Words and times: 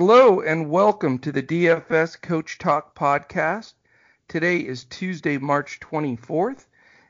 Hello 0.00 0.40
and 0.40 0.70
welcome 0.70 1.18
to 1.18 1.32
the 1.32 1.42
DFS 1.42 2.22
Coach 2.22 2.58
Talk 2.58 2.94
podcast. 2.94 3.72
Today 4.28 4.58
is 4.58 4.84
Tuesday, 4.84 5.38
March 5.38 5.80
24th, 5.80 6.66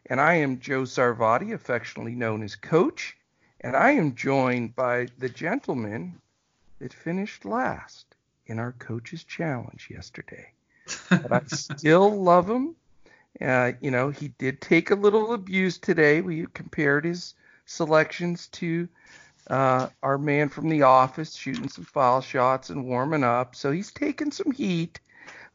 and 0.06 0.18
I 0.18 0.36
am 0.36 0.58
Joe 0.58 0.84
Sarvati, 0.84 1.52
affectionately 1.52 2.14
known 2.14 2.42
as 2.42 2.56
Coach, 2.56 3.14
and 3.60 3.76
I 3.76 3.90
am 3.90 4.14
joined 4.14 4.74
by 4.74 5.08
the 5.18 5.28
gentleman 5.28 6.18
that 6.78 6.94
finished 6.94 7.44
last 7.44 8.06
in 8.46 8.58
our 8.58 8.72
Coaches 8.72 9.22
Challenge 9.22 9.88
yesterday. 9.90 10.50
but 11.10 11.30
I 11.30 11.42
still 11.46 12.22
love 12.22 12.48
him. 12.48 12.74
Uh, 13.38 13.72
you 13.82 13.90
know, 13.90 14.08
he 14.08 14.28
did 14.38 14.62
take 14.62 14.90
a 14.90 14.94
little 14.94 15.34
abuse 15.34 15.76
today. 15.76 16.22
We 16.22 16.46
compared 16.54 17.04
his 17.04 17.34
selections 17.66 18.46
to 18.46 18.88
uh, 19.48 19.88
our 20.02 20.18
man 20.18 20.48
from 20.48 20.68
the 20.68 20.82
office 20.82 21.34
shooting 21.34 21.68
some 21.68 21.84
foul 21.84 22.20
shots 22.20 22.70
and 22.70 22.86
warming 22.86 23.24
up. 23.24 23.56
So 23.56 23.70
he's 23.70 23.92
taking 23.92 24.30
some 24.30 24.52
heat. 24.52 25.00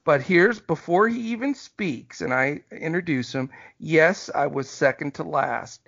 But 0.05 0.21
here's 0.21 0.59
before 0.59 1.07
he 1.07 1.19
even 1.31 1.55
speaks, 1.55 2.19
and 2.19 2.33
I 2.33 2.61
introduce 2.71 3.33
him. 3.33 3.49
Yes, 3.79 4.29
I 4.35 4.47
was 4.47 4.69
second 4.69 5.13
to 5.15 5.23
last. 5.23 5.87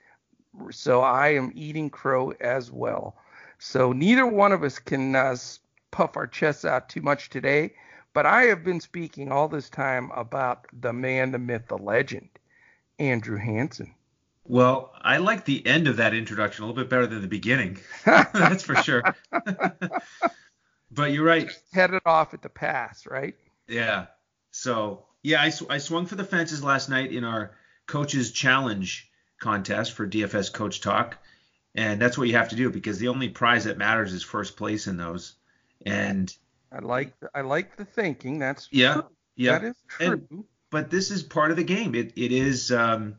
So 0.71 1.01
I 1.01 1.29
am 1.29 1.51
eating 1.53 1.89
crow 1.89 2.31
as 2.39 2.71
well. 2.71 3.17
So 3.59 3.91
neither 3.91 4.25
one 4.25 4.53
of 4.53 4.63
us 4.63 4.79
can 4.79 5.15
uh, 5.15 5.35
puff 5.91 6.15
our 6.15 6.27
chests 6.27 6.63
out 6.63 6.87
too 6.87 7.01
much 7.01 7.29
today. 7.29 7.73
But 8.13 8.25
I 8.25 8.43
have 8.43 8.63
been 8.63 8.79
speaking 8.79 9.31
all 9.31 9.49
this 9.49 9.69
time 9.69 10.09
about 10.15 10.67
the 10.71 10.93
man, 10.93 11.31
the 11.31 11.39
myth, 11.39 11.67
the 11.67 11.77
legend, 11.77 12.29
Andrew 12.97 13.37
Hanson. 13.37 13.93
Well, 14.47 14.93
I 15.01 15.17
like 15.17 15.45
the 15.45 15.65
end 15.65 15.87
of 15.87 15.97
that 15.97 16.13
introduction 16.13 16.63
a 16.63 16.67
little 16.67 16.81
bit 16.81 16.89
better 16.89 17.07
than 17.07 17.21
the 17.21 17.27
beginning. 17.27 17.79
That's 18.05 18.63
for 18.63 18.75
sure. 18.75 19.03
but 20.91 21.11
you're 21.11 21.25
right. 21.25 21.49
Headed 21.73 22.01
off 22.05 22.33
at 22.33 22.43
the 22.43 22.49
pass, 22.49 23.07
right? 23.07 23.35
Yeah. 23.67 24.05
So, 24.51 25.05
yeah, 25.23 25.41
I, 25.41 25.49
sw- 25.49 25.69
I 25.69 25.79
swung 25.79 26.05
for 26.05 26.15
the 26.15 26.23
fences 26.23 26.63
last 26.63 26.89
night 26.89 27.11
in 27.11 27.23
our 27.23 27.55
coaches 27.87 28.31
challenge 28.31 29.09
contest 29.39 29.93
for 29.93 30.07
DFS 30.07 30.53
Coach 30.53 30.81
Talk. 30.81 31.17
And 31.73 31.99
that's 31.99 32.17
what 32.17 32.27
you 32.27 32.35
have 32.35 32.49
to 32.49 32.55
do 32.55 32.69
because 32.69 32.99
the 32.99 33.09
only 33.09 33.29
prize 33.29 33.65
that 33.65 33.77
matters 33.77 34.13
is 34.13 34.23
first 34.23 34.55
place 34.57 34.87
in 34.87 34.95
those. 34.95 35.33
And 35.85 36.33
I 36.71 36.79
like 36.79 37.13
I 37.33 37.41
like 37.41 37.75
the 37.75 37.85
thinking. 37.85 38.39
That's 38.39 38.69
yeah, 38.71 38.93
true. 38.93 39.03
yeah. 39.35 39.59
That 39.59 39.67
is 39.67 39.75
true. 39.87 40.21
And, 40.29 40.43
but 40.71 40.89
this 40.89 41.11
is 41.11 41.21
part 41.21 41.51
of 41.51 41.57
the 41.57 41.63
game. 41.63 41.93
It 41.95 42.13
it 42.15 42.31
is 42.31 42.71
um, 42.71 43.15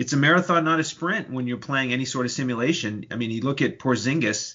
it's 0.00 0.14
a 0.14 0.16
marathon, 0.16 0.64
not 0.64 0.80
a 0.80 0.84
sprint. 0.84 1.28
When 1.30 1.46
you're 1.46 1.58
playing 1.58 1.92
any 1.92 2.06
sort 2.06 2.24
of 2.24 2.32
simulation, 2.32 3.04
I 3.10 3.16
mean, 3.16 3.30
you 3.30 3.42
look 3.42 3.60
at 3.60 3.78
Porzingis. 3.78 4.54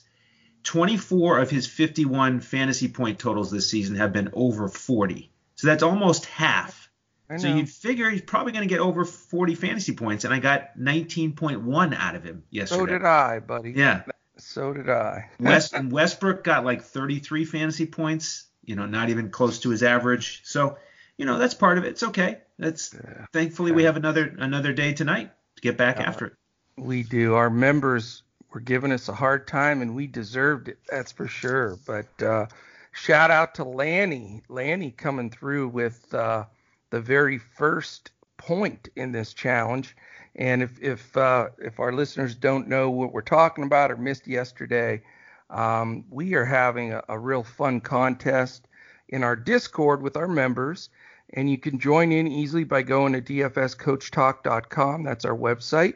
24 0.63 1.37
of 1.37 1.51
his 1.51 1.67
51 1.67 2.39
fantasy 2.39 2.87
point 2.87 3.19
totals 3.19 3.51
this 3.51 3.69
season 3.69 3.97
have 3.97 4.11
been 4.11 4.31
over 4.33 4.67
40. 4.67 5.31
So 5.53 5.67
that's 5.67 5.83
almost 5.83 6.25
half. 6.25 6.89
So 7.37 7.47
you'd 7.47 7.69
figure 7.69 8.09
he's 8.09 8.21
probably 8.21 8.53
going 8.53 8.67
to 8.67 8.73
get 8.73 8.79
over 8.81 9.05
40 9.05 9.53
fantasy 9.53 9.93
points, 9.93 10.25
and 10.25 10.33
I 10.33 10.39
got 10.39 10.77
19.1 10.79 11.95
out 11.95 12.15
of 12.15 12.23
him 12.23 12.43
yesterday. 12.49 12.79
so 12.79 12.85
did 12.87 13.05
I, 13.05 13.39
buddy. 13.39 13.71
Yeah. 13.71 14.01
So 14.37 14.73
did 14.73 14.89
I. 14.89 15.29
West 15.39 15.75
Westbrook 15.79 16.43
got 16.43 16.65
like 16.65 16.81
33 16.81 17.45
fantasy 17.45 17.85
points. 17.85 18.47
You 18.63 18.75
know, 18.75 18.87
not 18.87 19.09
even 19.09 19.29
close 19.29 19.59
to 19.59 19.69
his 19.69 19.83
average. 19.83 20.41
So, 20.43 20.77
you 21.17 21.27
know, 21.27 21.37
that's 21.37 21.53
part 21.53 21.77
of 21.77 21.83
it. 21.85 21.89
It's 21.89 22.03
okay. 22.03 22.39
That's 22.57 22.93
Yeah. 22.93 23.25
thankfully 23.33 23.71
we 23.71 23.83
have 23.83 23.97
another 23.97 24.33
another 24.39 24.73
day 24.73 24.93
tonight 24.93 25.31
to 25.55 25.61
get 25.61 25.77
back 25.77 25.97
Yeah. 25.97 26.07
after 26.09 26.25
it. 26.27 26.33
We 26.77 27.03
do. 27.03 27.35
Our 27.35 27.49
members 27.49 28.23
were 28.53 28.59
giving 28.59 28.91
us 28.91 29.07
a 29.09 29.13
hard 29.13 29.47
time, 29.47 29.81
and 29.81 29.95
we 29.95 30.07
deserved 30.07 30.67
it. 30.69 30.79
That's 30.89 31.11
for 31.11 31.27
sure. 31.27 31.77
But 31.85 32.21
uh, 32.23 32.47
shout 32.91 33.31
out 33.31 33.55
to 33.55 33.63
Lanny. 33.63 34.43
Lanny 34.49 34.91
coming 34.91 35.29
through 35.29 35.69
with 35.69 36.13
uh, 36.13 36.45
the 36.89 37.01
very 37.01 37.37
first 37.37 38.11
point 38.37 38.89
in 38.95 39.11
this 39.11 39.33
challenge. 39.33 39.95
And 40.35 40.61
if 40.61 40.81
if 40.81 41.15
uh, 41.15 41.47
if 41.59 41.79
our 41.79 41.93
listeners 41.93 42.35
don't 42.35 42.67
know 42.67 42.89
what 42.89 43.13
we're 43.13 43.21
talking 43.21 43.63
about 43.63 43.91
or 43.91 43.97
missed 43.97 44.27
yesterday, 44.27 45.01
um, 45.49 46.05
we 46.09 46.33
are 46.35 46.45
having 46.45 46.93
a, 46.93 47.03
a 47.07 47.17
real 47.17 47.43
fun 47.43 47.79
contest 47.79 48.67
in 49.07 49.23
our 49.23 49.35
Discord 49.35 50.01
with 50.01 50.17
our 50.17 50.27
members. 50.27 50.89
And 51.35 51.49
you 51.49 51.57
can 51.57 51.79
join 51.79 52.11
in 52.11 52.27
easily 52.27 52.63
by 52.63 52.81
going 52.81 53.13
to 53.13 53.21
dfscoachtalk.com. 53.21 55.03
That's 55.03 55.25
our 55.25 55.35
website 55.35 55.95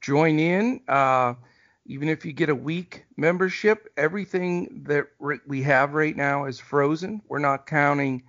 join 0.00 0.38
in. 0.38 0.80
Uh, 0.88 1.34
even 1.86 2.08
if 2.08 2.24
you 2.24 2.32
get 2.32 2.48
a 2.48 2.54
week 2.54 3.04
membership, 3.16 3.92
everything 3.96 4.82
that 4.86 5.06
we 5.46 5.62
have 5.62 5.94
right 5.94 6.16
now 6.16 6.44
is 6.44 6.58
frozen. 6.58 7.22
We're 7.28 7.38
not 7.38 7.66
counting 7.66 8.22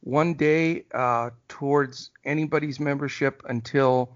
one 0.00 0.34
day 0.34 0.84
uh, 0.92 1.30
towards 1.48 2.10
anybody's 2.24 2.80
membership 2.80 3.42
until 3.48 4.12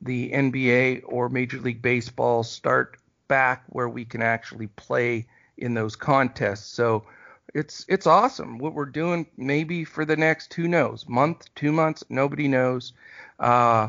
the 0.00 0.30
NBA 0.30 1.02
or 1.04 1.28
Major 1.28 1.60
League 1.60 1.82
Baseball 1.82 2.42
start 2.42 2.98
back 3.28 3.64
where 3.68 3.88
we 3.88 4.04
can 4.04 4.22
actually 4.22 4.68
play 4.68 5.26
in 5.58 5.74
those 5.74 5.96
contests. 5.96 6.66
So 6.66 7.04
it's 7.54 7.84
it's 7.88 8.06
awesome 8.06 8.58
what 8.58 8.74
we're 8.74 8.86
doing. 8.86 9.26
Maybe 9.36 9.84
for 9.84 10.04
the 10.04 10.16
next 10.16 10.52
who 10.54 10.68
knows 10.68 11.08
month, 11.08 11.52
two 11.54 11.72
months, 11.72 12.04
nobody 12.08 12.48
knows. 12.48 12.92
Uh, 13.38 13.88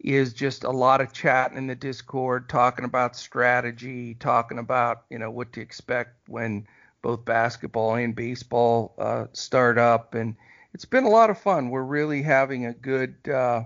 is 0.00 0.34
just 0.34 0.64
a 0.64 0.70
lot 0.70 1.00
of 1.00 1.14
chatting 1.14 1.56
in 1.56 1.66
the 1.66 1.74
Discord, 1.74 2.46
talking 2.48 2.84
about 2.84 3.16
strategy, 3.16 4.14
talking 4.14 4.58
about 4.58 5.04
you 5.10 5.18
know 5.18 5.30
what 5.30 5.52
to 5.54 5.60
expect 5.60 6.28
when 6.28 6.66
both 7.02 7.24
basketball 7.24 7.94
and 7.94 8.14
baseball 8.14 8.94
uh, 8.98 9.26
start 9.32 9.78
up, 9.78 10.14
and 10.14 10.36
it's 10.74 10.84
been 10.84 11.04
a 11.04 11.10
lot 11.10 11.30
of 11.30 11.38
fun. 11.38 11.70
We're 11.70 11.82
really 11.82 12.22
having 12.22 12.66
a 12.66 12.74
good 12.74 13.16
uh, 13.28 13.64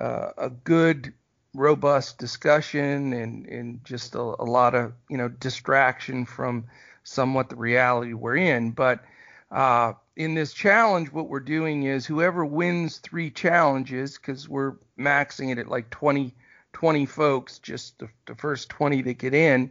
uh, 0.00 0.30
a 0.36 0.50
good 0.50 1.12
robust 1.54 2.18
discussion 2.18 3.12
and 3.12 3.46
and 3.46 3.84
just 3.84 4.14
a, 4.14 4.20
a 4.20 4.44
lot 4.44 4.74
of 4.74 4.92
you 5.08 5.16
know 5.16 5.28
distraction 5.28 6.26
from 6.26 6.64
somewhat 7.06 7.48
the 7.48 7.56
reality 7.56 8.12
we're 8.12 8.36
in, 8.36 8.72
but 8.72 9.04
uh, 9.50 9.92
in 10.16 10.34
this 10.34 10.52
challenge, 10.52 11.12
what 11.12 11.28
we're 11.28 11.40
doing 11.40 11.84
is 11.84 12.04
whoever 12.04 12.44
wins 12.44 12.98
three 12.98 13.30
challenges, 13.30 14.16
because 14.16 14.48
we're 14.48 14.74
maxing 14.98 15.52
it 15.52 15.58
at 15.58 15.68
like 15.68 15.88
20, 15.90 16.34
20 16.72 17.06
folks, 17.06 17.58
just 17.58 17.98
the, 17.98 18.08
the 18.26 18.34
first 18.34 18.68
20 18.70 19.02
that 19.02 19.18
get 19.18 19.34
in, 19.34 19.70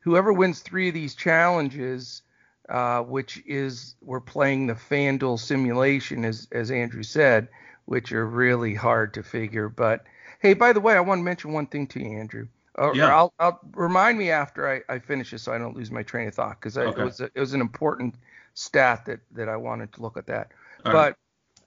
whoever 0.00 0.32
wins 0.32 0.60
three 0.60 0.88
of 0.88 0.94
these 0.94 1.14
challenges, 1.14 2.22
uh, 2.68 3.00
which 3.00 3.42
is 3.46 3.94
we're 4.00 4.20
playing 4.20 4.66
the 4.66 4.74
FanDuel 4.74 5.38
simulation, 5.38 6.24
as, 6.24 6.48
as 6.50 6.70
Andrew 6.70 7.02
said, 7.02 7.48
which 7.84 8.12
are 8.12 8.26
really 8.26 8.74
hard 8.74 9.14
to 9.14 9.22
figure. 9.22 9.68
But 9.68 10.04
hey, 10.40 10.54
by 10.54 10.72
the 10.72 10.80
way, 10.80 10.94
I 10.94 11.00
want 11.00 11.20
to 11.20 11.24
mention 11.24 11.52
one 11.52 11.66
thing 11.66 11.86
to 11.88 12.00
you, 12.00 12.18
Andrew. 12.18 12.48
Or, 12.76 12.96
Yeah. 12.96 13.06
or 13.08 13.12
I'll, 13.12 13.34
I'll 13.38 13.60
remind 13.74 14.18
me 14.18 14.30
after 14.30 14.68
I, 14.68 14.94
I 14.94 14.98
finish 14.98 15.30
this 15.30 15.42
so 15.42 15.52
I 15.52 15.58
don't 15.58 15.76
lose 15.76 15.90
my 15.90 16.02
train 16.02 16.28
of 16.28 16.34
thought 16.34 16.60
because 16.60 16.78
Okay. 16.78 17.00
it 17.00 17.04
was 17.04 17.20
a, 17.20 17.30
it 17.34 17.40
was 17.40 17.52
an 17.52 17.60
important 17.60 18.14
stat 18.54 19.04
that 19.06 19.20
that 19.32 19.48
I 19.48 19.56
wanted 19.56 19.92
to 19.94 20.02
look 20.02 20.16
at 20.16 20.26
that. 20.26 20.52
All 20.84 20.92
right. 20.92 21.14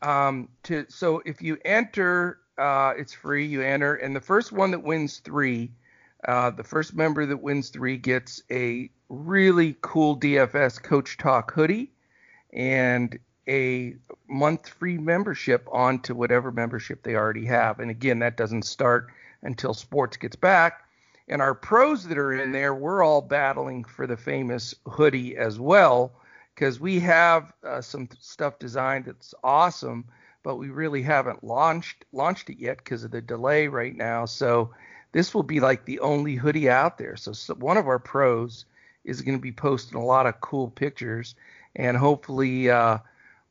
but 0.02 0.08
um, 0.08 0.50
to 0.64 0.86
so 0.90 1.22
if 1.26 1.42
you 1.42 1.58
enter, 1.66 2.40
uh, 2.58 2.94
it's 2.98 3.14
free. 3.14 3.46
You 3.46 3.62
enter, 3.62 3.96
and 3.96 4.16
the 4.16 4.22
first 4.22 4.52
one 4.52 4.72
that 4.72 4.84
wins 4.84 5.20
three, 5.20 5.72
uh, 6.28 6.50
the 6.52 6.64
first 6.64 6.96
member 6.96 7.26
that 7.26 7.38
wins 7.38 7.70
three 7.70 7.98
gets 7.98 8.42
a 8.52 8.90
really 9.10 9.78
cool 9.82 10.18
DFS 10.20 10.82
Coach 10.82 11.18
Talk 11.18 11.54
hoodie 11.54 11.92
and 12.54 13.18
a 13.48 13.96
month 14.28 14.68
free 14.70 14.98
membership 14.98 15.68
onto 15.72 16.16
whatever 16.16 16.52
membership 16.52 17.04
they 17.04 17.16
already 17.16 17.46
have. 17.46 17.80
And 17.80 17.92
again, 17.92 18.20
that 18.20 18.38
doesn't 18.38 18.64
start 18.64 19.08
until 19.44 19.74
sports 19.74 20.18
gets 20.18 20.36
back. 20.36 20.85
And 21.28 21.42
our 21.42 21.56
pros 21.56 22.08
that 22.08 22.18
are 22.18 22.34
in 22.34 22.52
there, 22.52 22.74
we're 22.76 23.04
all 23.04 23.22
battling 23.22 23.84
for 23.84 24.06
the 24.06 24.18
famous 24.18 24.76
hoodie 24.86 25.36
as 25.38 25.60
well 25.60 26.12
because 26.54 26.80
we 26.80 27.00
have 27.00 27.52
uh, 27.64 27.82
some 27.82 28.08
stuff 28.20 28.60
designed 28.60 29.06
that's 29.06 29.34
awesome, 29.44 30.06
but 30.44 30.56
we 30.58 30.70
really 30.70 31.02
haven't 31.02 31.44
launched 31.44 32.06
launched 32.14 32.50
it 32.50 32.60
yet 32.60 32.78
because 32.78 33.04
of 33.04 33.12
the 33.12 33.22
delay 33.22 33.68
right 33.68 33.96
now. 33.96 34.26
So 34.26 34.70
this 35.12 35.34
will 35.34 35.44
be 35.44 35.60
like 35.60 35.86
the 35.86 36.00
only 36.00 36.36
hoodie 36.36 36.70
out 36.70 36.98
there. 36.98 37.16
So, 37.18 37.34
so 37.34 37.56
one 37.56 37.78
of 37.78 37.88
our 37.88 38.00
pros 38.00 38.66
is 39.04 39.22
going 39.22 39.38
to 39.38 39.42
be 39.42 39.52
posting 39.52 39.98
a 39.98 40.06
lot 40.06 40.28
of 40.28 40.40
cool 40.42 40.70
pictures, 40.70 41.36
and 41.76 41.98
hopefully 41.98 42.70
uh, 42.70 43.00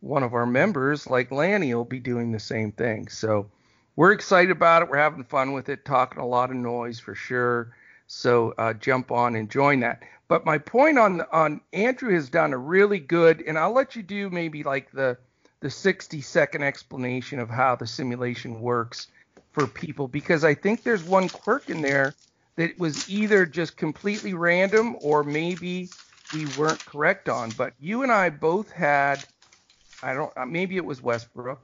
one 0.01 0.23
of 0.23 0.35
our 0.35 0.47
members, 0.47 1.09
like 1.09 1.31
Lanny, 1.31 1.75
will 1.75 1.85
be 1.85 2.01
doing 2.01 2.33
the 2.33 2.39
same 2.39 2.71
thing. 2.73 3.09
So 3.09 3.51
we're 3.97 4.13
excited 4.13 4.51
about 4.51 4.83
it. 4.83 4.89
We're 4.89 4.99
having 4.99 5.25
fun 5.25 5.53
with 5.53 5.69
it, 5.69 5.85
talking 5.85 6.21
a 6.21 6.27
lot 6.27 6.51
of 6.51 6.57
noise 6.57 6.99
for 6.99 7.15
sure. 7.15 7.75
So 8.07 8.55
uh, 8.59 8.75
jump 8.75 9.11
on 9.11 9.37
and 9.37 9.51
join 9.51 9.81
that. 9.81 10.03
But 10.29 10.45
my 10.45 10.59
point 10.59 10.99
on 10.99 11.23
on 11.33 11.61
Andrew 11.73 12.13
has 12.15 12.29
done 12.29 12.53
a 12.53 12.59
really 12.59 12.99
good, 12.99 13.43
and 13.47 13.59
I'll 13.59 13.73
let 13.73 13.95
you 13.97 14.03
do 14.03 14.31
maybe 14.31 14.63
like 14.63 14.91
the 14.91 15.17
the 15.61 15.71
60 15.71 16.21
second 16.21 16.63
explanation 16.63 17.39
of 17.39 17.49
how 17.49 17.77
the 17.77 17.87
simulation 17.87 18.61
works 18.61 19.09
for 19.53 19.67
people 19.67 20.09
because 20.09 20.45
I 20.45 20.53
think 20.53 20.83
there's 20.83 21.05
one 21.05 21.29
quirk 21.29 21.71
in 21.71 21.81
there 21.81 22.15
that 22.57 22.79
was 22.79 23.09
either 23.09 23.47
just 23.47 23.77
completely 23.77 24.35
random 24.35 24.97
or 25.01 25.25
maybe 25.25 25.89
we 26.35 26.47
weren't 26.59 26.85
correct 26.85 27.29
on. 27.29 27.51
But 27.51 27.73
you 27.81 28.03
and 28.03 28.13
I 28.13 28.31
both 28.31 28.71
had, 28.71 29.25
I 30.03 30.13
don't, 30.15 30.33
uh, 30.37 30.45
maybe 30.45 30.77
it 30.77 30.85
was 30.85 31.03
Westbrook, 31.03 31.61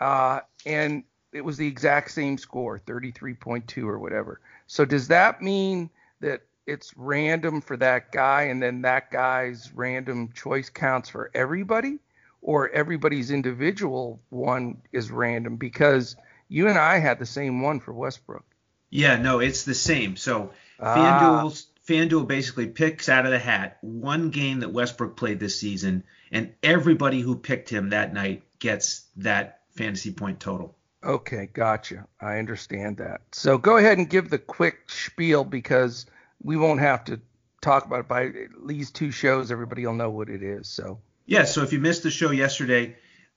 uh, 0.00 0.40
and 0.64 1.04
it 1.32 1.42
was 1.42 1.56
the 1.56 1.66
exact 1.66 2.10
same 2.10 2.38
score, 2.38 2.78
33.2 2.86 3.84
or 3.84 3.98
whatever. 3.98 4.40
So 4.66 4.84
does 4.84 5.08
that 5.08 5.42
mean 5.42 5.90
that 6.20 6.42
it's 6.66 6.92
random 6.96 7.60
for 7.60 7.76
that 7.76 8.10
guy 8.12 8.44
and 8.44 8.62
then 8.62 8.82
that 8.82 9.10
guy's 9.10 9.72
random 9.74 10.32
choice 10.34 10.70
counts 10.70 11.08
for 11.08 11.30
everybody? 11.34 11.98
Or 12.42 12.68
everybody's 12.70 13.30
individual 13.32 14.20
one 14.30 14.82
is 14.92 15.10
random 15.10 15.56
because 15.56 16.16
you 16.48 16.68
and 16.68 16.78
I 16.78 16.98
had 16.98 17.18
the 17.18 17.26
same 17.26 17.60
one 17.60 17.80
for 17.80 17.92
Westbrook. 17.92 18.44
Yeah, 18.88 19.16
no, 19.16 19.40
it's 19.40 19.64
the 19.64 19.74
same. 19.74 20.16
So 20.16 20.52
Ah. 20.80 21.42
FanDuel's 21.42 21.66
FanDuel 21.86 22.26
basically 22.26 22.66
picks 22.66 23.08
out 23.08 23.26
of 23.26 23.32
the 23.32 23.38
hat 23.38 23.78
one 23.80 24.30
game 24.30 24.60
that 24.60 24.72
Westbrook 24.72 25.16
played 25.16 25.38
this 25.38 25.58
season, 25.58 26.04
and 26.30 26.54
everybody 26.62 27.20
who 27.20 27.36
picked 27.36 27.68
him 27.68 27.90
that 27.90 28.12
night 28.12 28.42
gets 28.58 29.04
that 29.16 29.60
fantasy 29.70 30.12
point 30.12 30.40
total. 30.40 30.76
Okay, 31.04 31.48
gotcha. 31.52 32.06
I 32.20 32.38
understand 32.38 32.96
that. 32.98 33.20
So 33.32 33.58
go 33.58 33.76
ahead 33.76 33.98
and 33.98 34.08
give 34.08 34.30
the 34.30 34.38
quick 34.38 34.88
spiel 34.88 35.44
because 35.44 36.06
we 36.42 36.56
won't 36.56 36.80
have 36.80 37.04
to 37.04 37.20
talk 37.60 37.84
about 37.84 38.00
it 38.00 38.08
by 38.08 38.26
at 38.26 38.60
least 38.60 38.94
two 38.94 39.10
shows. 39.10 39.50
Everybody 39.52 39.86
will 39.86 39.94
know 39.94 40.10
what 40.10 40.28
it 40.28 40.42
is. 40.42 40.68
So 40.68 41.00
Yeah, 41.26 41.44
so 41.44 41.62
if 41.62 41.72
you 41.72 41.78
missed 41.78 42.02
the 42.02 42.10
show 42.10 42.30
yesterday, 42.30 42.96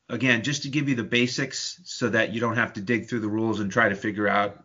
again, 0.10 0.44
just 0.44 0.64
to 0.64 0.70
give 0.70 0.90
you 0.90 0.96
the 0.96 1.04
basics 1.04 1.80
so 1.86 2.10
that 2.10 2.34
you 2.34 2.40
don't 2.40 2.56
have 2.56 2.74
to 2.74 2.82
dig 2.82 3.08
through 3.08 3.20
the 3.22 3.30
rules 3.30 3.60
and 3.60 3.72
try 3.72 3.90
to 3.90 3.96
figure 3.96 4.28
out 4.28 4.64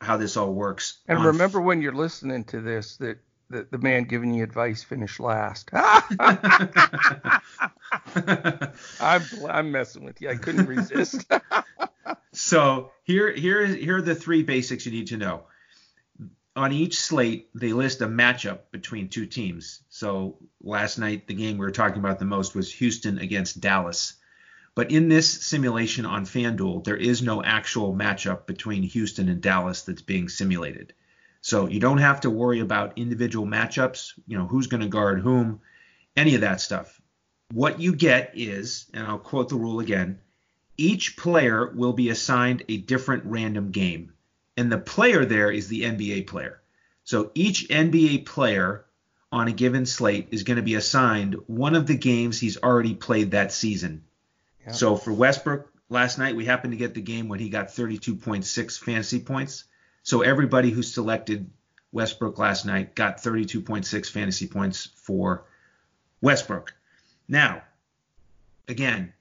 how 0.00 0.16
this 0.16 0.36
all 0.36 0.52
works. 0.52 0.98
and 1.08 1.18
On- 1.18 1.26
remember 1.26 1.60
when 1.60 1.80
you're 1.80 1.94
listening 1.94 2.44
to 2.44 2.60
this 2.60 2.96
that 2.98 3.18
the, 3.50 3.66
the 3.70 3.78
man 3.78 4.04
giving 4.04 4.34
you 4.34 4.42
advice 4.42 4.82
finished 4.82 5.20
last. 5.20 5.70
I'm 9.00 9.22
I'm 9.48 9.70
messing 9.70 10.04
with 10.04 10.20
you. 10.20 10.30
I 10.30 10.36
couldn't 10.36 10.66
resist. 10.66 11.24
So 12.34 12.90
here 13.04 13.32
here 13.32 13.64
here 13.66 13.98
are 13.98 14.02
the 14.02 14.14
three 14.14 14.42
basics 14.42 14.86
you 14.86 14.92
need 14.92 15.08
to 15.08 15.16
know. 15.16 15.44
On 16.56 16.72
each 16.72 17.00
slate, 17.00 17.48
they 17.54 17.72
list 17.72 18.00
a 18.00 18.06
matchup 18.06 18.70
between 18.70 19.08
two 19.08 19.26
teams. 19.26 19.80
So 19.88 20.38
last 20.62 20.98
night, 20.98 21.26
the 21.26 21.34
game 21.34 21.58
we 21.58 21.66
were 21.66 21.72
talking 21.72 21.98
about 21.98 22.20
the 22.20 22.24
most 22.24 22.54
was 22.54 22.72
Houston 22.74 23.18
against 23.18 23.60
Dallas. 23.60 24.14
But 24.76 24.90
in 24.90 25.08
this 25.08 25.28
simulation 25.28 26.06
on 26.06 26.24
FanDuel, 26.24 26.84
there 26.84 26.96
is 26.96 27.22
no 27.22 27.42
actual 27.42 27.94
matchup 27.94 28.46
between 28.46 28.82
Houston 28.82 29.28
and 29.28 29.40
Dallas 29.40 29.82
that's 29.82 30.02
being 30.02 30.28
simulated. 30.28 30.94
So 31.40 31.68
you 31.68 31.78
don't 31.78 31.98
have 31.98 32.20
to 32.22 32.30
worry 32.30 32.60
about 32.60 32.98
individual 32.98 33.46
matchups, 33.46 34.18
you 34.26 34.38
know, 34.38 34.46
who's 34.46 34.66
going 34.66 34.80
to 34.80 34.88
guard 34.88 35.20
whom, 35.20 35.60
any 36.16 36.34
of 36.34 36.40
that 36.40 36.60
stuff. 36.60 37.00
What 37.52 37.80
you 37.80 37.94
get 37.94 38.32
is, 38.34 38.90
and 38.94 39.06
I'll 39.06 39.18
quote 39.18 39.48
the 39.48 39.56
rule 39.56 39.80
again, 39.80 40.20
each 40.76 41.16
player 41.16 41.66
will 41.66 41.92
be 41.92 42.10
assigned 42.10 42.64
a 42.68 42.76
different 42.76 43.24
random 43.26 43.70
game. 43.70 44.12
And 44.56 44.70
the 44.70 44.78
player 44.78 45.24
there 45.24 45.50
is 45.50 45.68
the 45.68 45.82
NBA 45.82 46.26
player. 46.26 46.60
So 47.04 47.30
each 47.34 47.68
NBA 47.68 48.26
player 48.26 48.84
on 49.30 49.48
a 49.48 49.52
given 49.52 49.84
slate 49.84 50.28
is 50.30 50.44
going 50.44 50.56
to 50.56 50.62
be 50.62 50.74
assigned 50.74 51.34
one 51.46 51.74
of 51.74 51.86
the 51.86 51.96
games 51.96 52.38
he's 52.38 52.56
already 52.56 52.94
played 52.94 53.32
that 53.32 53.52
season. 53.52 54.04
Yeah. 54.64 54.72
So 54.72 54.96
for 54.96 55.12
Westbrook 55.12 55.70
last 55.88 56.18
night, 56.18 56.36
we 56.36 56.44
happened 56.44 56.72
to 56.72 56.78
get 56.78 56.94
the 56.94 57.00
game 57.00 57.28
when 57.28 57.40
he 57.40 57.48
got 57.48 57.68
32.6 57.68 58.78
fantasy 58.78 59.20
points. 59.20 59.64
So 60.02 60.22
everybody 60.22 60.70
who 60.70 60.82
selected 60.82 61.50
Westbrook 61.92 62.38
last 62.38 62.64
night 62.64 62.94
got 62.94 63.22
32.6 63.22 64.10
fantasy 64.10 64.46
points 64.46 64.90
for 64.96 65.44
Westbrook. 66.20 66.74
Now, 67.28 67.62
again, 68.68 69.12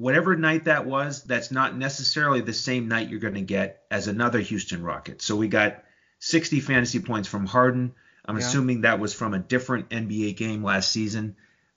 whatever 0.00 0.34
night 0.34 0.64
that 0.64 0.86
was, 0.86 1.22
that's 1.24 1.50
not 1.50 1.76
necessarily 1.76 2.40
the 2.40 2.52
same 2.52 2.88
night 2.88 3.08
you're 3.10 3.20
going 3.20 3.34
to 3.34 3.40
get 3.42 3.82
as 3.90 4.08
another 4.08 4.40
Houston 4.40 4.82
Rocket. 4.82 5.20
So 5.20 5.36
we 5.36 5.48
got 5.48 5.84
60 6.20 6.60
fantasy 6.60 7.00
points 7.00 7.28
from 7.28 7.46
Harden. 7.46 7.92
I'm 8.24 8.38
Yeah. 8.38 8.46
assuming 8.46 8.80
that 8.82 8.98
was 8.98 9.12
from 9.12 9.34
a 9.34 9.38
different 9.38 9.90
NBA 9.90 10.36
game 10.36 10.62
last 10.64 10.90
season. 10.90 11.36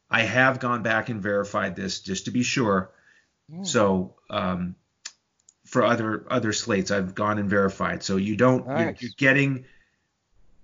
I 0.10 0.22
have 0.22 0.60
gone 0.60 0.84
back 0.84 1.10
and 1.10 1.22
verified 1.22 1.76
this 1.76 2.00
just 2.00 2.26
to 2.26 2.32
be 2.32 2.44
sure. 2.44 2.92
Hmm. 3.52 3.64
So 3.64 4.16
um, 4.30 4.76
for 5.66 5.84
other 5.84 6.26
other 6.30 6.54
slates, 6.54 6.92
I've 6.92 7.16
gone 7.16 7.40
and 7.40 7.50
verified. 7.50 8.04
So 8.04 8.18
you 8.18 8.36
don't 8.36 8.66
you're, 8.68 8.96
you're 9.00 9.12
getting 9.18 9.66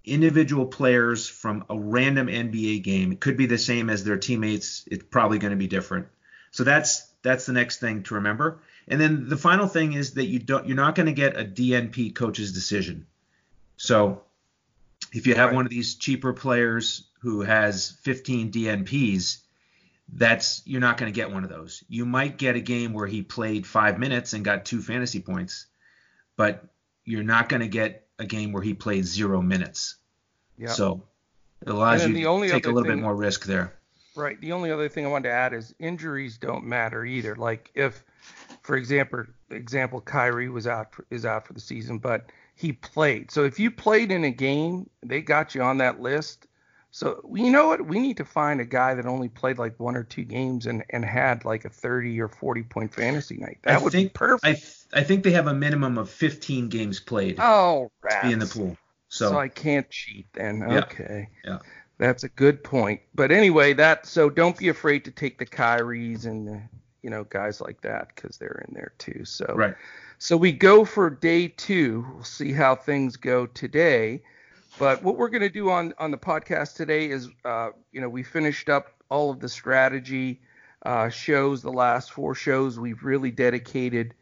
individual 0.06 0.66
players 0.66 1.28
from 1.28 1.66
a 1.70 1.78
random 1.78 2.28
NBA 2.28 2.84
game. 2.84 3.12
It 3.12 3.20
could 3.20 3.38
be 3.38 3.48
the 3.48 3.58
same 3.58 3.90
as 3.90 4.04
their 4.04 4.18
teammates. 4.18 4.84
It's 4.88 5.04
probably 5.04 5.40
going 5.40 5.52
to 5.52 5.58
be 5.58 5.68
different. 5.68 6.08
So 6.52 6.64
that's 6.64 7.09
that's 7.22 7.46
the 7.46 7.54
next 7.54 7.80
thing 7.80 8.04
to 8.04 8.16
remember. 8.16 8.60
And 8.88 9.00
then 9.00 9.30
the 9.30 9.38
final 9.38 9.68
thing 9.68 9.94
is 9.94 10.14
that 10.16 10.26
you 10.26 10.40
don't 10.40 10.68
you're 10.68 10.76
not 10.76 10.96
going 10.96 11.06
to 11.08 11.14
get 11.14 11.40
a 11.40 11.44
DNP 11.46 12.16
coach's 12.16 12.54
decision. 12.54 13.06
So 13.78 14.24
if 15.14 15.28
you 15.28 15.36
have 15.36 15.50
Right. 15.50 15.56
one 15.56 15.66
of 15.66 15.72
these 15.72 15.96
cheaper 15.96 16.34
players 16.34 17.08
who 17.22 17.42
has 17.42 17.92
15 18.02 18.52
DNPs, 18.52 19.40
that's 20.12 20.62
you're 20.66 20.82
not 20.82 20.98
going 20.98 21.12
to 21.12 21.16
get 21.16 21.32
one 21.32 21.44
of 21.44 21.50
those. 21.50 21.84
You 21.88 22.06
might 22.06 22.38
get 22.38 22.56
a 22.56 22.62
game 22.62 22.94
where 22.94 23.08
he 23.08 23.22
played 23.22 23.68
5 23.68 24.00
minutes 24.00 24.34
and 24.34 24.44
got 24.44 24.66
2 24.66 24.82
fantasy 24.82 25.20
points, 25.20 25.68
but 26.36 26.66
you're 27.06 27.24
not 27.24 27.50
going 27.50 27.62
to 27.62 27.68
get 27.68 28.08
a 28.18 28.26
game 28.26 28.52
where 28.52 28.64
he 28.64 28.74
played 28.74 29.06
0 29.06 29.42
minutes. 29.42 29.96
Yeah. 30.58 30.70
So 30.70 31.04
it 31.66 31.70
allows 31.70 32.06
you 32.06 32.14
to 32.14 32.50
take 32.50 32.66
a 32.66 32.72
little 32.72 32.90
bit 32.90 32.98
more 33.00 33.16
risk 33.16 33.46
there. 33.46 33.74
Right. 34.20 34.40
The 34.42 34.52
only 34.52 34.72
other 34.72 34.90
thing 34.90 35.06
I 35.06 35.10
wanted 35.10 35.30
to 35.30 35.34
add 35.34 35.54
is 35.54 35.74
injuries 35.80 36.38
don't 36.38 36.66
matter 36.66 37.06
either. 37.06 37.36
Like 37.36 37.72
if, 37.74 38.04
for 38.62 38.76
example, 38.76 39.24
example 39.50 40.02
Kyrie 40.02 40.50
was 40.50 40.68
out 40.68 40.94
for, 40.94 41.06
is 41.10 41.26
out 41.26 41.48
for 41.48 41.54
the 41.54 41.60
season, 41.62 42.00
but 42.00 42.32
he 42.56 42.74
played. 42.74 43.32
So 43.32 43.46
if 43.46 43.60
you 43.60 43.72
played 43.72 44.12
in 44.12 44.26
a 44.26 44.32
game, 44.32 44.90
they 45.02 45.22
got 45.22 45.56
you 45.56 45.62
on 45.62 45.78
that 45.78 46.02
list. 46.02 46.48
So 46.92 47.22
you 47.34 47.50
know 47.50 47.68
what? 47.68 47.86
We 47.86 48.00
need 48.00 48.18
to 48.18 48.26
find 48.26 48.60
a 48.60 48.66
guy 48.66 48.94
that 48.96 49.06
only 49.06 49.30
played 49.30 49.58
like 49.58 49.80
one 49.80 49.96
or 49.96 50.04
two 50.04 50.26
games 50.26 50.66
and, 50.66 50.84
and 50.90 51.06
had 51.06 51.46
like 51.46 51.64
a 51.64 51.70
30 51.70 52.20
or 52.20 52.28
40 52.28 52.64
point 52.64 52.94
fantasy 52.94 53.38
night. 53.38 53.60
That 53.62 53.80
I 53.80 53.84
would 53.84 53.94
think 53.94 54.10
be 54.12 54.18
perfect. 54.18 54.46
I 54.46 54.54
th- 54.54 54.76
I 54.92 55.04
think 55.04 55.24
they 55.24 55.32
have 55.32 55.48
a 55.48 55.54
minimum 55.54 55.98
of 55.98 56.10
15 56.10 56.68
games 56.68 57.00
played 57.00 57.38
oh, 57.40 57.92
to 58.02 58.20
be 58.24 58.34
in 58.34 58.40
the 58.40 58.48
pool. 58.48 58.76
So, 59.08 59.30
So, 59.30 59.40
I 59.40 59.48
can't 59.48 59.90
cheat 59.90 60.28
then. 60.34 60.60
Yeah. 60.60 60.80
Okay. 60.80 61.30
Yeah. 61.46 61.60
That's 62.00 62.24
a 62.24 62.30
good 62.30 62.64
point. 62.64 63.02
But 63.14 63.32
anyway, 63.32 63.74
that 63.74 64.06
so 64.06 64.30
don't 64.30 64.58
be 64.58 64.70
afraid 64.70 65.06
to 65.06 65.12
take 65.12 65.38
the 65.38 65.46
Kyries 65.46 66.26
and 66.26 66.48
the, 66.48 66.62
you 67.04 67.10
know 67.10 67.26
guys 67.26 67.62
like 67.62 67.82
that 67.82 68.14
because 68.16 68.38
they're 68.38 68.64
in 68.68 68.74
there 68.74 68.94
too. 68.98 69.26
So 69.26 69.46
right. 69.56 69.76
so 70.18 70.36
we 70.36 70.52
go 70.52 70.86
for 70.86 71.10
day 71.10 71.50
two. 71.50 72.08
We'll 72.14 72.24
see 72.24 72.54
how 72.54 72.76
things 72.76 73.18
go 73.18 73.46
today. 73.46 74.24
But 74.80 75.04
what 75.04 75.18
we're 75.18 75.30
going 75.30 75.42
to 75.42 75.50
do 75.50 75.70
on 75.70 75.94
on 76.00 76.10
the 76.10 76.18
podcast 76.18 76.76
today 76.76 77.10
is, 77.10 77.28
uh, 77.44 77.72
you 77.92 78.00
know, 78.00 78.10
we 78.10 78.24
finished 78.24 78.70
up 78.70 78.88
all 79.10 79.30
of 79.30 79.42
the 79.42 79.50
strategy 79.50 80.42
uh, 80.86 81.10
shows. 81.10 81.62
The 81.62 81.72
last 81.72 82.12
four 82.12 82.34
shows 82.34 82.80
we've 82.80 83.04
really 83.04 83.32
dedicated. 83.32 84.14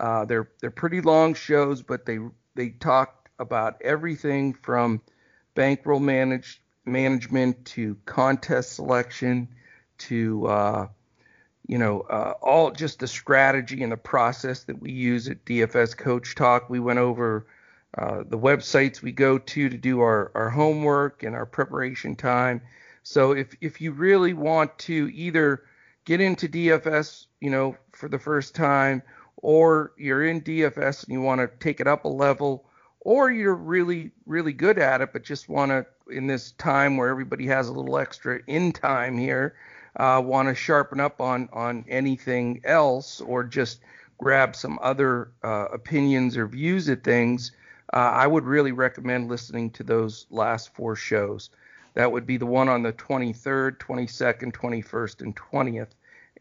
Uh, 0.00 0.24
they're 0.24 0.50
they're 0.60 0.70
pretty 0.72 1.00
long 1.00 1.34
shows, 1.34 1.80
but 1.80 2.06
they 2.06 2.18
they 2.56 2.70
talked 2.70 3.28
about 3.38 3.80
everything 3.82 4.52
from 4.52 5.00
bankroll 5.54 6.00
manage, 6.00 6.60
management 6.84 7.64
to 7.64 7.96
contest 8.06 8.74
selection 8.74 9.48
to 9.98 10.46
uh, 10.46 10.88
you 11.70 11.78
know, 11.78 12.00
uh, 12.10 12.34
all 12.42 12.72
just 12.72 12.98
the 12.98 13.06
strategy 13.06 13.84
and 13.84 13.92
the 13.92 13.96
process 13.96 14.64
that 14.64 14.80
we 14.80 14.90
use 14.90 15.28
at 15.28 15.44
DFS 15.44 15.96
Coach 15.96 16.34
Talk. 16.34 16.68
We 16.68 16.80
went 16.80 16.98
over 16.98 17.46
uh, 17.96 18.24
the 18.26 18.36
websites 18.36 19.02
we 19.02 19.12
go 19.12 19.38
to 19.38 19.68
to 19.68 19.76
do 19.76 20.00
our, 20.00 20.32
our 20.34 20.50
homework 20.50 21.22
and 21.22 21.36
our 21.36 21.46
preparation 21.46 22.16
time. 22.16 22.60
So 23.04 23.30
if 23.30 23.54
if 23.60 23.80
you 23.80 23.92
really 23.92 24.32
want 24.32 24.76
to 24.80 25.10
either 25.14 25.62
get 26.04 26.20
into 26.20 26.48
DFS, 26.48 27.26
you 27.40 27.50
know, 27.50 27.76
for 27.92 28.08
the 28.08 28.18
first 28.18 28.56
time, 28.56 29.00
or 29.36 29.92
you're 29.96 30.26
in 30.26 30.40
DFS 30.40 31.04
and 31.04 31.12
you 31.12 31.20
want 31.20 31.40
to 31.40 31.48
take 31.60 31.78
it 31.78 31.86
up 31.86 32.04
a 32.04 32.08
level, 32.08 32.68
or 32.98 33.30
you're 33.30 33.54
really 33.54 34.10
really 34.26 34.52
good 34.52 34.78
at 34.78 35.02
it 35.02 35.12
but 35.12 35.22
just 35.22 35.48
want 35.48 35.70
to 35.70 35.86
in 36.10 36.26
this 36.26 36.52
time 36.52 36.96
where 36.96 37.08
everybody 37.08 37.46
has 37.46 37.68
a 37.68 37.72
little 37.72 37.98
extra 37.98 38.40
in 38.46 38.72
time 38.72 39.16
here 39.16 39.54
uh, 39.96 40.22
want 40.24 40.48
to 40.48 40.54
sharpen 40.54 41.00
up 41.00 41.20
on 41.20 41.48
on 41.52 41.84
anything 41.88 42.60
else 42.64 43.20
or 43.20 43.44
just 43.44 43.80
grab 44.20 44.54
some 44.54 44.78
other 44.82 45.30
uh, 45.42 45.66
opinions 45.72 46.36
or 46.36 46.46
views 46.46 46.88
of 46.88 47.02
things, 47.02 47.52
uh, 47.92 47.96
I 47.96 48.26
would 48.26 48.44
really 48.44 48.72
recommend 48.72 49.28
listening 49.28 49.70
to 49.72 49.82
those 49.82 50.26
last 50.30 50.74
four 50.74 50.94
shows. 50.94 51.50
That 51.94 52.12
would 52.12 52.26
be 52.26 52.36
the 52.36 52.46
one 52.46 52.68
on 52.68 52.82
the 52.82 52.92
23rd, 52.92 53.78
22nd, 53.78 54.52
21st, 54.52 55.22
and 55.22 55.34
20th. 55.34 55.88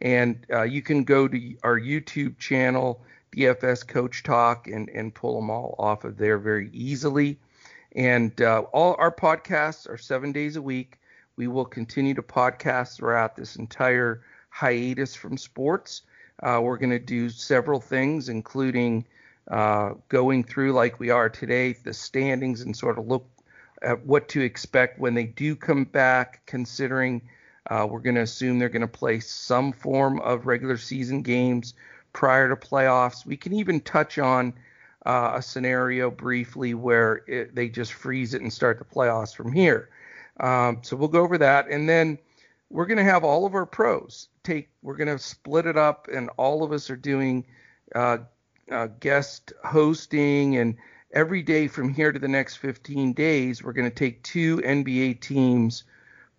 And 0.02 0.46
uh, 0.52 0.64
you 0.64 0.82
can 0.82 1.04
go 1.04 1.28
to 1.28 1.56
our 1.64 1.80
YouTube 1.80 2.38
channel, 2.38 3.02
DFS 3.36 3.88
Coach 3.88 4.24
Talk, 4.24 4.68
and, 4.68 4.90
and 4.90 5.14
pull 5.14 5.36
them 5.36 5.50
all 5.50 5.76
off 5.80 6.04
of 6.04 6.18
there 6.18 6.38
very 6.38 6.70
easily. 6.72 7.40
And 7.96 8.39
uh, 8.41 8.63
all 8.74 8.96
our 9.00 9.12
podcasts 9.12 9.89
are 9.89 9.98
seven 9.98 10.31
days 10.31 10.55
a 10.55 10.62
week. 10.62 11.00
We 11.36 11.48
will 11.48 11.65
continue 11.65 12.13
to 12.15 12.22
podcast 12.22 12.98
throughout 12.98 13.36
this 13.36 13.55
entire 13.55 14.22
hiatus 14.50 15.15
from 15.15 15.38
sports. 15.38 16.03
Uh, 16.43 16.60
we're 16.62 16.77
going 16.77 16.89
to 16.91 17.00
do 17.00 17.29
several 17.29 17.79
things, 17.79 18.29
including 18.29 19.05
uh, 19.50 19.93
going 20.10 20.43
through, 20.43 20.74
like 20.74 21.00
we 21.00 21.10
are 21.10 21.29
today, 21.29 21.74
the 21.74 21.93
standings 21.93 22.62
and 22.62 22.75
sort 22.75 22.98
of 23.00 23.08
look 23.08 23.27
at 23.81 24.05
what 24.05 24.27
to 24.29 24.41
expect 24.41 25.00
when 25.00 25.13
they 25.13 25.25
do 25.25 25.55
come 25.55 25.86
back, 25.86 26.41
considering 26.46 27.22
uh, 27.69 27.88
we're 27.89 28.00
going 28.00 28.15
to 28.15 28.22
assume 28.22 28.60
they're 28.60 28.69
going 28.69 28.81
to 28.81 28.88
play 28.88 29.19
some 29.19 29.72
form 29.72 30.19
of 30.22 30.46
regular 30.46 30.77
season 30.77 31.22
games 31.22 31.74
prior 32.13 32.50
to 32.50 32.55
playoffs. 32.55 33.25
We 33.25 33.38
can 33.38 33.53
even 33.53 33.79
touch 33.81 34.17
on 34.17 34.53
uh, 35.06 35.34
a 35.36 35.41
scenario 35.41 36.12
briefly 36.12 36.74
where 36.74 37.24
it, 37.27 37.56
they 37.56 37.70
just 37.70 37.94
freeze 37.94 38.34
it 38.34 38.41
and 38.41 38.51
start 38.51 38.79
the 38.79 38.86
playoffs 38.86 39.36
from 39.36 39.51
here. 39.51 39.89
Um, 40.39 40.79
so 40.82 40.96
we'll 40.96 41.10
go 41.10 41.22
over 41.22 41.38
that, 41.38 41.68
and 41.70 41.88
then 41.88 42.18
we're 42.70 42.86
going 42.86 42.98
to 42.98 43.03
have 43.03 43.24
all 43.24 43.46
of 43.46 43.56
our 43.56 43.65
pros 43.65 44.29
take. 44.44 44.70
We're 44.82 44.96
going 44.96 45.08
to 45.08 45.20
split 45.20 45.65
it 45.65 45.77
up, 45.77 46.08
and 46.12 46.29
all 46.38 46.63
of 46.63 46.72
us 46.72 46.89
are 46.89 46.96
doing 46.96 47.46
uh, 47.96 48.20
uh, 48.72 48.88
guest 49.00 49.53
hosting, 49.63 50.58
and 50.58 50.77
every 51.12 51.41
day 51.41 51.68
from 51.68 51.94
here 51.94 52.12
to 52.12 52.20
the 52.20 52.27
next 52.27 52.58
15 52.58 53.13
days, 53.13 53.63
we're 53.63 53.74
going 53.74 53.89
to 53.89 53.96
take 53.96 54.24
two 54.24 54.58
NBA 54.58 55.22
teams 55.22 55.84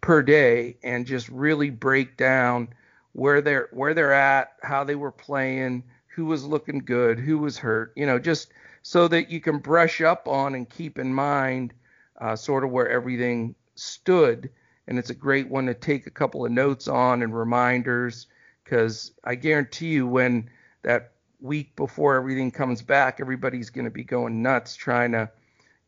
per 0.00 0.22
day 0.22 0.76
and 0.82 1.06
just 1.06 1.28
really 1.28 1.70
break 1.70 2.16
down 2.16 2.68
where 3.12 3.40
they're 3.40 3.68
where 3.72 3.92
they're 3.92 4.12
at, 4.12 4.52
how 4.62 4.84
they 4.84 4.94
were 4.94 5.12
playing, 5.12 5.82
who 6.20 6.26
was 6.26 6.44
looking 6.44 6.80
good, 6.80 7.18
who 7.18 7.38
was 7.38 7.56
hurt, 7.56 7.94
you 7.96 8.04
know, 8.04 8.18
just 8.18 8.52
so 8.82 9.08
that 9.08 9.30
you 9.30 9.40
can 9.40 9.56
brush 9.56 10.02
up 10.02 10.28
on 10.28 10.54
and 10.54 10.68
keep 10.68 10.98
in 10.98 11.14
mind 11.14 11.72
uh, 12.20 12.36
sort 12.36 12.62
of 12.62 12.70
where 12.70 12.90
everything 12.90 13.54
stood. 13.74 14.50
And 14.86 14.98
it's 14.98 15.08
a 15.08 15.14
great 15.14 15.48
one 15.48 15.64
to 15.64 15.72
take 15.72 16.06
a 16.06 16.10
couple 16.10 16.44
of 16.44 16.52
notes 16.52 16.88
on 16.88 17.22
and 17.22 17.34
reminders 17.34 18.26
because 18.62 19.12
I 19.24 19.34
guarantee 19.34 19.92
you 19.92 20.06
when 20.06 20.50
that 20.82 21.12
week 21.40 21.74
before 21.74 22.16
everything 22.16 22.50
comes 22.50 22.82
back, 22.82 23.18
everybody's 23.18 23.70
going 23.70 23.86
to 23.86 23.90
be 23.90 24.04
going 24.04 24.42
nuts 24.42 24.76
trying 24.76 25.12
to 25.12 25.30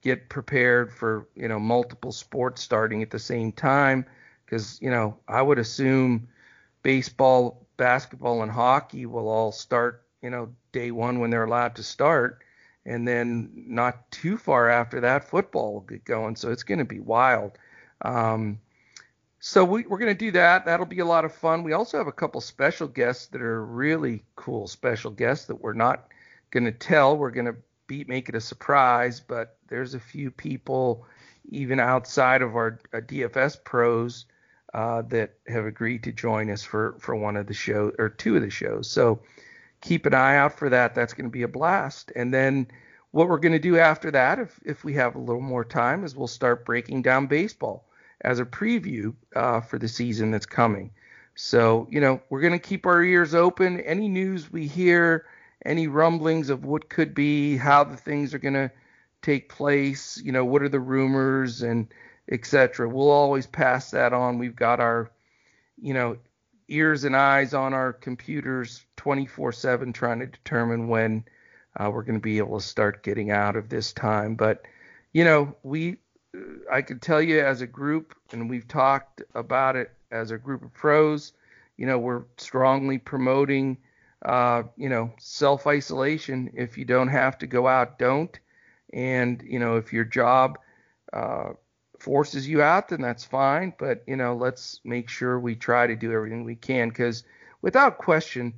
get 0.01 0.31
prepared 0.31 0.95
for 0.95 1.29
you 1.35 1.47
know 1.47 1.61
multiple 1.61 2.11
sports 2.11 2.63
starting 2.63 3.03
at 3.03 3.11
the 3.11 3.19
same 3.19 3.53
time 3.53 4.07
because 4.47 4.81
you 4.81 4.91
know 4.91 5.19
I 5.29 5.43
would 5.43 5.59
assume 5.59 6.29
baseball, 6.83 7.67
basketball, 7.77 8.43
and 8.43 8.51
hockey 8.51 9.05
will 9.05 9.29
all 9.29 9.53
start 9.53 10.03
you 10.23 10.31
know 10.31 10.55
day 10.73 10.91
one 10.91 11.21
when 11.21 11.31
they're 11.31 11.45
allowed 11.45 11.77
to 11.77 11.83
start, 11.83 12.43
and 12.87 13.07
then 13.07 13.51
not 13.55 14.11
too 14.11 14.37
far 14.37 14.69
after 14.69 15.01
that 15.01 15.29
football 15.29 15.75
will 15.75 15.81
get 15.81 16.05
going. 16.05 16.37
So 16.37 16.51
it's 16.51 16.63
going 16.63 16.79
to 16.79 16.85
be 16.85 17.01
wild. 17.01 17.53
Um, 18.03 18.59
so 19.45 19.65
we, 19.65 19.85
are 19.85 19.99
going 19.99 20.07
to 20.07 20.15
do 20.15 20.31
that. 20.33 20.67
That'll 20.67 20.87
be 20.87 21.01
a 21.01 21.05
lot 21.05 21.25
of 21.25 21.35
fun. 21.35 21.65
We 21.65 21.73
also 21.73 21.99
have 21.99 22.07
a 22.07 22.13
couple 22.13 22.41
special 22.41 22.87
guests 22.87 23.27
that 23.29 23.43
are 23.43 23.65
really 23.65 24.23
cool 24.37 24.69
special 24.69 25.11
guests 25.11 25.47
that 25.47 25.61
we're 25.61 25.73
not 25.73 26.09
going 26.53 26.65
to 26.65 26.73
tell. 26.73 27.17
We're 27.17 27.33
going 27.33 27.47
to 27.47 27.57
be 27.89 28.05
make 28.05 28.29
it 28.29 28.37
a 28.37 28.41
surprise, 28.41 29.21
but 29.21 29.57
there's 29.69 29.95
a 29.95 30.01
few 30.01 30.31
people 30.31 31.05
even 31.51 31.81
outside 31.81 32.41
of 32.41 32.55
our, 32.55 32.79
our 32.93 33.03
DFS 33.03 33.63
pros 33.65 34.27
uh, 34.75 35.03
that 35.03 35.35
have 35.49 35.67
agreed 35.67 36.05
to 36.05 36.13
join 36.13 36.49
us 36.49 36.63
for 36.63 36.97
for 37.01 37.17
one 37.17 37.37
of 37.37 37.47
the 37.47 37.55
shows 37.55 37.95
or 37.99 38.09
two 38.09 38.37
of 38.37 38.43
the 38.43 38.51
shows. 38.51 38.89
So 38.89 39.23
keep 39.83 40.07
an 40.07 40.15
eye 40.15 40.37
out 40.37 40.59
for 40.59 40.71
that. 40.71 40.95
That's 40.95 41.13
going 41.13 41.27
to 41.27 41.31
be 41.31 41.43
a 41.43 41.49
blast. 41.49 42.11
And 42.17 42.33
then 42.33 42.69
what 43.11 43.29
we're 43.29 43.39
going 43.39 43.53
to 43.53 43.59
do 43.59 43.79
after 43.79 44.11
that, 44.13 44.39
if 44.39 44.59
if 44.65 44.85
we 44.85 44.95
have 44.95 45.15
a 45.15 45.21
little 45.21 45.43
more 45.43 45.65
time, 45.65 46.05
is 46.05 46.17
we'll 46.17 46.27
start 46.27 46.65
breaking 46.65 47.03
down 47.03 47.27
baseball 47.27 47.85
as 48.23 48.41
a 48.41 48.45
preview 48.47 49.15
uh, 49.37 49.61
for 49.61 49.79
the 49.79 49.89
season 49.89 50.31
that's 50.31 50.47
coming. 50.47 50.91
So 51.35 51.87
you 51.91 52.01
know 52.01 52.23
we're 52.31 52.41
going 52.41 52.53
to 52.53 52.59
keep 52.59 52.87
our 52.87 53.03
ears 53.03 53.35
open. 53.35 53.81
Any 53.81 54.09
news 54.09 54.51
we 54.51 54.67
hear, 54.67 55.27
any 55.67 55.87
rumblings 55.89 56.49
of 56.49 56.65
what 56.65 56.89
could 56.89 57.15
be, 57.15 57.57
how 57.57 57.85
the 57.85 57.97
things 57.97 58.33
are 58.33 58.39
going 58.39 58.55
to 58.55 58.71
take 59.21 59.49
place, 59.49 60.21
you 60.23 60.33
know, 60.33 60.45
what 60.45 60.63
are 60.63 60.69
the 60.69 60.81
rumors 60.81 61.63
and 61.63 61.93
etc. 62.31 62.89
We'll 62.89 63.11
always 63.11 63.47
pass 63.47 63.91
that 63.93 64.13
on. 64.13 64.39
We've 64.39 64.57
got 64.57 64.81
our, 64.81 65.11
you 65.81 65.95
know, 65.95 66.17
ears 66.73 67.05
and 67.05 67.17
eyes 67.17 67.55
on 67.55 67.75
our 67.75 67.93
computers 67.93 68.85
24/7 68.97 69.93
trying 69.93 70.21
to 70.21 70.27
determine 70.27 70.89
when 70.89 71.25
uh, 71.77 71.91
we're 71.91 72.03
going 72.03 72.19
to 72.19 72.21
be 72.21 72.39
able 72.39 72.59
to 72.59 72.67
start 72.67 73.03
getting 73.03 73.31
out 73.31 73.57
of 73.57 73.69
this 73.69 73.93
time. 73.93 74.35
But 74.35 74.63
you 75.13 75.25
know, 75.25 75.55
we 75.63 75.99
I 76.71 76.83
can 76.83 76.99
tell 76.99 77.21
you 77.21 77.41
as 77.41 77.61
a 77.61 77.67
group, 77.67 78.15
and 78.33 78.49
we've 78.49 78.67
talked 78.67 79.23
about 79.35 79.77
it 79.77 79.93
as 80.11 80.31
a 80.31 80.39
group 80.39 80.63
of 80.63 80.73
pros. 80.73 81.33
You 81.77 81.87
know, 81.87 81.99
we're 81.99 82.25
strongly 82.39 82.99
promoting, 82.99 83.79
uh, 84.25 84.65
you 84.77 84.89
know, 84.89 85.13
self 85.19 85.67
isolation. 85.67 86.51
If 86.55 86.79
you 86.79 86.85
don't 86.85 87.09
have 87.09 87.39
to 87.39 87.47
go 87.47 87.67
out, 87.67 87.99
don't. 87.99 88.39
And 88.93 89.43
you 89.47 89.59
know, 89.59 89.77
if 89.77 89.93
your 89.93 90.05
job 90.05 90.59
uh, 91.13 91.51
forces 92.03 92.49
you 92.49 92.61
out, 92.61 92.89
then 92.89 93.01
that's 93.01 93.25
fine. 93.25 93.73
But 93.79 94.03
you 94.07 94.17
know, 94.17 94.35
let's 94.35 94.81
make 94.85 95.09
sure 95.09 95.39
we 95.39 95.55
try 95.55 95.87
to 95.87 95.95
do 95.95 96.13
everything 96.13 96.43
we 96.45 96.57
can 96.57 96.89
because 96.89 97.23
without 97.63 97.99
question, 97.99 98.55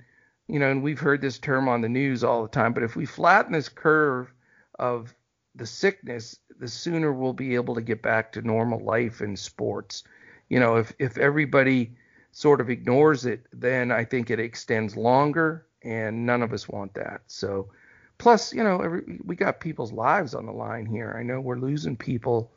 you 0.49 0.59
know, 0.59 0.71
and 0.71 0.83
we've 0.83 0.99
heard 0.99 1.21
this 1.21 1.39
term 1.39 1.69
on 1.69 1.83
the 1.83 1.89
news 1.89 2.25
all 2.25 2.43
the 2.43 2.49
time, 2.49 2.73
but 2.73 2.83
if 2.83 2.97
we 2.97 3.05
flatten 3.05 3.53
this 3.53 3.69
curve 3.69 4.33
of 4.79 5.15
the 5.55 5.67
sickness, 5.67 6.39
the 6.59 6.69
sooner 6.69 7.13
we'll 7.13 7.35
be 7.35 7.55
able 7.55 7.75
to 7.75 7.83
get 7.83 8.03
back 8.03 8.33
to 8.33 8.43
normal 8.43 8.81
life 8.81 9.21
in 9.21 9.37
sports. 9.37 10.05
You 10.49 10.59
know, 10.59 10.77
if 10.77 10.95
if 10.99 11.19
everybody 11.19 11.95
sort 12.33 12.63
of 12.63 12.71
ignores 12.71 13.27
it, 13.27 13.47
then 13.53 13.93
I 13.93 14.05
think 14.05 14.31
it 14.31 14.41
extends 14.41 14.97
longer, 14.97 15.67
and 15.83 16.25
none 16.25 16.43
of 16.43 16.53
us 16.55 16.67
want 16.67 16.95
that. 16.95 17.21
So, 17.27 17.69
plus, 18.17 18.55
you 18.55 18.65
know, 18.65 18.81
every, 18.81 19.21
we 19.23 19.37
got 19.37 19.61
people's 19.61 19.93
lives 19.93 20.35
on 20.35 20.47
the 20.47 20.53
line 20.53 20.87
here. 20.87 21.15
I 21.19 21.23
know 21.23 21.41
we're 21.41 21.59
losing 21.59 21.97
people 21.97 22.51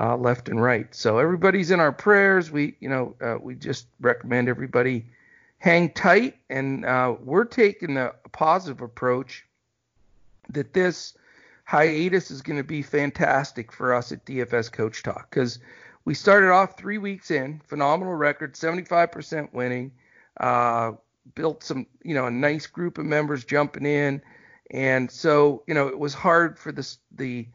uh, 0.00 0.16
left 0.16 0.48
and 0.48 0.62
right. 0.62 0.94
So 0.94 1.18
everybody's 1.18 1.70
in 1.70 1.80
our 1.80 1.92
prayers. 1.92 2.50
We, 2.50 2.76
you 2.80 2.88
know, 2.88 3.14
uh, 3.20 3.36
we 3.40 3.54
just 3.54 3.86
recommend 4.00 4.48
everybody 4.48 5.04
hang 5.58 5.90
tight, 5.92 6.36
and 6.50 6.84
uh, 6.84 7.16
we're 7.22 7.44
taking 7.44 7.94
the 7.94 8.14
positive 8.32 8.82
approach 8.82 9.44
that 10.50 10.72
this 10.72 11.14
hiatus 11.64 12.30
is 12.30 12.42
going 12.42 12.58
to 12.58 12.64
be 12.64 12.82
fantastic 12.82 13.72
for 13.72 13.94
us 13.94 14.12
at 14.12 14.24
DFS 14.24 14.70
Coach 14.70 15.02
Talk 15.02 15.28
because 15.30 15.58
we 16.04 16.14
started 16.14 16.50
off 16.50 16.76
three 16.76 16.98
weeks 16.98 17.30
in, 17.30 17.60
phenomenal 17.66 18.14
record, 18.14 18.54
75% 18.54 19.52
winning, 19.52 19.90
uh, 20.38 20.92
built 21.34 21.64
some, 21.64 21.86
you 22.04 22.14
know, 22.14 22.26
a 22.26 22.30
nice 22.30 22.66
group 22.66 22.98
of 22.98 23.06
members 23.06 23.44
jumping 23.44 23.86
in, 23.86 24.22
and 24.70 25.10
so 25.10 25.62
you 25.66 25.74
know 25.74 25.88
it 25.88 25.98
was 25.98 26.14
hard 26.14 26.58
for 26.58 26.72
this 26.72 26.98
the 27.12 27.46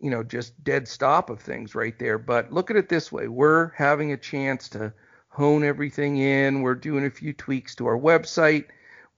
you 0.00 0.10
know, 0.10 0.22
just 0.22 0.62
dead 0.64 0.86
stop 0.86 1.30
of 1.30 1.40
things 1.40 1.74
right 1.74 1.98
there. 1.98 2.18
But 2.18 2.52
look 2.52 2.70
at 2.70 2.76
it 2.76 2.88
this 2.88 3.10
way 3.10 3.28
we're 3.28 3.70
having 3.70 4.12
a 4.12 4.16
chance 4.16 4.68
to 4.70 4.92
hone 5.28 5.64
everything 5.64 6.16
in. 6.18 6.62
We're 6.62 6.74
doing 6.74 7.04
a 7.04 7.10
few 7.10 7.32
tweaks 7.32 7.74
to 7.76 7.86
our 7.86 7.98
website. 7.98 8.66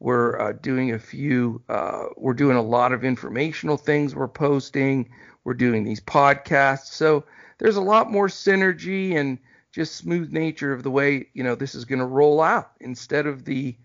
We're 0.01 0.41
uh, 0.41 0.53
doing 0.53 0.93
a 0.93 0.99
few, 0.99 1.63
uh, 1.69 2.07
we're 2.17 2.35
doing 2.35 2.57
a 2.57 2.63
lot 2.63 2.93
of 2.93 3.05
informational 3.05 3.77
things 3.77 4.15
we're 4.15 4.29
posting. 4.29 5.11
We're 5.45 5.55
doing 5.55 5.85
these 5.85 6.01
podcasts. 6.01 6.93
So 6.93 7.25
there's 7.59 7.77
a 7.77 7.81
lot 7.83 8.11
more 8.11 8.29
synergy 8.29 9.17
and 9.17 9.39
just 9.73 9.97
smooth 9.97 10.33
nature 10.33 10.73
of 10.73 10.83
the 10.83 10.91
way, 10.91 11.29
you 11.35 11.43
know, 11.43 11.55
this 11.55 11.75
is 11.75 11.85
going 11.85 11.99
to 11.99 12.05
roll 12.05 12.41
out 12.41 12.73
instead 12.81 13.27
of 13.27 13.45
the, 13.45 13.77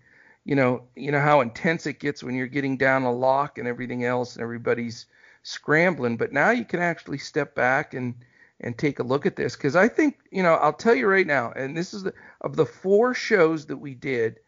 you 0.44 0.54
know, 0.54 0.82
you 0.94 1.12
know 1.12 1.20
how 1.20 1.40
intense 1.40 1.86
it 1.86 2.00
gets 2.00 2.22
when 2.22 2.34
you're 2.34 2.46
getting 2.46 2.76
down 2.76 3.02
a 3.02 3.12
lock 3.12 3.58
and 3.58 3.68
everything 3.68 4.04
else 4.04 4.34
and 4.34 4.42
everybody's 4.42 5.06
scrambling. 5.44 6.16
But 6.16 6.32
now 6.32 6.50
you 6.50 6.64
can 6.64 6.80
actually 6.80 7.18
step 7.18 7.54
back 7.54 7.94
and 7.94 8.16
and 8.60 8.76
take 8.76 8.98
a 8.98 9.04
look 9.04 9.26
at 9.26 9.36
this 9.36 9.54
because 9.54 9.76
I 9.76 9.88
think 9.88 10.18
you 10.32 10.42
know 10.42 10.54
I'll 10.54 10.72
tell 10.72 10.94
you 10.94 11.06
right 11.06 11.26
now, 11.26 11.52
and 11.52 11.76
this 11.76 11.94
is 11.94 12.02
the 12.02 12.14
of 12.40 12.56
the 12.56 12.66
four 12.66 13.14
shows 13.14 13.66
that 13.66 13.76
we 13.76 13.94
did. 13.94 14.40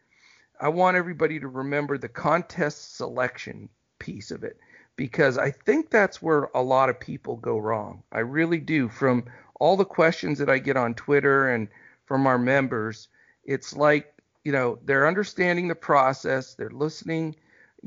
I 0.59 0.69
want 0.69 0.97
everybody 0.97 1.39
to 1.39 1.47
remember 1.47 1.97
the 1.97 2.09
contest 2.09 2.97
selection 2.97 3.69
piece 3.99 4.31
of 4.31 4.43
it 4.43 4.57
because 4.95 5.37
I 5.37 5.51
think 5.51 5.89
that's 5.89 6.21
where 6.21 6.49
a 6.55 6.61
lot 6.61 6.89
of 6.89 6.99
people 6.99 7.37
go 7.37 7.57
wrong. 7.59 8.03
I 8.11 8.19
really 8.19 8.59
do. 8.59 8.89
From 8.89 9.25
all 9.59 9.77
the 9.77 9.85
questions 9.85 10.39
that 10.39 10.49
I 10.49 10.57
get 10.57 10.75
on 10.75 10.95
Twitter 10.95 11.49
and 11.49 11.67
from 12.05 12.25
our 12.25 12.39
members, 12.39 13.07
it's 13.43 13.75
like, 13.75 14.11
you 14.43 14.51
know, 14.51 14.79
they're 14.85 15.07
understanding 15.07 15.67
the 15.67 15.75
process, 15.75 16.55
they're 16.55 16.71
listening 16.71 17.35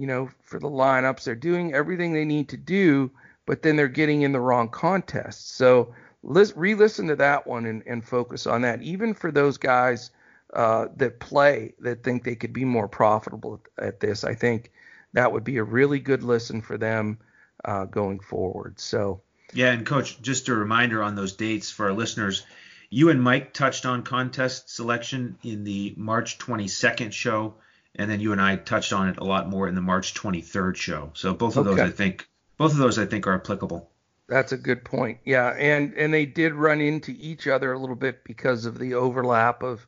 you 0.00 0.06
know, 0.06 0.30
for 0.40 0.58
the 0.58 0.66
lineups. 0.66 1.24
They're 1.24 1.34
doing 1.34 1.74
everything 1.74 2.14
they 2.14 2.24
need 2.24 2.48
to 2.48 2.56
do, 2.56 3.10
but 3.44 3.60
then 3.60 3.76
they're 3.76 3.86
getting 3.86 4.22
in 4.22 4.32
the 4.32 4.40
wrong 4.40 4.70
contests. 4.70 5.52
So 5.52 5.94
re-listen 6.22 7.08
to 7.08 7.16
that 7.16 7.46
one 7.46 7.66
and, 7.66 7.82
and 7.86 8.02
focus 8.02 8.46
on 8.46 8.62
that. 8.62 8.80
Even 8.80 9.12
for 9.12 9.30
those 9.30 9.58
guys 9.58 10.10
uh, 10.54 10.86
that 10.96 11.20
play 11.20 11.74
that 11.80 12.02
think 12.02 12.24
they 12.24 12.34
could 12.34 12.54
be 12.54 12.64
more 12.64 12.88
profitable 12.88 13.60
at, 13.78 13.84
at, 13.84 14.00
this, 14.00 14.24
I 14.24 14.34
think 14.34 14.72
that 15.12 15.32
would 15.32 15.44
be 15.44 15.58
a 15.58 15.64
really 15.64 16.00
good 16.00 16.22
listen 16.22 16.62
for 16.62 16.78
them 16.78 17.18
uh, 17.66 17.84
going 17.84 18.20
forward. 18.20 18.80
So 18.80 19.20
Yeah, 19.52 19.72
and 19.72 19.84
coach, 19.84 20.22
just 20.22 20.48
a 20.48 20.54
reminder 20.54 21.02
on 21.02 21.14
those 21.14 21.34
dates 21.34 21.70
for 21.70 21.86
our 21.86 21.92
listeners. 21.92 22.46
You 22.88 23.10
and 23.10 23.22
Mike 23.22 23.52
touched 23.52 23.84
on 23.84 24.02
contest 24.02 24.74
selection 24.74 25.36
in 25.42 25.62
the 25.62 25.92
March 25.98 26.38
22nd 26.38 27.12
show, 27.12 27.56
and 27.96 28.10
then 28.10 28.20
you 28.20 28.32
and 28.32 28.40
I 28.40 28.56
touched 28.56 28.92
on 28.92 29.08
it 29.08 29.18
a 29.18 29.24
lot 29.24 29.48
more 29.48 29.68
in 29.68 29.74
the 29.74 29.80
March 29.80 30.14
23rd 30.14 30.76
show. 30.76 31.10
So 31.14 31.34
both 31.34 31.56
of 31.56 31.64
those, 31.64 31.78
I 31.78 31.90
think, 31.90 32.28
both 32.56 32.72
of 32.72 32.78
those, 32.78 32.98
I 32.98 33.06
think, 33.06 33.26
are 33.26 33.34
applicable. 33.34 33.90
That's 34.28 34.52
a 34.52 34.56
good 34.56 34.84
point. 34.84 35.18
Yeah, 35.24 35.48
and 35.48 35.92
and 35.94 36.14
they 36.14 36.24
did 36.24 36.54
run 36.54 36.80
into 36.80 37.14
each 37.18 37.48
other 37.48 37.72
a 37.72 37.78
little 37.78 37.96
bit 37.96 38.22
because 38.22 38.64
of 38.64 38.78
the 38.78 38.94
overlap 38.94 39.64
of, 39.64 39.86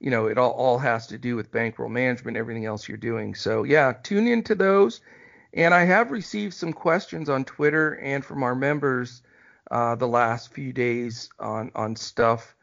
you 0.00 0.10
know, 0.10 0.26
it 0.26 0.38
all 0.38 0.50
all 0.50 0.78
has 0.78 1.06
to 1.08 1.18
do 1.18 1.36
with 1.36 1.52
bankroll 1.52 1.88
management, 1.88 2.36
everything 2.36 2.66
else 2.66 2.88
you're 2.88 2.96
doing. 2.96 3.36
So 3.36 3.62
yeah, 3.62 3.92
tune 4.02 4.26
into 4.26 4.56
those. 4.56 5.00
And 5.54 5.72
I 5.72 5.84
have 5.84 6.10
received 6.10 6.54
some 6.54 6.72
questions 6.72 7.28
on 7.28 7.44
Twitter 7.44 7.92
and 7.94 8.24
from 8.24 8.42
our 8.42 8.54
members 8.54 9.22
uh, 9.70 9.94
the 9.94 10.08
last 10.08 10.52
few 10.52 10.72
days 10.72 11.30
on 11.38 11.70
on 11.76 11.94
stuff, 11.94 12.56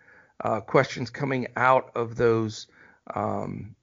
uh, 0.43 0.59
questions 0.59 1.09
coming 1.09 1.47
out 1.55 1.89
of 1.95 2.17
those 2.17 2.67
um, 3.15 3.75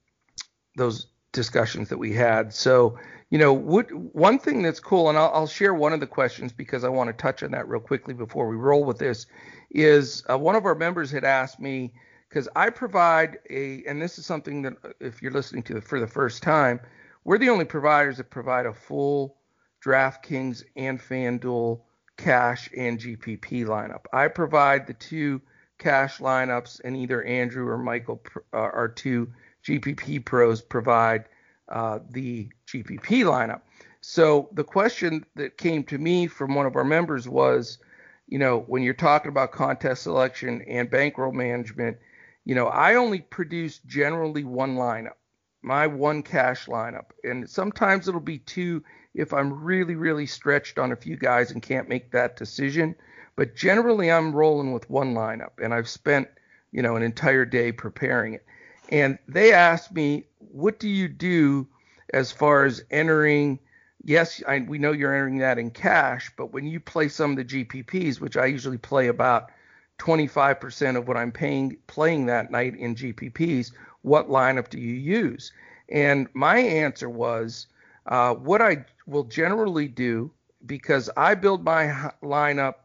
those 0.75 1.07
discussions 1.31 1.89
that 1.89 1.97
we 1.97 2.13
had. 2.13 2.53
So 2.53 2.97
you 3.31 3.37
know, 3.37 3.53
one 3.53 4.39
thing 4.39 4.61
that's 4.61 4.81
cool, 4.81 5.07
and 5.07 5.17
I'll, 5.17 5.31
I'll 5.33 5.47
share 5.47 5.73
one 5.73 5.93
of 5.93 6.01
the 6.01 6.07
questions 6.07 6.51
because 6.51 6.83
I 6.83 6.89
want 6.89 7.07
to 7.07 7.13
touch 7.13 7.43
on 7.43 7.51
that 7.51 7.67
real 7.67 7.79
quickly 7.79 8.13
before 8.13 8.49
we 8.49 8.57
roll 8.57 8.83
with 8.83 8.97
this, 8.97 9.25
is 9.69 10.21
uh, 10.29 10.37
one 10.37 10.55
of 10.55 10.65
our 10.65 10.75
members 10.75 11.09
had 11.09 11.23
asked 11.23 11.57
me 11.57 11.93
because 12.27 12.49
I 12.57 12.69
provide 12.69 13.39
a, 13.49 13.83
and 13.87 14.01
this 14.01 14.19
is 14.19 14.25
something 14.25 14.63
that 14.63 14.73
uh, 14.83 14.89
if 14.99 15.21
you're 15.21 15.31
listening 15.31 15.63
to 15.63 15.77
it 15.77 15.85
for 15.85 16.01
the 16.01 16.07
first 16.07 16.43
time, 16.43 16.81
we're 17.23 17.37
the 17.37 17.47
only 17.47 17.63
providers 17.63 18.17
that 18.17 18.29
provide 18.29 18.65
a 18.65 18.73
full 18.73 19.37
DraftKings 19.81 20.65
and 20.75 20.99
FanDuel 20.99 21.79
cash 22.17 22.69
and 22.75 22.99
GPP 22.99 23.65
lineup. 23.65 24.05
I 24.11 24.27
provide 24.27 24.87
the 24.87 24.93
two 24.93 25.41
cash 25.77 26.17
lineups, 26.17 26.81
and 26.83 26.97
either 26.97 27.23
Andrew 27.23 27.65
or 27.65 27.77
Michael, 27.77 28.21
uh, 28.53 28.57
our 28.57 28.89
two 28.89 29.31
GPP 29.65 30.23
pros, 30.25 30.61
provide 30.61 31.25
uh, 31.69 31.99
the 32.09 32.49
GPP 32.67 33.23
lineup. 33.23 33.61
So 34.01 34.49
the 34.53 34.63
question 34.63 35.25
that 35.35 35.57
came 35.57 35.83
to 35.85 35.97
me 35.97 36.27
from 36.27 36.55
one 36.55 36.65
of 36.65 36.75
our 36.75 36.83
members 36.83 37.29
was, 37.29 37.77
you 38.27 38.39
know, 38.39 38.61
when 38.61 38.81
you're 38.81 38.93
talking 38.93 39.29
about 39.29 39.51
contest 39.51 40.03
selection 40.03 40.63
and 40.63 40.89
bankroll 40.89 41.31
management, 41.31 41.97
you 42.45 42.55
know, 42.55 42.67
I 42.67 42.95
only 42.95 43.19
produce 43.19 43.79
generally 43.79 44.43
one 44.43 44.75
lineup, 44.75 45.17
my 45.61 45.85
one 45.85 46.23
cash 46.23 46.65
lineup, 46.65 47.11
and 47.23 47.47
sometimes 47.47 48.07
it'll 48.07 48.19
be 48.19 48.39
two 48.39 48.83
if 49.13 49.33
I'm 49.33 49.63
really, 49.63 49.95
really 49.95 50.25
stretched 50.25 50.79
on 50.79 50.91
a 50.91 50.95
few 50.95 51.17
guys 51.17 51.51
and 51.51 51.61
can't 51.61 51.89
make 51.89 52.11
that 52.11 52.37
decision. 52.37 52.95
But 53.35 53.55
generally, 53.55 54.11
I'm 54.11 54.35
rolling 54.35 54.71
with 54.71 54.89
one 54.89 55.13
lineup, 55.13 55.51
and 55.61 55.73
I've 55.73 55.89
spent, 55.89 56.27
you 56.71 56.81
know, 56.81 56.95
an 56.95 57.03
entire 57.03 57.45
day 57.45 57.71
preparing 57.71 58.33
it. 58.33 58.45
And 58.91 59.17
they 59.27 59.53
asked 59.53 59.93
me, 59.93 60.25
what 60.39 60.79
do 60.79 60.89
you 60.89 61.07
do 61.07 61.67
as 62.13 62.31
far 62.31 62.65
as 62.65 62.83
entering? 62.91 63.59
Yes, 64.03 64.43
I, 64.47 64.59
we 64.59 64.77
know 64.77 64.91
you're 64.91 65.13
entering 65.13 65.37
that 65.37 65.57
in 65.57 65.71
cash, 65.71 66.31
but 66.35 66.51
when 66.51 66.65
you 66.65 66.79
play 66.79 67.07
some 67.07 67.31
of 67.31 67.37
the 67.37 67.45
GPPs, 67.45 68.19
which 68.19 68.35
I 68.35 68.47
usually 68.47 68.77
play 68.77 69.07
about 69.07 69.49
25% 69.99 70.97
of 70.97 71.07
what 71.07 71.15
I'm 71.15 71.31
paying 71.31 71.77
playing 71.87 72.25
that 72.25 72.51
night 72.51 72.75
in 72.75 72.95
GPPs, 72.95 73.71
what 74.01 74.29
lineup 74.29 74.69
do 74.69 74.79
you 74.79 74.93
use? 74.93 75.53
And 75.89 76.27
my 76.33 76.57
answer 76.57 77.09
was, 77.09 77.67
uh, 78.07 78.33
what 78.33 78.61
I 78.61 78.85
will 79.05 79.23
generally 79.23 79.87
do 79.87 80.31
because 80.65 81.09
I 81.15 81.35
build 81.35 81.63
my 81.63 82.11
lineup 82.23 82.75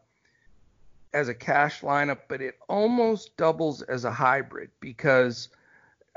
as 1.13 1.27
a 1.27 1.33
cash 1.33 1.81
lineup, 1.81 2.19
but 2.27 2.41
it 2.41 2.55
almost 2.69 3.35
doubles 3.37 3.81
as 3.81 4.05
a 4.05 4.11
hybrid 4.11 4.69
because 4.79 5.49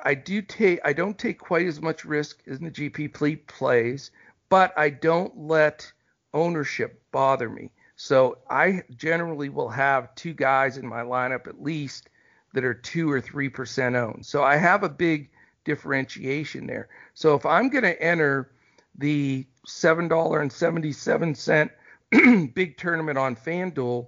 I 0.04 0.14
do 0.14 0.42
take 0.42 0.80
I 0.84 0.92
don't 0.92 1.18
take 1.18 1.38
quite 1.38 1.66
as 1.66 1.80
much 1.80 2.04
risk 2.04 2.42
as 2.46 2.58
the 2.58 2.70
GP 2.70 3.12
play 3.14 3.36
plays, 3.36 4.10
but 4.48 4.72
I 4.76 4.90
don't 4.90 5.36
let 5.36 5.90
ownership 6.32 7.02
bother 7.12 7.48
me. 7.48 7.70
So 7.96 8.38
I 8.48 8.82
generally 8.96 9.48
will 9.48 9.68
have 9.68 10.14
two 10.14 10.32
guys 10.32 10.78
in 10.78 10.86
my 10.86 11.02
lineup 11.02 11.46
at 11.46 11.62
least 11.62 12.08
that 12.54 12.64
are 12.64 12.74
two 12.74 13.10
or 13.10 13.20
three 13.20 13.48
percent 13.48 13.96
owned. 13.96 14.24
So 14.24 14.42
I 14.42 14.56
have 14.56 14.82
a 14.82 14.88
big 14.88 15.30
differentiation 15.64 16.66
there. 16.66 16.88
So 17.14 17.34
if 17.34 17.44
I'm 17.44 17.68
going 17.68 17.84
to 17.84 18.02
enter 18.02 18.50
the 18.96 19.46
seven 19.66 20.08
dollar 20.08 20.40
and 20.40 20.52
seventy 20.52 20.92
seven 20.92 21.34
cent 21.34 21.70
big 22.10 22.76
tournament 22.76 23.18
on 23.18 23.36
FanDuel 23.36 24.06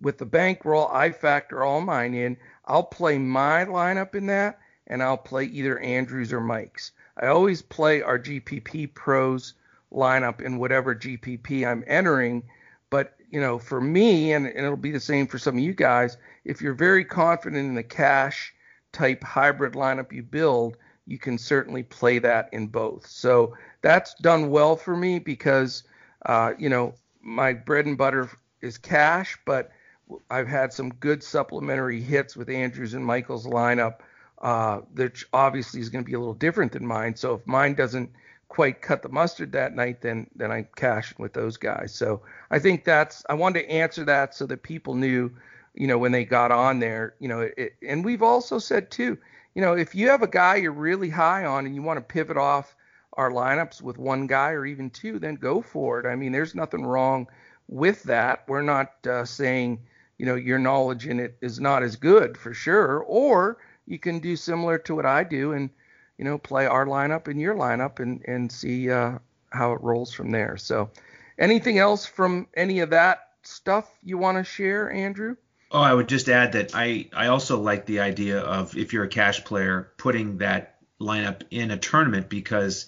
with 0.00 0.18
the 0.18 0.26
bankroll, 0.26 0.88
I 0.88 1.10
factor 1.10 1.62
all 1.62 1.80
mine 1.80 2.14
in. 2.14 2.36
I'll 2.66 2.82
play 2.82 3.18
my 3.18 3.64
lineup 3.64 4.14
in 4.14 4.26
that, 4.26 4.58
and 4.86 5.02
I'll 5.02 5.16
play 5.16 5.44
either 5.44 5.78
Andrews 5.78 6.32
or 6.32 6.40
Mike's. 6.40 6.92
I 7.20 7.26
always 7.28 7.62
play 7.62 8.02
our 8.02 8.18
GPP 8.18 8.94
pros 8.94 9.54
lineup 9.92 10.40
in 10.40 10.58
whatever 10.58 10.94
GPP 10.94 11.66
I'm 11.66 11.84
entering. 11.86 12.42
But 12.90 13.16
you 13.30 13.40
know, 13.40 13.58
for 13.58 13.80
me, 13.80 14.32
and, 14.32 14.46
and 14.46 14.58
it'll 14.58 14.76
be 14.76 14.90
the 14.90 15.00
same 15.00 15.26
for 15.26 15.38
some 15.38 15.56
of 15.56 15.62
you 15.62 15.74
guys, 15.74 16.16
if 16.44 16.60
you're 16.60 16.74
very 16.74 17.04
confident 17.04 17.66
in 17.66 17.74
the 17.74 17.82
cash 17.82 18.54
type 18.92 19.22
hybrid 19.22 19.74
lineup 19.74 20.12
you 20.12 20.22
build, 20.22 20.76
you 21.06 21.18
can 21.18 21.38
certainly 21.38 21.82
play 21.82 22.18
that 22.18 22.48
in 22.52 22.66
both. 22.66 23.06
So 23.06 23.54
that's 23.82 24.14
done 24.14 24.50
well 24.50 24.76
for 24.76 24.96
me 24.96 25.18
because, 25.18 25.84
uh, 26.24 26.52
you 26.58 26.68
know, 26.68 26.94
my 27.20 27.52
bread 27.52 27.86
and 27.86 27.98
butter 27.98 28.30
is 28.60 28.78
cash, 28.78 29.38
but 29.44 29.70
I've 30.30 30.48
had 30.48 30.72
some 30.72 30.90
good 30.90 31.22
supplementary 31.22 32.00
hits 32.00 32.36
with 32.36 32.48
Andrews 32.48 32.94
and 32.94 33.04
Michael's 33.04 33.46
lineup, 33.46 33.96
uh, 34.40 34.78
which 34.94 35.26
obviously 35.32 35.80
is 35.80 35.88
going 35.88 36.04
to 36.04 36.08
be 36.08 36.14
a 36.14 36.18
little 36.18 36.34
different 36.34 36.72
than 36.72 36.86
mine. 36.86 37.16
So 37.16 37.34
if 37.34 37.46
mine 37.46 37.74
doesn't 37.74 38.10
quite 38.48 38.80
cut 38.80 39.02
the 39.02 39.08
mustard 39.08 39.52
that 39.52 39.74
night, 39.74 40.00
then 40.00 40.28
then 40.36 40.52
I 40.52 40.68
cash 40.76 41.14
with 41.18 41.32
those 41.32 41.56
guys. 41.56 41.94
So 41.94 42.22
I 42.50 42.58
think 42.58 42.84
that's 42.84 43.24
I 43.28 43.34
wanted 43.34 43.62
to 43.62 43.70
answer 43.70 44.04
that 44.04 44.34
so 44.34 44.46
that 44.46 44.62
people 44.62 44.94
knew, 44.94 45.30
you 45.74 45.86
know, 45.86 45.98
when 45.98 46.12
they 46.12 46.24
got 46.24 46.52
on 46.52 46.78
there, 46.78 47.14
you 47.18 47.28
know, 47.28 47.40
it, 47.40 47.74
and 47.86 48.04
we've 48.04 48.22
also 48.22 48.58
said 48.58 48.90
too, 48.90 49.18
you 49.54 49.62
know, 49.62 49.74
if 49.74 49.94
you 49.94 50.08
have 50.08 50.22
a 50.22 50.28
guy 50.28 50.56
you're 50.56 50.72
really 50.72 51.10
high 51.10 51.44
on 51.44 51.66
and 51.66 51.74
you 51.74 51.82
want 51.82 51.96
to 51.96 52.12
pivot 52.12 52.36
off 52.36 52.76
our 53.14 53.30
lineups 53.30 53.82
with 53.82 53.98
one 53.98 54.26
guy 54.26 54.50
or 54.50 54.66
even 54.66 54.90
two, 54.90 55.18
then 55.18 55.34
go 55.34 55.62
for 55.62 55.98
it. 55.98 56.06
I 56.06 56.14
mean, 56.14 56.32
there's 56.32 56.54
nothing 56.54 56.84
wrong 56.84 57.26
with 57.66 58.02
that. 58.04 58.44
We're 58.46 58.62
not 58.62 58.92
uh, 59.06 59.24
saying, 59.24 59.80
you 60.18 60.26
know, 60.26 60.34
your 60.34 60.58
knowledge 60.58 61.06
in 61.06 61.20
it 61.20 61.36
is 61.40 61.60
not 61.60 61.82
as 61.82 61.96
good 61.96 62.36
for 62.36 62.54
sure, 62.54 63.00
or 63.00 63.58
you 63.86 63.98
can 63.98 64.18
do 64.18 64.36
similar 64.36 64.78
to 64.78 64.94
what 64.94 65.06
I 65.06 65.24
do 65.24 65.52
and, 65.52 65.70
you 66.18 66.24
know, 66.24 66.38
play 66.38 66.66
our 66.66 66.86
lineup 66.86 67.28
and 67.28 67.40
your 67.40 67.54
lineup 67.54 68.00
and 68.00 68.22
and 68.26 68.50
see 68.50 68.90
uh, 68.90 69.18
how 69.50 69.72
it 69.72 69.80
rolls 69.82 70.12
from 70.12 70.30
there. 70.30 70.56
So, 70.56 70.90
anything 71.38 71.78
else 71.78 72.06
from 72.06 72.46
any 72.54 72.80
of 72.80 72.90
that 72.90 73.28
stuff 73.42 73.90
you 74.02 74.18
want 74.18 74.38
to 74.38 74.44
share, 74.44 74.90
Andrew? 74.90 75.36
Oh, 75.70 75.80
I 75.80 75.92
would 75.92 76.08
just 76.08 76.28
add 76.28 76.52
that 76.52 76.72
I, 76.74 77.08
I 77.12 77.26
also 77.26 77.60
like 77.60 77.86
the 77.86 78.00
idea 78.00 78.40
of 78.40 78.76
if 78.76 78.92
you're 78.92 79.04
a 79.04 79.08
cash 79.08 79.44
player, 79.44 79.92
putting 79.96 80.38
that 80.38 80.76
lineup 81.00 81.42
in 81.50 81.70
a 81.70 81.76
tournament 81.76 82.28
because 82.28 82.86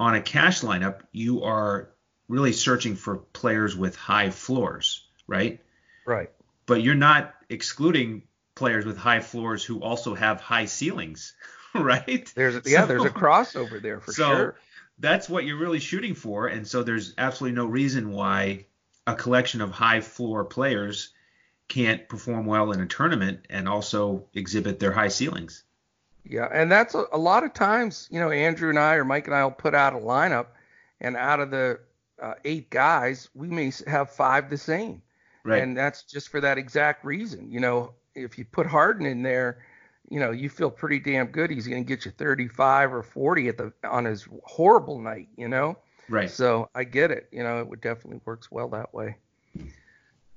on 0.00 0.14
a 0.14 0.22
cash 0.22 0.62
lineup, 0.62 1.00
you 1.12 1.44
are 1.44 1.90
really 2.28 2.52
searching 2.52 2.96
for 2.96 3.16
players 3.16 3.76
with 3.76 3.94
high 3.94 4.30
floors, 4.30 5.06
right? 5.26 5.60
Right. 6.06 6.30
But 6.66 6.82
you're 6.82 6.94
not 6.94 7.34
excluding 7.48 8.22
players 8.54 8.84
with 8.86 8.96
high 8.96 9.20
floors 9.20 9.64
who 9.64 9.82
also 9.82 10.14
have 10.14 10.40
high 10.40 10.64
ceilings, 10.66 11.34
right? 11.74 12.30
There's 12.34 12.66
yeah, 12.66 12.82
So- 12.82 12.86
there's 12.86 13.04
a 13.04 13.10
crossover 13.10 13.80
there 13.82 14.00
for 14.00 14.12
so 14.12 14.24
sure. 14.34 14.56
that's 14.98 15.28
what 15.28 15.44
you're 15.44 15.58
really 15.58 15.80
shooting 15.80 16.14
for, 16.14 16.46
and 16.46 16.66
so 16.66 16.82
there's 16.82 17.14
absolutely 17.18 17.56
no 17.56 17.66
reason 17.66 18.12
why 18.12 18.66
a 19.06 19.14
collection 19.14 19.60
of 19.60 19.70
high 19.70 20.00
floor 20.00 20.44
players 20.44 21.10
can't 21.68 22.08
perform 22.08 22.46
well 22.46 22.72
in 22.72 22.80
a 22.80 22.86
tournament 22.86 23.46
and 23.50 23.68
also 23.68 24.26
exhibit 24.34 24.78
their 24.78 24.92
high 24.92 25.08
ceilings. 25.08 25.64
Yeah, 26.24 26.48
and 26.50 26.70
that's 26.72 26.94
a, 26.94 27.04
a 27.12 27.18
lot 27.18 27.44
of 27.44 27.52
times, 27.52 28.08
you 28.10 28.18
know, 28.20 28.30
Andrew 28.30 28.70
and 28.70 28.78
I 28.78 28.94
or 28.94 29.04
Mike 29.04 29.26
and 29.26 29.34
I 29.36 29.44
will 29.44 29.50
put 29.50 29.74
out 29.74 29.92
a 29.92 29.98
lineup, 29.98 30.46
and 31.00 31.16
out 31.16 31.40
of 31.40 31.50
the 31.50 31.80
uh, 32.22 32.34
eight 32.44 32.70
guys, 32.70 33.28
we 33.34 33.48
may 33.48 33.72
have 33.86 34.10
five 34.10 34.48
the 34.48 34.56
same, 34.56 35.02
Right. 35.44 35.62
and 35.62 35.76
that's 35.76 36.02
just 36.04 36.28
for 36.28 36.40
that 36.40 36.56
exact 36.56 37.04
reason. 37.04 37.50
You 37.50 37.60
know, 37.60 37.92
if 38.14 38.38
you 38.38 38.44
put 38.44 38.66
Harden 38.66 39.06
in 39.06 39.22
there, 39.22 39.58
you 40.08 40.20
know, 40.20 40.30
you 40.30 40.48
feel 40.48 40.70
pretty 40.70 40.98
damn 40.98 41.26
good. 41.26 41.50
He's 41.50 41.66
going 41.66 41.84
to 41.84 41.88
get 41.88 42.04
you 42.04 42.10
35 42.10 42.92
or 42.92 43.02
40 43.02 43.48
at 43.48 43.58
the 43.58 43.72
on 43.84 44.04
his 44.04 44.26
horrible 44.44 44.98
night. 44.98 45.28
You 45.36 45.48
know, 45.48 45.76
right. 46.08 46.30
so 46.30 46.68
I 46.74 46.84
get 46.84 47.10
it. 47.10 47.28
You 47.32 47.42
know, 47.42 47.60
it 47.60 47.68
would 47.68 47.80
definitely 47.80 48.20
works 48.24 48.50
well 48.50 48.68
that 48.70 48.92
way. 48.94 49.16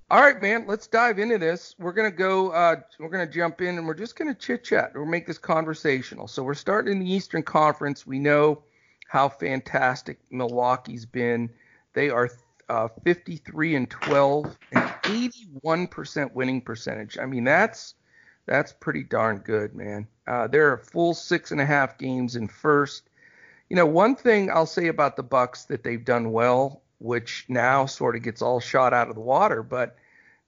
All 0.10 0.22
right, 0.22 0.42
man. 0.42 0.66
Let's 0.68 0.88
dive 0.88 1.20
into 1.20 1.38
this. 1.38 1.76
We're 1.78 1.92
gonna 1.92 2.12
go. 2.12 2.52
Uh, 2.52 2.78
we're 2.98 3.10
gonna 3.10 3.28
jump 3.28 3.62
in, 3.62 3.78
and 3.78 3.86
we're 3.86 3.94
just 3.94 4.16
gonna 4.16 4.34
chit 4.34 4.64
chat. 4.64 4.94
We'll 4.96 5.06
make 5.06 5.28
this 5.28 5.38
conversational. 5.38 6.30
So 6.30 6.44
we're 6.44 6.54
starting 6.54 6.94
in 6.94 7.00
the 7.00 7.12
Eastern 7.12 7.44
Conference. 7.44 8.08
We 8.08 8.18
know 8.18 8.64
how 9.10 9.28
fantastic 9.28 10.20
Milwaukee's 10.32 11.06
been. 11.06 11.50
They 11.94 12.10
are 12.10 12.30
uh, 12.70 12.88
53 13.04 13.76
and 13.76 13.90
12 13.90 14.58
and 14.72 14.84
81% 15.04 16.34
winning 16.34 16.62
percentage. 16.62 17.18
I 17.18 17.26
mean, 17.26 17.44
that's 17.44 17.96
that's 18.46 18.72
pretty 18.72 19.04
darn 19.04 19.40
good, 19.40 19.76
man. 19.76 20.08
Uh, 20.26 20.48
they're 20.48 20.74
a 20.74 20.78
full 20.78 21.14
six 21.14 21.52
and 21.52 21.60
a 21.60 21.66
half 21.66 21.98
games 21.98 22.36
in 22.36 22.48
first. 22.48 23.10
You 23.70 23.76
know, 23.76 23.86
one 23.86 24.16
thing 24.16 24.50
I'll 24.50 24.66
say 24.66 24.88
about 24.88 25.18
the 25.18 25.24
Bucks 25.24 25.66
that 25.66 25.84
they've 25.84 26.04
done 26.04 26.32
well, 26.32 26.82
which 27.00 27.46
now 27.50 27.86
sort 27.86 28.16
of 28.16 28.24
gets 28.24 28.42
all 28.42 28.62
shot 28.62 28.94
out 28.94 29.10
of 29.10 29.16
the 29.16 29.22
water, 29.22 29.64
but 29.64 29.98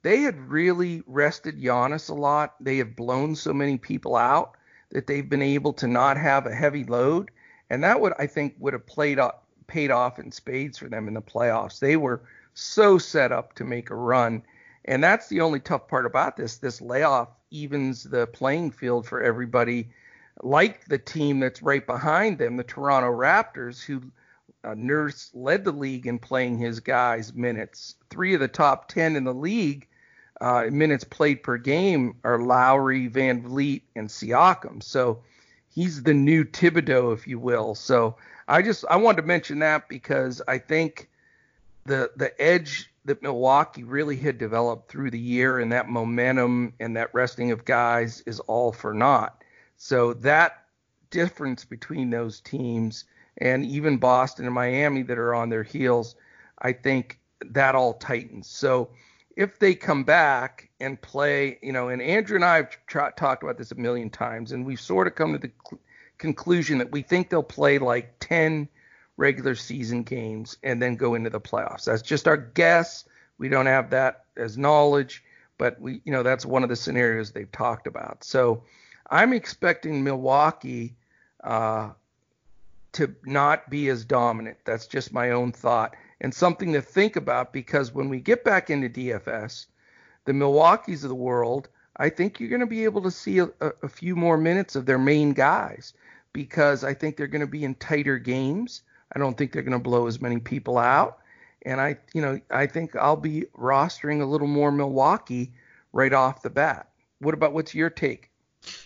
they 0.02 0.22
had 0.22 0.50
really 0.50 1.04
rested 1.06 1.62
Giannis 1.62 2.10
a 2.10 2.14
lot. 2.14 2.56
They 2.62 2.78
have 2.78 2.96
blown 2.96 3.36
so 3.36 3.54
many 3.54 3.78
people 3.78 4.16
out 4.16 4.56
that 4.92 5.08
they've 5.08 5.28
been 5.28 5.42
able 5.42 5.74
to 5.74 5.88
not 5.88 6.18
have 6.18 6.46
a 6.46 6.56
heavy 6.56 6.86
load, 6.86 7.32
and 7.70 7.84
that 7.84 8.00
would 8.00 8.14
I 8.18 8.28
think 8.28 8.56
would 8.60 8.74
have 8.74 8.88
played 8.88 9.20
up, 9.20 9.46
paid 9.70 9.92
off 9.92 10.20
in 10.20 10.32
spades 10.32 10.78
for 10.78 10.90
them 10.90 11.08
in 11.08 11.14
the 11.14 11.22
playoffs. 11.22 11.80
They 11.80 11.96
were 11.96 12.22
so 12.54 12.98
set 12.98 13.32
up 13.32 13.54
to 13.56 13.64
make 13.64 13.90
a 13.90 13.96
run, 13.96 14.44
and 14.84 15.02
that's 15.02 15.30
the 15.30 15.40
only 15.40 15.62
tough 15.62 15.88
part 15.88 16.06
about 16.06 16.36
this. 16.36 16.58
This 16.58 16.82
layoff 16.82 17.30
evens 17.52 18.04
the 18.04 18.28
playing 18.28 18.72
field 18.72 19.08
for 19.08 19.22
everybody, 19.22 19.90
like 20.42 20.86
the 20.86 20.98
team 20.98 21.40
that's 21.40 21.64
right 21.64 21.86
behind 21.86 22.38
them, 22.38 22.58
the 22.58 22.64
Toronto 22.64 23.10
Raptors, 23.10 23.82
who 23.82 24.02
uh, 24.64 24.74
Nurse 24.76 25.32
led 25.34 25.64
the 25.64 25.72
league 25.72 26.08
in 26.08 26.20
playing 26.20 26.58
his 26.58 26.82
guys 26.82 27.34
minutes. 27.34 27.96
Three 28.10 28.34
of 28.34 28.42
the 28.42 28.48
top 28.48 28.90
ten 28.90 29.16
in 29.16 29.24
the 29.24 29.34
league 29.34 29.88
uh, 30.42 30.66
minutes 30.72 31.04
played 31.04 31.44
per 31.44 31.58
game 31.58 32.16
are 32.24 32.42
Lowry, 32.42 33.08
Van 33.08 33.42
Vleet, 33.42 33.84
and 33.96 34.10
Siakam. 34.10 34.82
So 34.84 35.22
he's 35.70 36.04
the 36.04 36.14
new 36.14 36.44
Thibodeau, 36.44 37.14
if 37.14 37.28
you 37.28 37.40
will. 37.40 37.76
So 37.76 38.16
I 38.48 38.62
just 38.62 38.86
I 38.90 38.98
wanted 38.98 39.22
to 39.22 39.28
mention 39.28 39.60
that 39.60 39.88
because 39.88 40.42
I 40.48 40.58
think 40.58 41.10
the 41.86 42.12
the 42.16 42.40
edge 42.42 42.92
that 43.06 43.24
Milwaukee 43.24 43.84
really 43.84 44.18
had 44.18 44.38
developed 44.38 44.92
through 44.92 45.12
the 45.12 45.20
year 45.20 45.60
and 45.60 45.72
that 45.72 45.90
momentum 45.90 46.74
and 46.80 46.96
that 46.96 47.14
resting 47.14 47.52
of 47.52 47.66
guys 47.66 48.22
is 48.22 48.40
all 48.42 48.72
for 48.72 48.94
naught. 48.94 49.44
So 49.78 50.14
that 50.16 50.66
difference 51.10 51.66
between 51.66 52.10
those 52.10 52.42
teams 52.42 53.06
and 53.38 53.66
even 53.66 53.98
Boston 53.98 54.46
and 54.46 54.54
Miami 54.54 55.02
that 55.04 55.18
are 55.18 55.34
on 55.34 55.50
their 55.50 55.64
heels, 55.64 56.16
I 56.60 56.74
think 56.74 57.20
that 57.42 57.74
all 57.74 57.94
tightens. 57.94 58.48
So 58.48 58.90
if 59.40 59.58
they 59.58 59.74
come 59.74 60.04
back 60.04 60.70
and 60.82 61.02
play, 61.02 61.58
you 61.62 61.72
know, 61.72 61.88
and 61.88 62.02
Andrew 62.02 62.36
and 62.36 62.44
I 62.44 62.58
have 62.58 62.78
tra- 62.88 63.14
talked 63.16 63.42
about 63.42 63.58
this 63.58 63.72
a 63.72 63.76
million 63.76 64.10
times, 64.10 64.52
and 64.52 64.66
we've 64.66 64.82
sort 64.82 65.08
of 65.08 65.16
come 65.16 65.32
to 65.32 65.40
the 65.40 65.50
cl- 65.66 65.80
conclusion 66.18 66.78
that 66.80 66.92
we 66.92 67.02
think 67.02 67.30
they'll 67.30 67.42
play 67.42 67.80
like 67.80 68.14
10 68.20 68.68
regular 69.16 69.56
season 69.56 70.04
games 70.04 70.58
and 70.62 70.82
then 70.82 70.98
go 70.98 71.16
into 71.16 71.30
the 71.30 71.40
playoffs. 71.40 71.86
That's 71.86 72.02
just 72.02 72.28
our 72.28 72.36
guess. 72.36 73.06
We 73.38 73.48
don't 73.48 73.66
have 73.66 73.92
that 73.92 74.26
as 74.36 74.58
knowledge, 74.58 75.24
but 75.58 75.80
we, 75.80 76.02
you 76.04 76.12
know, 76.12 76.22
that's 76.22 76.46
one 76.46 76.64
of 76.64 76.68
the 76.68 76.76
scenarios 76.76 77.32
they've 77.32 77.52
talked 77.54 77.88
about. 77.88 78.26
So 78.26 78.64
I'm 79.10 79.32
expecting 79.32 80.04
Milwaukee 80.04 80.98
uh, 81.46 81.92
to 82.92 83.16
not 83.24 83.70
be 83.70 83.88
as 83.88 84.04
dominant. 84.04 84.58
That's 84.66 84.86
just 84.86 85.14
my 85.14 85.32
own 85.32 85.54
thought 85.54 85.96
and 86.22 86.34
something 86.34 86.74
to 86.74 86.82
think 86.82 87.16
about 87.16 87.54
because 87.54 87.94
when 87.94 88.10
we 88.10 88.20
get 88.20 88.44
back 88.44 88.70
into 88.70 88.90
DFS, 88.90 89.68
the 90.26 90.34
Milwaukee's 90.34 91.04
of 91.04 91.10
the 91.10 91.16
world, 91.16 91.70
I 91.98 92.10
think 92.10 92.40
you're 92.40 92.50
going 92.50 92.60
to 92.62 92.66
be 92.66 92.84
able 92.84 93.02
to 93.04 93.12
see 93.12 93.40
a, 93.40 93.50
a 93.62 93.90
few 93.90 94.16
more 94.16 94.38
minutes 94.38 94.76
of 94.76 94.86
their 94.86 94.98
main 94.98 95.34
guys 95.34 95.94
because 96.34 96.84
I 96.84 96.94
think 96.94 97.18
they're 97.18 97.28
going 97.28 97.42
to 97.42 97.48
be 97.48 97.64
in 97.64 97.76
tighter 97.76 98.18
games. 98.18 98.84
I 99.16 99.20
don't 99.20 99.38
think 99.38 99.52
they're 99.52 99.64
going 99.64 99.78
to 99.78 99.84
blow 99.84 100.08
as 100.08 100.22
many 100.22 100.40
people 100.40 100.78
out. 100.78 101.20
And 101.66 101.82
I, 101.82 101.98
you 102.14 102.22
know, 102.22 102.40
I 102.50 102.68
think 102.68 102.96
I'll 102.96 103.18
be 103.18 103.46
rostering 103.58 104.22
a 104.22 104.26
little 104.26 104.48
more 104.48 104.72
Milwaukee 104.72 105.52
right 105.92 106.14
off 106.14 106.42
the 106.42 106.50
bat. 106.50 106.90
What 107.20 107.34
about 107.34 107.54
what's 107.54 107.76
your 107.76 107.90
take? 107.90 108.30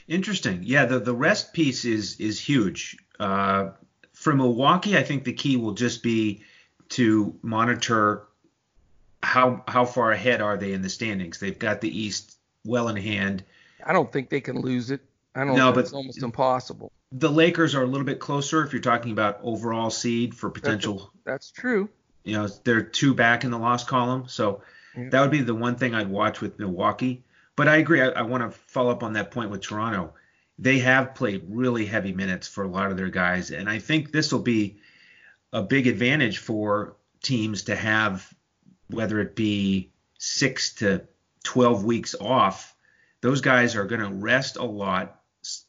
Interesting. 0.08 0.62
Yeah, 0.63 0.86
the 0.86 1.00
the 1.00 1.13
rest 1.13 1.54
piece 1.54 1.86
is 1.86 2.19
is 2.19 2.39
huge. 2.39 2.98
Uh, 3.19 3.72
for 4.13 4.34
Milwaukee, 4.34 4.98
I 4.98 5.04
think 5.04 5.24
the 5.24 5.34
key 5.34 5.58
will 5.58 5.74
just 5.74 6.04
be 6.04 6.43
to 6.89 7.38
monitor 7.41 8.28
how 9.24 9.63
how 9.67 9.86
far 9.86 10.12
ahead 10.12 10.41
are 10.41 10.58
they 10.58 10.74
in 10.74 10.82
the 10.82 10.89
standings. 10.89 11.39
They've 11.39 11.58
got 11.58 11.82
the 11.82 11.98
East 11.98 12.38
well 12.65 12.89
in 12.89 12.98
hand. 12.98 13.43
I 13.86 13.93
don't 13.93 14.12
think 14.12 14.30
they 14.30 14.41
can 14.41 14.62
lose 14.62 14.91
it. 14.91 15.02
I 15.36 15.46
don't. 15.46 15.56
No, 15.56 15.72
but 15.72 15.82
it's 15.82 15.93
almost 15.93 16.22
impossible. 16.22 16.91
The 17.12 17.30
Lakers 17.30 17.76
are 17.76 17.84
a 17.84 17.88
little 17.88 18.06
bit 18.06 18.19
closer 18.19 18.63
if 18.63 18.74
you're 18.74 18.82
talking 18.82 19.12
about 19.12 19.39
overall 19.41 19.89
seed 19.89 20.36
for 20.36 20.50
potential. 20.50 21.12
That's, 21.26 21.48
that's 21.48 21.52
true. 21.52 21.89
You 22.24 22.34
know, 22.34 22.48
they're 22.48 22.82
two 22.82 23.13
back 23.13 23.43
in 23.43 23.52
the 23.52 23.58
loss 23.58 23.84
column, 23.84 24.28
so 24.28 24.62
yeah. 24.96 25.10
that 25.10 25.22
would 25.22 25.32
be 25.32 25.41
the 25.41 25.56
one 25.56 25.76
thing 25.76 25.93
I'd 25.93 26.10
watch 26.10 26.41
with 26.41 26.60
Milwaukee. 26.60 27.24
But 27.56 27.67
I 27.67 27.78
agree. 27.78 28.02
I, 28.02 28.10
I 28.10 28.22
want 28.24 28.43
to 28.43 28.58
follow 28.67 28.91
up 28.91 29.04
on 29.04 29.13
that 29.13 29.32
point 29.32 29.52
with 29.52 29.62
Toronto. 29.62 30.13
They 30.60 30.80
have 30.80 31.15
played 31.15 31.46
really 31.48 31.86
heavy 31.86 32.13
minutes 32.13 32.48
for 32.48 32.63
a 32.63 32.67
lot 32.67 32.91
of 32.91 32.98
their 32.98 33.10
guys, 33.10 33.52
and 33.52 33.69
I 33.69 33.80
think 33.80 34.12
this 34.12 34.32
will 34.32 34.39
be 34.39 34.78
a 35.54 35.62
big 35.62 35.88
advantage 35.88 36.39
for 36.39 36.98
teams 37.22 37.63
to 37.63 37.76
have, 37.76 38.28
whether 38.89 39.20
it 39.20 39.36
be 39.36 39.92
six 40.18 40.74
to 40.76 41.08
12 41.44 41.86
weeks 41.86 42.16
off. 42.20 42.76
Those 43.22 43.39
guys 43.39 43.76
are 43.76 43.86
going 43.86 44.02
to 44.02 44.10
rest 44.10 44.58
a 44.58 44.66
lot. 44.66 45.22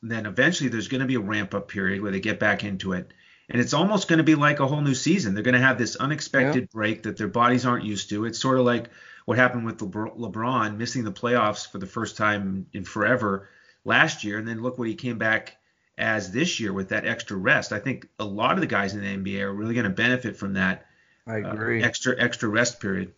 Then 0.02 0.26
eventually 0.26 0.70
there's 0.70 0.88
going 0.88 1.02
to 1.02 1.06
be 1.06 1.16
a 1.16 1.20
ramp 1.20 1.54
up 1.54 1.68
period 1.68 2.00
where 2.00 2.10
they 2.10 2.20
get 2.20 2.40
back 2.40 2.64
into 2.64 2.92
it. 2.92 3.12
And 3.50 3.60
it's 3.60 3.74
almost 3.74 4.08
going 4.08 4.18
to 4.18 4.24
be 4.24 4.34
like 4.34 4.60
a 4.60 4.66
whole 4.66 4.80
new 4.80 4.94
season. 4.94 5.34
They're 5.34 5.42
going 5.42 5.54
to 5.54 5.60
have 5.60 5.76
this 5.76 5.96
unexpected 5.96 6.62
yeah. 6.62 6.68
break 6.72 7.02
that 7.02 7.18
their 7.18 7.28
bodies 7.28 7.66
aren't 7.66 7.84
used 7.84 8.08
to. 8.08 8.24
It's 8.24 8.40
sort 8.40 8.58
of 8.58 8.64
like 8.64 8.88
what 9.26 9.36
happened 9.36 9.66
with 9.66 9.78
LeBron 9.78 10.78
missing 10.78 11.04
the 11.04 11.12
playoffs 11.12 11.70
for 11.70 11.78
the 11.78 11.86
first 11.86 12.16
time 12.16 12.66
in 12.72 12.84
forever 12.84 13.50
last 13.84 14.24
year. 14.24 14.38
And 14.38 14.48
then 14.48 14.62
look 14.62 14.78
what 14.78 14.88
he 14.88 14.94
came 14.94 15.18
back 15.18 15.58
as 15.96 16.32
this 16.32 16.58
year 16.58 16.72
with 16.72 16.88
that 16.88 17.06
extra 17.06 17.36
rest. 17.36 17.72
I 17.72 17.78
think 17.78 18.08
a 18.18 18.24
lot 18.24 18.54
of 18.54 18.60
the 18.60 18.66
guys 18.66 18.94
in 18.94 19.00
the 19.00 19.06
NBA 19.06 19.42
are 19.42 19.52
really 19.52 19.74
going 19.74 19.84
to 19.84 19.90
benefit 19.90 20.36
from 20.36 20.54
that. 20.54 20.86
I 21.26 21.42
uh, 21.42 21.52
agree. 21.52 21.82
Uh, 21.82 21.86
extra 21.86 22.14
extra 22.20 22.48
rest 22.48 22.80
period. 22.80 23.12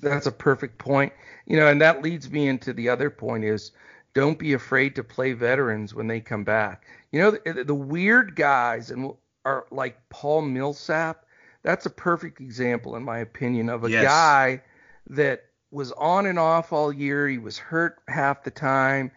That's 0.00 0.26
a 0.26 0.32
perfect 0.32 0.78
point. 0.78 1.12
You 1.46 1.56
know, 1.56 1.66
and 1.66 1.80
that 1.80 2.02
leads 2.02 2.30
me 2.30 2.48
into 2.48 2.72
the 2.72 2.88
other 2.88 3.10
point 3.10 3.44
is 3.44 3.72
don't 4.14 4.38
be 4.38 4.54
afraid 4.54 4.94
to 4.96 5.04
play 5.04 5.32
veterans 5.32 5.94
when 5.94 6.06
they 6.06 6.20
come 6.20 6.44
back. 6.44 6.84
You 7.12 7.20
know, 7.20 7.30
the, 7.32 7.64
the 7.64 7.74
weird 7.74 8.34
guys 8.34 8.90
and 8.90 9.12
are 9.44 9.66
like 9.70 9.98
Paul 10.08 10.42
Millsap. 10.42 11.24
That's 11.62 11.86
a 11.86 11.90
perfect 11.90 12.40
example, 12.40 12.96
in 12.96 13.02
my 13.02 13.18
opinion, 13.18 13.68
of 13.68 13.84
a 13.84 13.90
yes. 13.90 14.04
guy 14.04 14.62
that 15.08 15.44
was 15.70 15.92
on 15.92 16.26
and 16.26 16.38
off 16.38 16.72
all 16.72 16.92
year. 16.92 17.28
He 17.28 17.38
was 17.38 17.58
hurt 17.58 17.98
half 18.08 18.42
the 18.42 18.50
time 18.50 19.10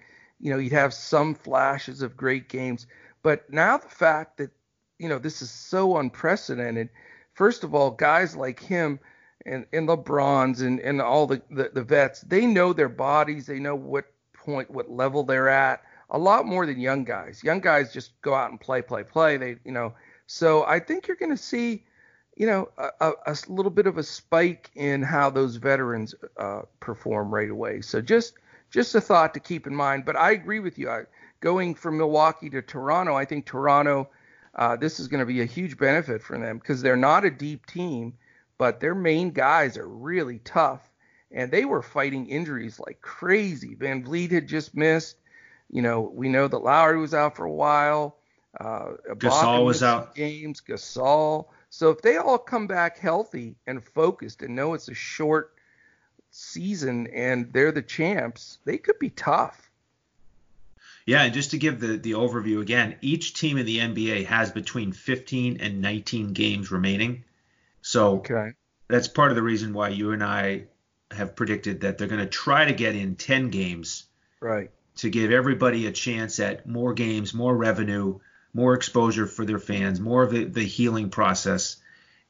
you 0.44 0.50
know, 0.50 0.58
you'd 0.58 0.74
have 0.74 0.94
some 0.94 1.34
flashes 1.34 2.02
of 2.02 2.18
great 2.18 2.50
games. 2.50 2.86
But 3.24 3.50
now 3.50 3.78
the 3.78 3.88
fact 3.88 4.38
that, 4.38 4.52
you 5.00 5.08
know, 5.08 5.18
this 5.18 5.42
is 5.42 5.50
so 5.50 5.98
unprecedented, 5.98 6.90
first 7.34 7.64
of 7.64 7.74
all, 7.74 7.92
guys 7.92 8.36
like 8.36 8.60
him 8.60 9.00
and, 9.46 9.66
and 9.72 9.88
LeBron's 9.88 10.60
and, 10.60 10.82
and 10.82 11.02
all 11.02 11.28
the, 11.28 11.42
the, 11.50 11.72
the 11.74 11.82
vets, 11.82 12.22
they 12.22 12.46
know 12.46 12.74
their 12.74 12.90
bodies, 12.90 13.46
they 13.46 13.58
know 13.58 13.74
what 13.74 14.12
point, 14.34 14.70
what 14.70 14.92
level 14.92 15.24
they're 15.24 15.48
at, 15.48 15.82
a 16.10 16.20
lot 16.20 16.46
more 16.46 16.66
than 16.66 16.78
young 16.78 17.06
guys. 17.06 17.42
Young 17.42 17.62
guys 17.62 17.94
just 17.94 18.22
go 18.22 18.36
out 18.36 18.52
and 18.52 18.60
play, 18.60 18.82
play, 18.82 19.04
play. 19.04 19.38
They, 19.38 19.56
you 19.64 19.72
know, 19.72 19.94
so 20.28 20.66
I 20.66 20.78
think 20.82 21.08
you're 21.08 21.16
going 21.16 21.32
to 21.32 21.42
see, 21.42 21.86
you 22.36 22.48
know, 22.48 22.70
a, 22.78 23.14
a, 23.28 23.38
little 23.48 23.72
bit 23.72 23.88
of 23.88 23.98
a 23.98 24.04
spike 24.04 24.72
in 24.76 25.04
how 25.04 25.30
those 25.30 25.56
veterans 25.56 26.14
uh, 26.36 26.64
perform 26.82 27.34
right 27.34 27.50
away. 27.50 27.80
So 27.80 28.02
just 28.02 28.34
just 28.74 28.96
a 28.96 29.02
thought 29.02 29.36
to 29.36 29.40
keep 29.40 29.68
in 29.68 29.76
mind. 29.76 30.04
But 30.04 30.18
I 30.18 30.32
agree 30.32 30.60
with 30.60 30.80
you. 30.80 30.90
I, 30.90 31.04
going 31.40 31.76
from 31.76 31.98
Milwaukee 31.98 32.50
to 32.50 32.62
Toronto, 32.62 33.16
I 33.16 33.24
think 33.24 33.46
Toronto, 33.46 34.10
uh, 34.56 34.76
this 34.76 35.00
is 35.00 35.08
going 35.08 35.20
to 35.20 35.26
be 35.26 35.42
a 35.42 35.46
huge 35.46 35.78
benefit 35.78 36.24
for 36.24 36.38
them 36.38 36.58
because 36.58 36.82
they're 36.82 36.98
not 36.98 37.24
a 37.24 37.30
deep 37.30 37.68
team, 37.68 38.14
but 38.58 38.80
their 38.80 38.96
main 38.96 39.30
guys 39.30 39.78
are 39.78 39.88
really 39.88 40.40
tough. 40.40 40.82
And 41.32 41.52
they 41.52 41.66
were 41.66 41.82
fighting 41.82 42.28
injuries 42.28 42.80
like 42.80 43.02
crazy. 43.02 43.76
Van 43.76 44.04
Vleet 44.04 44.32
had 44.32 44.48
just 44.48 44.76
missed. 44.76 45.18
You 45.70 45.82
know, 45.82 46.02
we 46.02 46.30
know 46.30 46.48
that 46.48 46.58
Lowry 46.60 47.00
was 47.00 47.14
out 47.14 47.36
for 47.36 47.46
a 47.46 47.52
while. 47.52 48.18
Uh, 48.60 48.94
Gasol 49.16 49.66
was 49.66 49.82
out. 49.82 50.14
Games, 50.14 50.62
Gasol. 50.62 51.48
So 51.70 51.90
if 51.90 52.02
they 52.02 52.18
all 52.18 52.38
come 52.38 52.68
back 52.68 53.00
healthy 53.00 53.56
and 53.66 53.84
focused 53.84 54.44
and 54.44 54.56
know 54.56 54.76
it's 54.76 54.90
a 54.90 54.94
short 54.94 55.54
season 56.34 57.08
and 57.08 57.54
they're 57.54 57.72
the 57.72 57.82
champs, 57.82 58.58
they 58.66 58.78
could 58.78 59.00
be 59.00 59.10
tough. 59.10 59.70
Yeah, 61.06 61.24
and 61.24 61.34
just 61.34 61.52
to 61.52 61.58
give 61.58 61.80
the, 61.80 61.98
the 61.98 62.12
overview 62.14 62.62
again, 62.62 62.96
each 63.02 63.34
team 63.34 63.58
in 63.58 63.66
the 63.66 63.80
NBA 63.80 64.26
has 64.26 64.52
between 64.52 64.94
15 64.94 65.58
and 65.60 65.82
19 65.82 66.34
games 66.34 66.72
remaining. 66.72 67.24
So 67.82 68.18
okay. 68.18 68.54
that's 68.88 69.08
part 69.08 69.32
of 69.32 69.36
the 69.36 69.44
reason 69.44 69.74
why 69.74 69.90
you 69.90 70.12
and 70.12 70.24
I 70.24 70.66
have 71.12 71.36
predicted 71.36 71.82
that 71.82 71.98
they're 71.98 72.08
going 72.08 72.22
to 72.22 72.28
try 72.28 72.66
to 72.66 72.74
get 72.74 72.96
in 72.96 73.16
10 73.16 73.50
games. 73.50 74.06
Right. 74.40 74.72
To 74.98 75.10
give 75.10 75.32
everybody 75.32 75.88
a 75.88 75.92
chance 75.92 76.40
at 76.40 76.66
more 76.66 76.94
games, 76.94 77.34
more 77.34 77.56
revenue, 77.56 78.20
more 78.54 78.74
exposure 78.74 79.28
for 79.28 79.46
their 79.46 79.60
fans, 79.60 80.00
more 80.00 80.24
of 80.24 80.32
the, 80.32 80.46
the 80.46 80.64
healing 80.64 81.10
process. 81.10 81.78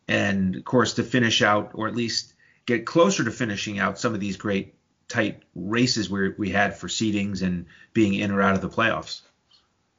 and 0.08 0.56
of 0.56 0.66
course 0.66 0.96
to 0.96 1.04
finish 1.04 1.42
out 1.42 1.72
or 1.76 1.88
at 1.88 1.96
least 1.96 2.33
get 2.66 2.86
closer 2.86 3.24
to 3.24 3.32
finishing 3.32 3.80
out 3.80 4.00
some 4.00 4.14
of 4.14 4.20
these 4.20 4.38
great 4.38 4.76
tight 5.08 5.44
races 5.56 6.10
we 6.10 6.30
we 6.38 6.50
had 6.50 6.78
for 6.78 6.88
seedings 6.88 7.42
and 7.42 7.66
being 7.94 8.14
in 8.14 8.32
or 8.32 8.42
out 8.42 8.56
of 8.56 8.62
the 8.62 8.70
playoffs. 8.70 9.22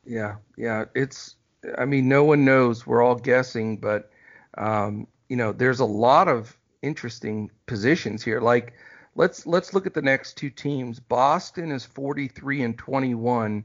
Yeah, 0.04 0.36
yeah, 0.56 0.84
it's. 0.94 1.36
I 1.78 1.86
mean, 1.86 2.08
no 2.08 2.24
one 2.24 2.44
knows. 2.44 2.86
We're 2.86 3.02
all 3.02 3.14
guessing, 3.14 3.78
but 3.78 4.10
um, 4.58 5.06
you 5.28 5.36
know, 5.36 5.52
there's 5.52 5.80
a 5.80 5.84
lot 5.84 6.28
of 6.28 6.56
interesting 6.82 7.50
positions 7.66 8.22
here. 8.22 8.40
Like, 8.40 8.74
let's 9.14 9.46
let's 9.46 9.72
look 9.72 9.86
at 9.86 9.94
the 9.94 10.02
next 10.02 10.36
two 10.36 10.50
teams. 10.50 11.00
Boston 11.00 11.72
is 11.72 11.84
43 11.84 12.62
and 12.62 12.78
21, 12.78 13.64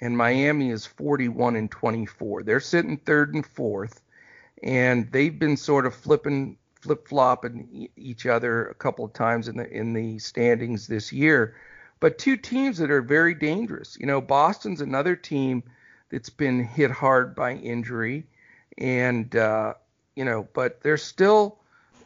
and 0.00 0.16
Miami 0.16 0.70
is 0.70 0.86
41 0.86 1.56
and 1.56 1.70
24. 1.70 2.42
They're 2.42 2.60
sitting 2.60 2.96
third 2.98 3.34
and 3.34 3.46
fourth, 3.46 4.02
and 4.62 5.10
they've 5.12 5.38
been 5.38 5.56
sort 5.56 5.86
of 5.86 5.94
flipping 5.94 6.58
flip 6.86 7.08
flopping 7.08 7.88
each 7.96 8.26
other 8.26 8.66
a 8.66 8.74
couple 8.74 9.04
of 9.04 9.12
times 9.12 9.48
in 9.48 9.56
the 9.56 9.68
in 9.70 9.92
the 9.92 10.18
standings 10.18 10.86
this 10.86 11.12
year. 11.12 11.56
But 11.98 12.18
two 12.18 12.36
teams 12.36 12.78
that 12.78 12.90
are 12.90 13.02
very 13.02 13.34
dangerous. 13.34 13.96
You 13.98 14.06
know, 14.06 14.20
Boston's 14.20 14.80
another 14.80 15.16
team 15.16 15.62
that's 16.10 16.30
been 16.30 16.62
hit 16.62 16.90
hard 16.90 17.34
by 17.34 17.54
injury, 17.54 18.26
and 18.78 19.34
uh, 19.34 19.74
you 20.14 20.24
know, 20.24 20.46
but 20.52 20.80
they're 20.82 20.96
still. 20.96 21.58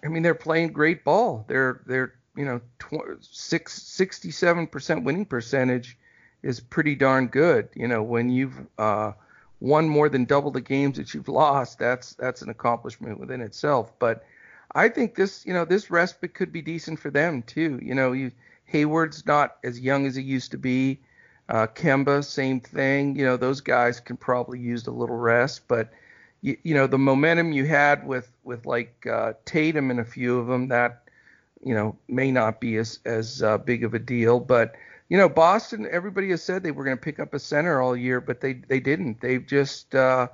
I 0.03 0.09
mean, 0.09 0.23
they're 0.23 0.35
playing 0.35 0.73
great 0.73 1.05
ball. 1.05 1.45
They're 1.47 1.83
they're 1.85 2.15
you 2.37 2.45
know, 2.45 2.61
tw- 2.79 3.23
six, 3.23 3.79
67% 3.81 5.03
winning 5.03 5.27
percentage 5.27 5.99
is 6.43 6.61
pretty 6.61 6.95
darn 6.95 7.27
good. 7.27 7.69
You 7.75 7.89
know, 7.89 8.03
when 8.03 8.31
you've 8.31 8.59
uh, 8.79 9.13
won 9.61 9.89
more 9.89 10.09
than 10.09 10.25
double 10.25 10.51
the 10.51 10.61
games 10.61 10.97
that 10.97 11.13
you've 11.13 11.29
lost, 11.29 11.79
that's 11.79 12.15
that's 12.15 12.43
an 12.43 12.49
accomplishment 12.49 13.21
within 13.21 13.41
itself. 13.41 13.93
But 13.99 14.25
I 14.75 14.89
think 14.89 15.15
this, 15.15 15.45
you 15.45 15.53
know, 15.53 15.65
this 15.65 15.91
respite 15.91 16.35
could 16.35 16.53
be 16.53 16.63
decent 16.63 16.99
for 17.01 17.11
them 17.11 17.43
too. 17.43 17.79
You 17.83 17.95
know, 17.95 18.13
you 18.13 18.33
Hayward's 18.65 19.27
not 19.27 19.57
as 19.65 19.81
young 19.81 20.07
as 20.07 20.15
he 20.15 20.23
used 20.23 20.53
to 20.53 20.59
be. 20.59 21.01
Uh, 21.49 21.67
Kemba, 21.67 22.25
same 22.25 22.61
thing. 22.61 23.17
You 23.17 23.25
know, 23.25 23.37
those 23.37 23.61
guys 23.61 23.99
can 23.99 24.17
probably 24.17 24.61
use 24.61 24.87
a 24.87 24.93
little 24.93 25.17
rest, 25.17 25.63
but 25.67 25.91
you, 26.43 26.57
you 26.63 26.75
know, 26.75 26.87
the 26.87 26.99
momentum 26.99 27.53
you 27.53 27.67
had 27.67 28.07
with 28.07 28.31
with 28.45 28.67
like 28.67 29.07
uh, 29.11 29.33
Tatum 29.45 29.91
and 29.91 29.99
a 29.99 30.05
few 30.05 30.39
of 30.39 30.47
them, 30.47 30.69
that 30.69 31.09
you 31.65 31.75
know 31.75 31.97
may 32.09 32.31
not 32.31 32.61
be 32.61 32.77
as 32.77 33.01
as 33.05 33.43
uh, 33.43 33.59
big 33.59 33.83
of 33.83 33.95
a 33.95 33.99
deal. 33.99 34.39
But 34.39 34.77
you 35.09 35.19
know, 35.19 35.29
Boston, 35.29 35.89
everybody 35.91 36.31
has 36.31 36.43
said 36.43 36.63
they 36.63 36.71
were 36.71 36.85
going 36.85 36.97
to 36.97 37.03
pick 37.03 37.19
up 37.19 37.35
a 37.35 37.41
center 37.41 37.83
all 37.83 37.97
year, 37.97 38.21
but 38.21 38.41
they 38.41 38.53
they 38.55 38.79
didn't. 38.79 39.21
They've 39.21 39.45
just 39.45 39.95
uh, 39.97 40.29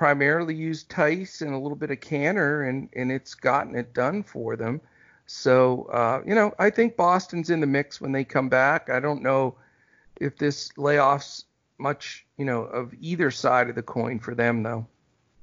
primarily 0.00 0.54
used 0.54 0.88
Theis 0.88 1.42
and 1.42 1.52
a 1.52 1.58
little 1.58 1.76
bit 1.76 1.90
of 1.90 2.00
Kanter, 2.00 2.66
and 2.66 2.88
and 2.96 3.12
it's 3.12 3.34
gotten 3.34 3.76
it 3.76 3.92
done 3.92 4.22
for 4.22 4.56
them. 4.56 4.80
So 5.26 5.90
uh, 5.92 6.22
you 6.26 6.34
know, 6.34 6.54
I 6.58 6.70
think 6.70 6.96
Boston's 6.96 7.50
in 7.50 7.60
the 7.60 7.66
mix 7.66 8.00
when 8.00 8.10
they 8.10 8.24
come 8.24 8.48
back. 8.48 8.88
I 8.88 8.98
don't 8.98 9.22
know 9.22 9.56
if 10.16 10.38
this 10.38 10.70
layoffs 10.78 11.44
much, 11.76 12.24
you 12.38 12.46
know, 12.46 12.62
of 12.62 12.94
either 12.98 13.30
side 13.30 13.68
of 13.68 13.74
the 13.74 13.82
coin 13.82 14.20
for 14.20 14.34
them 14.34 14.62
though. 14.62 14.86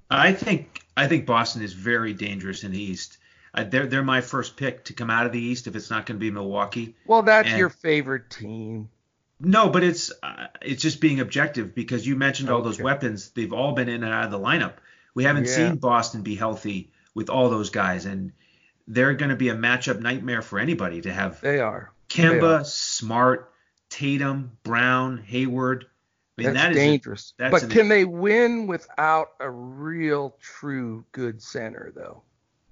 I 0.10 0.34
think 0.34 0.82
I 0.98 1.06
think 1.06 1.28
Boston 1.28 1.62
is 1.62 1.74
very 1.74 2.14
dangerous 2.14 2.64
in 2.64 2.72
the 2.72 2.82
East. 2.82 3.20
Uh, 3.54 3.64
they're 3.64 3.86
they're 3.86 4.02
my 4.02 4.22
first 4.22 4.58
pick 4.58 4.86
to 4.86 4.94
come 4.94 5.12
out 5.12 5.28
of 5.28 5.34
the 5.34 5.40
East 5.40 5.68
if 5.68 5.76
it's 5.76 5.92
not 5.92 6.08
going 6.08 6.18
to 6.18 6.20
be 6.20 6.32
Milwaukee. 6.32 6.96
Well, 7.06 7.22
that's 7.22 7.50
and, 7.50 7.60
your 7.60 7.70
favorite 7.70 8.32
team. 8.32 8.90
No, 9.40 9.70
but 9.70 9.84
it's 9.84 10.12
uh, 10.24 10.48
it's 10.62 10.82
just 10.82 11.00
being 11.00 11.20
objective 11.20 11.76
because 11.76 12.06
you 12.08 12.16
mentioned 12.16 12.50
all 12.50 12.62
those 12.62 12.82
weapons. 12.82 13.30
They've 13.30 13.54
all 13.54 13.74
been 13.74 13.90
in 13.90 14.04
and 14.04 14.14
out 14.14 14.26
of 14.26 14.32
the 14.32 14.40
lineup. 14.40 14.74
We 15.14 15.24
haven't 15.24 15.46
yeah. 15.46 15.56
seen 15.56 15.76
Boston 15.78 16.22
be 16.24 16.36
healthy 16.36 16.92
with 17.14 17.30
all 17.30 17.50
those 17.50 17.70
guys, 17.70 18.06
and 18.06 18.32
they're 18.88 19.14
going 19.14 19.30
to 19.30 19.36
be 19.36 19.50
a 19.50 19.56
matchup 19.56 20.00
nightmare 20.00 20.42
for 20.42 20.60
anybody 20.60 21.02
to 21.02 21.14
have. 21.14 21.42
They 21.42 21.60
are. 21.60 21.92
Kemba, 22.10 22.40
they 22.40 22.48
are. 22.48 22.64
Smart, 22.66 23.52
Tatum, 23.90 24.58
Brown, 24.64 25.18
Hayward. 25.18 25.86
I 26.38 26.44
mean, 26.44 26.54
that's 26.54 26.68
that 26.68 26.74
dangerous. 26.74 27.34
A, 27.40 27.44
that's 27.44 27.64
but 27.64 27.72
can 27.72 27.90
they 27.90 28.06
win 28.06 28.68
without 28.68 29.30
a 29.40 29.50
real, 29.50 30.36
true 30.40 31.06
good 31.12 31.42
center, 31.42 31.92
though? 31.96 32.22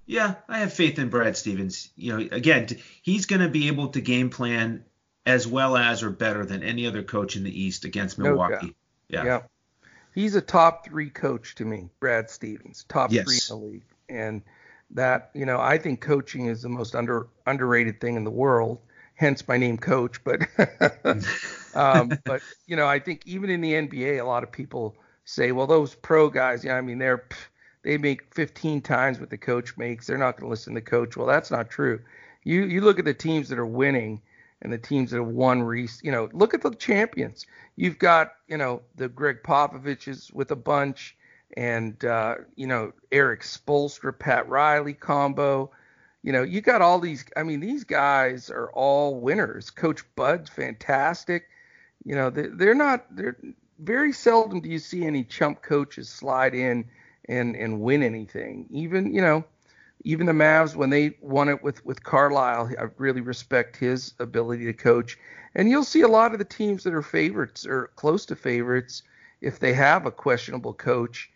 Yeah, 0.06 0.36
I 0.48 0.60
have 0.60 0.72
faith 0.72 0.98
in 1.00 1.08
Brad 1.08 1.36
Stevens. 1.36 1.90
You 1.96 2.16
know, 2.16 2.28
again, 2.30 2.68
he's 3.02 3.26
going 3.26 3.42
to 3.42 3.48
be 3.48 3.66
able 3.66 3.88
to 3.88 4.00
game 4.00 4.30
plan 4.30 4.84
as 5.26 5.46
well 5.46 5.76
as 5.76 6.02
or 6.02 6.10
better 6.10 6.46
than 6.46 6.62
any 6.62 6.86
other 6.86 7.02
coach 7.02 7.36
in 7.36 7.44
the 7.44 7.62
East 7.62 7.84
against 7.84 8.18
Milwaukee. 8.18 8.74
No 9.10 9.22
yeah. 9.22 9.24
yeah. 9.24 9.42
He's 10.14 10.34
a 10.34 10.40
top 10.40 10.86
three 10.86 11.10
coach 11.10 11.56
to 11.56 11.64
me, 11.64 11.90
Brad 12.00 12.30
Stevens, 12.30 12.84
top 12.88 13.12
yes. 13.12 13.24
three 13.24 13.56
in 13.56 13.60
the 13.60 13.66
league. 13.66 13.84
And 14.08 14.42
that, 14.92 15.30
you 15.34 15.44
know, 15.44 15.60
I 15.60 15.76
think 15.76 16.00
coaching 16.00 16.46
is 16.46 16.62
the 16.62 16.68
most 16.68 16.94
under 16.94 17.26
underrated 17.46 18.00
thing 18.00 18.16
in 18.16 18.24
the 18.24 18.30
world 18.30 18.78
hence 19.16 19.46
my 19.48 19.56
name 19.56 19.76
coach 19.76 20.22
but 20.22 20.42
um, 21.74 22.12
but 22.24 22.40
you 22.66 22.76
know 22.76 22.86
i 22.86 22.98
think 22.98 23.22
even 23.26 23.50
in 23.50 23.60
the 23.60 23.72
nba 23.72 24.20
a 24.20 24.24
lot 24.24 24.42
of 24.42 24.52
people 24.52 24.94
say 25.24 25.52
well 25.52 25.66
those 25.66 25.94
pro 25.96 26.30
guys 26.30 26.64
yeah 26.64 26.76
i 26.76 26.80
mean 26.80 26.98
they're 26.98 27.26
they 27.82 27.98
make 27.98 28.32
15 28.34 28.80
times 28.80 29.18
what 29.18 29.30
the 29.30 29.38
coach 29.38 29.76
makes 29.76 30.06
they're 30.06 30.18
not 30.18 30.36
going 30.36 30.46
to 30.46 30.50
listen 30.50 30.74
to 30.74 30.80
the 30.80 30.86
coach 30.86 31.16
well 31.16 31.26
that's 31.26 31.50
not 31.50 31.68
true 31.68 32.00
you 32.44 32.64
you 32.64 32.80
look 32.80 32.98
at 32.98 33.04
the 33.04 33.14
teams 33.14 33.48
that 33.48 33.58
are 33.58 33.66
winning 33.66 34.20
and 34.62 34.72
the 34.72 34.78
teams 34.78 35.10
that 35.10 35.18
have 35.18 35.28
won 35.28 35.62
Reese, 35.62 36.00
you 36.02 36.10
know, 36.10 36.28
look 36.32 36.54
at 36.54 36.62
the 36.62 36.70
champions. 36.70 37.46
You've 37.76 37.98
got, 37.98 38.32
you 38.48 38.56
know, 38.56 38.82
the 38.96 39.08
Gregg 39.08 39.42
Popoviches 39.44 40.32
with 40.32 40.50
a 40.50 40.56
bunch, 40.56 41.16
and 41.56 42.02
uh, 42.04 42.36
you 42.56 42.66
know, 42.66 42.92
Erik 43.12 43.42
Spoelstra, 43.42 44.18
Pat 44.18 44.48
Riley 44.48 44.94
combo 44.94 45.70
you 46.26 46.32
know, 46.32 46.42
you 46.42 46.60
got 46.60 46.82
all 46.82 46.98
these. 46.98 47.24
I 47.36 47.44
mean, 47.44 47.60
these 47.60 47.84
guys 47.84 48.50
are 48.50 48.68
all 48.72 49.20
winners. 49.20 49.70
Coach 49.70 50.02
Bud's 50.16 50.50
fantastic. 50.50 51.44
You 52.04 52.16
know, 52.16 52.30
they, 52.30 52.48
they're 52.48 52.74
not. 52.74 53.06
They're 53.14 53.36
very 53.78 54.12
seldom 54.12 54.60
do 54.60 54.68
you 54.68 54.80
see 54.80 55.06
any 55.06 55.22
chump 55.22 55.62
coaches 55.62 56.08
slide 56.08 56.52
in 56.52 56.86
and 57.28 57.54
and 57.54 57.80
win 57.80 58.02
anything. 58.02 58.66
Even 58.70 59.14
you 59.14 59.20
know, 59.20 59.44
even 60.06 60.26
the 60.26 60.32
Mavs 60.32 60.76
when 60.76 60.90
they 60.90 61.16
won 61.20 61.48
it 61.48 61.62
with 61.62 61.84
with 61.84 62.04
Carlisle, 62.04 62.70
I 62.78 62.84
really 62.96 63.20
respect 63.20 63.76
his 63.76 64.14
ability 64.20 64.64
to 64.66 64.72
coach. 64.72 65.18
And 65.54 65.68
you'll 65.68 65.84
see 65.84 66.02
a 66.02 66.08
lot 66.08 66.32
of 66.32 66.38
the 66.38 66.44
teams 66.44 66.84
that 66.84 66.94
are 66.94 67.02
favorites 67.02 67.66
or 67.66 67.90
close 67.96 68.24
to 68.26 68.36
favorites, 68.36 69.02
if 69.40 69.58
they 69.58 69.72
have 69.72 70.06
a 70.06 70.10
questionable 70.12 70.74
coach, 70.74 71.30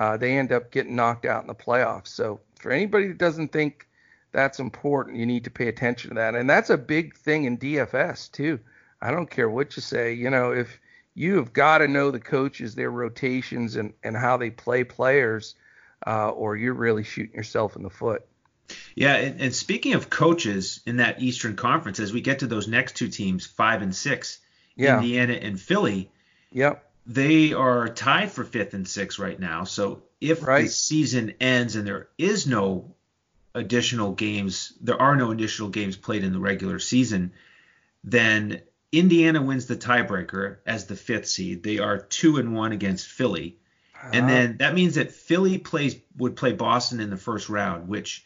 uh, 0.00 0.16
they 0.16 0.36
end 0.36 0.50
up 0.50 0.72
getting 0.72 0.96
knocked 0.96 1.24
out 1.24 1.42
in 1.42 1.46
the 1.46 1.54
playoffs. 1.54 2.08
So 2.08 2.40
for 2.58 2.72
anybody 2.72 3.08
that 3.08 3.18
doesn't 3.18 3.52
think 3.52 3.86
that's 4.32 4.58
important. 4.58 5.16
You 5.16 5.24
need 5.24 5.44
to 5.44 5.50
pay 5.50 5.68
attention 5.68 6.10
to 6.10 6.14
that. 6.16 6.34
And 6.34 6.48
that's 6.48 6.68
a 6.68 6.76
big 6.76 7.16
thing 7.16 7.44
in 7.44 7.56
DFS 7.56 8.30
too. 8.30 8.60
I 9.00 9.10
don't 9.10 9.30
care 9.30 9.48
what 9.48 9.76
you 9.76 9.82
say. 9.82 10.12
You 10.12 10.28
know, 10.28 10.50
if 10.50 10.78
you 11.14 11.36
have 11.36 11.54
got 11.54 11.78
to 11.78 11.88
know 11.88 12.10
the 12.10 12.20
coaches, 12.20 12.74
their 12.74 12.90
rotations, 12.90 13.76
and, 13.76 13.94
and 14.04 14.14
how 14.14 14.36
they 14.36 14.50
play 14.50 14.84
players, 14.84 15.54
uh, 16.04 16.30
or 16.30 16.56
you're 16.56 16.74
really 16.74 17.04
shooting 17.04 17.34
yourself 17.34 17.76
in 17.76 17.82
the 17.82 17.90
foot. 17.90 18.26
Yeah, 18.96 19.14
and, 19.14 19.40
and, 19.40 19.54
speaking 19.54 19.94
of 19.94 20.10
coaches 20.10 20.80
in 20.86 20.96
that 20.96 21.22
Eastern 21.22 21.54
Conference, 21.54 22.00
as 22.00 22.12
we 22.12 22.20
get 22.20 22.40
to 22.40 22.48
those 22.48 22.66
next 22.66 22.96
two 22.96 23.06
teams, 23.08 23.46
five 23.46 23.80
and 23.80 23.94
six, 23.94 24.40
yeah. 24.74 24.96
Indiana 24.96 25.34
and 25.34 25.60
Philly, 25.60 26.10
yep. 26.50 26.90
they 27.06 27.52
are 27.52 27.88
tied 27.88 28.32
for 28.32 28.44
fifth 28.44 28.74
and 28.74 28.86
sixth 28.88 29.20
right 29.20 29.38
now. 29.38 29.64
So 29.64 30.02
if 30.20 30.44
right. 30.44 30.62
the 30.62 30.68
season 30.68 31.34
ends 31.40 31.76
and 31.76 31.86
there 31.86 32.08
is 32.18 32.46
no 32.46 32.94
additional 33.54 34.12
games, 34.12 34.72
there 34.80 35.00
are 35.00 35.16
no 35.16 35.30
additional 35.30 35.68
games 35.68 35.96
played 35.96 36.24
in 36.24 36.32
the 36.32 36.40
regular 36.40 36.78
season, 36.78 37.32
then 38.02 38.62
Indiana 38.92 39.42
wins 39.42 39.66
the 39.66 39.76
tiebreaker 39.76 40.58
as 40.66 40.86
the 40.86 40.96
fifth 40.96 41.28
seed. 41.28 41.62
They 41.62 41.78
are 41.78 41.98
two 41.98 42.36
and 42.38 42.54
one 42.54 42.72
against 42.72 43.06
Philly. 43.06 43.58
Uh-huh. 44.02 44.10
And 44.12 44.28
then 44.28 44.56
that 44.58 44.74
means 44.74 44.96
that 44.96 45.12
Philly 45.12 45.58
plays 45.58 45.96
would 46.16 46.36
play 46.36 46.52
Boston 46.52 47.00
in 47.00 47.10
the 47.10 47.16
first 47.16 47.48
round, 47.48 47.88
which 47.88 48.24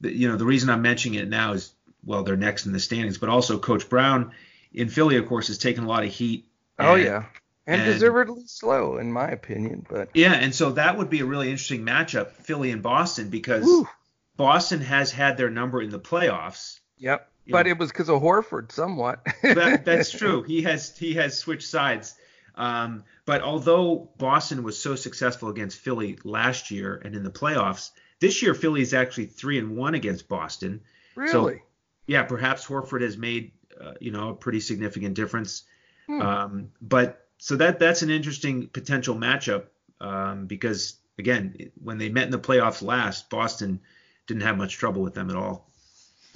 you 0.00 0.28
know 0.28 0.36
the 0.36 0.44
reason 0.44 0.70
I'm 0.70 0.82
mentioning 0.82 1.18
it 1.18 1.28
now 1.28 1.52
is 1.52 1.72
well 2.04 2.22
they're 2.22 2.36
next 2.36 2.66
in 2.66 2.72
the 2.72 2.80
standings, 2.80 3.18
but 3.18 3.28
also 3.28 3.58
Coach 3.58 3.88
Brown 3.88 4.32
in 4.72 4.88
Philly, 4.88 5.16
of 5.16 5.26
course, 5.26 5.48
has 5.48 5.58
taken 5.58 5.84
a 5.84 5.88
lot 5.88 6.04
of 6.04 6.10
heat. 6.10 6.46
Oh 6.78 6.94
yeah, 6.94 7.24
and, 7.66 7.80
and 7.80 7.92
deservedly 7.92 8.44
slow 8.46 8.98
in 8.98 9.12
my 9.12 9.28
opinion. 9.28 9.86
But 9.88 10.10
yeah, 10.14 10.34
and 10.34 10.54
so 10.54 10.72
that 10.72 10.98
would 10.98 11.10
be 11.10 11.20
a 11.20 11.24
really 11.24 11.50
interesting 11.50 11.84
matchup, 11.84 12.30
Philly 12.32 12.70
and 12.70 12.82
Boston, 12.82 13.30
because 13.30 13.64
Woo. 13.64 13.88
Boston 14.36 14.80
has 14.80 15.10
had 15.10 15.36
their 15.36 15.50
number 15.50 15.80
in 15.82 15.90
the 15.90 16.00
playoffs. 16.00 16.80
Yep. 16.98 17.28
But 17.48 17.66
know. 17.66 17.72
it 17.72 17.78
was 17.78 17.90
because 17.90 18.08
of 18.08 18.20
Horford, 18.20 18.72
somewhat. 18.72 19.24
that, 19.42 19.84
that's 19.84 20.10
true. 20.18 20.42
He 20.42 20.62
has 20.62 20.96
he 20.96 21.14
has 21.14 21.38
switched 21.38 21.68
sides. 21.68 22.14
Um, 22.56 23.04
but 23.26 23.42
although 23.42 24.10
Boston 24.18 24.62
was 24.62 24.78
so 24.78 24.94
successful 24.94 25.48
against 25.48 25.78
Philly 25.78 26.18
last 26.24 26.70
year 26.70 27.00
and 27.04 27.14
in 27.14 27.22
the 27.22 27.30
playoffs, 27.30 27.90
this 28.20 28.42
year 28.42 28.54
Philly 28.54 28.80
is 28.80 28.94
actually 28.94 29.26
three 29.26 29.58
and 29.58 29.76
one 29.76 29.94
against 29.94 30.28
Boston. 30.28 30.80
Really? 31.14 31.30
So, 31.30 31.60
yeah, 32.06 32.22
perhaps 32.22 32.66
Horford 32.66 33.02
has 33.02 33.16
made 33.16 33.52
uh, 33.80 33.94
you 34.00 34.10
know 34.10 34.30
a 34.30 34.34
pretty 34.34 34.60
significant 34.60 35.14
difference. 35.14 35.64
Hmm. 36.06 36.22
Um, 36.22 36.68
but 36.80 37.26
so 37.38 37.56
that 37.56 37.78
that's 37.78 38.02
an 38.02 38.10
interesting 38.10 38.68
potential 38.68 39.14
matchup 39.14 39.64
um, 40.00 40.46
because 40.46 40.96
again, 41.18 41.70
when 41.82 41.98
they 41.98 42.08
met 42.08 42.24
in 42.24 42.30
the 42.30 42.38
playoffs 42.38 42.82
last, 42.82 43.28
Boston 43.30 43.80
didn't 44.26 44.42
have 44.42 44.56
much 44.56 44.76
trouble 44.76 45.02
with 45.02 45.14
them 45.14 45.30
at 45.30 45.36
all. 45.36 45.70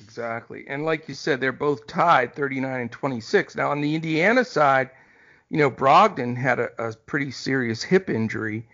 Exactly. 0.02 0.64
And 0.66 0.84
like 0.84 1.08
you 1.08 1.14
said, 1.14 1.40
they're 1.40 1.52
both 1.52 1.86
tied 1.86 2.34
39 2.34 2.80
and 2.80 2.90
26. 2.92 3.56
Now, 3.56 3.70
on 3.70 3.80
the 3.80 3.94
Indiana 3.94 4.44
side, 4.44 4.90
you 5.50 5.58
know, 5.58 5.70
Brogdon 5.70 6.36
had 6.36 6.60
a, 6.60 6.70
a 6.78 6.94
pretty 6.94 7.32
serious 7.32 7.82
hip 7.82 8.08
injury, 8.08 8.66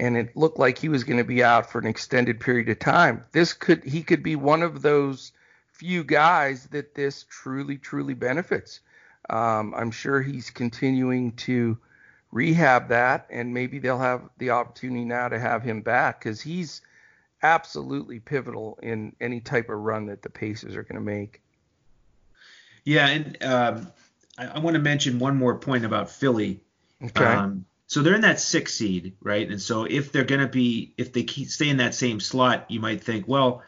and 0.00 0.16
it 0.16 0.36
looked 0.36 0.58
like 0.58 0.76
he 0.76 0.88
was 0.88 1.04
going 1.04 1.18
to 1.18 1.24
be 1.24 1.42
out 1.42 1.70
for 1.70 1.78
an 1.78 1.86
extended 1.86 2.40
period 2.40 2.68
of 2.68 2.80
time. 2.80 3.24
This 3.32 3.52
could 3.52 3.84
he 3.84 4.02
could 4.02 4.22
be 4.22 4.36
one 4.36 4.62
of 4.62 4.82
those 4.82 5.32
few 5.72 6.04
guys 6.04 6.66
that 6.68 6.94
this 6.94 7.24
truly, 7.28 7.78
truly 7.78 8.14
benefits. 8.14 8.80
Um, 9.30 9.74
I'm 9.76 9.90
sure 9.90 10.20
he's 10.20 10.50
continuing 10.50 11.32
to 11.32 11.78
rehab 12.32 12.88
that, 12.88 13.26
and 13.30 13.54
maybe 13.54 13.78
they'll 13.78 13.98
have 13.98 14.22
the 14.38 14.50
opportunity 14.50 15.04
now 15.04 15.28
to 15.28 15.38
have 15.38 15.62
him 15.62 15.82
back 15.82 16.20
because 16.20 16.40
he's 16.40 16.82
absolutely 17.42 18.18
pivotal 18.18 18.78
in 18.82 19.14
any 19.20 19.40
type 19.40 19.68
of 19.68 19.78
run 19.78 20.06
that 20.06 20.22
the 20.22 20.30
Pacers 20.30 20.74
are 20.74 20.82
going 20.82 20.96
to 20.96 21.00
make. 21.00 21.42
Yeah, 22.84 23.06
and 23.08 23.42
um, 23.42 23.92
I, 24.38 24.46
I 24.46 24.58
want 24.58 24.74
to 24.74 24.80
mention 24.80 25.18
one 25.18 25.36
more 25.36 25.56
point 25.58 25.84
about 25.84 26.10
Philly. 26.10 26.60
Okay. 27.02 27.24
Um, 27.24 27.64
so 27.86 28.02
they're 28.02 28.14
in 28.14 28.22
that 28.22 28.40
six 28.40 28.74
seed, 28.74 29.14
right? 29.22 29.48
And 29.48 29.60
so 29.60 29.84
if 29.84 30.10
they're 30.10 30.24
going 30.24 30.40
to 30.40 30.48
be, 30.48 30.94
if 30.96 31.12
they 31.12 31.22
keep, 31.22 31.48
stay 31.48 31.68
in 31.68 31.76
that 31.78 31.94
same 31.94 32.18
slot, 32.20 32.70
you 32.70 32.80
might 32.80 33.04
think, 33.04 33.28
well, 33.28 33.62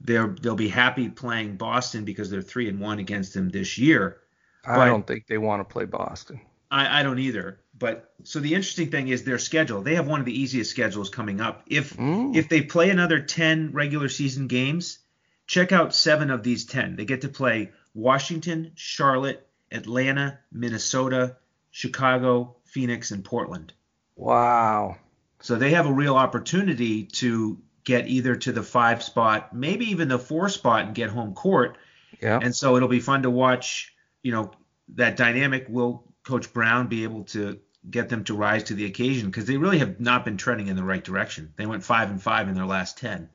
they're 0.00 0.26
they'll 0.40 0.56
be 0.56 0.68
happy 0.68 1.08
playing 1.08 1.56
Boston 1.56 2.04
because 2.04 2.28
they're 2.28 2.42
three 2.42 2.68
and 2.68 2.80
one 2.80 2.98
against 2.98 3.34
them 3.34 3.48
this 3.50 3.78
year. 3.78 4.18
I 4.64 4.76
But- 4.76 4.86
don't 4.86 5.06
think 5.06 5.26
they 5.28 5.38
want 5.38 5.60
to 5.66 5.72
play 5.72 5.84
Boston. 5.84 6.40
I, 6.70 7.00
I 7.00 7.02
don't 7.02 7.18
either. 7.18 7.60
But 7.78 8.12
so 8.24 8.40
the 8.40 8.54
interesting 8.54 8.90
thing 8.90 9.08
is 9.08 9.24
their 9.24 9.38
schedule. 9.38 9.82
They 9.82 9.94
have 9.96 10.06
one 10.08 10.20
of 10.20 10.26
the 10.26 10.38
easiest 10.40 10.70
schedules 10.70 11.10
coming 11.10 11.40
up. 11.40 11.62
If 11.66 11.96
Mm. 11.96 12.34
if 12.34 12.48
they 12.48 12.62
play 12.62 12.90
another 12.90 13.20
10 13.20 13.72
regular 13.72 14.08
season 14.08 14.46
games, 14.48 14.98
check 15.46 15.70
out 15.72 15.94
seven 15.94 16.30
of 16.30 16.42
these 16.42 16.64
10. 16.64 16.96
They 16.96 17.04
get 17.04 17.20
to 17.22 17.28
play 17.28 17.70
Washington, 17.94 18.72
Charlotte, 18.74 19.46
Atlanta, 19.72 20.38
Minnesota, 20.52 21.36
Chicago, 21.70 22.56
Phoenix, 22.64 23.10
and 23.10 23.24
Portland. 23.24 23.72
Wow. 24.16 24.96
So 25.40 25.56
they 25.56 25.70
have 25.70 25.86
a 25.86 25.92
real 25.92 26.16
opportunity 26.16 27.04
to 27.04 27.58
get 27.84 28.06
either 28.06 28.36
to 28.36 28.52
the 28.52 28.62
five 28.62 29.02
spot, 29.02 29.54
maybe 29.54 29.86
even 29.86 30.08
the 30.08 30.18
four 30.18 30.48
spot, 30.48 30.86
and 30.86 30.94
get 30.94 31.10
home 31.10 31.34
court. 31.34 31.78
Yeah. 32.20 32.38
And 32.40 32.54
so 32.54 32.76
it'll 32.76 32.88
be 32.88 33.00
fun 33.00 33.22
to 33.22 33.30
watch, 33.30 33.92
you 34.22 34.32
know, 34.32 34.52
that 34.94 35.16
dynamic. 35.16 35.66
Will 35.68 36.04
Coach 36.24 36.52
Brown 36.52 36.86
be 36.86 37.02
able 37.02 37.24
to 37.24 37.58
get 37.90 38.08
them 38.08 38.22
to 38.24 38.34
rise 38.34 38.64
to 38.64 38.74
the 38.74 38.84
occasion? 38.84 39.28
Because 39.28 39.46
they 39.46 39.56
really 39.56 39.78
have 39.78 39.98
not 39.98 40.24
been 40.24 40.36
trending 40.36 40.68
in 40.68 40.76
the 40.76 40.84
right 40.84 41.02
direction. 41.02 41.52
They 41.56 41.66
went 41.66 41.82
five 41.82 42.10
and 42.10 42.22
five 42.22 42.48
in 42.48 42.54
their 42.54 42.66
last 42.66 42.98
ten. 42.98 43.28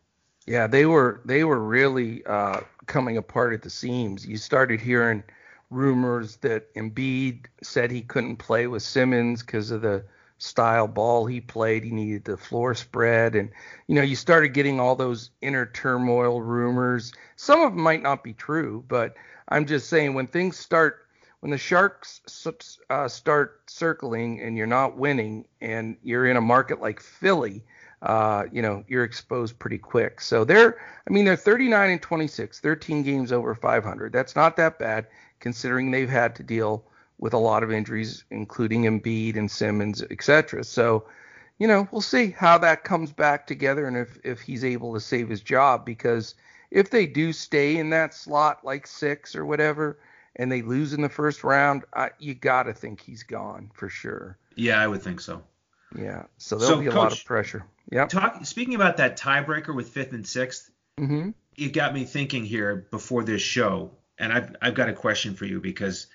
Yeah, 0.45 0.67
they 0.67 0.86
were 0.86 1.19
they 1.26 1.43
were 1.43 1.60
really 1.60 2.26
uh, 2.26 2.62
coming 2.86 3.17
apart 3.17 3.54
at 3.54 3.62
the 3.62 3.69
seams. 3.69 4.26
You 4.26 4.38
started 4.38 4.80
hearing 4.80 5.23
rumors 5.69 6.38
that 6.38 6.73
Embiid 6.75 7.45
said 7.62 7.91
he 7.91 8.01
couldn't 8.01 8.38
play 8.38 8.67
with 8.67 8.84
Simmons 8.84 9.41
because 9.41 9.71
of 9.71 9.82
the 9.82 10.03
style 10.38 10.88
ball 10.88 11.25
he 11.25 11.41
played. 11.41 11.84
He 11.84 11.91
needed 11.91 12.25
the 12.25 12.38
floor 12.38 12.75
spread, 12.75 13.36
and 13.36 13.49
you 13.88 13.95
know 13.95 14.01
you 14.01 14.15
started 14.15 14.49
getting 14.49 14.80
all 14.80 14.95
those 14.95 15.32
inner 15.41 15.65
turmoil 15.65 16.41
rumors. 16.41 17.12
Some 17.36 17.62
of 17.62 17.73
them 17.73 17.82
might 17.82 18.01
not 18.01 18.23
be 18.23 18.34
true, 18.34 18.84
but 18.88 19.15
I'm 19.49 19.65
just 19.65 19.89
saying 19.89 20.13
when 20.13 20.27
things 20.27 20.58
start. 20.58 21.03
When 21.41 21.51
the 21.51 21.58
sharks 21.60 22.47
uh, 22.89 23.08
start 23.08 23.62
circling 23.67 24.41
and 24.41 24.58
you're 24.58 24.65
not 24.65 24.97
winning, 24.97 25.45
and 25.62 25.95
you're 26.01 26.25
in 26.25 26.36
a 26.36 26.41
market 26.41 26.82
like 26.82 26.99
Philly, 26.99 27.63
uh, 28.01 28.45
you 28.51 28.63
know, 28.63 28.84
you're 28.88 29.03
exposed 29.03 29.60
pretty 29.60 29.77
quick. 29.77 30.19
So 30.19 30.43
they're, 30.43 30.80
I 31.08 31.13
mean, 31.13 31.25
they're 31.25 31.36
39 31.36 31.91
and 31.91 32.01
26, 32.01 32.60
13 32.60 33.03
games 33.03 33.32
over 33.32 33.53
500. 33.53 34.12
That's 34.12 34.36
not 34.36 34.56
that 34.58 34.80
bad 34.80 35.06
considering 35.39 35.91
they've 35.91 36.10
had 36.10 36.36
to 36.36 36.43
deal 36.43 36.84
with 37.19 37.34
a 37.34 37.38
lot 37.38 37.63
of 37.63 37.71
injuries, 37.71 38.23
including 38.30 38.84
Embiid 38.84 39.38
and 39.38 39.50
Simmons, 39.50 40.04
etc. 40.12 40.63
So, 40.63 41.06
you 41.58 41.67
know, 41.67 41.88
we'll 41.91 42.02
see 42.02 42.32
how 42.32 42.58
that 42.60 42.84
comes 42.84 43.12
back 43.12 43.47
together 43.47 43.88
and 43.88 43.97
if, 43.97 44.19
if 44.23 44.41
he's 44.41 44.63
able 44.63 44.93
to 44.93 45.00
save 45.00 45.28
his 45.30 45.41
job 45.41 45.86
because 45.86 46.36
if 46.69 46.89
they 46.91 47.08
do 47.08 47.34
stay 47.34 47.78
in 47.78 47.89
that 47.91 48.13
slot 48.13 48.63
like 48.63 48.86
six 48.86 49.36
or 49.36 49.45
whatever 49.45 49.97
and 50.36 50.52
they 50.52 50.62
lose 50.62 50.93
in 50.93 51.02
the 51.02 51.10
first 51.10 51.43
round, 51.43 51.84
I, 51.95 52.12
you 52.19 52.36
got 52.36 52.63
to 52.63 52.73
think 52.73 53.02
he's 53.02 53.23
gone 53.23 53.71
for 53.73 53.89
sure. 53.89 54.38
Yeah, 54.56 54.80
I 54.80 54.86
would 54.88 55.02
think 55.02 55.19
so. 55.19 55.41
Yeah. 55.97 56.26
So 56.38 56.58
there'll 56.58 56.76
So, 56.76 56.82
be 56.82 56.88
a 56.88 56.91
lot 56.93 57.13
of 57.13 57.23
pressure. 57.26 57.65
Yeah. 57.91 58.08
Speaking 58.43 58.76
about 58.76 58.97
that 58.97 59.17
tiebreaker 59.17 59.73
with 59.73 59.89
fifth 59.89 60.13
and 60.13 60.28
sixth, 60.28 60.69
Mm-hmm. 61.00 61.30
it 61.56 61.73
got 61.73 61.93
me 61.93 62.04
thinking 62.06 62.43
here 62.43 62.88
before 62.91 63.23
this 63.23 63.41
show, 63.41 63.91
and 64.19 64.32
I've 64.34 64.56
I've 64.62 64.73
got 64.75 64.89
a 64.89 64.93
question 64.93 65.36
for 65.36 65.45
you 65.45 65.60
because 65.60 66.08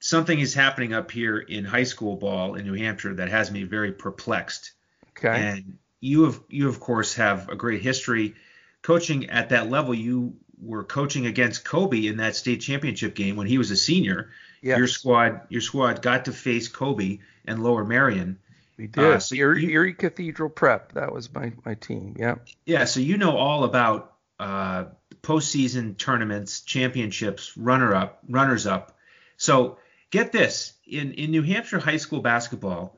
something 0.00 0.38
is 0.38 0.54
happening 0.54 0.92
up 0.92 1.10
here 1.10 1.38
in 1.38 1.64
high 1.64 1.84
school 1.84 2.16
ball 2.16 2.54
in 2.54 2.64
New 2.66 2.74
Hampshire 2.74 3.14
that 3.14 3.28
has 3.28 3.50
me 3.50 3.62
very 3.64 3.92
perplexed. 3.92 4.72
Okay. 5.16 5.28
And 5.28 5.78
you 6.00 6.24
have 6.24 6.40
you 6.48 6.68
of 6.68 6.80
course 6.80 7.14
have 7.14 7.48
a 7.48 7.56
great 7.56 7.82
history 7.82 8.34
coaching 8.82 9.30
at 9.30 9.50
that 9.50 9.70
level. 9.70 9.94
You 9.94 10.34
were 10.60 10.84
coaching 10.84 11.26
against 11.26 11.64
Kobe 11.64 12.06
in 12.06 12.18
that 12.18 12.36
state 12.36 12.60
championship 12.60 13.14
game 13.14 13.36
when 13.36 13.46
he 13.46 13.58
was 13.58 13.70
a 13.70 13.76
senior. 13.76 14.30
Yes. 14.62 14.78
Your 14.78 14.86
squad 14.86 15.40
your 15.48 15.60
squad 15.60 16.02
got 16.02 16.24
to 16.26 16.32
face 16.32 16.68
Kobe 16.68 17.18
and 17.44 17.62
Lower 17.62 17.84
Merion. 17.84 18.38
We 18.76 18.86
did. 18.86 19.04
Uh, 19.04 19.18
so 19.18 19.34
Erie, 19.34 19.64
you- 19.64 19.70
Erie 19.70 19.94
Cathedral 19.94 20.48
Prep. 20.48 20.92
That 20.92 21.12
was 21.12 21.32
my, 21.32 21.52
my 21.64 21.74
team. 21.74 22.16
Yeah. 22.18 22.36
Yeah, 22.64 22.84
so 22.84 23.00
you 23.00 23.16
know 23.18 23.36
all 23.36 23.64
about 23.64 24.11
uh, 24.42 24.86
postseason 25.22 25.96
tournaments, 25.96 26.62
championships, 26.62 27.56
runner 27.56 27.94
up, 27.94 28.18
runners 28.28 28.66
up. 28.66 28.98
So 29.36 29.78
get 30.10 30.32
this: 30.32 30.72
in 30.84 31.12
in 31.12 31.30
New 31.30 31.42
Hampshire 31.42 31.78
high 31.78 31.98
school 31.98 32.20
basketball, 32.20 32.96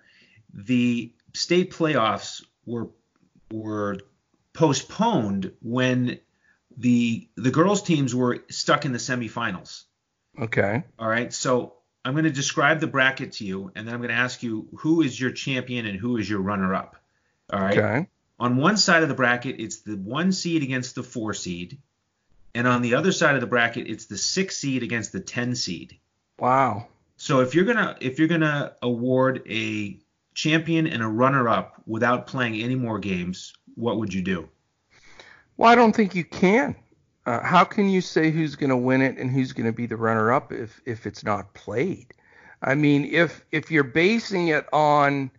the 0.55 1.13
state 1.35 1.71
playoffs 1.71 2.43
were 2.65 2.89
were 3.53 3.99
postponed 4.55 5.53
when 5.61 6.19
the 6.79 7.29
the 7.37 7.51
girls 7.51 7.83
teams 7.83 8.15
were 8.15 8.43
stuck 8.49 8.87
in 8.87 8.93
the 8.93 8.99
semifinals. 8.99 9.83
Okay. 10.41 10.83
All 10.99 11.09
right, 11.09 11.31
so 11.31 11.75
I'm 12.07 12.15
going 12.15 12.25
to 12.25 12.31
describe 12.31 12.81
the 12.81 12.87
bracket 12.87 13.33
to 13.33 13.45
you, 13.45 13.71
and 13.75 13.87
then 13.87 13.95
I'm 13.95 14.01
going 14.01 14.09
to 14.09 14.17
ask 14.17 14.43
you 14.43 14.67
who 14.79 15.03
is 15.03 15.21
your 15.21 15.31
champion 15.31 15.85
and 15.85 15.99
who 15.99 16.17
is 16.17 16.29
your 16.29 16.41
runner 16.41 16.75
up. 16.75 16.97
All 17.53 17.61
right. 17.61 17.79
Okay. 17.79 18.09
On 18.39 18.57
one 18.57 18.77
side 18.77 19.03
of 19.03 19.09
the 19.09 19.15
bracket, 19.15 19.61
it's 19.61 19.83
the 19.83 19.97
one 19.97 20.33
seed 20.33 20.63
against 20.63 20.95
the 20.95 21.03
four 21.03 21.35
seed, 21.35 21.79
and 22.55 22.67
on 22.67 22.83
the 22.83 22.95
other 22.95 23.13
side 23.13 23.35
of 23.35 23.41
the 23.41 23.47
bracket, 23.47 23.89
it's 23.89 24.07
the 24.07 24.19
six 24.19 24.57
seed 24.57 24.83
against 24.83 25.13
the 25.13 25.21
ten 25.21 25.55
seed. 25.55 25.99
Wow. 26.39 26.89
So 27.17 27.41
if 27.41 27.55
you're 27.55 27.65
gonna 27.65 27.97
if 28.01 28.19
you're 28.19 28.29
gonna 28.29 28.75
award 28.83 29.43
a 29.49 29.99
champion 30.35 30.87
and 30.87 31.03
a 31.03 31.09
runner 31.09 31.49
up 31.49 31.81
without 31.87 32.27
playing 32.27 32.61
any 32.61 32.75
more 32.75 32.99
games, 32.99 33.55
what 33.77 33.99
would 33.99 34.13
you 34.13 34.23
do? 34.23 34.49
Well, 35.57 35.71
I 35.71 35.75
don't 35.75 35.95
think 35.95 36.15
you 36.15 36.25
can. 36.25 36.75
Uh, 37.27 37.41
how 37.41 37.65
can 37.65 37.89
you 37.89 38.01
say 38.01 38.31
who's 38.31 38.57
going 38.57 38.71
to 38.71 38.77
win 38.77 39.01
it 39.01 39.17
and 39.17 39.31
who's 39.31 39.53
going 39.53 39.67
to 39.67 39.73
be 39.73 39.87
the 39.87 39.97
runner-up 39.97 40.53
if 40.53 40.81
if 40.85 41.07
it's 41.07 41.25
not 41.25 41.55
played? 41.55 42.13
I 42.61 42.75
mean, 42.75 43.07
if 43.07 43.45
if 43.51 43.71
you're 43.71 43.85
basing 43.85 44.49
it 44.49 44.67
on, 44.73 45.31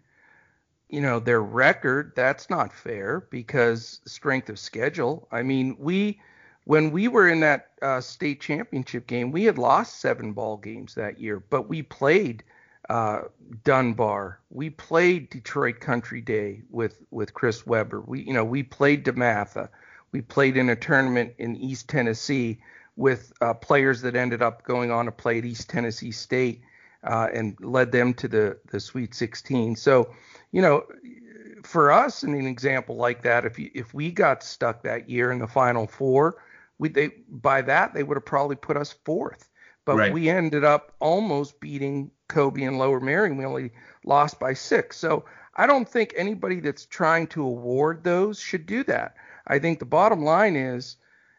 you 0.95 1.01
know, 1.01 1.19
their 1.19 1.41
record, 1.41 2.13
that's 2.15 2.49
not 2.49 2.71
fair 2.71 3.27
because 3.29 3.99
strength 4.05 4.47
of 4.47 4.57
schedule. 4.57 5.27
I 5.29 5.43
mean, 5.43 5.75
we 5.77 6.21
when 6.63 6.91
we 6.91 7.09
were 7.09 7.27
in 7.27 7.41
that 7.41 7.71
uh, 7.81 7.99
state 7.99 8.39
championship 8.39 9.05
game, 9.05 9.33
we 9.33 9.43
had 9.43 9.57
lost 9.57 9.99
seven 9.99 10.31
ball 10.31 10.55
games 10.55 10.95
that 10.95 11.19
year, 11.19 11.43
but 11.49 11.67
we 11.67 11.81
played 11.81 12.45
uh, 12.89 13.23
Dunbar. 13.65 14.39
We 14.49 14.69
played 14.69 15.29
Detroit 15.31 15.81
Country 15.81 16.21
Day 16.21 16.61
with 16.69 17.01
with 17.11 17.33
Chris 17.33 17.67
Webber. 17.67 17.99
We 17.99 18.21
you 18.21 18.33
know 18.33 18.45
we 18.45 18.63
played 18.63 19.03
DeMatha. 19.03 19.67
We 20.13 20.21
played 20.21 20.55
in 20.55 20.69
a 20.69 20.77
tournament 20.77 21.33
in 21.39 21.57
East 21.57 21.89
Tennessee 21.89 22.61
with 22.95 23.33
uh, 23.41 23.53
players 23.53 23.99
that 24.03 24.15
ended 24.15 24.41
up 24.41 24.63
going 24.63 24.91
on 24.91 25.07
to 25.07 25.11
play 25.11 25.39
at 25.39 25.45
East 25.45 25.69
Tennessee 25.69 26.11
State 26.11 26.61
uh, 27.05 27.29
and 27.33 27.57
led 27.61 27.91
them 27.91 28.13
to 28.15 28.27
the 28.27 28.57
the 28.71 28.79
Sweet 28.79 29.13
16. 29.13 29.75
So 29.75 30.13
you 30.51 30.61
know 30.61 30.85
for 31.63 31.91
us 31.91 32.23
in 32.23 32.33
an 32.35 32.45
example 32.45 32.95
like 32.95 33.23
that, 33.23 33.45
if 33.45 33.57
you, 33.59 33.71
if 33.73 33.93
we 33.93 34.11
got 34.11 34.43
stuck 34.43 34.83
that 34.83 35.09
year 35.09 35.31
in 35.31 35.39
the 35.39 35.47
Final 35.47 35.87
Four, 35.87 36.37
we 36.77 36.89
they 36.89 37.09
by 37.29 37.61
that 37.63 37.93
they 37.93 38.03
would 38.03 38.17
have 38.17 38.25
probably 38.25 38.55
put 38.55 38.77
us 38.77 38.95
fourth. 39.05 39.49
But 39.85 39.97
Right. 39.97 40.13
we 40.13 40.29
ended 40.29 40.63
up 40.63 40.93
almost 40.99 41.59
beating 41.59 42.11
Kobe 42.27 42.63
and 42.63 42.77
Lower 42.79 42.99
Merion. 42.99 43.37
We 43.37 43.45
only 43.45 43.71
lost 44.03 44.39
by 44.39 44.53
six. 44.53 44.97
So 44.97 45.25
I 45.55 45.67
don't 45.67 45.87
think 45.87 46.13
anybody 46.15 46.59
that's 46.59 46.85
trying 46.85 47.27
to 47.27 47.43
award 47.43 48.03
those 48.03 48.39
should 48.39 48.65
do 48.65 48.83
that. 48.85 49.15
I 49.47 49.59
think 49.59 49.79
the 49.79 49.85
bottom 49.85 50.23
line 50.23 50.55
is, 50.55 50.97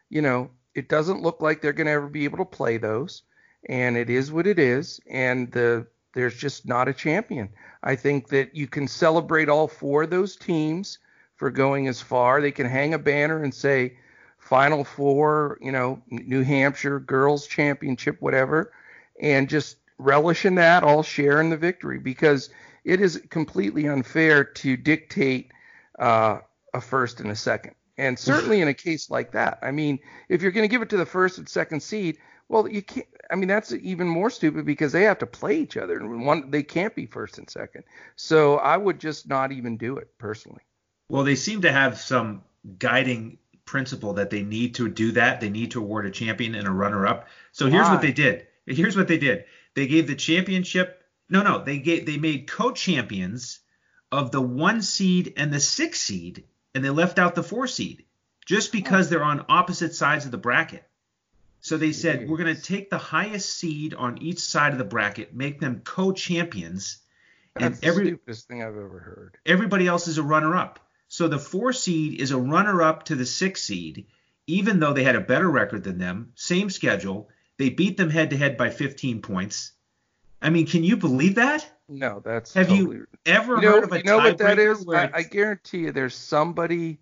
you 0.09 0.21
know, 0.21 0.49
it 0.75 0.89
doesn't 0.89 1.21
look 1.21 1.41
like 1.41 1.61
they're 1.61 1.73
going 1.73 1.87
to 1.87 1.93
ever 1.93 2.07
be 2.07 2.23
able 2.23 2.37
to 2.39 2.45
play 2.45 2.77
those, 2.77 3.23
and 3.67 3.97
it 3.97 4.09
is 4.09 4.31
what 4.31 4.47
it 4.47 4.59
is. 4.59 4.99
And 5.09 5.51
the 5.51 5.87
there's 6.13 6.35
just 6.35 6.65
not 6.65 6.87
a 6.87 6.93
champion. 6.93 7.49
I 7.83 7.95
think 7.95 8.29
that 8.29 8.55
you 8.55 8.67
can 8.67 8.87
celebrate 8.87 9.49
all 9.49 9.67
four 9.67 10.03
of 10.03 10.09
those 10.09 10.35
teams 10.35 10.97
for 11.35 11.51
going 11.51 11.87
as 11.87 12.01
far. 12.01 12.41
They 12.41 12.51
can 12.51 12.65
hang 12.65 12.95
a 12.95 12.99
banner 12.99 13.43
and 13.43 13.53
say 13.53 13.97
Final 14.39 14.83
Four, 14.83 15.59
you 15.61 15.71
know, 15.71 16.01
New 16.09 16.41
Hampshire 16.41 16.99
girls 16.99 17.45
championship, 17.45 18.19
whatever, 18.19 18.71
and 19.21 19.47
just 19.47 19.77
relish 19.99 20.45
in 20.45 20.55
that, 20.55 20.83
all 20.83 21.03
share 21.03 21.39
in 21.39 21.49
the 21.49 21.57
victory 21.57 21.99
because 21.99 22.49
it 22.83 23.01
is 23.01 23.21
completely 23.29 23.87
unfair 23.87 24.43
to 24.43 24.77
dictate 24.77 25.51
uh, 25.99 26.39
a 26.73 26.81
first 26.81 27.19
and 27.19 27.29
a 27.29 27.35
second. 27.35 27.75
And 27.97 28.17
certainly 28.17 28.61
in 28.61 28.67
a 28.67 28.73
case 28.73 29.09
like 29.09 29.31
that, 29.31 29.59
I 29.61 29.71
mean, 29.71 29.99
if 30.29 30.41
you're 30.41 30.51
going 30.51 30.67
to 30.67 30.71
give 30.71 30.83
it 30.83 30.89
to 30.89 30.97
the 30.97 31.05
first 31.05 31.39
and 31.39 31.49
second 31.49 31.81
seed, 31.81 32.17
well, 32.49 32.67
you 32.67 32.81
can't. 32.81 33.07
I 33.29 33.35
mean, 33.35 33.49
that's 33.49 33.73
even 33.73 34.07
more 34.07 34.29
stupid 34.29 34.65
because 34.65 34.91
they 34.91 35.03
have 35.03 35.19
to 35.19 35.27
play 35.27 35.57
each 35.57 35.75
other, 35.75 35.97
and 35.97 36.25
one 36.25 36.49
they 36.51 36.63
can't 36.63 36.95
be 36.95 37.05
first 37.05 37.37
and 37.37 37.49
second. 37.49 37.83
So 38.15 38.57
I 38.57 38.77
would 38.77 38.99
just 38.99 39.27
not 39.27 39.51
even 39.51 39.77
do 39.77 39.97
it 39.97 40.17
personally. 40.17 40.61
Well, 41.09 41.23
they 41.23 41.35
seem 41.35 41.61
to 41.61 41.71
have 41.71 41.99
some 41.99 42.43
guiding 42.79 43.37
principle 43.65 44.13
that 44.13 44.29
they 44.29 44.43
need 44.43 44.75
to 44.75 44.87
do 44.87 45.11
that. 45.13 45.41
They 45.41 45.49
need 45.49 45.71
to 45.71 45.79
award 45.79 46.05
a 46.05 46.11
champion 46.11 46.55
and 46.55 46.67
a 46.67 46.71
runner-up. 46.71 47.27
So 47.51 47.67
here's 47.67 47.89
what 47.89 48.01
they 48.01 48.13
did. 48.13 48.47
Here's 48.65 48.95
what 48.95 49.07
they 49.07 49.17
did. 49.17 49.45
They 49.75 49.87
gave 49.87 50.07
the 50.07 50.15
championship. 50.15 51.03
No, 51.29 51.43
no, 51.43 51.63
they 51.63 51.79
gave 51.79 52.05
they 52.05 52.17
made 52.17 52.49
co-champions 52.49 53.59
of 54.11 54.31
the 54.31 54.41
one 54.41 54.81
seed 54.81 55.33
and 55.35 55.51
the 55.51 55.59
six 55.59 55.99
seed, 55.99 56.45
and 56.73 56.83
they 56.83 56.89
left 56.89 57.19
out 57.19 57.35
the 57.35 57.43
four 57.43 57.67
seed 57.67 58.05
just 58.45 58.71
because 58.71 59.07
oh. 59.07 59.09
they're 59.09 59.23
on 59.23 59.45
opposite 59.49 59.93
sides 59.93 60.23
of 60.25 60.31
the 60.31 60.37
bracket. 60.37 60.86
So 61.61 61.77
they 61.77 61.91
said 61.91 62.29
we're 62.29 62.37
going 62.37 62.55
to 62.55 62.61
take 62.61 62.89
the 62.89 62.97
highest 62.97 63.55
seed 63.57 63.93
on 63.93 64.21
each 64.21 64.39
side 64.39 64.71
of 64.71 64.77
the 64.77 64.85
bracket, 64.85 65.33
make 65.35 65.59
them 65.59 65.81
co-champions, 65.83 66.99
and 67.55 67.73
That's 67.73 67.79
the 67.81 67.87
every 67.87 68.05
stupidest 68.07 68.47
thing 68.47 68.61
I've 68.61 68.77
ever 68.77 68.99
heard. 68.99 69.37
everybody 69.45 69.87
else 69.87 70.07
is 70.07 70.17
a 70.17 70.23
runner-up. 70.23 70.79
So 71.07 71.27
the 71.27 71.39
four 71.39 71.73
seed 71.73 72.21
is 72.21 72.31
a 72.31 72.37
runner-up 72.37 73.05
to 73.05 73.15
the 73.15 73.25
six 73.25 73.63
seed, 73.63 74.05
even 74.45 74.79
though 74.79 74.93
they 74.93 75.03
had 75.03 75.15
a 75.15 75.21
better 75.21 75.49
record 75.49 75.83
than 75.83 75.97
them, 75.97 76.31
same 76.35 76.69
schedule. 76.69 77.29
They 77.57 77.69
beat 77.69 77.97
them 77.97 78.09
head-to-head 78.09 78.55
by 78.57 78.69
15 78.69 79.21
points. 79.21 79.71
I 80.41 80.49
mean, 80.51 80.67
can 80.67 80.83
you 80.83 80.97
believe 80.97 81.35
that? 81.35 81.67
No, 81.89 82.21
that's 82.23 82.53
Have 82.53 82.67
totally 82.67 82.97
you 82.97 83.07
ever 83.25 83.55
you 83.55 83.61
know, 83.61 83.71
heard 83.71 83.83
of 83.85 83.91
a 83.93 83.97
you 83.97 84.03
know 84.03 84.17
what 84.17 84.37
that 84.37 84.59
is? 84.59 84.85
I, 84.87 85.09
I 85.13 85.23
guarantee 85.23 85.79
you, 85.79 85.91
there's 85.91 86.15
somebody 86.15 86.99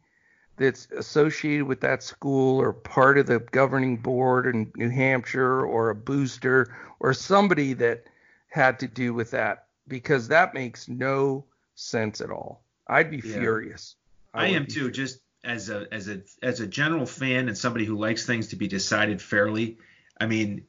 that's 0.58 0.88
associated 0.92 1.66
with 1.66 1.82
that 1.82 2.02
school 2.04 2.62
or 2.62 2.72
part 2.74 3.18
of 3.18 3.26
the 3.28 3.40
governing 3.40 3.98
board 3.98 4.48
in 4.48 4.72
New 4.76 4.90
Hampshire 4.90 5.66
or 5.66 5.90
a 5.90 5.96
booster 5.96 6.76
or 7.00 7.14
somebody 7.14 7.74
that 7.74 8.06
had 8.48 8.80
to 8.80 8.88
do 8.88 9.14
with 9.14 9.32
that 9.32 9.68
because 9.88 10.30
that 10.30 10.54
makes 10.54 10.88
no 10.88 11.46
sense 11.76 12.22
at 12.22 12.30
all. 12.30 12.64
I'd 12.88 13.12
be 13.12 13.18
Yeah. 13.18 13.40
furious. 13.40 13.96
I 14.34 14.48
would 14.48 14.56
am 14.56 14.66
too, 14.68 14.92
just 14.92 15.20
as 15.44 15.70
a 15.70 15.88
as 15.92 16.08
a 16.08 16.22
as 16.42 16.60
a 16.60 16.68
general 16.68 17.06
fan 17.06 17.48
and 17.48 17.58
somebody 17.58 17.86
who 17.86 17.98
likes 17.98 18.26
things 18.26 18.48
to 18.50 18.56
be 18.56 18.68
decided 18.68 19.22
fairly. 19.22 19.78
I 20.20 20.26
mean, 20.26 20.66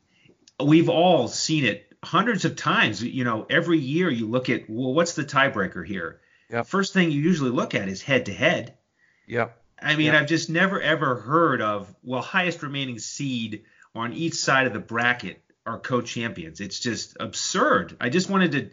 we've 0.62 0.88
all 0.88 1.28
seen 1.28 1.64
it 1.64 1.92
hundreds 2.02 2.44
of 2.44 2.56
times. 2.56 3.02
You 3.02 3.24
know, 3.24 3.46
every 3.48 3.78
year 3.78 4.10
you 4.10 4.26
look 4.26 4.50
at 4.50 4.68
well, 4.68 4.94
what's 4.94 5.14
the 5.14 5.24
tiebreaker 5.24 5.86
here? 5.86 6.20
Yep. 6.50 6.66
First 6.66 6.92
thing 6.92 7.10
you 7.10 7.20
usually 7.20 7.50
look 7.50 7.74
at 7.74 7.88
is 7.88 8.02
head 8.02 8.26
to 8.26 8.32
head. 8.32 8.74
Yep. 9.26 9.60
I 9.80 9.96
mean, 9.96 10.06
Yeah. 10.06 10.20
I've 10.20 10.26
just 10.26 10.48
never 10.50 10.80
ever 10.80 11.16
heard 11.16 11.60
of 11.60 11.94
well, 12.02 12.22
highest 12.22 12.62
remaining 12.62 12.98
seed 12.98 13.64
on 13.94 14.12
each 14.12 14.34
side 14.34 14.66
of 14.66 14.72
the 14.72 14.78
bracket 14.78 15.42
are 15.66 15.78
co-champions. 15.78 16.60
It's 16.60 16.78
just 16.78 17.16
absurd. 17.18 17.96
I 18.00 18.08
just 18.08 18.30
wanted 18.30 18.52
to 18.52 18.70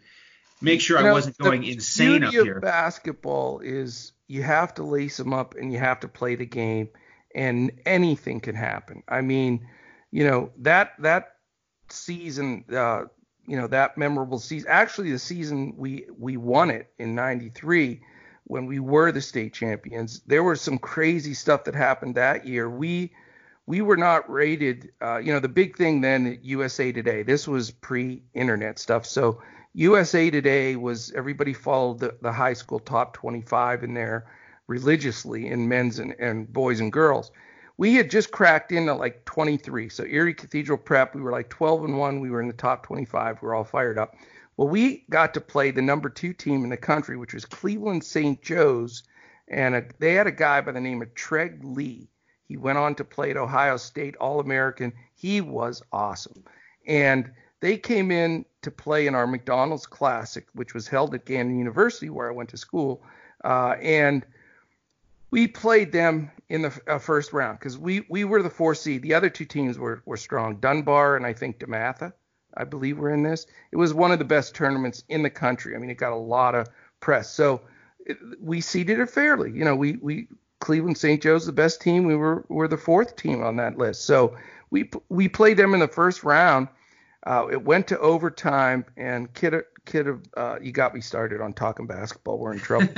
make 0.61 0.79
sure 0.81 0.99
You 0.99 1.05
I 1.05 1.07
know, 1.09 1.13
wasn't 1.13 1.37
going 1.37 1.63
insane 1.63 2.23
up 2.23 2.31
here. 2.31 2.57
of 2.57 2.61
basketball 2.61 3.59
is 3.59 4.11
you 4.27 4.43
have 4.43 4.73
to 4.75 4.83
lace 4.83 5.17
them 5.17 5.33
up 5.33 5.55
and 5.55 5.71
you 5.73 5.79
have 5.79 5.99
to 6.01 6.07
play 6.07 6.35
the 6.35 6.45
game, 6.45 6.89
and 7.35 7.71
anything 7.85 8.39
can 8.39 8.55
happen. 8.55 9.03
I 9.07 9.21
mean, 9.21 9.67
you 10.11 10.23
know 10.23 10.51
that 10.59 10.93
that 10.99 11.35
season, 11.89 12.65
uh, 12.73 13.05
you 13.47 13.57
know 13.57 13.67
that 13.67 13.97
memorable 13.97 14.39
season. 14.39 14.69
Actually, 14.71 15.11
the 15.11 15.19
season 15.19 15.73
we 15.77 16.05
we 16.17 16.37
won 16.37 16.69
it 16.69 16.91
in 16.97 17.15
'93 17.15 18.01
when 18.45 18.65
we 18.65 18.79
were 18.79 19.11
the 19.11 19.21
state 19.21 19.53
champions. 19.53 20.21
There 20.27 20.43
was 20.43 20.61
some 20.61 20.77
crazy 20.77 21.33
stuff 21.33 21.63
that 21.65 21.75
happened 21.75 22.15
that 22.15 22.45
year. 22.45 22.69
We 22.69 23.13
we 23.65 23.81
were 23.81 23.97
not 23.97 24.29
rated. 24.29 24.91
Uh, 25.01 25.17
you 25.17 25.31
know, 25.31 25.39
the 25.39 25.47
big 25.49 25.77
thing 25.77 26.01
then 26.01 26.39
USA 26.41 26.91
Today. 26.91 27.23
This 27.23 27.47
was 27.47 27.71
pre-internet 27.71 28.77
stuff, 28.79 29.05
so 29.05 29.41
USA 29.73 30.29
Today 30.29 30.75
was 30.75 31.11
everybody 31.13 31.53
followed 31.53 31.99
the, 31.99 32.15
the 32.21 32.31
high 32.31 32.53
school 32.53 32.79
top 32.79 33.13
25 33.13 33.83
in 33.83 33.93
there 33.93 34.25
religiously 34.67 35.47
in 35.47 35.67
men's 35.67 35.99
and, 35.99 36.15
and 36.19 36.51
boys 36.51 36.79
and 36.79 36.91
girls. 36.91 37.31
We 37.77 37.95
had 37.95 38.09
just 38.09 38.31
cracked 38.31 38.71
into 38.71 38.93
like 38.93 39.25
23. 39.25 39.89
So 39.89 40.05
Erie 40.05 40.33
Cathedral 40.33 40.77
Prep, 40.77 41.15
we 41.15 41.21
were 41.21 41.31
like 41.31 41.49
12 41.49 41.85
and 41.85 41.97
1. 41.97 42.19
We 42.19 42.29
were 42.29 42.41
in 42.41 42.47
the 42.47 42.53
top 42.53 42.85
25. 42.85 43.41
We 43.41 43.47
were 43.47 43.55
all 43.55 43.63
fired 43.63 43.97
up. 43.97 44.15
Well, 44.57 44.67
we 44.67 45.05
got 45.09 45.33
to 45.33 45.41
play 45.41 45.71
the 45.71 45.81
number 45.81 46.09
two 46.09 46.33
team 46.33 46.63
in 46.63 46.69
the 46.69 46.77
country, 46.77 47.17
which 47.17 47.33
was 47.33 47.45
Cleveland 47.45 48.03
St. 48.03 48.41
Joe's. 48.41 49.03
And 49.47 49.75
a, 49.75 49.85
they 49.99 50.13
had 50.13 50.27
a 50.27 50.31
guy 50.31 50.61
by 50.61 50.71
the 50.71 50.81
name 50.81 51.01
of 51.01 51.13
Treg 51.15 51.59
Lee. 51.63 52.09
He 52.47 52.57
went 52.57 52.77
on 52.77 52.95
to 52.95 53.03
play 53.03 53.31
at 53.31 53.37
Ohio 53.37 53.77
State 53.77 54.15
All 54.17 54.39
American. 54.39 54.93
He 55.15 55.41
was 55.41 55.81
awesome. 55.91 56.43
And 56.85 57.31
they 57.61 57.77
came 57.77 58.11
in 58.11 58.45
to 58.61 58.71
play 58.71 59.07
in 59.07 59.15
our 59.15 59.25
McDonald's 59.25 59.85
Classic, 59.85 60.45
which 60.53 60.73
was 60.73 60.87
held 60.87 61.15
at 61.15 61.25
Gannon 61.25 61.57
University, 61.57 62.09
where 62.09 62.29
I 62.29 62.33
went 62.33 62.49
to 62.49 62.57
school. 62.57 63.01
Uh, 63.43 63.75
and 63.81 64.25
we 65.31 65.47
played 65.47 65.91
them 65.91 66.31
in 66.49 66.61
the 66.61 66.81
uh, 66.87 66.99
first 66.99 67.33
round 67.33 67.57
because 67.57 67.77
we, 67.77 68.05
we 68.09 68.23
were 68.23 68.43
the 68.43 68.49
four 68.49 68.75
seed. 68.75 69.01
The 69.01 69.15
other 69.15 69.29
two 69.29 69.45
teams 69.45 69.79
were, 69.79 70.03
were 70.05 70.17
strong. 70.17 70.57
Dunbar 70.57 71.15
and 71.15 71.25
I 71.25 71.33
think 71.33 71.59
DeMatha, 71.59 72.13
I 72.55 72.63
believe, 72.63 72.97
were 72.97 73.13
in 73.13 73.23
this. 73.23 73.45
It 73.71 73.77
was 73.77 73.93
one 73.93 74.11
of 74.11 74.19
the 74.19 74.25
best 74.25 74.55
tournaments 74.55 75.03
in 75.09 75.23
the 75.23 75.29
country. 75.29 75.75
I 75.75 75.79
mean, 75.79 75.89
it 75.89 75.97
got 75.97 76.13
a 76.13 76.17
lot 76.17 76.55
of 76.55 76.67
press. 76.99 77.33
So 77.33 77.61
it, 78.05 78.17
we 78.39 78.61
seeded 78.61 78.99
it 78.99 79.09
fairly. 79.09 79.51
You 79.51 79.65
know, 79.65 79.75
we, 79.75 79.97
we 80.01 80.27
Cleveland 80.63 80.97
St. 80.97 81.21
Joe's 81.21 81.45
the 81.45 81.51
best 81.51 81.81
team. 81.81 82.05
We 82.05 82.15
were 82.15 82.45
were 82.47 82.69
the 82.69 82.77
fourth 82.77 83.17
team 83.17 83.43
on 83.43 83.57
that 83.57 83.77
list. 83.77 84.05
So 84.05 84.37
we 84.69 84.89
we 85.09 85.27
played 85.27 85.57
them 85.57 85.73
in 85.73 85.81
the 85.81 85.87
first 85.87 86.23
round. 86.23 86.69
Uh, 87.25 87.47
it 87.51 87.63
went 87.63 87.87
to 87.87 87.99
overtime, 87.99 88.85
and 88.97 89.33
kid, 89.33 89.55
kid, 89.85 90.07
uh, 90.35 90.57
you 90.61 90.73
got 90.73 90.93
me 90.93 90.99
started 90.99 91.39
on 91.39 91.53
talking 91.53 91.87
basketball. 91.87 92.37
We're 92.37 92.53
in 92.53 92.59
trouble. 92.59 92.89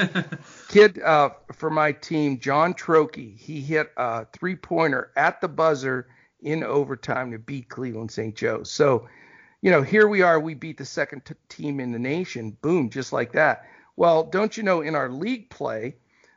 kid 0.67 0.99
uh, 1.01 1.29
for 1.53 1.69
my 1.69 1.91
team, 1.91 2.39
John 2.39 2.73
Trokey, 2.73 3.37
he 3.37 3.61
hit 3.61 3.91
a 3.97 4.25
three 4.25 4.55
pointer 4.55 5.11
at 5.15 5.41
the 5.41 5.47
buzzer 5.47 6.07
in 6.41 6.63
overtime 6.63 7.31
to 7.31 7.39
beat 7.39 7.69
Cleveland 7.69 8.11
St. 8.11 8.35
Joe's. 8.35 8.71
So, 8.71 9.07
you 9.65 9.71
know, 9.71 9.81
here 9.81 10.07
we 10.07 10.21
are. 10.21 10.39
We 10.39 10.53
beat 10.53 10.77
the 10.77 10.85
second 10.85 11.25
t- 11.25 11.33
team 11.49 11.79
in 11.79 11.91
the 11.91 11.97
nation. 11.97 12.55
Boom, 12.61 12.91
just 12.91 13.11
like 13.11 13.31
that. 13.31 13.65
Well, 13.95 14.23
don't 14.23 14.55
you 14.55 14.61
know, 14.61 14.81
in 14.81 14.93
our 14.93 15.09
league 15.09 15.49
play, 15.49 15.95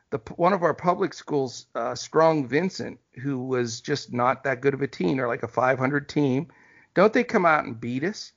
the 0.09 0.17
one 0.37 0.51
of 0.51 0.63
our 0.63 0.73
public 0.73 1.13
schools, 1.13 1.67
uh, 1.75 1.93
Strong 1.93 2.47
Vincent, 2.47 2.99
who 3.21 3.37
was 3.45 3.81
just 3.81 4.11
not 4.11 4.45
that 4.45 4.61
good 4.61 4.73
of 4.73 4.81
a 4.81 4.87
team, 4.87 5.17
they're 5.17 5.27
like 5.27 5.43
a 5.43 5.47
500 5.47 6.09
team. 6.09 6.47
Don't 6.95 7.13
they 7.13 7.23
come 7.23 7.45
out 7.45 7.65
and 7.65 7.79
beat 7.79 8.03
us? 8.03 8.31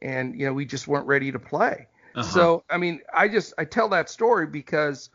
And 0.00 0.34
you 0.40 0.46
know, 0.46 0.54
we 0.54 0.64
just 0.64 0.88
weren't 0.88 1.06
ready 1.06 1.30
to 1.30 1.38
play. 1.38 1.86
Uh-huh. 2.14 2.22
So, 2.22 2.64
I 2.70 2.78
mean, 2.78 3.02
I 3.12 3.28
just 3.28 3.52
I 3.58 3.66
tell 3.66 3.90
that 3.90 4.08
story 4.08 4.46
because 4.46 5.10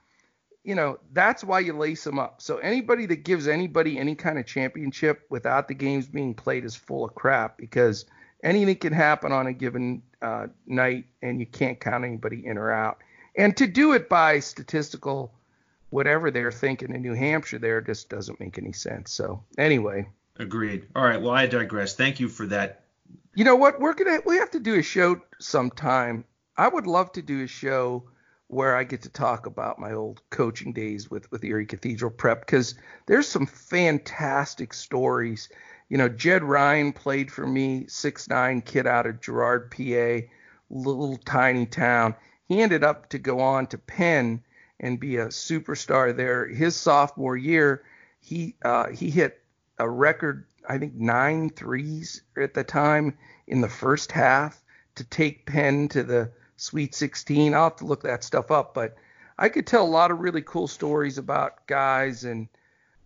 you 0.64 0.76
know, 0.76 1.00
that's 1.12 1.44
why 1.44 1.60
you 1.60 1.74
lace 1.74 2.04
them 2.04 2.20
up. 2.20 2.40
So 2.40 2.58
anybody 2.58 3.08
that 3.08 3.24
gives 3.24 3.48
anybody 3.48 3.98
any 3.98 4.14
kind 4.14 4.38
of 4.38 4.46
championship 4.46 5.26
without 5.32 5.68
the 5.68 5.74
games 5.74 6.06
being 6.06 6.36
played 6.36 6.66
is 6.66 6.76
full 6.76 7.04
of 7.04 7.16
crap 7.16 7.58
because 7.58 8.06
anything 8.44 8.76
can 8.76 8.94
happen 8.94 9.32
on 9.32 9.48
a 9.48 9.54
given 9.54 10.04
uh, 10.22 10.48
night 10.68 11.06
and 11.22 11.40
you 11.40 11.46
can't 11.48 11.80
count 11.80 12.04
anybody 12.06 12.46
in 12.46 12.58
or 12.58 12.72
out. 12.72 13.00
And 13.36 13.58
to 13.58 13.66
do 13.66 13.94
it 13.94 14.10
by 14.10 14.40
statistical 14.40 15.34
whatever 15.90 16.30
they're 16.32 16.52
thinking 16.52 16.94
in 16.94 17.02
New 17.02 17.14
Hampshire 17.14 17.60
there 17.60 17.82
just 17.82 18.10
doesn't 18.10 18.40
make 18.40 18.58
any 18.58 18.74
sense. 18.74 19.12
So 19.12 19.44
anyway, 19.58 20.08
Agreed. 20.38 20.88
All 20.96 21.04
right. 21.04 21.22
Well, 21.22 21.34
I 21.34 21.46
digress. 21.46 21.96
Thank 21.96 22.20
you 22.20 22.28
for 22.28 22.48
that. 22.48 22.86
you 23.36 23.44
know 23.44 23.56
what? 23.56 23.80
We're 23.80 23.94
gonna 23.94 24.20
we 24.26 24.38
have 24.38 24.52
to 24.52 24.60
do 24.60 24.76
a 24.80 24.82
show 24.82 25.22
sometime. 25.40 26.26
I 26.58 26.68
would 26.68 26.88
love 26.88 27.12
to 27.14 27.22
do 27.22 27.44
a 27.44 27.48
show 27.48 28.10
where 28.48 28.76
I 28.76 28.84
get 28.84 29.04
to 29.04 29.10
talk 29.10 29.46
about 29.46 29.80
my 29.80 29.94
old 29.94 30.22
coaching 30.32 30.74
days 30.74 31.10
with 31.10 31.32
with 31.32 31.44
Erie 31.44 31.66
Cathedral 31.68 32.12
Prep 32.12 32.42
because 32.46 32.76
there's 33.06 33.28
some 33.28 33.46
fantastic 33.46 34.74
stories. 34.74 35.50
You 35.90 35.98
know, 35.98 36.10
Jed 36.10 36.44
Ryan 36.44 36.94
played 36.94 37.32
for 37.32 37.46
me, 37.46 37.86
six 37.88 38.30
nine 38.30 38.62
kid 38.62 38.88
out 38.88 39.06
of 39.06 39.22
Girard, 39.22 39.72
PA, 39.72 40.28
little 40.70 41.18
tiny 41.18 41.66
town. 41.66 42.16
He 42.48 42.62
ended 42.62 42.84
up 42.84 43.10
to 43.10 43.20
go 43.20 43.40
on 43.40 43.68
to 43.68 43.78
Penn 43.78 44.44
and 44.80 45.00
be 45.00 45.18
a 45.18 45.28
superstar 45.28 46.16
there. 46.16 46.48
His 46.48 46.76
sophomore 46.76 47.38
year, 47.38 47.84
he 48.20 48.56
uh, 48.64 48.90
he 48.90 49.10
hit 49.10 49.42
a 49.80 49.90
record, 49.90 50.46
I 50.68 50.78
think 50.78 50.96
nine 50.96 51.50
threes 51.50 52.22
at 52.38 52.54
the 52.54 52.64
time 52.64 53.18
in 53.48 53.62
the 53.62 53.70
first 53.70 54.12
half 54.12 54.62
to 54.96 55.04
take 55.04 55.46
Penn 55.46 55.88
to 55.90 56.04
the 56.04 56.32
Sweet 56.56 56.96
16. 56.96 57.54
I'll 57.54 57.64
have 57.64 57.76
to 57.78 57.86
look 57.86 58.04
that 58.04 58.24
stuff 58.24 58.52
up, 58.52 58.74
but 58.74 58.96
I 59.38 59.50
could 59.50 59.66
tell 59.66 59.84
a 59.84 59.88
lot 59.88 60.12
of 60.12 60.20
really 60.20 60.42
cool 60.42 60.68
stories 60.68 61.18
about 61.18 61.66
guys 61.68 62.24
and 62.24 62.48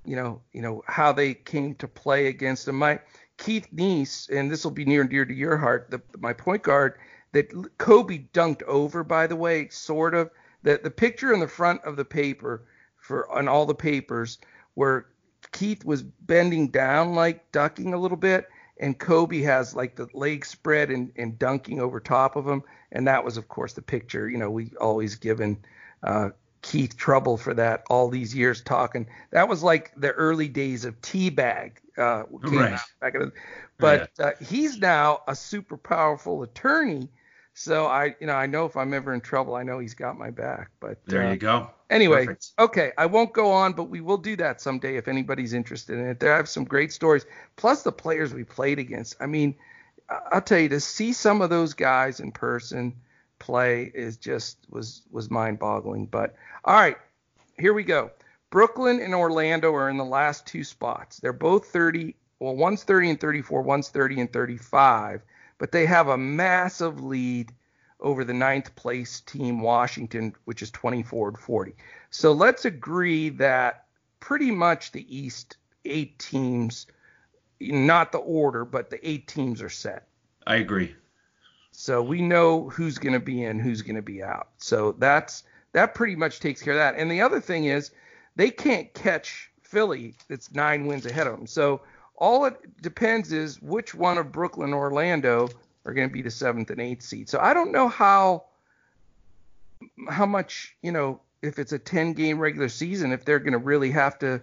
you 0.08 0.16
know, 0.16 0.41
you 0.53 0.62
know 0.62 0.84
how 0.88 1.12
they 1.12 1.34
came 1.34 1.76
to 1.76 1.88
play 1.88 2.28
against 2.28 2.68
him. 2.68 2.78
My 2.78 2.99
Keith 3.38 3.68
Neese, 3.76 4.30
and 4.30 4.49
this 4.49 4.64
will 4.64 4.72
be 4.72 4.86
near 4.86 5.01
and 5.01 5.10
dear 5.10 5.26
to 5.26 5.34
your 5.34 5.58
heart, 5.58 5.91
the, 5.91 6.01
my 6.20 6.34
point 6.34 6.64
guard 6.64 6.97
that 7.34 7.78
Kobe 7.78 8.26
dunked 8.34 8.64
over, 8.64 9.03
by 9.03 9.28
the 9.28 9.36
way, 9.36 9.68
sort 9.70 10.16
of. 10.16 10.32
The 10.64 10.80
the 10.82 10.91
picture 10.91 11.34
in 11.34 11.39
the 11.39 11.47
front 11.47 11.84
of 11.84 11.97
the 11.97 12.05
paper 12.05 12.64
for 12.97 13.32
on 13.32 13.47
all 13.47 13.66
the 13.66 13.76
papers 13.76 14.39
where 14.74 15.08
Keith 15.51 15.86
was 15.86 16.03
bending 16.03 16.70
down 16.70 17.14
like 17.14 17.51
ducking 17.51 17.93
a 17.93 17.99
little 17.99 18.18
bit 18.18 18.47
and 18.80 18.97
Kobe 18.97 19.41
has 19.41 19.76
like 19.76 19.95
the 19.95 20.08
legs 20.14 20.47
spread 20.49 20.91
and, 20.91 21.12
and 21.16 21.38
dunking 21.38 21.80
over 21.80 21.99
top 21.99 22.36
of 22.36 22.47
him. 22.47 22.64
And 22.91 23.08
that 23.08 23.24
was, 23.24 23.38
of 23.38 23.47
course, 23.47 23.74
the 23.74 23.82
picture. 23.82 24.30
You 24.30 24.38
know, 24.38 24.49
we 24.49 24.72
always 24.80 25.16
given 25.16 25.58
uh, 26.03 26.30
Keith 26.62 26.97
trouble 26.97 27.38
for 27.38 27.53
that 27.53 27.84
all 27.89 28.10
these 28.10 28.36
years 28.36 28.62
talking. 28.62 29.08
That 29.32 29.47
was 29.47 29.64
like 29.64 29.91
the 29.95 30.12
early 30.12 30.47
days 30.47 30.86
of 30.86 30.99
Teabag. 31.01 31.74
Uh, 31.97 32.24
right. 32.30 32.80
Back 32.99 33.16
in 33.16 33.22
the, 33.22 33.32
but 33.80 34.12
yeah. 34.20 34.26
uh, 34.26 34.32
he's 34.43 34.78
now 34.78 35.22
a 35.28 35.36
super 35.36 35.78
powerful 35.78 36.43
attorney 36.43 37.10
so 37.60 37.88
I, 37.88 38.16
you 38.20 38.28
know, 38.28 38.36
I 38.36 38.45
know 38.45 38.66
if 38.66 38.78
I'm 38.78 38.93
ever 38.93 39.16
in 39.16 39.20
trouble, 39.20 39.55
I 39.55 39.64
know 39.64 39.80
he's 39.80 39.95
got 39.95 40.16
my 40.16 40.30
back. 40.30 40.70
But 40.80 41.03
there 41.08 41.26
uh, 41.26 41.32
you 41.32 41.38
go. 41.38 41.72
Anyway, 41.89 42.28
Perfect. 42.28 42.51
okay, 42.60 42.91
I 42.99 43.08
won't 43.08 43.34
go 43.34 43.51
on, 43.51 43.74
but 43.74 43.86
we 43.86 43.99
will 43.99 44.20
do 44.20 44.36
that 44.36 44.62
someday 44.62 44.97
if 44.97 45.08
anybody's 45.08 45.53
interested 45.53 45.97
in 45.97 46.05
it. 46.05 46.20
There 46.20 46.32
I 46.32 46.38
have 46.38 46.47
some 46.47 46.66
great 46.66 46.93
stories, 46.93 47.26
plus 47.55 47.82
the 47.82 47.91
players 47.91 48.32
we 48.32 48.43
played 48.43 48.78
against. 48.78 49.16
I 49.20 49.26
mean, 49.26 49.55
I'll 50.08 50.41
tell 50.41 50.60
you 50.60 50.70
to 50.70 50.80
see 50.80 51.14
some 51.14 51.41
of 51.41 51.49
those 51.49 51.74
guys 51.74 52.20
in 52.20 52.32
person 52.32 52.93
play 53.39 53.91
is 53.93 54.17
just 54.17 54.57
was 54.69 55.03
was 55.11 55.29
mind-boggling. 55.29 56.07
But 56.07 56.35
all 56.65 56.75
right, 56.75 56.97
here 57.57 57.73
we 57.73 57.83
go. 57.83 58.11
Brooklyn 58.49 59.01
and 59.01 59.13
Orlando 59.13 59.73
are 59.73 59.89
in 59.89 59.97
the 59.97 60.05
last 60.05 60.45
two 60.45 60.63
spots. 60.63 61.19
They're 61.19 61.33
both 61.33 61.67
30. 61.67 62.15
Well, 62.39 62.55
one's 62.55 62.83
30 62.83 63.11
and 63.11 63.19
34, 63.19 63.61
one's 63.63 63.89
30 63.89 64.21
and 64.21 64.31
35 64.31 65.21
but 65.57 65.71
they 65.71 65.85
have 65.85 66.07
a 66.07 66.17
massive 66.17 67.03
lead 67.03 67.51
over 67.99 68.23
the 68.23 68.33
ninth 68.33 68.75
place 68.75 69.21
team, 69.21 69.61
Washington, 69.61 70.35
which 70.45 70.61
is 70.61 70.69
24 70.71 71.29
and 71.29 71.39
40. 71.39 71.75
So 72.11 72.31
let's 72.31 72.65
agree 72.65 73.29
that 73.29 73.85
pretty 74.19 74.51
much 74.51 74.91
the 74.91 75.15
East 75.15 75.57
eight 75.85 76.19
teams, 76.19 76.85
not 77.59 78.11
the 78.11 78.19
order, 78.19 78.65
but 78.65 78.89
the 78.89 79.07
eight 79.07 79.27
teams 79.27 79.61
are 79.61 79.69
set. 79.69 80.07
I 80.45 80.57
agree. 80.57 80.95
So 81.80 82.01
we 82.01 82.23
know 82.23 82.69
who's 82.69 82.97
going 82.97 83.13
to 83.13 83.19
be 83.19 83.43
in, 83.43 83.59
who's 83.59 83.84
going 83.84 83.97
to 83.97 84.01
be 84.01 84.23
out. 84.23 84.47
So 84.57 84.93
that's 84.93 85.43
that 85.73 85.93
pretty 85.93 86.15
much 86.15 86.39
takes 86.39 86.59
care 86.63 86.73
of 86.73 86.80
that. 86.80 86.95
And 86.95 87.09
the 87.09 87.21
other 87.21 87.39
thing 87.39 87.65
is 87.65 87.91
they 88.36 88.49
can't 88.49 88.91
catch 88.95 89.51
Philly 89.61 90.15
that's 90.28 90.51
nine 90.51 90.88
wins 90.88 91.05
ahead 91.05 91.28
of 91.28 91.38
them. 91.38 91.45
So 91.45 91.82
all 92.15 92.45
it 92.45 92.82
depends 92.82 93.32
is 93.32 93.61
which 93.61 93.93
one 93.93 94.17
of 94.17 94.32
Brooklyn 94.32 94.73
or 94.73 94.86
Orlando 94.86 95.49
are 95.86 95.93
going 95.93 96.09
to 96.09 96.11
be 96.11 96.23
the 96.23 96.32
seventh 96.32 96.71
and 96.71 96.82
eighth 96.82 97.03
seed. 97.03 97.30
So 97.30 97.39
I 97.39 97.53
don't 97.53 97.71
know 97.71 97.89
how 97.89 98.45
how 100.09 100.25
much 100.25 100.75
you 100.82 100.91
know 100.91 101.21
if 101.43 101.59
it's 101.59 101.73
a 101.73 101.80
10 101.80 102.13
game 102.13 102.39
regular 102.39 102.69
season 102.69 103.11
if 103.11 103.23
they're 103.23 103.38
going 103.38 103.53
to 103.53 103.59
really 103.59 103.91
have 103.91 104.17
to 104.19 104.41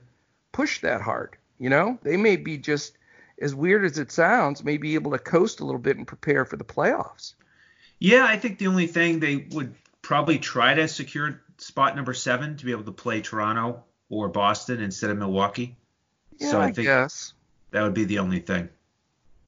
push 0.53 0.81
that 0.83 1.01
hard. 1.01 1.37
You 1.59 1.69
know, 1.69 1.99
they 2.05 2.17
may 2.17 2.37
be 2.37 2.59
just 2.59 2.97
as 3.41 3.55
weird 3.55 3.85
as 3.85 3.99
it 3.99 4.13
sounds, 4.13 4.65
may 4.65 4.77
be 4.77 4.95
able 4.95 5.11
to 5.13 5.19
coast 5.19 5.61
a 5.61 5.65
little 5.65 5.81
bit 5.81 5.97
and 5.97 6.07
prepare 6.07 6.45
for 6.45 6.57
the 6.57 6.65
playoffs. 6.65 7.35
Yeah, 7.99 8.25
I 8.25 8.37
think 8.37 8.59
the 8.59 8.67
only 8.67 8.87
thing 8.87 9.21
they 9.21 9.47
would 9.51 9.75
probably 10.03 10.39
try 10.39 10.75
to 10.75 10.87
secure 10.89 11.41
spot 11.59 11.97
number 11.97 12.15
seven 12.15 12.57
to 12.57 12.65
be 12.65 12.73
able 12.73 12.85
to 12.85 12.93
play 12.93 13.21
Toronto 13.21 13.83
or 14.09 14.29
Boston 14.29 14.81
instead 14.81 15.11
of 15.11 15.19
Milwaukee. 15.19 15.77
Yeah, 16.39 16.51
so 16.51 16.61
I, 16.61 16.67
I 16.67 16.73
think 16.73 16.87
guess. 16.87 17.33
That 17.71 17.83
would 17.83 17.95
be 17.95 18.05
the 18.05 18.19
only 18.19 18.41
thing. 18.41 18.69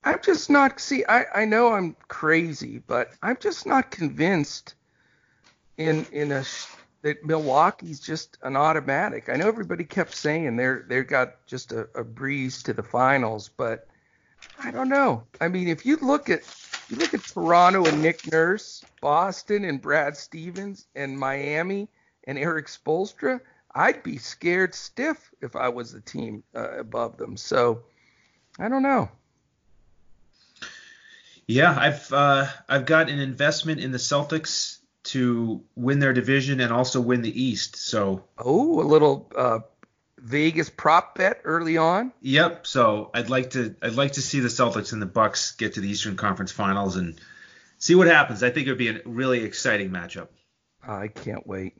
I'm 0.05 0.20
just 0.22 0.51
not 0.51 0.80
see 0.80 1.05
I, 1.09 1.24
I 1.34 1.45
know 1.45 1.72
I'm 1.72 1.97
crazy, 2.09 2.78
but 2.87 3.11
I'm 3.22 3.37
just 3.41 3.66
not 3.66 3.91
convinced 3.91 4.74
in 5.76 6.07
in 6.12 6.32
a 6.32 6.45
that 7.07 7.24
Milwaukee's 7.24 8.00
just 8.00 8.36
an 8.42 8.57
automatic. 8.57 9.28
I 9.28 9.36
know 9.36 9.46
everybody 9.46 9.84
kept 9.84 10.12
saying 10.12 10.57
they're 10.57 10.84
they've 10.88 11.07
got 11.07 11.46
just 11.46 11.70
a, 11.70 11.88
a 11.94 12.02
breeze 12.02 12.64
to 12.64 12.72
the 12.72 12.82
finals, 12.82 13.48
but 13.57 13.86
I 14.59 14.72
don't 14.72 14.88
know. 14.88 15.22
I 15.40 15.46
mean, 15.46 15.68
if 15.68 15.86
you 15.86 15.98
look 15.98 16.28
at 16.28 16.40
you 16.88 16.96
look 16.96 17.14
at 17.14 17.22
Toronto 17.22 17.84
and 17.86 18.02
Nick 18.02 18.32
Nurse, 18.32 18.84
Boston 19.00 19.64
and 19.64 19.80
Brad 19.80 20.16
Stevens, 20.16 20.88
and 20.96 21.16
Miami 21.16 21.88
and 22.24 22.38
Erik 22.38 22.66
Spoelstra, 22.66 23.40
I'd 23.72 24.02
be 24.02 24.18
scared 24.18 24.74
stiff 24.74 25.30
if 25.40 25.54
I 25.54 25.68
was 25.68 25.92
the 25.92 26.00
team 26.00 26.42
uh, 26.57 26.72
above 26.72 27.18
them. 27.18 27.36
So 27.36 27.84
I 28.59 28.68
don't 28.68 28.82
know. 28.82 29.09
Yeah, 31.46 31.72
I've 31.78 32.12
uh, 32.12 32.46
I've 32.68 32.86
got 32.86 33.11
an 33.11 33.20
investment 33.20 33.78
in 33.78 33.92
the 33.92 33.98
Celtics 33.98 34.76
to 35.07 35.62
win 35.74 35.98
their 35.98 36.12
division 36.12 36.61
and 36.61 36.72
also 36.72 37.00
win 37.00 37.22
the 37.22 37.42
East. 37.42 37.76
So 37.76 38.24
oh, 38.38 38.80
a 38.80 38.82
little 38.82 39.30
uh, 39.36 39.61
Vegas 40.18 40.70
prop 40.70 41.16
bet 41.16 41.40
early 41.44 41.76
on. 41.76 42.12
Yep. 42.20 42.66
So 42.66 43.11
I'd 43.14 43.30
like 43.30 43.50
to 43.50 43.74
I'd 43.82 43.94
like 43.94 44.12
to 44.12 44.22
see 44.22 44.40
the 44.40 44.48
Celtics 44.48 44.92
and 44.92 45.00
the 45.00 45.07
Bucks 45.07 45.52
get 45.52 45.74
to 45.74 45.80
the 45.80 45.88
Eastern 45.88 46.16
Conference 46.16 46.52
Finals 46.52 46.96
and 46.96 47.20
see 47.78 47.94
what 47.94 48.07
happens. 48.07 48.42
I 48.42 48.50
think 48.50 48.66
it 48.66 48.70
would 48.70 48.78
be 48.78 48.88
a 48.88 49.00
really 49.04 49.44
exciting 49.44 49.90
matchup. 49.90 50.28
I 50.86 51.09
can't 51.09 51.46
wait. 51.46 51.74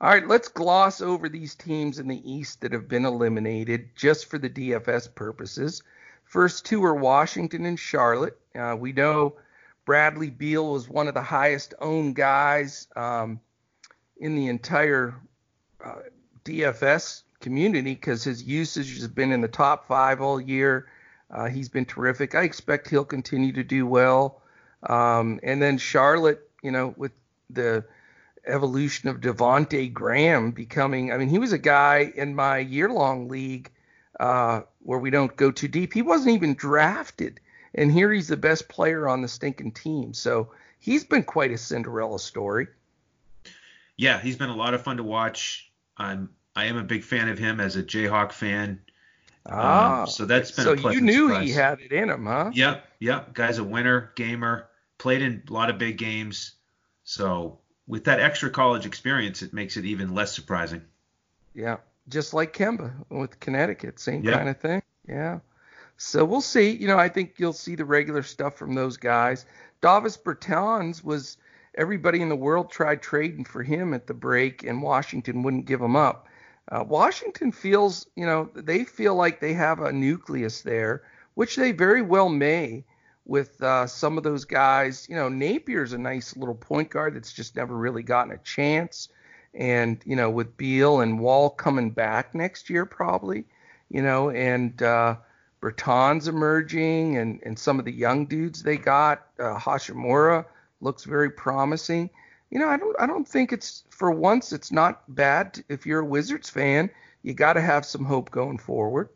All 0.00 0.08
right, 0.08 0.26
let's 0.26 0.48
gloss 0.48 1.02
over 1.02 1.28
these 1.28 1.54
teams 1.54 1.98
in 1.98 2.08
the 2.08 2.32
East 2.32 2.62
that 2.62 2.72
have 2.72 2.88
been 2.88 3.04
eliminated 3.04 3.90
just 3.94 4.30
for 4.30 4.38
the 4.38 4.48
DFS 4.48 5.14
purposes. 5.14 5.82
First 6.24 6.64
two 6.64 6.82
are 6.84 6.94
Washington 6.94 7.66
and 7.66 7.78
Charlotte. 7.78 8.38
Uh, 8.54 8.76
we 8.78 8.92
know 8.92 9.36
Bradley 9.90 10.30
Beal 10.30 10.70
was 10.70 10.88
one 10.88 11.08
of 11.08 11.14
the 11.14 11.22
highest 11.22 11.74
owned 11.80 12.14
guys 12.14 12.86
um, 12.94 13.40
in 14.18 14.36
the 14.36 14.46
entire 14.46 15.16
uh, 15.84 16.02
DFS 16.44 17.24
community 17.40 17.94
because 17.94 18.22
his 18.22 18.40
usage 18.40 19.00
has 19.00 19.08
been 19.08 19.32
in 19.32 19.40
the 19.40 19.48
top 19.48 19.88
five 19.88 20.20
all 20.20 20.40
year. 20.40 20.86
Uh, 21.28 21.48
he's 21.48 21.68
been 21.68 21.86
terrific. 21.86 22.36
I 22.36 22.42
expect 22.42 22.88
he'll 22.88 23.04
continue 23.04 23.52
to 23.54 23.64
do 23.64 23.84
well. 23.84 24.40
Um, 24.84 25.40
and 25.42 25.60
then 25.60 25.76
Charlotte, 25.76 26.48
you 26.62 26.70
know, 26.70 26.94
with 26.96 27.10
the 27.52 27.84
evolution 28.46 29.08
of 29.08 29.20
Devonte 29.20 29.92
Graham 29.92 30.52
becoming, 30.52 31.12
I 31.12 31.16
mean, 31.16 31.30
he 31.30 31.40
was 31.40 31.52
a 31.52 31.58
guy 31.58 32.12
in 32.14 32.36
my 32.36 32.58
year 32.58 32.90
long 32.90 33.26
league 33.26 33.72
uh, 34.20 34.60
where 34.84 35.00
we 35.00 35.10
don't 35.10 35.34
go 35.34 35.50
too 35.50 35.66
deep. 35.66 35.92
He 35.92 36.02
wasn't 36.02 36.36
even 36.36 36.54
drafted, 36.54 37.40
and 37.74 37.90
here 37.90 38.12
he's 38.12 38.28
the 38.28 38.36
best 38.36 38.68
player 38.68 39.08
on 39.08 39.22
the 39.22 39.28
stinking 39.28 39.72
team. 39.72 40.14
So 40.14 40.50
he's 40.78 41.04
been 41.04 41.22
quite 41.22 41.50
a 41.50 41.58
Cinderella 41.58 42.18
story. 42.18 42.68
Yeah, 43.96 44.20
he's 44.20 44.36
been 44.36 44.50
a 44.50 44.56
lot 44.56 44.74
of 44.74 44.82
fun 44.82 44.96
to 44.96 45.02
watch. 45.02 45.70
I'm 45.96 46.30
I 46.56 46.66
am 46.66 46.76
a 46.76 46.82
big 46.82 47.04
fan 47.04 47.28
of 47.28 47.38
him 47.38 47.60
as 47.60 47.76
a 47.76 47.82
Jayhawk 47.82 48.32
fan. 48.32 48.80
Ah, 49.46 50.02
um, 50.02 50.06
so 50.06 50.24
that's 50.24 50.50
been 50.50 50.64
so 50.64 50.90
you 50.90 51.00
knew 51.00 51.28
surprise. 51.28 51.48
he 51.48 51.52
had 51.52 51.80
it 51.80 51.92
in 51.92 52.10
him, 52.10 52.26
huh? 52.26 52.50
Yep, 52.52 52.84
yep. 53.00 53.34
Guy's 53.34 53.58
a 53.58 53.64
winner, 53.64 54.12
gamer, 54.14 54.68
played 54.98 55.22
in 55.22 55.42
a 55.48 55.52
lot 55.52 55.70
of 55.70 55.78
big 55.78 55.96
games. 55.96 56.52
So 57.04 57.58
with 57.86 58.04
that 58.04 58.20
extra 58.20 58.50
college 58.50 58.86
experience, 58.86 59.42
it 59.42 59.52
makes 59.52 59.76
it 59.76 59.84
even 59.84 60.14
less 60.14 60.34
surprising. 60.34 60.82
Yeah 61.54 61.78
just 62.10 62.34
like 62.34 62.52
Kemba 62.52 62.92
with 63.08 63.40
Connecticut, 63.40 63.98
same 63.98 64.22
kind 64.22 64.48
of 64.48 64.58
thing. 64.58 64.82
Yeah. 65.08 65.40
So 66.02 66.24
we'll 66.24 66.40
see. 66.40 66.70
You 66.70 66.88
know, 66.88 66.98
I 66.98 67.10
think 67.10 67.34
you'll 67.36 67.52
see 67.52 67.74
the 67.74 67.84
regular 67.84 68.22
stuff 68.22 68.56
from 68.56 68.74
those 68.74 68.96
guys. 68.96 69.44
Davis 69.82 70.16
Bertans 70.16 71.04
was 71.04 71.36
everybody 71.74 72.22
in 72.22 72.30
the 72.30 72.36
world 72.36 72.70
tried 72.70 73.02
trading 73.02 73.44
for 73.44 73.62
him 73.62 73.92
at 73.92 74.06
the 74.06 74.14
break, 74.14 74.64
and 74.64 74.82
Washington 74.82 75.42
wouldn't 75.42 75.66
give 75.66 75.82
him 75.82 75.96
up. 75.96 76.26
Uh, 76.72 76.82
Washington 76.88 77.52
feels, 77.52 78.06
you 78.16 78.24
know, 78.24 78.48
they 78.54 78.82
feel 78.82 79.14
like 79.14 79.40
they 79.40 79.52
have 79.52 79.80
a 79.80 79.92
nucleus 79.92 80.62
there, 80.62 81.02
which 81.34 81.54
they 81.54 81.70
very 81.70 82.00
well 82.00 82.30
may 82.30 82.82
with 83.26 83.62
uh, 83.62 83.86
some 83.86 84.16
of 84.16 84.24
those 84.24 84.46
guys. 84.46 85.06
You 85.06 85.16
know, 85.16 85.28
Napier's 85.28 85.92
a 85.92 85.98
nice 85.98 86.34
little 86.34 86.54
point 86.54 86.88
guard 86.88 87.14
that's 87.14 87.34
just 87.34 87.56
never 87.56 87.76
really 87.76 88.02
gotten 88.02 88.32
a 88.32 88.38
chance 88.38 89.10
and 89.52 90.00
you 90.06 90.16
know 90.16 90.30
with 90.30 90.56
Beal 90.56 91.00
and 91.00 91.20
Wall 91.20 91.50
coming 91.50 91.90
back 91.90 92.34
next 92.34 92.70
year 92.70 92.86
probably, 92.86 93.44
you 93.90 94.00
know, 94.00 94.30
and 94.30 94.82
uh, 94.82 95.16
Bertans 95.60 96.26
emerging 96.28 97.18
and 97.18 97.40
and 97.44 97.58
some 97.58 97.78
of 97.78 97.84
the 97.84 97.92
young 97.92 98.26
dudes 98.26 98.62
they 98.62 98.76
got, 98.76 99.26
uh, 99.38 99.58
Hachimura 99.58 100.46
looks 100.80 101.04
very 101.04 101.30
promising. 101.30 102.10
You 102.50 102.58
know, 102.58 102.68
I 102.68 102.76
don't 102.76 102.96
I 102.98 103.06
don't 103.06 103.28
think 103.28 103.52
it's 103.52 103.84
for 103.90 104.10
once 104.10 104.52
it's 104.52 104.72
not 104.72 105.02
bad 105.14 105.62
if 105.68 105.86
you're 105.86 106.00
a 106.00 106.04
Wizards 106.04 106.48
fan. 106.48 106.90
You 107.22 107.34
got 107.34 107.54
to 107.54 107.60
have 107.60 107.84
some 107.84 108.04
hope 108.04 108.30
going 108.30 108.58
forward. 108.58 109.10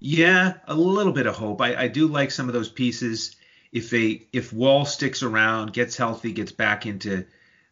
Yeah, 0.00 0.54
a 0.66 0.74
little 0.74 1.12
bit 1.12 1.26
of 1.26 1.34
hope. 1.34 1.60
I, 1.60 1.74
I 1.74 1.88
do 1.88 2.06
like 2.06 2.30
some 2.30 2.48
of 2.48 2.52
those 2.52 2.68
pieces. 2.68 3.36
If 3.72 3.90
they 3.90 4.26
if 4.32 4.52
Wall 4.52 4.84
sticks 4.84 5.22
around, 5.22 5.72
gets 5.72 5.96
healthy, 5.96 6.32
gets 6.32 6.52
back 6.52 6.86
into 6.86 7.24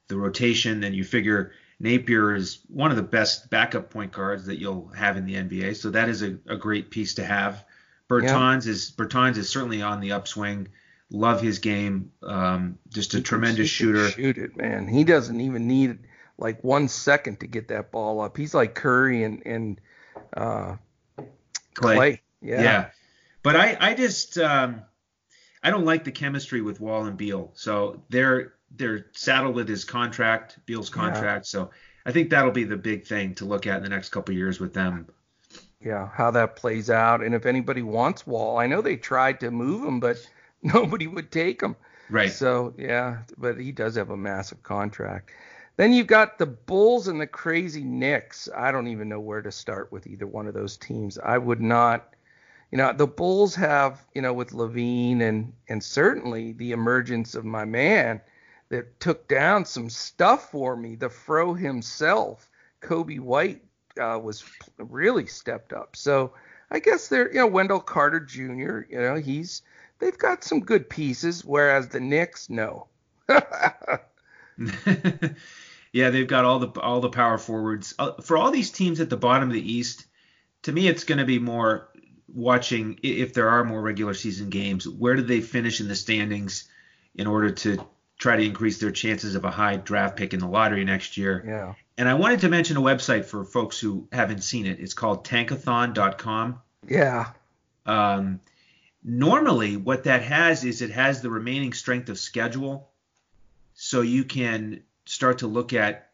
the 0.08 0.16
rotation, 0.16 0.80
then 0.80 0.94
you 0.94 1.04
figure 1.04 1.52
Napier 1.78 2.34
is 2.34 2.60
one 2.68 2.90
of 2.90 2.96
the 2.96 3.02
best 3.02 3.50
backup 3.50 3.90
point 3.90 4.12
guards 4.12 4.46
that 4.46 4.58
you'll 4.58 4.88
have 4.88 5.16
in 5.16 5.26
the 5.26 5.34
NBA, 5.34 5.76
so 5.76 5.90
that 5.90 6.08
is 6.08 6.22
a, 6.22 6.38
a 6.46 6.56
great 6.56 6.90
piece 6.90 7.14
to 7.14 7.24
have. 7.24 7.64
Bertans 8.08 8.66
yeah. 8.66 8.72
is 8.72 8.90
Bertans 8.90 9.36
is 9.36 9.48
certainly 9.48 9.82
on 9.82 10.00
the 10.00 10.12
upswing. 10.12 10.68
Love 11.10 11.40
his 11.40 11.60
game. 11.60 12.12
Um, 12.22 12.78
just 12.88 13.14
a 13.14 13.18
he 13.18 13.22
tremendous 13.22 13.68
shooter. 13.68 14.08
Shoot 14.10 14.38
it, 14.38 14.56
man. 14.56 14.88
He 14.88 15.04
doesn't 15.04 15.40
even 15.40 15.66
need 15.66 16.00
like 16.38 16.62
one 16.62 16.88
second 16.88 17.40
to 17.40 17.46
get 17.46 17.68
that 17.68 17.90
ball 17.92 18.20
up. 18.20 18.36
He's 18.36 18.54
like 18.54 18.74
Curry 18.74 19.22
and 19.22 19.42
and 19.46 19.80
uh, 20.36 20.76
Clay. 21.74 21.96
Clay. 21.96 22.22
Yeah. 22.42 22.62
Yeah. 22.62 22.90
But 23.42 23.56
I 23.56 23.76
I 23.80 23.94
just 23.94 24.38
um, 24.38 24.82
I 25.62 25.70
don't 25.70 25.84
like 25.84 26.04
the 26.04 26.12
chemistry 26.12 26.60
with 26.60 26.80
Wall 26.80 27.04
and 27.04 27.16
Beal. 27.16 27.52
So 27.54 28.02
they're 28.08 28.54
they're 28.70 29.06
saddled 29.12 29.54
with 29.54 29.68
his 29.68 29.84
contract, 29.84 30.58
Beal's 30.66 30.90
contract. 30.90 31.46
Yeah. 31.46 31.60
So 31.60 31.70
I 32.04 32.12
think 32.12 32.30
that'll 32.30 32.52
be 32.52 32.64
the 32.64 32.76
big 32.76 33.06
thing 33.06 33.34
to 33.36 33.44
look 33.44 33.66
at 33.66 33.78
in 33.78 33.82
the 33.82 33.88
next 33.88 34.10
couple 34.10 34.34
years 34.34 34.60
with 34.60 34.74
them. 34.74 35.06
Yeah, 35.80 36.08
how 36.08 36.30
that 36.32 36.56
plays 36.56 36.88
out, 36.90 37.22
and 37.22 37.34
if 37.34 37.44
anybody 37.46 37.82
wants 37.82 38.26
Wall, 38.26 38.58
I 38.58 38.66
know 38.66 38.80
they 38.80 38.96
tried 38.96 39.40
to 39.40 39.50
move 39.50 39.84
him, 39.84 40.00
but 40.00 40.16
nobody 40.62 41.06
would 41.06 41.30
take 41.30 41.62
him. 41.62 41.76
Right. 42.08 42.30
So 42.30 42.74
yeah, 42.78 43.18
but 43.36 43.58
he 43.58 43.72
does 43.72 43.96
have 43.96 44.10
a 44.10 44.16
massive 44.16 44.62
contract. 44.62 45.30
Then 45.76 45.92
you've 45.92 46.06
got 46.06 46.38
the 46.38 46.46
Bulls 46.46 47.08
and 47.08 47.20
the 47.20 47.26
crazy 47.26 47.84
Knicks. 47.84 48.48
I 48.56 48.72
don't 48.72 48.88
even 48.88 49.08
know 49.08 49.20
where 49.20 49.42
to 49.42 49.52
start 49.52 49.92
with 49.92 50.06
either 50.06 50.26
one 50.26 50.46
of 50.46 50.54
those 50.54 50.78
teams. 50.78 51.18
I 51.18 51.36
would 51.36 51.60
not, 51.60 52.14
you 52.70 52.78
know, 52.78 52.94
the 52.94 53.06
Bulls 53.06 53.54
have, 53.56 54.06
you 54.14 54.22
know, 54.22 54.32
with 54.32 54.52
LaVine 54.52 55.20
and 55.20 55.52
and 55.68 55.82
certainly 55.84 56.52
the 56.52 56.72
emergence 56.72 57.34
of 57.34 57.44
my 57.44 57.66
man 57.66 58.22
that 58.70 58.98
took 59.00 59.28
down 59.28 59.64
some 59.64 59.90
stuff 59.90 60.50
for 60.50 60.76
me. 60.76 60.96
The 60.96 61.10
Fro 61.10 61.52
himself, 61.52 62.48
Coby 62.80 63.20
White, 63.20 63.62
uh, 63.98 64.18
was 64.22 64.44
really 64.78 65.26
stepped 65.26 65.72
up. 65.72 65.96
So 65.96 66.32
I 66.70 66.78
guess 66.78 67.08
they're, 67.08 67.28
you 67.28 67.38
know, 67.38 67.46
Wendell 67.46 67.80
Carter 67.80 68.20
Jr. 68.20 68.80
You 68.90 69.00
know, 69.00 69.14
he's 69.16 69.62
they've 69.98 70.18
got 70.18 70.44
some 70.44 70.60
good 70.60 70.88
pieces, 70.88 71.44
whereas 71.44 71.88
the 71.88 72.00
Knicks, 72.00 72.50
no. 72.50 72.86
yeah, 75.92 76.10
they've 76.10 76.26
got 76.26 76.44
all 76.44 76.58
the 76.58 76.80
all 76.80 77.00
the 77.00 77.08
power 77.10 77.38
forwards. 77.38 77.94
Uh, 77.98 78.12
for 78.22 78.36
all 78.36 78.50
these 78.50 78.70
teams 78.70 79.00
at 79.00 79.10
the 79.10 79.16
bottom 79.16 79.48
of 79.48 79.54
the 79.54 79.72
East, 79.72 80.06
to 80.62 80.72
me, 80.72 80.88
it's 80.88 81.04
going 81.04 81.18
to 81.18 81.24
be 81.24 81.38
more 81.38 81.88
watching 82.28 82.98
if 83.02 83.34
there 83.34 83.48
are 83.48 83.64
more 83.64 83.80
regular 83.80 84.14
season 84.14 84.50
games. 84.50 84.88
Where 84.88 85.16
do 85.16 85.22
they 85.22 85.40
finish 85.40 85.80
in 85.80 85.88
the 85.88 85.94
standings 85.94 86.68
in 87.14 87.26
order 87.26 87.50
to 87.50 87.78
try 88.18 88.36
to 88.36 88.44
increase 88.44 88.78
their 88.78 88.90
chances 88.90 89.34
of 89.34 89.44
a 89.44 89.50
high 89.50 89.76
draft 89.76 90.16
pick 90.16 90.34
in 90.34 90.40
the 90.40 90.48
lottery 90.48 90.84
next 90.84 91.16
year? 91.16 91.44
Yeah. 91.46 91.74
And 91.98 92.08
I 92.08 92.14
wanted 92.14 92.40
to 92.40 92.48
mention 92.48 92.76
a 92.76 92.80
website 92.80 93.24
for 93.24 93.44
folks 93.44 93.78
who 93.78 94.06
haven't 94.12 94.42
seen 94.42 94.66
it. 94.66 94.80
It's 94.80 94.94
called 94.94 95.24
tankathon.com. 95.24 96.60
Yeah. 96.88 97.30
Um, 97.86 98.40
normally, 99.02 99.76
what 99.76 100.04
that 100.04 100.22
has 100.22 100.64
is 100.64 100.82
it 100.82 100.90
has 100.90 101.22
the 101.22 101.30
remaining 101.30 101.72
strength 101.72 102.08
of 102.08 102.18
schedule, 102.18 102.90
so 103.74 104.02
you 104.02 104.24
can 104.24 104.82
start 105.06 105.38
to 105.38 105.46
look 105.46 105.72
at 105.72 106.10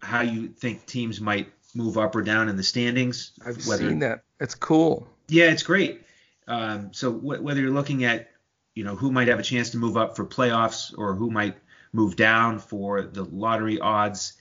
how 0.00 0.20
you 0.20 0.48
think 0.48 0.86
teams 0.86 1.20
might 1.20 1.52
move 1.74 1.98
up 1.98 2.14
or 2.14 2.22
down 2.22 2.48
in 2.48 2.56
the 2.56 2.62
standings. 2.62 3.32
I've 3.44 3.66
whether, 3.66 3.88
seen 3.88 4.00
that. 4.00 4.22
It's 4.38 4.54
cool. 4.54 5.08
Yeah, 5.28 5.50
it's 5.50 5.62
great. 5.62 6.02
Um, 6.46 6.92
so 6.92 7.12
wh- 7.12 7.42
whether 7.42 7.60
you're 7.60 7.70
looking 7.70 8.04
at, 8.04 8.30
you 8.74 8.84
know, 8.84 8.96
who 8.96 9.10
might 9.12 9.28
have 9.28 9.38
a 9.38 9.42
chance 9.42 9.70
to 9.70 9.78
move 9.78 9.96
up 9.96 10.16
for 10.16 10.24
playoffs 10.24 10.96
or 10.96 11.14
who 11.14 11.30
might 11.30 11.56
move 11.92 12.16
down 12.16 12.58
for 12.58 13.02
the 13.02 13.24
lottery 13.24 13.78
odds. 13.80 14.34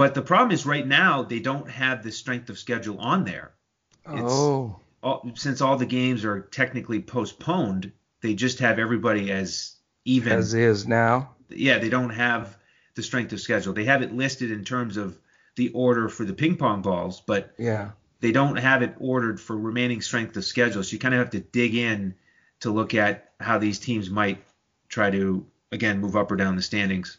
But 0.00 0.14
the 0.14 0.22
problem 0.22 0.50
is 0.50 0.64
right 0.64 0.86
now 0.86 1.24
they 1.24 1.40
don't 1.40 1.68
have 1.68 2.02
the 2.02 2.10
strength 2.10 2.48
of 2.48 2.58
schedule 2.58 2.98
on 3.00 3.24
there. 3.24 3.52
It's, 4.08 4.32
oh. 4.32 4.80
All, 5.02 5.30
since 5.34 5.60
all 5.60 5.76
the 5.76 5.84
games 5.84 6.24
are 6.24 6.40
technically 6.40 7.02
postponed, 7.02 7.92
they 8.22 8.32
just 8.32 8.60
have 8.60 8.78
everybody 8.78 9.30
as 9.30 9.76
even 10.06 10.32
as 10.32 10.54
is 10.54 10.86
now. 10.86 11.34
Yeah, 11.50 11.76
they 11.76 11.90
don't 11.90 12.14
have 12.14 12.56
the 12.94 13.02
strength 13.02 13.34
of 13.34 13.42
schedule. 13.42 13.74
They 13.74 13.84
have 13.84 14.00
it 14.00 14.14
listed 14.14 14.50
in 14.50 14.64
terms 14.64 14.96
of 14.96 15.18
the 15.56 15.68
order 15.72 16.08
for 16.08 16.24
the 16.24 16.32
ping 16.32 16.56
pong 16.56 16.80
balls, 16.80 17.20
but 17.20 17.52
yeah, 17.58 17.90
they 18.20 18.32
don't 18.32 18.56
have 18.56 18.80
it 18.80 18.94
ordered 19.00 19.38
for 19.38 19.54
remaining 19.54 20.00
strength 20.00 20.34
of 20.34 20.46
schedule. 20.46 20.82
So 20.82 20.94
you 20.94 20.98
kind 20.98 21.12
of 21.12 21.18
have 21.18 21.30
to 21.32 21.40
dig 21.40 21.74
in 21.74 22.14
to 22.60 22.70
look 22.70 22.94
at 22.94 23.32
how 23.38 23.58
these 23.58 23.78
teams 23.78 24.08
might 24.08 24.42
try 24.88 25.10
to 25.10 25.44
again 25.72 26.00
move 26.00 26.16
up 26.16 26.32
or 26.32 26.36
down 26.36 26.56
the 26.56 26.62
standings. 26.62 27.18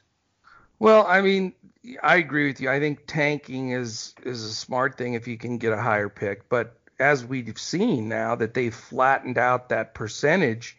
Well, 0.81 1.05
I 1.07 1.21
mean, 1.21 1.53
I 2.01 2.15
agree 2.15 2.47
with 2.47 2.59
you. 2.59 2.67
I 2.71 2.79
think 2.79 3.03
tanking 3.05 3.69
is 3.69 4.15
is 4.23 4.43
a 4.43 4.51
smart 4.51 4.97
thing 4.97 5.13
if 5.13 5.27
you 5.27 5.37
can 5.37 5.59
get 5.59 5.73
a 5.73 5.79
higher 5.79 6.09
pick, 6.09 6.49
but 6.49 6.75
as 6.99 7.23
we've 7.23 7.55
seen 7.59 8.09
now 8.09 8.33
that 8.37 8.55
they've 8.55 8.73
flattened 8.73 9.37
out 9.37 9.69
that 9.69 9.93
percentage 9.93 10.75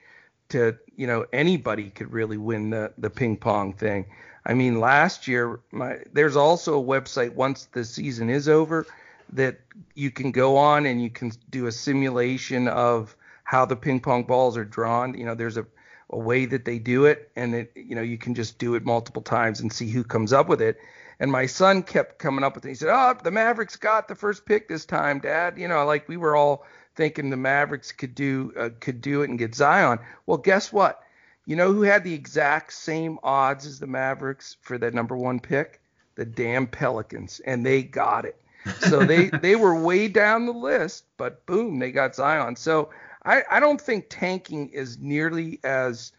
to, 0.48 0.76
you 0.96 1.06
know, 1.06 1.24
anybody 1.32 1.88
could 1.90 2.12
really 2.12 2.36
win 2.36 2.70
the 2.70 2.92
the 2.98 3.10
ping 3.10 3.36
pong 3.36 3.74
thing. 3.74 4.06
I 4.44 4.54
mean, 4.54 4.80
last 4.80 5.28
year, 5.28 5.60
my, 5.70 5.98
there's 6.12 6.34
also 6.34 6.80
a 6.80 6.84
website 6.84 7.34
once 7.34 7.66
the 7.66 7.84
season 7.84 8.28
is 8.28 8.48
over 8.48 8.86
that 9.32 9.60
you 9.94 10.10
can 10.10 10.32
go 10.32 10.56
on 10.56 10.84
and 10.84 11.00
you 11.00 11.10
can 11.10 11.30
do 11.50 11.66
a 11.68 11.72
simulation 11.72 12.66
of 12.66 13.16
how 13.44 13.66
the 13.66 13.76
ping 13.76 14.00
pong 14.00 14.24
balls 14.24 14.56
are 14.56 14.64
drawn. 14.64 15.16
You 15.16 15.26
know, 15.26 15.36
there's 15.36 15.58
a, 15.58 15.66
a 16.12 16.18
way 16.18 16.44
that 16.46 16.64
they 16.64 16.78
do 16.78 17.06
it, 17.06 17.30
and 17.34 17.54
it, 17.54 17.72
you 17.74 17.94
know, 17.94 18.02
you 18.02 18.18
can 18.18 18.34
just 18.34 18.58
do 18.58 18.74
it 18.74 18.84
multiple 18.84 19.22
times 19.22 19.60
and 19.60 19.72
see 19.72 19.90
who 19.90 20.04
comes 20.04 20.32
up 20.32 20.48
with 20.48 20.60
it. 20.60 20.78
And 21.18 21.30
my 21.30 21.46
son 21.46 21.82
kept 21.82 22.18
coming 22.18 22.44
up 22.44 22.54
with 22.54 22.64
it. 22.64 22.68
He 22.68 22.74
said, 22.74 22.90
"Oh, 22.90 23.16
the 23.22 23.30
Mavericks 23.30 23.76
got 23.76 24.08
the 24.08 24.14
first 24.14 24.44
pick 24.44 24.68
this 24.68 24.84
time, 24.84 25.20
Dad." 25.20 25.56
You 25.56 25.68
know, 25.68 25.84
like 25.84 26.08
we 26.08 26.16
were 26.16 26.36
all 26.36 26.64
thinking 26.94 27.30
the 27.30 27.36
Mavericks 27.36 27.92
could 27.92 28.14
do 28.14 28.52
uh, 28.58 28.70
could 28.80 29.00
do 29.00 29.22
it 29.22 29.30
and 29.30 29.38
get 29.38 29.54
Zion. 29.54 29.98
Well, 30.26 30.38
guess 30.38 30.72
what? 30.72 31.02
You 31.46 31.56
know 31.56 31.72
who 31.72 31.82
had 31.82 32.04
the 32.04 32.14
exact 32.14 32.72
same 32.72 33.18
odds 33.22 33.66
as 33.66 33.80
the 33.80 33.86
Mavericks 33.86 34.56
for 34.60 34.78
that 34.78 34.94
number 34.94 35.16
one 35.16 35.40
pick? 35.40 35.80
The 36.14 36.24
damn 36.24 36.66
Pelicans, 36.66 37.40
and 37.46 37.64
they 37.64 37.82
got 37.82 38.24
it. 38.24 38.36
So 38.80 39.04
they 39.04 39.30
they 39.42 39.56
were 39.56 39.80
way 39.80 40.08
down 40.08 40.46
the 40.46 40.52
list, 40.52 41.04
but 41.16 41.46
boom, 41.46 41.78
they 41.78 41.90
got 41.90 42.14
Zion. 42.14 42.56
So 42.56 42.90
I, 43.24 43.42
I 43.50 43.60
don't 43.60 43.80
think 43.80 44.06
tanking 44.08 44.68
is 44.70 44.98
nearly 44.98 45.60
as 45.64 46.12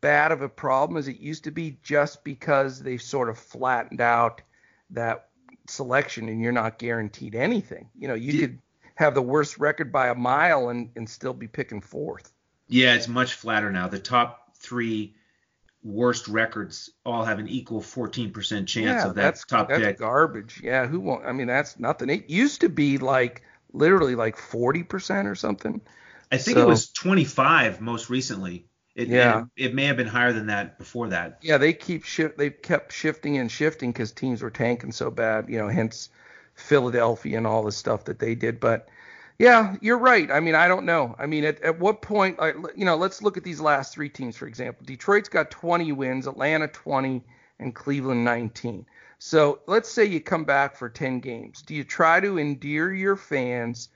bad 0.00 0.32
of 0.32 0.42
a 0.42 0.48
problem 0.48 0.96
as 0.96 1.08
it 1.08 1.18
used 1.18 1.44
to 1.44 1.50
be, 1.50 1.78
just 1.82 2.24
because 2.24 2.82
they've 2.82 3.02
sort 3.02 3.28
of 3.28 3.38
flattened 3.38 4.00
out 4.00 4.40
that 4.90 5.28
selection, 5.68 6.28
and 6.28 6.40
you're 6.40 6.52
not 6.52 6.78
guaranteed 6.78 7.34
anything. 7.34 7.88
You 7.98 8.08
know, 8.08 8.14
you 8.14 8.40
could 8.40 8.58
have 8.94 9.14
the 9.14 9.22
worst 9.22 9.58
record 9.58 9.92
by 9.92 10.08
a 10.08 10.14
mile 10.14 10.68
and, 10.70 10.90
and 10.96 11.08
still 11.08 11.34
be 11.34 11.48
picking 11.48 11.80
fourth. 11.80 12.32
Yeah, 12.68 12.94
it's 12.94 13.08
much 13.08 13.34
flatter 13.34 13.70
now. 13.70 13.88
The 13.88 13.98
top 13.98 14.54
three 14.56 15.14
worst 15.82 16.28
records 16.28 16.90
all 17.06 17.24
have 17.24 17.38
an 17.38 17.48
equal 17.48 17.80
14% 17.80 18.32
chance 18.66 18.72
yeah, 18.76 19.06
of 19.06 19.14
that 19.14 19.22
that's, 19.22 19.44
top 19.44 19.68
that's 19.68 19.82
pick. 19.82 19.98
garbage. 19.98 20.60
Yeah, 20.62 20.86
who 20.86 21.00
won't? 21.00 21.24
I 21.24 21.32
mean, 21.32 21.46
that's 21.46 21.78
nothing. 21.78 22.10
It 22.10 22.28
used 22.28 22.60
to 22.60 22.68
be 22.68 22.98
like 22.98 23.42
literally 23.72 24.14
like 24.14 24.36
40% 24.36 25.26
or 25.26 25.34
something. 25.34 25.80
I 26.30 26.38
think 26.38 26.56
so, 26.56 26.62
it 26.62 26.66
was 26.66 26.90
25 26.90 27.80
most 27.80 28.08
recently. 28.10 28.66
It, 28.94 29.08
yeah. 29.08 29.44
It, 29.56 29.66
it, 29.66 29.74
may 29.74 29.84
have 29.84 29.96
been 29.96 30.06
higher 30.06 30.32
than 30.32 30.46
that 30.46 30.78
before 30.78 31.08
that. 31.08 31.38
Yeah, 31.42 31.58
they 31.58 31.72
keep 31.72 32.04
shift. 32.04 32.38
They 32.38 32.50
kept 32.50 32.92
shifting 32.92 33.38
and 33.38 33.50
shifting 33.50 33.92
because 33.92 34.12
teams 34.12 34.42
were 34.42 34.50
tanking 34.50 34.92
so 34.92 35.10
bad. 35.10 35.48
You 35.48 35.58
know, 35.58 35.68
hence 35.68 36.10
Philadelphia 36.54 37.36
and 37.36 37.46
all 37.46 37.62
the 37.62 37.72
stuff 37.72 38.04
that 38.04 38.18
they 38.18 38.34
did. 38.34 38.60
But 38.60 38.88
yeah, 39.38 39.76
you're 39.80 39.98
right. 39.98 40.30
I 40.30 40.40
mean, 40.40 40.54
I 40.54 40.68
don't 40.68 40.84
know. 40.84 41.14
I 41.18 41.26
mean, 41.26 41.44
at, 41.44 41.62
at 41.62 41.78
what 41.78 42.02
point, 42.02 42.38
you 42.76 42.84
know, 42.84 42.96
let's 42.96 43.22
look 43.22 43.36
at 43.36 43.44
these 43.44 43.60
last 43.60 43.94
three 43.94 44.10
teams, 44.10 44.36
for 44.36 44.46
example. 44.46 44.84
Detroit's 44.84 45.28
got 45.28 45.50
20 45.50 45.92
wins, 45.92 46.26
Atlanta 46.26 46.68
20, 46.68 47.24
and 47.58 47.74
Cleveland 47.74 48.24
19. 48.24 48.84
So 49.18 49.60
let's 49.66 49.88
say 49.88 50.04
you 50.04 50.20
come 50.20 50.44
back 50.44 50.76
for 50.76 50.88
10 50.88 51.20
games. 51.20 51.62
Do 51.62 51.74
you 51.74 51.84
try 51.84 52.20
to 52.20 52.38
endear 52.38 52.92
your 52.92 53.16
fans 53.16 53.88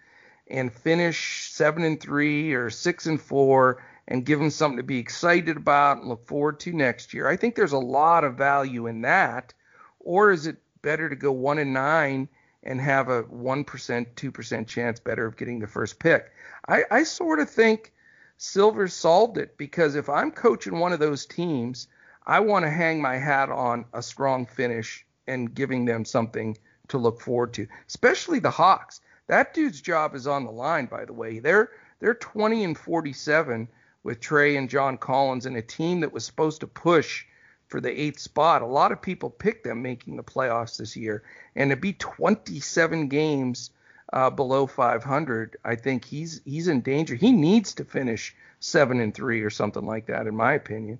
and 0.49 0.73
finish 0.73 1.51
seven 1.51 1.85
and 1.85 2.01
three 2.01 2.53
or 2.53 2.71
six 2.71 3.07
and 3.07 3.21
four 3.21 3.83
and 4.09 4.27
give 4.27 4.39
them 4.39 4.51
something 4.51 4.77
to 4.77 4.83
be 4.83 4.99
excited 4.99 5.57
about 5.57 5.99
and 5.99 6.09
look 6.09 6.27
forward 6.27 6.61
to 6.61 6.73
next 6.73 7.15
year? 7.15 7.29
I 7.29 7.37
think 7.37 7.55
there's 7.55 7.73
a 7.73 7.79
lot 7.79 8.25
of 8.25 8.37
value 8.37 8.87
in 8.87 9.03
that. 9.03 9.55
Or 10.01 10.31
is 10.31 10.47
it 10.47 10.59
better 10.83 11.09
to 11.09 11.17
go 11.17 11.33
one 11.33 11.59
and 11.59 11.73
nine 11.73 12.29
and 12.65 12.81
have 12.81 13.09
a 13.09 13.25
1%, 13.25 13.65
2% 13.65 14.67
chance 14.67 15.01
better 15.01 15.27
of 15.27 15.37
getting 15.37 15.59
the 15.59 15.67
first 15.67 15.99
pick. 15.99 16.33
I, 16.69 16.85
I 16.91 17.03
sort 17.05 17.41
of 17.41 17.51
think 17.51 17.93
Silver 18.37 18.89
solved 18.89 19.39
it 19.39 19.57
because 19.57 19.95
if 19.95 20.09
I'm 20.09 20.31
coaching 20.31 20.79
one 20.79 20.93
of 20.93 20.99
those 20.99 21.27
teams, 21.27 21.89
I 22.27 22.41
want 22.41 22.65
to 22.65 22.71
hang 22.71 23.03
my 23.03 23.17
hat 23.17 23.51
on 23.51 23.85
a 23.93 24.03
strong 24.03 24.47
finish 24.47 25.05
and 25.27 25.55
giving 25.55 25.85
them 25.85 26.05
something 26.05 26.57
to 26.89 26.99
look 26.99 27.21
forward 27.21 27.53
to, 27.55 27.67
especially 27.89 28.39
the 28.39 28.51
Hawks. 28.51 29.01
That 29.27 29.55
dude's 29.55 29.81
job 29.81 30.15
is 30.15 30.27
on 30.27 30.45
the 30.45 30.51
line, 30.51 30.87
by 30.87 31.05
the 31.05 31.13
way. 31.13 31.39
They're 31.39 31.71
they're 32.01 32.15
20 32.15 32.65
and 32.65 32.79
47 32.79 33.69
with 34.03 34.21
Trae 34.21 34.59
and 34.59 34.69
John 34.69 34.99
Collins 34.99 35.47
and 35.47 35.57
a 35.57 35.63
team 35.63 36.01
that 36.01 36.13
was 36.13 36.27
supposed 36.27 36.61
to 36.61 36.67
push 36.67 37.25
for 37.69 37.81
the 37.81 38.01
eighth 38.01 38.21
spot. 38.21 38.63
A 38.63 38.67
lot 38.67 38.93
of 38.93 39.01
people 39.01 39.31
picked 39.31 39.65
them 39.65 39.81
making 39.81 40.17
the 40.17 40.23
playoffs 40.23 40.77
this 40.77 40.97
year, 40.97 41.23
and 41.57 41.71
to 41.71 41.77
be 41.77 41.95
27 41.95 43.09
games 43.09 43.71
uh, 44.13 44.31
below 44.31 44.67
500, 44.67 45.57
I 45.65 45.75
think 45.77 46.05
he's 46.05 46.43
he's 46.45 46.69
in 46.69 46.83
danger. 46.83 47.15
He 47.15 47.33
needs 47.33 47.75
to 47.75 47.85
finish 47.85 48.35
seven 48.61 49.01
and 49.01 49.15
three 49.15 49.43
or 49.43 49.51
something 49.51 49.85
like 49.85 50.07
that, 50.07 50.27
in 50.27 50.37
my 50.37 50.53
opinion. 50.53 50.99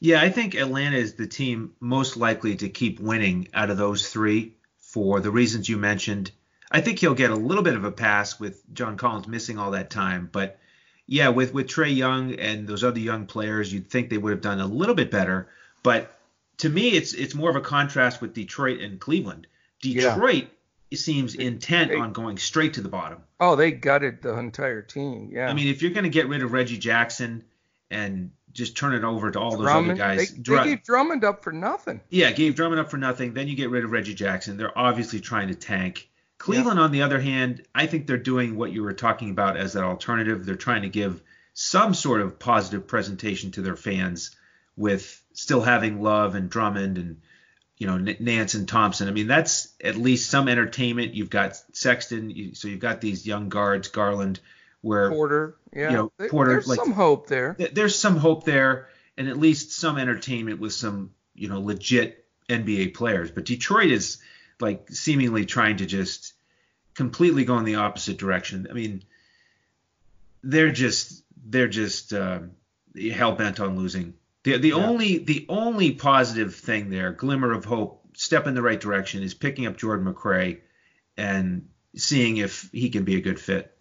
Yeah, 0.00 0.20
I 0.20 0.28
think 0.28 0.54
Atlanta 0.54 0.96
is 0.96 1.14
the 1.14 1.26
team 1.26 1.72
most 1.80 2.16
likely 2.16 2.56
to 2.56 2.68
keep 2.68 3.00
winning 3.00 3.48
out 3.54 3.70
of 3.70 3.78
those 3.78 4.08
three 4.08 4.56
for 4.78 5.20
the 5.20 5.30
reasons 5.30 5.68
you 5.68 5.78
mentioned. 5.78 6.32
I 6.70 6.80
think 6.80 6.98
he'll 6.98 7.14
get 7.14 7.30
a 7.30 7.36
little 7.36 7.62
bit 7.62 7.76
of 7.76 7.84
a 7.84 7.92
pass 7.92 8.40
with 8.40 8.62
John 8.72 8.96
Collins 8.96 9.28
missing 9.28 9.58
all 9.58 9.72
that 9.72 9.90
time, 9.90 10.28
but 10.32 10.58
yeah, 11.06 11.28
with 11.28 11.52
with 11.52 11.66
Trae 11.66 11.94
Young 11.94 12.34
and 12.34 12.66
those 12.66 12.82
other 12.82 12.98
young 12.98 13.26
players, 13.26 13.72
you'd 13.72 13.90
think 13.90 14.08
they 14.08 14.18
would 14.18 14.30
have 14.30 14.40
done 14.40 14.60
a 14.60 14.66
little 14.66 14.94
bit 14.94 15.10
better. 15.10 15.48
But 15.82 16.18
to 16.58 16.68
me, 16.68 16.90
it's 16.90 17.12
it's 17.12 17.34
more 17.34 17.50
of 17.50 17.56
a 17.56 17.60
contrast 17.60 18.20
with 18.20 18.34
Detroit 18.34 18.80
and 18.80 18.98
Cleveland. 18.98 19.46
Detroit 19.80 20.46
yeah. 20.90 20.96
seems 20.96 21.34
intent 21.34 21.92
on 21.92 22.12
going 22.12 22.38
straight 22.38 22.74
to 22.74 22.80
the 22.80 22.88
bottom. 22.88 23.22
Oh, 23.38 23.54
they 23.54 23.70
gutted 23.70 24.22
the 24.22 24.36
entire 24.38 24.80
team. 24.80 25.30
Yeah. 25.32 25.48
I 25.48 25.52
mean, 25.52 25.68
if 25.68 25.82
you're 25.82 25.90
going 25.90 26.04
to 26.04 26.10
get 26.10 26.28
rid 26.28 26.42
of 26.42 26.52
Reggie 26.52 26.78
Jackson 26.78 27.44
and 27.90 28.30
just 28.52 28.76
turn 28.76 28.94
it 28.94 29.04
over 29.04 29.30
to 29.30 29.38
all 29.38 29.56
Drummond, 29.56 29.98
those 29.98 30.00
other 30.00 30.16
guys. 30.16 30.30
They, 30.30 30.38
Dr- 30.38 30.64
they, 30.64 30.70
gave 30.70 30.84
Drummond 30.84 31.24
up 31.24 31.42
for 31.42 31.52
nothing. 31.52 32.00
Yeah, 32.08 32.30
gave 32.30 32.54
Drummond 32.54 32.80
up 32.80 32.90
for 32.90 32.96
nothing. 32.96 33.34
Then 33.34 33.48
you 33.48 33.56
get 33.56 33.68
rid 33.68 33.84
of 33.84 33.90
Reggie 33.90 34.14
Jackson. 34.14 34.56
They're 34.56 34.76
obviously 34.78 35.20
trying 35.20 35.48
to 35.48 35.54
tank. 35.54 36.08
Cleveland, 36.38 36.78
yeah. 36.78 36.84
on 36.84 36.92
the 36.92 37.02
other 37.02 37.20
hand, 37.20 37.62
I 37.74 37.86
think 37.86 38.06
they're 38.06 38.16
doing 38.16 38.56
what 38.56 38.72
you 38.72 38.82
were 38.82 38.92
talking 38.92 39.30
about 39.30 39.56
as 39.56 39.74
that 39.74 39.84
alternative. 39.84 40.44
They're 40.44 40.56
trying 40.56 40.82
to 40.82 40.88
give 40.88 41.22
some 41.54 41.94
sort 41.94 42.20
of 42.20 42.38
positive 42.38 42.86
presentation 42.86 43.52
to 43.52 43.62
their 43.62 43.76
fans 43.76 44.34
with 44.76 45.22
still 45.32 45.60
having 45.60 46.02
Love 46.02 46.34
and 46.34 46.50
Drummond 46.50 46.98
and 46.98 47.20
you 47.78 47.86
know 47.86 47.98
Nance 47.98 48.54
and 48.54 48.68
Thompson. 48.68 49.08
I 49.08 49.12
mean, 49.12 49.26
that's 49.26 49.68
at 49.82 49.96
least 49.96 50.30
some 50.30 50.48
entertainment. 50.48 51.14
You've 51.14 51.30
got 51.30 51.56
Sexton, 51.72 52.54
so 52.54 52.68
you've 52.68 52.80
got 52.80 53.00
these 53.00 53.26
young 53.26 53.48
guards, 53.48 53.88
Garland, 53.88 54.40
where 54.80 55.10
Porter, 55.10 55.56
yeah, 55.72 55.90
you 55.90 55.96
know, 55.96 56.12
Porter. 56.28 56.52
There's 56.52 56.68
like, 56.68 56.78
some 56.78 56.92
hope 56.92 57.26
there. 57.26 57.56
There's 57.72 57.98
some 57.98 58.16
hope 58.16 58.44
there, 58.44 58.88
and 59.16 59.28
at 59.28 59.38
least 59.38 59.72
some 59.72 59.98
entertainment 59.98 60.60
with 60.60 60.72
some 60.72 61.12
you 61.34 61.48
know 61.48 61.60
legit 61.60 62.26
NBA 62.48 62.94
players. 62.94 63.30
But 63.30 63.44
Detroit 63.44 63.90
is 63.90 64.18
like 64.60 64.88
seemingly 64.90 65.46
trying 65.46 65.78
to 65.78 65.86
just 65.86 66.34
completely 66.94 67.44
go 67.44 67.58
in 67.58 67.64
the 67.64 67.76
opposite 67.76 68.18
direction. 68.18 68.66
I 68.70 68.72
mean, 68.72 69.02
they're 70.42 70.72
just 70.72 71.22
they're 71.46 71.68
just 71.68 72.12
uh, 72.12 72.40
hell 73.12 73.34
bent 73.34 73.60
on 73.60 73.76
losing. 73.76 74.14
The 74.44 74.58
the 74.58 74.68
yeah. 74.68 74.74
only 74.74 75.18
the 75.18 75.46
only 75.48 75.92
positive 75.92 76.54
thing 76.54 76.90
there, 76.90 77.12
glimmer 77.12 77.52
of 77.52 77.64
hope, 77.64 78.02
step 78.14 78.46
in 78.46 78.54
the 78.54 78.62
right 78.62 78.80
direction, 78.80 79.22
is 79.22 79.34
picking 79.34 79.66
up 79.66 79.76
Jordan 79.76 80.12
McRae 80.12 80.60
and 81.16 81.68
seeing 81.96 82.36
if 82.38 82.68
he 82.72 82.90
can 82.90 83.04
be 83.04 83.16
a 83.16 83.20
good 83.20 83.40
fit. 83.40 83.76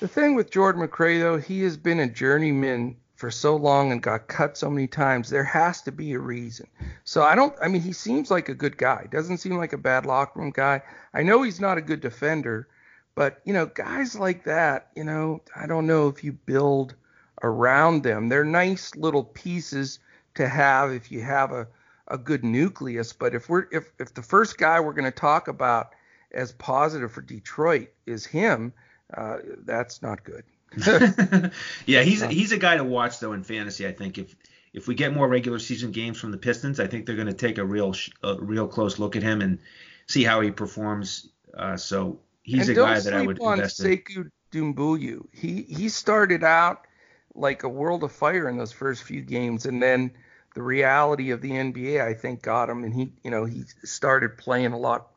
The 0.00 0.08
thing 0.08 0.34
with 0.34 0.50
Jordan 0.50 0.86
McRae 0.86 1.20
though, 1.20 1.38
he 1.38 1.62
has 1.62 1.76
been 1.76 2.00
a 2.00 2.10
journeyman 2.10 2.96
for 3.22 3.30
so 3.30 3.54
long 3.54 3.92
and 3.92 4.02
got 4.02 4.26
cut 4.26 4.58
so 4.58 4.68
many 4.68 4.88
times. 4.88 5.30
There 5.30 5.44
has 5.44 5.80
to 5.82 5.92
be 5.92 6.12
a 6.12 6.18
reason. 6.18 6.66
So 7.04 7.22
I 7.22 7.36
don't. 7.36 7.54
I 7.62 7.68
mean, 7.68 7.80
he 7.80 7.92
seems 7.92 8.32
like 8.32 8.48
a 8.48 8.54
good 8.54 8.76
guy. 8.76 9.06
Doesn't 9.12 9.38
seem 9.38 9.56
like 9.56 9.72
a 9.72 9.78
bad 9.78 10.06
locker 10.06 10.40
room 10.40 10.50
guy. 10.50 10.82
I 11.14 11.22
know 11.22 11.44
he's 11.44 11.60
not 11.60 11.78
a 11.78 11.82
good 11.82 12.00
defender, 12.00 12.66
but 13.14 13.40
you 13.44 13.52
know, 13.52 13.66
guys 13.66 14.18
like 14.18 14.42
that, 14.46 14.88
you 14.96 15.04
know, 15.04 15.40
I 15.54 15.68
don't 15.68 15.86
know 15.86 16.08
if 16.08 16.24
you 16.24 16.32
build 16.32 16.96
around 17.44 18.02
them. 18.02 18.28
They're 18.28 18.44
nice 18.44 18.96
little 18.96 19.22
pieces 19.22 20.00
to 20.34 20.48
have 20.48 20.90
if 20.90 21.12
you 21.12 21.20
have 21.22 21.52
a, 21.52 21.68
a 22.08 22.18
good 22.18 22.42
nucleus. 22.42 23.12
But 23.12 23.36
if 23.36 23.48
we're 23.48 23.66
if, 23.70 23.92
if 24.00 24.14
the 24.14 24.22
first 24.22 24.58
guy 24.58 24.80
we're 24.80 24.94
going 24.94 25.04
to 25.04 25.12
talk 25.12 25.46
about 25.46 25.90
as 26.32 26.50
positive 26.50 27.12
for 27.12 27.22
Detroit 27.22 27.90
is 28.04 28.26
him, 28.26 28.72
uh, 29.16 29.36
that's 29.64 30.02
not 30.02 30.24
good. 30.24 30.42
yeah, 31.86 32.02
he's 32.02 32.22
he's 32.22 32.52
a 32.52 32.58
guy 32.58 32.76
to 32.76 32.84
watch 32.84 33.18
though 33.18 33.32
in 33.32 33.42
fantasy. 33.42 33.86
I 33.86 33.92
think 33.92 34.18
if 34.18 34.34
if 34.72 34.88
we 34.88 34.94
get 34.94 35.12
more 35.12 35.28
regular 35.28 35.58
season 35.58 35.92
games 35.92 36.18
from 36.18 36.30
the 36.30 36.38
Pistons, 36.38 36.80
I 36.80 36.86
think 36.86 37.06
they're 37.06 37.16
going 37.16 37.28
to 37.28 37.34
take 37.34 37.58
a 37.58 37.64
real 37.64 37.94
a 38.22 38.36
real 38.36 38.66
close 38.66 38.98
look 38.98 39.16
at 39.16 39.22
him 39.22 39.42
and 39.42 39.58
see 40.06 40.24
how 40.24 40.40
he 40.40 40.50
performs. 40.50 41.28
Uh, 41.56 41.76
so 41.76 42.20
he's 42.42 42.68
and 42.68 42.78
a 42.78 42.80
guy 42.80 43.00
that 43.00 43.12
I 43.12 43.22
would 43.22 43.40
on 43.40 43.58
invest 43.58 43.80
Sekou 43.80 44.30
Doumbouya. 44.50 45.26
He 45.32 45.62
he 45.62 45.88
started 45.88 46.42
out 46.42 46.86
like 47.34 47.62
a 47.62 47.68
world 47.68 48.04
of 48.04 48.12
fire 48.12 48.48
in 48.48 48.56
those 48.56 48.72
first 48.72 49.02
few 49.02 49.22
games, 49.22 49.66
and 49.66 49.82
then 49.82 50.12
the 50.54 50.62
reality 50.62 51.30
of 51.30 51.40
the 51.40 51.50
NBA, 51.50 52.00
I 52.02 52.14
think, 52.14 52.42
got 52.42 52.68
him, 52.68 52.84
and 52.84 52.92
he, 52.92 53.12
you 53.22 53.30
know, 53.30 53.44
he 53.44 53.64
started 53.84 54.36
playing 54.36 54.72
a 54.72 54.78
lot 54.78 55.08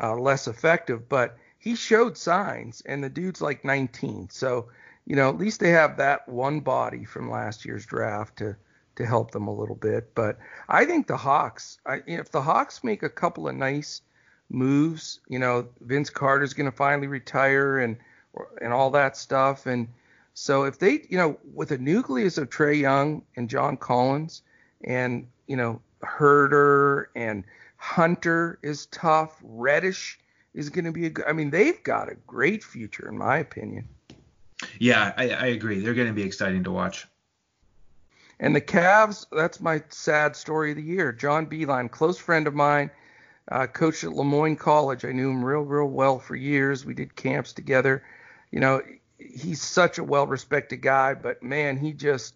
uh, 0.00 0.14
less 0.14 0.46
effective, 0.46 1.08
but 1.08 1.36
he 1.58 1.74
showed 1.74 2.16
signs, 2.16 2.82
and 2.82 3.02
the 3.02 3.08
dude's 3.08 3.40
like 3.40 3.64
19, 3.64 4.28
so 4.30 4.68
you 5.06 5.16
know, 5.16 5.28
at 5.28 5.38
least 5.38 5.60
they 5.60 5.70
have 5.70 5.96
that 5.96 6.28
one 6.28 6.60
body 6.60 7.04
from 7.04 7.30
last 7.30 7.64
year's 7.64 7.86
draft 7.86 8.38
to 8.38 8.56
to 8.96 9.06
help 9.06 9.30
them 9.30 9.46
a 9.46 9.54
little 9.54 9.74
bit. 9.74 10.14
But 10.14 10.38
I 10.68 10.86
think 10.86 11.06
the 11.06 11.18
Hawks, 11.18 11.78
I, 11.84 12.02
if 12.06 12.30
the 12.30 12.40
Hawks 12.40 12.82
make 12.82 13.02
a 13.02 13.10
couple 13.10 13.46
of 13.46 13.54
nice 13.54 14.00
moves, 14.48 15.20
you 15.28 15.38
know, 15.38 15.68
Vince 15.82 16.08
Carter's 16.08 16.54
going 16.54 16.70
to 16.70 16.76
finally 16.76 17.06
retire 17.06 17.78
and 17.78 17.96
and 18.60 18.72
all 18.72 18.90
that 18.90 19.16
stuff, 19.16 19.66
and 19.66 19.88
so 20.38 20.64
if 20.64 20.78
they, 20.78 21.06
you 21.08 21.16
know, 21.16 21.38
with 21.54 21.70
a 21.70 21.78
nucleus 21.78 22.36
of 22.36 22.50
Trae 22.50 22.78
Young 22.78 23.22
and 23.36 23.48
John 23.48 23.78
Collins 23.78 24.42
and, 24.84 25.26
you 25.46 25.56
know, 25.56 25.80
Huerter 26.02 27.06
and 27.16 27.42
Hunter 27.78 28.58
is 28.62 28.84
tough, 28.86 29.40
Reddish 29.42 30.20
is 30.52 30.68
going 30.68 30.84
to 30.84 30.92
be 30.92 31.06
a 31.06 31.10
good, 31.10 31.24
I 31.26 31.32
mean, 31.32 31.48
they've 31.48 31.82
got 31.82 32.12
a 32.12 32.16
great 32.26 32.62
future 32.62 33.08
in 33.08 33.16
my 33.16 33.38
opinion. 33.38 33.88
Yeah, 34.78 35.12
I, 35.16 35.30
I 35.30 35.46
agree. 35.46 35.80
They're 35.80 35.94
going 35.94 36.08
to 36.08 36.14
be 36.14 36.22
exciting 36.22 36.64
to 36.64 36.70
watch. 36.70 37.06
And 38.38 38.54
the 38.54 38.60
Cavs, 38.60 39.26
that's 39.32 39.60
my 39.60 39.82
sad 39.88 40.36
story 40.36 40.70
of 40.70 40.76
the 40.76 40.82
year. 40.82 41.12
John 41.12 41.46
Beilein, 41.46 41.90
close 41.90 42.18
friend 42.18 42.46
of 42.46 42.54
mine, 42.54 42.90
uh, 43.50 43.66
coached 43.66 44.04
at 44.04 44.12
Le 44.12 44.24
Moyne 44.24 44.56
College. 44.56 45.04
I 45.04 45.12
knew 45.12 45.30
him 45.30 45.44
real, 45.44 45.62
real 45.62 45.86
well 45.86 46.18
for 46.18 46.36
years. 46.36 46.84
We 46.84 46.94
did 46.94 47.16
camps 47.16 47.52
together. 47.52 48.02
You 48.50 48.60
know, 48.60 48.82
he's 49.18 49.62
such 49.62 49.98
a 49.98 50.04
well-respected 50.04 50.82
guy, 50.82 51.14
but 51.14 51.42
man, 51.42 51.78
he 51.78 51.92
just 51.92 52.34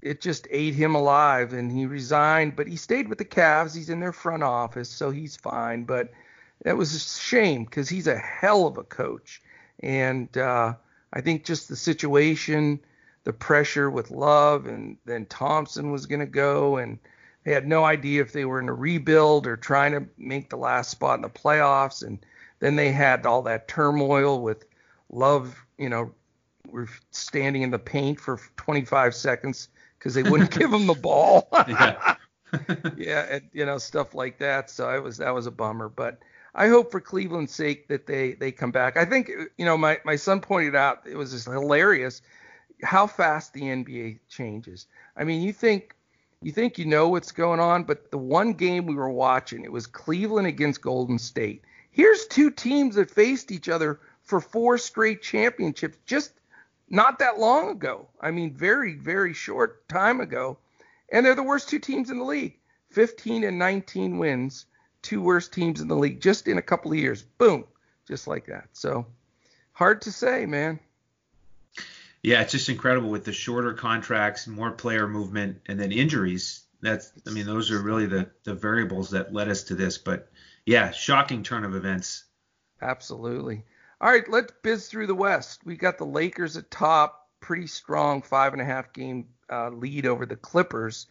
it 0.00 0.20
just 0.20 0.48
ate 0.50 0.74
him 0.74 0.96
alive, 0.96 1.52
and 1.52 1.70
he 1.70 1.86
resigned. 1.86 2.56
But 2.56 2.66
he 2.66 2.74
stayed 2.74 3.08
with 3.08 3.18
the 3.18 3.24
Cavs. 3.24 3.76
He's 3.76 3.90
in 3.90 4.00
their 4.00 4.12
front 4.12 4.42
office, 4.42 4.88
so 4.88 5.10
he's 5.10 5.36
fine. 5.36 5.84
But 5.84 6.10
that 6.64 6.76
was 6.76 6.94
a 6.94 6.98
shame 6.98 7.64
because 7.64 7.88
he's 7.88 8.08
a 8.08 8.18
hell 8.18 8.66
of 8.66 8.78
a 8.78 8.82
coach, 8.82 9.40
and 9.80 10.36
uh, 10.36 10.74
I 11.12 11.20
think 11.20 11.44
just 11.44 11.68
the 11.68 11.76
situation, 11.76 12.80
the 13.24 13.32
pressure 13.32 13.90
with 13.90 14.10
Love, 14.10 14.66
and 14.66 14.96
then 15.04 15.26
Thompson 15.26 15.90
was 15.92 16.06
going 16.06 16.20
to 16.20 16.26
go, 16.26 16.76
and 16.76 16.98
they 17.44 17.52
had 17.52 17.66
no 17.66 17.84
idea 17.84 18.22
if 18.22 18.32
they 18.32 18.44
were 18.44 18.60
in 18.60 18.68
a 18.68 18.74
rebuild 18.74 19.46
or 19.46 19.56
trying 19.56 19.92
to 19.92 20.06
make 20.16 20.48
the 20.48 20.56
last 20.56 20.90
spot 20.90 21.16
in 21.16 21.22
the 21.22 21.28
playoffs, 21.28 22.06
and 22.06 22.24
then 22.60 22.76
they 22.76 22.92
had 22.92 23.26
all 23.26 23.42
that 23.42 23.68
turmoil 23.68 24.40
with 24.40 24.64
Love 25.10 25.62
you 25.82 25.88
know, 25.88 26.12
were 26.70 26.88
standing 27.10 27.62
in 27.62 27.70
the 27.70 27.78
paint 27.78 28.20
for 28.20 28.40
25 28.56 29.14
seconds 29.16 29.68
because 29.98 30.14
they 30.14 30.22
wouldn't 30.22 30.50
give 30.58 30.72
him 30.72 30.86
the 30.86 30.94
ball. 30.94 31.48
yeah. 31.66 32.14
yeah, 32.96 33.26
and, 33.30 33.48
you 33.52 33.66
know, 33.66 33.78
stuff 33.78 34.14
like 34.14 34.38
that. 34.38 34.70
So 34.70 34.88
I 34.88 34.98
was 34.98 35.16
that 35.18 35.34
was 35.34 35.46
a 35.46 35.50
bummer, 35.50 35.88
but 35.88 36.18
I 36.54 36.68
hope 36.68 36.90
for 36.90 37.00
Cleveland's 37.00 37.54
sake 37.54 37.88
that 37.88 38.06
they 38.06 38.32
they 38.32 38.52
come 38.52 38.70
back. 38.70 38.96
I 38.96 39.04
think 39.04 39.30
you 39.56 39.64
know 39.64 39.76
my 39.76 39.98
my 40.04 40.16
son 40.16 40.40
pointed 40.40 40.74
out 40.74 41.06
it 41.06 41.16
was 41.16 41.32
just 41.32 41.46
hilarious 41.46 42.22
how 42.82 43.06
fast 43.06 43.52
the 43.52 43.62
NBA 43.62 44.18
changes. 44.28 44.86
I 45.16 45.24
mean, 45.24 45.42
you 45.42 45.52
think 45.52 45.94
you 46.42 46.52
think 46.52 46.78
you 46.78 46.84
know 46.84 47.08
what's 47.08 47.32
going 47.32 47.60
on, 47.60 47.84
but 47.84 48.10
the 48.10 48.18
one 48.18 48.52
game 48.52 48.86
we 48.86 48.94
were 48.94 49.10
watching, 49.10 49.64
it 49.64 49.72
was 49.72 49.86
Cleveland 49.86 50.48
against 50.48 50.82
Golden 50.82 51.18
State. 51.18 51.62
Here's 51.90 52.26
two 52.26 52.50
teams 52.50 52.96
that 52.96 53.10
faced 53.10 53.52
each 53.52 53.68
other 53.68 54.00
for 54.22 54.40
four 54.40 54.78
straight 54.78 55.22
championships 55.22 55.98
just 56.06 56.32
not 56.88 57.18
that 57.20 57.38
long 57.38 57.70
ago. 57.70 58.08
I 58.20 58.30
mean, 58.30 58.54
very, 58.54 58.94
very 58.94 59.34
short 59.34 59.86
time 59.88 60.20
ago. 60.20 60.58
And 61.10 61.24
they're 61.24 61.34
the 61.34 61.42
worst 61.42 61.68
two 61.68 61.78
teams 61.78 62.10
in 62.10 62.18
the 62.18 62.24
league 62.24 62.58
15 62.90 63.44
and 63.44 63.58
19 63.58 64.18
wins, 64.18 64.66
two 65.02 65.20
worst 65.20 65.52
teams 65.52 65.80
in 65.80 65.88
the 65.88 65.96
league 65.96 66.20
just 66.20 66.48
in 66.48 66.58
a 66.58 66.62
couple 66.62 66.92
of 66.92 66.98
years. 66.98 67.22
Boom, 67.22 67.64
just 68.06 68.26
like 68.26 68.46
that. 68.46 68.68
So 68.72 69.06
hard 69.72 70.02
to 70.02 70.12
say, 70.12 70.46
man. 70.46 70.78
Yeah, 72.22 72.40
it's 72.40 72.52
just 72.52 72.68
incredible 72.68 73.10
with 73.10 73.24
the 73.24 73.32
shorter 73.32 73.74
contracts, 73.74 74.46
more 74.46 74.70
player 74.70 75.08
movement, 75.08 75.60
and 75.66 75.78
then 75.78 75.90
injuries. 75.90 76.62
That's, 76.80 77.12
I 77.26 77.30
mean, 77.30 77.46
those 77.46 77.70
are 77.70 77.80
really 77.80 78.06
the, 78.06 78.30
the 78.44 78.54
variables 78.54 79.10
that 79.10 79.32
led 79.32 79.48
us 79.48 79.64
to 79.64 79.74
this. 79.74 79.98
But 79.98 80.30
yeah, 80.64 80.92
shocking 80.92 81.42
turn 81.42 81.64
of 81.64 81.74
events. 81.74 82.24
Absolutely. 82.80 83.64
All 84.00 84.10
right, 84.10 84.28
let's 84.28 84.52
biz 84.62 84.88
through 84.88 85.06
the 85.06 85.14
West. 85.14 85.64
We 85.64 85.76
got 85.76 85.98
the 85.98 86.06
Lakers 86.06 86.56
at 86.56 86.70
top, 86.70 87.28
pretty 87.40 87.66
strong 87.66 88.22
five 88.22 88.52
and 88.52 88.62
a 88.62 88.64
half 88.64 88.92
game 88.92 89.26
uh, 89.50 89.70
lead 89.70 90.06
over 90.06 90.26
the 90.26 90.36
Clippers. 90.36 91.06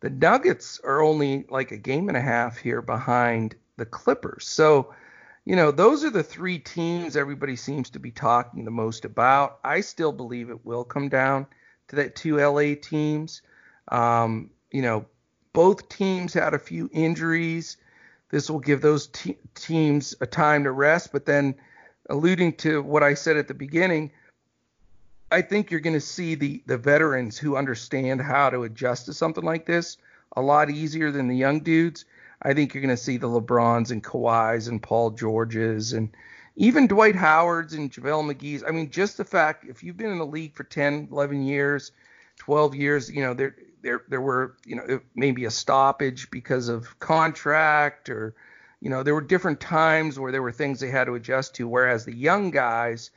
The 0.00 0.10
Nuggets 0.10 0.80
are 0.84 1.02
only 1.02 1.46
like 1.48 1.70
a 1.70 1.76
game 1.76 2.08
and 2.08 2.16
a 2.16 2.20
half 2.20 2.58
here 2.58 2.82
behind 2.82 3.56
the 3.76 3.86
Clippers. 3.86 4.46
So, 4.46 4.94
you 5.44 5.56
know, 5.56 5.70
those 5.70 6.04
are 6.04 6.10
the 6.10 6.22
three 6.22 6.58
teams 6.58 7.16
everybody 7.16 7.56
seems 7.56 7.90
to 7.90 7.98
be 7.98 8.10
talking 8.10 8.64
the 8.64 8.70
most 8.70 9.04
about. 9.04 9.58
I 9.64 9.80
still 9.80 10.12
believe 10.12 10.50
it 10.50 10.64
will 10.64 10.84
come 10.84 11.08
down 11.08 11.46
to 11.88 11.96
that 11.96 12.16
two 12.16 12.36
LA 12.38 12.74
teams. 12.80 13.42
Um, 13.88 14.50
you 14.70 14.82
know, 14.82 15.06
both 15.52 15.88
teams 15.88 16.34
had 16.34 16.54
a 16.54 16.58
few 16.58 16.90
injuries. 16.92 17.76
This 18.30 18.50
will 18.50 18.60
give 18.60 18.80
those 18.80 19.06
te- 19.08 19.38
teams 19.54 20.14
a 20.20 20.26
time 20.26 20.64
to 20.64 20.72
rest. 20.72 21.12
But 21.12 21.26
then, 21.26 21.54
alluding 22.10 22.54
to 22.54 22.82
what 22.82 23.02
I 23.02 23.14
said 23.14 23.36
at 23.36 23.48
the 23.48 23.54
beginning, 23.54 24.12
I 25.34 25.42
think 25.42 25.72
you're 25.72 25.80
going 25.80 25.94
to 25.94 26.00
see 26.00 26.36
the 26.36 26.62
the 26.64 26.78
veterans 26.78 27.36
who 27.36 27.56
understand 27.56 28.22
how 28.22 28.50
to 28.50 28.62
adjust 28.62 29.06
to 29.06 29.12
something 29.12 29.42
like 29.42 29.66
this 29.66 29.96
a 30.36 30.40
lot 30.40 30.70
easier 30.70 31.10
than 31.10 31.26
the 31.26 31.36
young 31.36 31.58
dudes. 31.58 32.04
I 32.40 32.54
think 32.54 32.72
you're 32.72 32.82
going 32.82 32.96
to 32.96 33.02
see 33.02 33.16
the 33.16 33.28
LeBrons 33.28 33.90
and 33.90 34.02
Kawhis 34.02 34.68
and 34.68 34.80
Paul 34.80 35.10
Georges 35.10 35.92
and 35.92 36.10
even 36.54 36.86
Dwight 36.86 37.16
Howard's 37.16 37.74
and 37.74 37.90
JaVale 37.90 38.32
McGee's. 38.32 38.62
I 38.62 38.70
mean, 38.70 38.90
just 38.90 39.16
the 39.16 39.24
fact 39.24 39.64
if 39.64 39.82
you've 39.82 39.96
been 39.96 40.12
in 40.12 40.18
the 40.18 40.26
league 40.26 40.54
for 40.54 40.62
10, 40.62 41.08
11 41.10 41.42
years, 41.42 41.90
12 42.36 42.76
years, 42.76 43.10
you 43.10 43.22
know, 43.22 43.34
there 43.34 43.56
there 43.82 44.02
there 44.08 44.20
were, 44.20 44.56
you 44.64 44.76
know, 44.76 45.00
maybe 45.16 45.46
a 45.46 45.50
stoppage 45.50 46.30
because 46.30 46.68
of 46.68 47.00
contract 47.00 48.08
or 48.08 48.36
you 48.80 48.90
know, 48.90 49.02
there 49.02 49.14
were 49.14 49.20
different 49.20 49.60
times 49.60 50.16
where 50.16 50.30
there 50.30 50.42
were 50.42 50.52
things 50.52 50.78
they 50.78 50.90
had 50.90 51.06
to 51.06 51.16
adjust 51.16 51.56
to 51.56 51.66
whereas 51.66 52.04
the 52.04 52.14
young 52.14 52.52
guys 52.52 53.10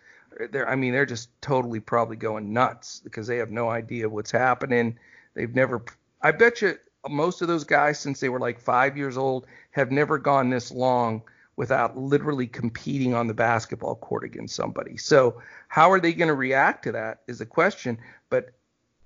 they're 0.51 0.67
I 0.67 0.75
mean, 0.75 0.93
they're 0.93 1.05
just 1.05 1.30
totally 1.41 1.80
probably 1.80 2.15
going 2.15 2.53
nuts 2.53 3.01
because 3.03 3.28
they 3.28 3.38
have 3.38 3.51
no 3.51 3.69
idea 3.69 4.09
what's 4.09 4.32
happening. 4.32 4.97
They've 5.34 5.53
never 5.53 5.84
I 6.21 6.32
bet 6.32 6.61
you 6.61 6.78
most 7.09 7.41
of 7.41 7.47
those 7.47 7.63
guys 7.63 7.99
since 7.99 8.19
they 8.19 8.30
were 8.30 8.39
like 8.39 8.59
5 8.59 8.97
years 8.97 9.17
old 9.17 9.47
have 9.71 9.91
never 9.91 10.17
gone 10.17 10.49
this 10.49 10.71
long 10.71 11.21
without 11.55 11.97
literally 11.97 12.47
competing 12.47 13.13
on 13.13 13.28
the 13.28 13.34
basketball 13.34 13.95
court 13.95 14.23
against 14.23 14.55
somebody. 14.55 14.95
So, 14.95 15.41
how 15.67 15.91
are 15.91 15.99
they 15.99 16.13
going 16.13 16.28
to 16.30 16.34
react 16.34 16.84
to 16.84 16.93
that 16.93 17.21
is 17.28 17.39
the 17.39 17.45
question, 17.45 17.97
but 18.30 18.51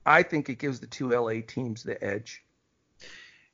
I 0.05 0.24
think 0.24 0.49
it 0.49 0.59
gives 0.59 0.80
the 0.80 0.88
two 0.88 1.09
LA 1.09 1.41
teams 1.47 1.84
the 1.84 2.01
edge. 2.03 2.43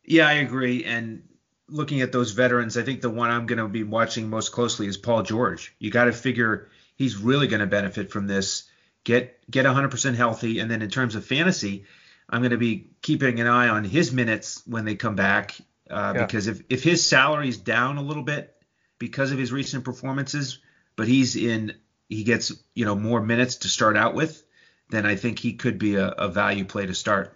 Yeah, 0.04 0.28
I 0.28 0.34
agree. 0.34 0.84
And 0.84 1.24
looking 1.70 2.02
at 2.02 2.12
those 2.12 2.32
veterans, 2.32 2.78
I 2.78 2.84
think 2.84 3.02
the 3.02 3.10
one 3.10 3.30
I'm 3.30 3.46
going 3.46 3.60
to 3.60 3.68
be 3.68 3.84
watching 3.84 4.30
most 4.30 4.52
closely 4.52 4.88
is 4.88 4.98
Paul 4.98 5.24
George. 5.24 5.76
You 5.80 5.92
got 5.92 6.06
to 6.06 6.14
figure 6.14 6.70
he's 6.98 7.18
really 7.18 7.48
going 7.48 7.62
to 7.62 7.68
benefit 7.68 8.12
from 8.12 8.28
this. 8.28 8.70
Get 9.06 9.40
get 9.50 9.66
100% 9.66 10.16
healthy, 10.16 10.60
and 10.60 10.70
then 10.70 10.82
in 10.82 10.90
terms 10.90 11.16
of 11.16 11.26
fantasy, 11.26 11.86
I'm 12.30 12.42
going 12.42 12.52
to 12.52 12.58
be 12.58 12.90
keeping 13.02 13.40
an 13.40 13.48
eye 13.48 13.70
on 13.70 13.86
his 13.86 14.12
minutes 14.12 14.62
when 14.66 14.84
they 14.84 14.96
come 14.96 15.16
back 15.16 15.56
uh, 15.90 16.14
yeah. 16.16 16.26
because 16.26 16.48
if 16.48 16.62
if 16.70 16.84
his 16.84 17.08
salary's 17.08 17.58
down 17.58 17.98
a 17.98 18.02
little 18.02 18.24
bit 18.24 18.54
because 19.00 19.32
of 19.32 19.38
his 19.38 19.52
recent 19.52 19.86
performances, 19.86 20.60
but 20.96 21.08
he's 21.08 21.36
in 21.36 21.76
he 22.10 22.24
gets 22.24 22.52
you 22.74 22.86
know 22.86 22.96
more 22.96 23.22
minutes 23.22 23.58
to 23.58 23.70
start 23.70 23.96
out 23.96 24.14
with, 24.14 24.44
then 24.90 25.06
I 25.06 25.16
think 25.16 25.40
he 25.40 25.54
could 25.54 25.80
be 25.80 25.96
a, 25.96 26.08
a 26.10 26.28
value 26.28 26.66
play 26.66 26.86
to 26.86 26.94
start. 26.94 27.34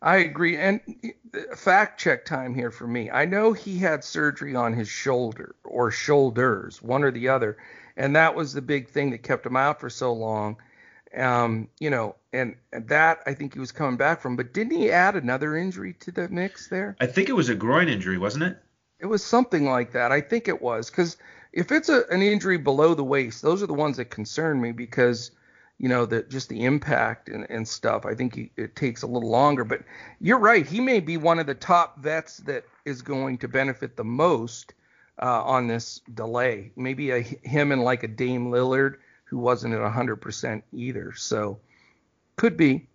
I 0.00 0.18
agree. 0.18 0.56
And 0.56 0.80
fact 1.56 2.00
check 2.00 2.24
time 2.24 2.54
here 2.54 2.70
for 2.70 2.86
me. 2.86 3.10
I 3.10 3.24
know 3.24 3.52
he 3.52 3.78
had 3.78 4.04
surgery 4.04 4.54
on 4.54 4.72
his 4.72 4.88
shoulder 4.88 5.56
or 5.64 5.90
shoulders, 5.90 6.80
one 6.80 7.02
or 7.02 7.10
the 7.10 7.28
other, 7.28 7.56
and 7.98 8.14
that 8.14 8.34
was 8.34 8.52
the 8.52 8.62
big 8.62 8.88
thing 8.88 9.10
that 9.10 9.24
kept 9.24 9.44
him 9.44 9.56
out 9.56 9.80
for 9.80 9.90
so 9.90 10.12
long. 10.12 10.56
Um, 11.16 11.68
you 11.80 11.90
know, 11.90 12.14
and, 12.32 12.54
and 12.72 12.86
that 12.88 13.20
I 13.26 13.34
think 13.34 13.54
he 13.54 13.60
was 13.60 13.72
coming 13.72 13.96
back 13.96 14.20
from. 14.20 14.36
But 14.36 14.54
didn't 14.54 14.76
he 14.76 14.90
add 14.90 15.16
another 15.16 15.56
injury 15.56 15.94
to 16.00 16.12
the 16.12 16.28
mix 16.28 16.68
there? 16.68 16.96
I 17.00 17.06
think 17.06 17.28
it 17.28 17.32
was 17.32 17.48
a 17.48 17.54
groin 17.54 17.88
injury, 17.88 18.18
wasn't 18.18 18.44
it? 18.44 18.58
It 19.00 19.06
was 19.06 19.24
something 19.24 19.64
like 19.64 19.92
that. 19.92 20.12
I 20.12 20.20
think 20.20 20.48
it 20.48 20.62
was 20.62 20.90
because 20.90 21.16
if 21.52 21.72
it's 21.72 21.88
a, 21.88 22.04
an 22.10 22.22
injury 22.22 22.58
below 22.58 22.94
the 22.94 23.04
waist, 23.04 23.42
those 23.42 23.62
are 23.62 23.66
the 23.66 23.74
ones 23.74 23.96
that 23.96 24.06
concern 24.06 24.60
me 24.60 24.72
because 24.72 25.30
you 25.78 25.88
know 25.88 26.04
the 26.04 26.22
just 26.24 26.48
the 26.48 26.64
impact 26.64 27.28
and, 27.28 27.46
and 27.48 27.66
stuff. 27.66 28.04
I 28.04 28.14
think 28.14 28.34
he, 28.34 28.50
it 28.56 28.76
takes 28.76 29.02
a 29.02 29.06
little 29.06 29.30
longer. 29.30 29.64
But 29.64 29.82
you're 30.20 30.38
right. 30.38 30.66
He 30.66 30.80
may 30.80 31.00
be 31.00 31.16
one 31.16 31.38
of 31.38 31.46
the 31.46 31.54
top 31.54 32.00
vets 32.00 32.38
that 32.38 32.64
is 32.84 33.02
going 33.02 33.38
to 33.38 33.48
benefit 33.48 33.96
the 33.96 34.04
most 34.04 34.74
uh, 35.20 35.42
on 35.42 35.66
this 35.66 36.00
delay. 36.14 36.72
Maybe 36.76 37.10
a, 37.10 37.20
him 37.20 37.72
and 37.72 37.82
like 37.82 38.02
a 38.02 38.08
Dame 38.08 38.50
Lillard 38.50 38.96
who 39.24 39.38
wasn't 39.38 39.74
at 39.74 39.80
100% 39.80 40.62
either. 40.72 41.12
So 41.14 41.58
could 42.36 42.56
be. 42.56 42.88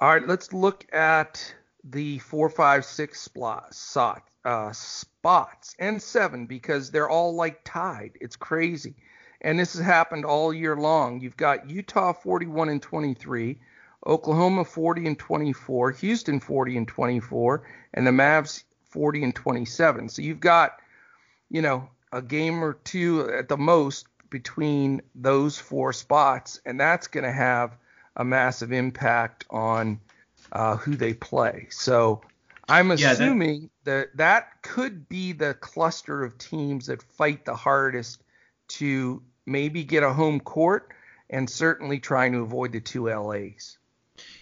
All 0.00 0.08
right, 0.08 0.26
let's 0.26 0.52
look 0.52 0.86
at 0.94 1.54
the 1.84 2.18
four, 2.20 2.48
five, 2.48 2.84
six 2.84 3.20
spots, 3.20 3.96
uh, 4.44 4.72
spots 4.72 5.74
and 5.78 6.00
seven 6.00 6.46
because 6.46 6.90
they're 6.90 7.08
all 7.08 7.34
like 7.34 7.60
tied. 7.64 8.12
It's 8.20 8.36
crazy. 8.36 8.94
And 9.42 9.58
this 9.58 9.74
has 9.74 9.84
happened 9.84 10.24
all 10.24 10.52
year 10.54 10.76
long. 10.76 11.20
You've 11.20 11.36
got 11.36 11.68
Utah 11.68 12.12
41 12.12 12.68
and 12.68 12.82
23, 12.82 13.58
Oklahoma 14.06 14.64
40 14.64 15.06
and 15.06 15.18
24, 15.18 15.92
Houston 15.92 16.40
40 16.40 16.76
and 16.78 16.88
24, 16.88 17.62
and 17.94 18.06
the 18.06 18.10
Mavs 18.10 18.64
40 18.84 19.24
and 19.24 19.34
27. 19.34 20.08
So 20.08 20.22
you've 20.22 20.40
got, 20.40 20.80
you 21.50 21.62
know, 21.62 21.88
a 22.12 22.22
game 22.22 22.64
or 22.64 22.74
two 22.74 23.30
at 23.30 23.48
the 23.48 23.56
most 23.56 24.06
between 24.30 25.02
those 25.14 25.58
four 25.58 25.92
spots, 25.92 26.60
and 26.64 26.80
that's 26.80 27.08
going 27.08 27.24
to 27.24 27.32
have 27.32 27.76
a 28.16 28.24
massive 28.24 28.72
impact 28.72 29.44
on 29.50 30.00
uh, 30.52 30.76
who 30.76 30.96
they 30.96 31.12
play. 31.12 31.66
So 31.70 32.22
I'm 32.68 32.90
assuming 32.90 33.62
yeah, 33.62 33.68
that... 33.84 34.16
that 34.16 34.16
that 34.16 34.62
could 34.62 35.08
be 35.08 35.32
the 35.32 35.54
cluster 35.54 36.24
of 36.24 36.38
teams 36.38 36.86
that 36.86 37.02
fight 37.02 37.44
the 37.44 37.54
hardest 37.54 38.22
to 38.68 39.22
maybe 39.46 39.84
get 39.84 40.02
a 40.02 40.12
home 40.12 40.40
court 40.40 40.92
and 41.28 41.48
certainly 41.48 41.98
trying 41.98 42.32
to 42.32 42.38
avoid 42.38 42.72
the 42.72 42.80
two 42.80 43.08
LAs. 43.08 43.78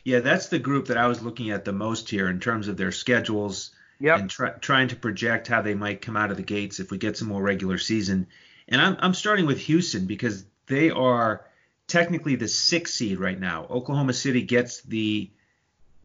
Yeah, 0.05 0.21
that's 0.21 0.49
the 0.49 0.59
group 0.59 0.87
that 0.87 0.97
I 0.97 1.07
was 1.07 1.23
looking 1.23 1.51
at 1.51 1.65
the 1.65 1.73
most 1.73 2.09
here 2.09 2.29
in 2.29 2.41
terms 2.41 2.69
of 2.69 2.77
their 2.77 2.93
schedules 2.93 3.71
yep. 4.01 4.21
and 4.21 4.31
try, 4.31 4.51
trying 4.51 4.89
to 4.89 4.97
project 4.97 5.49
how 5.49 5.63
they 5.63 5.75
might 5.75 6.03
come 6.03 6.17
out 6.17 6.31
of 6.31 6.37
the 6.37 6.43
gates 6.43 6.81
if 6.81 6.91
we 6.91 6.99
get 6.99 7.17
some 7.17 7.29
more 7.29 7.43
regular 7.43 7.79
season. 7.79 8.27
And 8.69 8.81
I'm, 8.81 8.97
I'm 9.01 9.15
starting 9.15 9.47
with 9.47 9.59
Houston 9.61 10.07
because 10.07 10.45
they 10.67 10.91
are 10.91 11.45
technically 11.87 12.37
the 12.37 12.49
sixth 12.49 12.95
seed 12.95 13.19
right 13.19 13.39
now. 13.39 13.67
Oklahoma 13.71 14.13
City 14.13 14.43
gets 14.43 14.83
the 14.83 15.31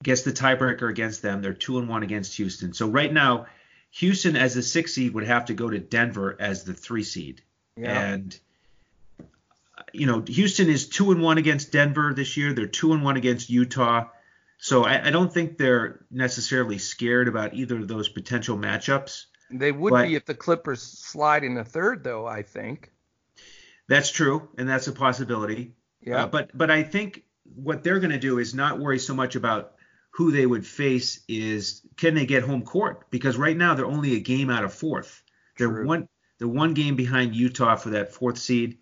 gets 0.01 0.23
the 0.23 0.31
tiebreaker 0.31 0.89
against 0.89 1.21
them. 1.21 1.41
They're 1.41 1.53
two 1.53 1.79
and 1.79 1.87
one 1.87 2.03
against 2.03 2.35
Houston. 2.35 2.73
So 2.73 2.87
right 2.87 3.11
now, 3.11 3.47
Houston 3.91 4.35
as 4.35 4.53
the 4.53 4.61
six 4.61 4.93
seed 4.93 5.13
would 5.13 5.25
have 5.25 5.45
to 5.45 5.53
go 5.53 5.69
to 5.69 5.79
Denver 5.79 6.35
as 6.39 6.63
the 6.63 6.73
three 6.73 7.03
seed. 7.03 7.41
Yeah. 7.77 8.13
And 8.13 8.37
you 9.91 10.05
know, 10.05 10.23
Houston 10.27 10.69
is 10.69 10.87
two 10.87 11.11
and 11.11 11.21
one 11.21 11.37
against 11.37 11.71
Denver 11.71 12.13
this 12.13 12.37
year. 12.37 12.53
They're 12.53 12.67
two 12.67 12.93
and 12.93 13.03
one 13.03 13.17
against 13.17 13.49
Utah. 13.49 14.05
So 14.57 14.83
I, 14.83 15.07
I 15.07 15.11
don't 15.11 15.33
think 15.33 15.57
they're 15.57 16.05
necessarily 16.09 16.77
scared 16.77 17.27
about 17.27 17.53
either 17.53 17.77
of 17.77 17.87
those 17.87 18.07
potential 18.07 18.57
matchups. 18.57 19.25
They 19.51 19.71
would 19.71 19.91
but, 19.91 20.07
be 20.07 20.15
if 20.15 20.25
the 20.25 20.33
Clippers 20.33 20.81
slide 20.81 21.43
in 21.43 21.53
the 21.53 21.63
third, 21.63 22.03
though. 22.03 22.25
I 22.25 22.43
think. 22.43 22.91
That's 23.87 24.09
true, 24.09 24.47
and 24.57 24.67
that's 24.67 24.87
a 24.87 24.93
possibility. 24.93 25.75
Yeah. 26.01 26.23
Uh, 26.23 26.27
but 26.27 26.57
but 26.57 26.71
I 26.71 26.83
think 26.83 27.23
what 27.55 27.83
they're 27.83 27.99
going 27.99 28.11
to 28.11 28.19
do 28.19 28.39
is 28.39 28.53
not 28.53 28.79
worry 28.79 28.99
so 28.99 29.13
much 29.13 29.35
about 29.35 29.73
who 30.11 30.31
they 30.31 30.45
would 30.45 30.65
face 30.65 31.21
is 31.27 31.81
can 31.97 32.15
they 32.15 32.25
get 32.25 32.43
home 32.43 32.63
court 32.63 33.09
because 33.09 33.35
right 33.35 33.57
now 33.57 33.73
they're 33.73 33.85
only 33.85 34.15
a 34.15 34.19
game 34.19 34.49
out 34.49 34.63
of 34.63 34.73
fourth. 34.73 35.23
They're 35.57 35.67
True. 35.67 35.85
one 35.85 36.07
they're 36.39 36.47
one 36.47 36.73
game 36.73 36.95
behind 36.95 37.35
Utah 37.35 37.75
for 37.75 37.91
that 37.91 38.13
fourth 38.13 38.37
seed. 38.37 38.77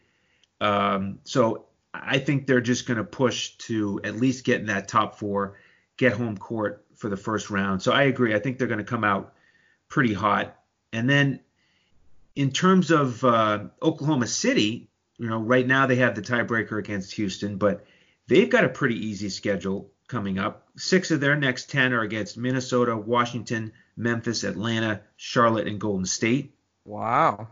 Um, 0.61 1.19
so 1.23 1.65
I 1.93 2.19
think 2.19 2.47
they're 2.47 2.61
just 2.61 2.85
going 2.87 2.97
to 2.97 3.03
push 3.03 3.49
to 3.57 3.99
at 4.03 4.15
least 4.15 4.45
get 4.45 4.61
in 4.61 4.67
that 4.67 4.87
top 4.87 5.17
four, 5.17 5.57
get 5.97 6.13
home 6.13 6.37
court 6.37 6.85
for 6.95 7.09
the 7.09 7.17
first 7.17 7.49
round. 7.49 7.81
So 7.81 7.91
I 7.91 8.03
agree. 8.03 8.33
I 8.33 8.39
think 8.39 8.57
they're 8.57 8.67
going 8.67 8.77
to 8.77 8.85
come 8.85 9.03
out 9.03 9.33
pretty 9.89 10.13
hot. 10.13 10.55
And 10.93 11.09
then 11.09 11.41
in 12.35 12.51
terms 12.51 12.91
of 12.91 13.23
uh, 13.25 13.65
Oklahoma 13.81 14.27
City, 14.27 14.89
you 15.17 15.27
know, 15.27 15.39
right 15.39 15.67
now 15.67 15.87
they 15.87 15.97
have 15.97 16.15
the 16.15 16.21
tiebreaker 16.21 16.79
against 16.79 17.13
Houston, 17.13 17.57
but 17.57 17.85
they've 18.27 18.49
got 18.49 18.63
a 18.63 18.69
pretty 18.69 19.07
easy 19.07 19.29
schedule 19.29 19.91
coming 20.07 20.37
up. 20.37 20.67
Six 20.77 21.11
of 21.11 21.19
their 21.19 21.35
next 21.35 21.69
10 21.71 21.93
are 21.93 22.01
against 22.01 22.37
Minnesota, 22.37 22.95
Washington, 22.95 23.73
Memphis, 23.97 24.43
Atlanta, 24.43 25.01
Charlotte, 25.17 25.67
and 25.67 25.79
Golden 25.79 26.05
State. 26.05 26.53
Wow. 26.85 27.47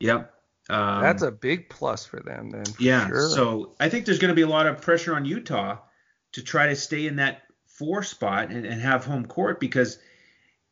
Yep. 0.00 0.32
Um, 0.70 1.02
That's 1.02 1.22
a 1.22 1.30
big 1.30 1.68
plus 1.68 2.06
for 2.06 2.20
them 2.20 2.50
then. 2.50 2.64
For 2.64 2.82
yeah. 2.82 3.08
Sure. 3.08 3.30
So 3.30 3.74
I 3.80 3.88
think 3.88 4.06
there's 4.06 4.18
going 4.18 4.30
to 4.30 4.34
be 4.34 4.42
a 4.42 4.48
lot 4.48 4.66
of 4.66 4.80
pressure 4.80 5.14
on 5.14 5.24
Utah 5.24 5.78
to 6.32 6.42
try 6.42 6.68
to 6.68 6.76
stay 6.76 7.06
in 7.06 7.16
that 7.16 7.42
four 7.66 8.02
spot 8.02 8.50
and, 8.50 8.64
and 8.64 8.80
have 8.80 9.04
home 9.04 9.26
court 9.26 9.60
because 9.60 9.98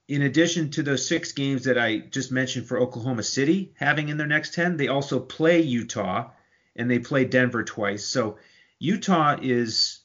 in 0.09 0.23
addition 0.23 0.71
to 0.71 0.83
those 0.83 1.07
six 1.07 1.33
games 1.33 1.65
that 1.65 1.79
I 1.79 1.99
just 1.99 2.33
mentioned 2.33 2.67
for 2.67 2.79
Oklahoma 2.79 3.23
City 3.23 3.73
having 3.77 4.09
in 4.09 4.17
their 4.17 4.27
next 4.27 4.55
10, 4.55 4.77
they 4.77 4.89
also 4.89 5.21
play 5.21 5.61
Utah 5.61 6.31
and 6.77 6.91
they 6.91 6.99
play 6.99 7.25
Denver 7.25 7.65
twice. 7.65 8.05
So 8.05 8.39
Utah 8.79 9.37
is 9.41 10.01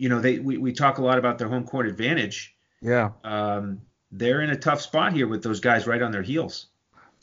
you 0.00 0.08
know, 0.08 0.18
they 0.18 0.38
we, 0.38 0.56
we 0.56 0.72
talk 0.72 0.96
a 0.96 1.02
lot 1.02 1.18
about 1.18 1.36
their 1.36 1.48
home 1.48 1.64
court 1.64 1.86
advantage. 1.86 2.56
Yeah. 2.80 3.10
Um, 3.22 3.82
they're 4.10 4.40
in 4.40 4.48
a 4.48 4.56
tough 4.56 4.80
spot 4.80 5.12
here 5.12 5.28
with 5.28 5.42
those 5.42 5.60
guys 5.60 5.86
right 5.86 6.00
on 6.00 6.10
their 6.10 6.22
heels. 6.22 6.68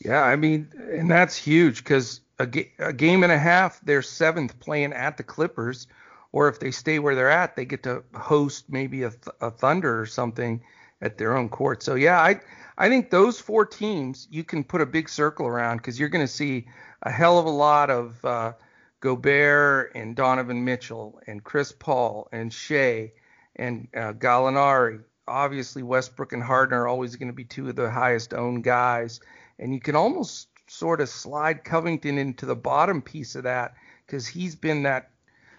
Yeah, 0.04 0.22
I 0.22 0.36
mean, 0.36 0.68
and 0.92 1.10
that's 1.10 1.36
huge 1.36 1.78
because 1.78 2.20
a, 2.38 2.46
ga- 2.46 2.72
a 2.78 2.92
game 2.92 3.22
and 3.24 3.32
a 3.32 3.38
half, 3.38 3.80
they're 3.80 4.02
seventh 4.02 4.58
playing 4.60 4.92
at 4.92 5.16
the 5.16 5.24
Clippers, 5.24 5.86
or 6.32 6.48
if 6.48 6.60
they 6.60 6.70
stay 6.70 6.98
where 6.98 7.14
they're 7.14 7.30
at, 7.30 7.56
they 7.56 7.64
get 7.64 7.82
to 7.82 8.04
host 8.14 8.66
maybe 8.68 9.02
a, 9.02 9.10
th- 9.10 9.34
a 9.40 9.50
Thunder 9.50 10.00
or 10.00 10.06
something 10.06 10.62
at 11.00 11.18
their 11.18 11.36
own 11.36 11.48
court. 11.48 11.82
So 11.82 11.94
yeah, 11.96 12.20
I 12.20 12.40
I 12.76 12.88
think 12.88 13.10
those 13.10 13.40
four 13.40 13.66
teams 13.66 14.28
you 14.30 14.44
can 14.44 14.62
put 14.62 14.80
a 14.80 14.86
big 14.86 15.08
circle 15.08 15.46
around 15.46 15.78
because 15.78 15.98
you're 15.98 16.08
going 16.08 16.24
to 16.26 16.32
see 16.32 16.66
a 17.02 17.10
hell 17.10 17.38
of 17.38 17.46
a 17.46 17.50
lot 17.50 17.90
of 17.90 18.24
uh, 18.24 18.52
Gobert 19.00 19.92
and 19.94 20.14
Donovan 20.16 20.64
Mitchell 20.64 21.20
and 21.26 21.42
Chris 21.42 21.72
Paul 21.72 22.28
and 22.32 22.52
Shai 22.52 23.12
and 23.56 23.88
uh, 23.96 24.12
Gallinari. 24.12 25.02
Obviously, 25.26 25.82
Westbrook 25.82 26.32
and 26.32 26.42
Harden 26.42 26.76
are 26.78 26.86
always 26.88 27.16
going 27.16 27.28
to 27.28 27.34
be 27.34 27.44
two 27.44 27.68
of 27.68 27.76
the 27.76 27.90
highest 27.90 28.32
owned 28.32 28.64
guys, 28.64 29.20
and 29.58 29.74
you 29.74 29.80
can 29.80 29.96
almost 29.96 30.48
sort 30.66 31.00
of 31.00 31.08
slide 31.08 31.64
Covington 31.64 32.18
into 32.18 32.46
the 32.46 32.56
bottom 32.56 33.02
piece 33.02 33.34
of 33.34 33.44
that 33.44 33.74
because 34.06 34.26
he's 34.26 34.54
been 34.54 34.82
that 34.84 35.10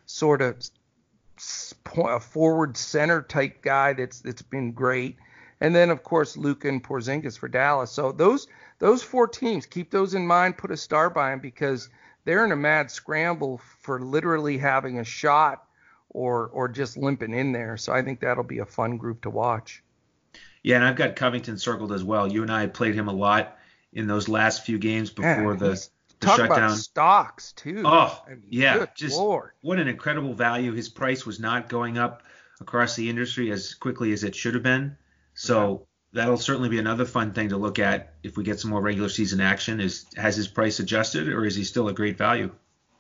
sort 0.05 0.41
of 0.41 0.57
forward 2.21 2.75
center 2.75 3.21
type 3.21 3.61
guy 3.61 3.93
that's 3.93 4.21
that's 4.21 4.41
been 4.41 4.71
great. 4.71 5.17
And 5.61 5.75
then 5.75 5.89
of 5.89 6.03
course 6.03 6.37
Luka 6.37 6.67
and 6.67 6.83
Porzingis 6.83 7.37
for 7.37 7.47
Dallas. 7.47 7.91
So 7.91 8.11
those 8.11 8.47
those 8.79 9.03
four 9.03 9.27
teams, 9.27 9.65
keep 9.65 9.91
those 9.91 10.13
in 10.13 10.25
mind. 10.25 10.57
Put 10.57 10.71
a 10.71 10.77
star 10.77 11.09
by 11.09 11.31
them 11.31 11.39
because 11.39 11.89
they're 12.25 12.45
in 12.45 12.51
a 12.51 12.57
mad 12.57 12.91
scramble 12.91 13.59
for 13.81 13.99
literally 13.99 14.57
having 14.57 14.99
a 14.99 15.03
shot 15.03 15.65
or 16.09 16.47
or 16.47 16.67
just 16.67 16.97
limping 16.97 17.33
in 17.33 17.51
there. 17.51 17.77
So 17.77 17.93
I 17.93 18.01
think 18.01 18.19
that'll 18.19 18.43
be 18.43 18.59
a 18.59 18.65
fun 18.65 18.97
group 18.97 19.21
to 19.21 19.29
watch. 19.29 19.83
Yeah, 20.63 20.75
and 20.75 20.85
I've 20.85 20.97
got 20.97 21.15
Covington 21.15 21.57
circled 21.57 21.93
as 21.93 22.03
well. 22.03 22.27
You 22.27 22.41
and 22.41 22.51
I 22.51 22.67
played 22.67 22.95
him 22.95 23.07
a 23.07 23.13
lot 23.13 23.58
in 23.93 24.07
those 24.07 24.27
last 24.27 24.65
few 24.65 24.77
games 24.77 25.09
before 25.09 25.53
yeah, 25.53 25.59
the, 25.59 25.69
the 25.69 25.87
talk 26.19 26.37
shutdown. 26.37 26.57
About 26.57 26.77
stocks 26.77 27.53
too. 27.53 27.83
Oh, 27.85 28.21
I 28.25 28.31
mean, 28.31 28.43
yeah, 28.49 28.85
just 28.95 29.17
Lord. 29.17 29.51
what 29.61 29.79
an 29.79 29.87
incredible 29.87 30.33
value. 30.33 30.73
His 30.73 30.89
price 30.89 31.25
was 31.25 31.39
not 31.39 31.69
going 31.69 31.97
up 31.97 32.23
across 32.61 32.95
the 32.95 33.09
industry 33.09 33.51
as 33.51 33.73
quickly 33.73 34.11
as 34.11 34.23
it 34.23 34.35
should 34.35 34.53
have 34.53 34.63
been. 34.63 34.97
So 35.33 35.87
that'll 36.13 36.37
certainly 36.37 36.69
be 36.69 36.79
another 36.79 37.05
fun 37.05 37.33
thing 37.33 37.49
to 37.49 37.57
look 37.57 37.79
at 37.79 38.15
if 38.23 38.37
we 38.37 38.43
get 38.43 38.59
some 38.59 38.71
more 38.71 38.81
regular 38.81 39.09
season 39.09 39.39
action. 39.41 39.79
Is 39.79 40.05
has 40.17 40.35
his 40.35 40.47
price 40.47 40.79
adjusted 40.79 41.29
or 41.29 41.45
is 41.45 41.55
he 41.55 41.63
still 41.63 41.87
a 41.87 41.93
great 41.93 42.17
value? 42.17 42.51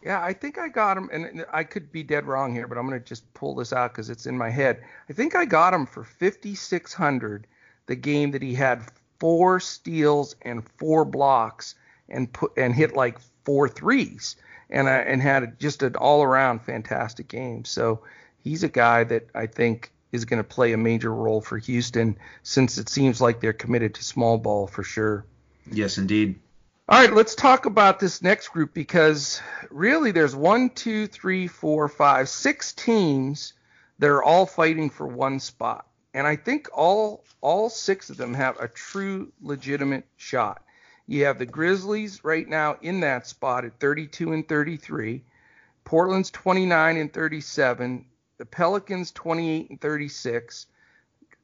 Yeah, 0.03 0.23
I 0.23 0.31
think 0.31 0.57
I 0.57 0.69
got 0.69 0.95
him, 0.95 1.09
and 1.11 1.45
I 1.51 1.65
could 1.65 1.91
be 1.91 2.03
dead 2.03 2.25
wrong 2.25 2.53
here, 2.53 2.67
but 2.67 2.77
I'm 2.77 2.87
gonna 2.87 3.01
just 3.01 3.33
pull 3.33 3.55
this 3.55 3.73
out 3.73 3.91
because 3.91 4.09
it's 4.09 4.27
in 4.27 4.37
my 4.37 4.49
head. 4.49 4.81
I 5.09 5.13
think 5.13 5.35
I 5.35 5.43
got 5.43 5.73
him 5.73 5.85
for 5.85 6.05
5,600 6.05 7.47
the 7.87 7.95
game 7.95 8.31
that 8.31 8.41
he 8.41 8.53
had 8.53 8.83
four 9.19 9.59
steals 9.59 10.35
and 10.41 10.67
four 10.77 11.05
blocks 11.05 11.75
and 12.07 12.31
put 12.31 12.51
and 12.57 12.73
hit 12.73 12.95
like 12.95 13.19
four 13.43 13.67
threes 13.67 14.35
and 14.69 14.87
uh, 14.87 14.91
and 14.91 15.21
had 15.21 15.59
just 15.59 15.83
an 15.83 15.95
all 15.95 16.23
around 16.23 16.61
fantastic 16.61 17.27
game. 17.27 17.65
So 17.65 18.01
he's 18.43 18.63
a 18.63 18.69
guy 18.69 19.03
that 19.05 19.27
I 19.35 19.47
think 19.47 19.91
is 20.11 20.25
going 20.25 20.41
to 20.41 20.47
play 20.47 20.73
a 20.73 20.77
major 20.77 21.13
role 21.13 21.41
for 21.41 21.57
Houston 21.57 22.17
since 22.43 22.77
it 22.77 22.89
seems 22.89 23.21
like 23.21 23.39
they're 23.39 23.53
committed 23.53 23.95
to 23.95 24.03
small 24.03 24.37
ball 24.37 24.67
for 24.67 24.83
sure. 24.83 25.25
Yes, 25.71 25.97
indeed. 25.97 26.39
All 26.87 26.99
right, 26.99 27.13
let's 27.13 27.35
talk 27.35 27.67
about 27.67 27.99
this 27.99 28.23
next 28.23 28.47
group 28.47 28.73
because 28.73 29.39
really 29.69 30.09
there's 30.09 30.35
one, 30.35 30.71
two, 30.71 31.05
three, 31.05 31.47
four, 31.47 31.87
five, 31.87 32.27
six 32.27 32.73
teams 32.73 33.53
that 33.99 34.09
are 34.09 34.23
all 34.23 34.47
fighting 34.47 34.89
for 34.89 35.05
one 35.05 35.39
spot. 35.39 35.85
And 36.13 36.25
I 36.25 36.35
think 36.35 36.67
all 36.73 37.23
all 37.41 37.69
six 37.69 38.09
of 38.09 38.17
them 38.17 38.33
have 38.33 38.59
a 38.59 38.67
true 38.67 39.31
legitimate 39.41 40.05
shot. 40.17 40.63
You 41.07 41.25
have 41.25 41.39
the 41.39 41.45
Grizzlies 41.45 42.23
right 42.23 42.47
now 42.47 42.77
in 42.81 42.99
that 43.01 43.27
spot 43.27 43.65
at 43.65 43.79
32 43.79 44.33
and 44.33 44.47
33. 44.47 45.23
Portland's 45.83 46.31
29 46.31 46.97
and 46.97 47.13
37. 47.13 48.05
The 48.37 48.45
Pelicans 48.45 49.11
28 49.11 49.69
and 49.69 49.81
36. 49.81 50.67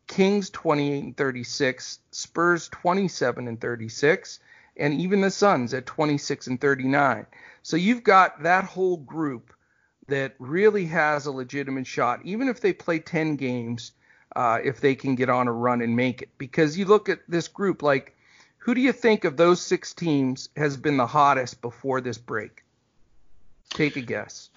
Kings 0.08 0.50
28 0.50 1.04
and 1.04 1.18
36. 1.18 2.00
Spurs 2.12 2.70
27 2.70 3.48
and 3.48 3.60
36 3.60 4.40
and 4.78 4.94
even 4.94 5.22
the 5.22 5.32
Suns 5.32 5.74
at 5.74 5.86
26 5.86 6.48
and 6.48 6.60
39. 6.60 7.26
So 7.64 7.78
you've 7.78 8.04
got 8.04 8.44
that 8.44 8.66
whole 8.66 8.98
group 8.98 9.54
that 10.08 10.36
really 10.38 10.86
has 10.86 11.26
a 11.26 11.32
legitimate 11.32 11.88
shot, 11.88 12.20
even 12.24 12.48
if 12.48 12.62
they 12.62 12.74
play 12.74 13.00
10 13.00 13.38
games, 13.38 13.94
uh, 14.36 14.60
if 14.64 14.82
they 14.82 14.96
can 14.96 15.16
get 15.16 15.30
on 15.30 15.48
a 15.48 15.52
run 15.52 15.82
and 15.82 15.96
make 15.96 16.22
it. 16.22 16.30
Because 16.38 16.78
you 16.78 16.86
look 16.86 17.10
at 17.10 17.20
this 17.28 17.48
group, 17.48 17.82
like, 17.82 18.16
who 18.58 18.74
do 18.74 18.82
you 18.82 18.92
think 18.92 19.24
of 19.24 19.38
those 19.38 19.62
six 19.62 19.94
teams 19.94 20.50
has 20.58 20.78
been 20.78 20.98
the 20.98 21.08
hottest 21.08 21.62
before 21.62 22.02
this 22.02 22.18
break? 22.18 22.64
Take 23.70 23.96
a 23.96 24.02
guess. 24.02 24.50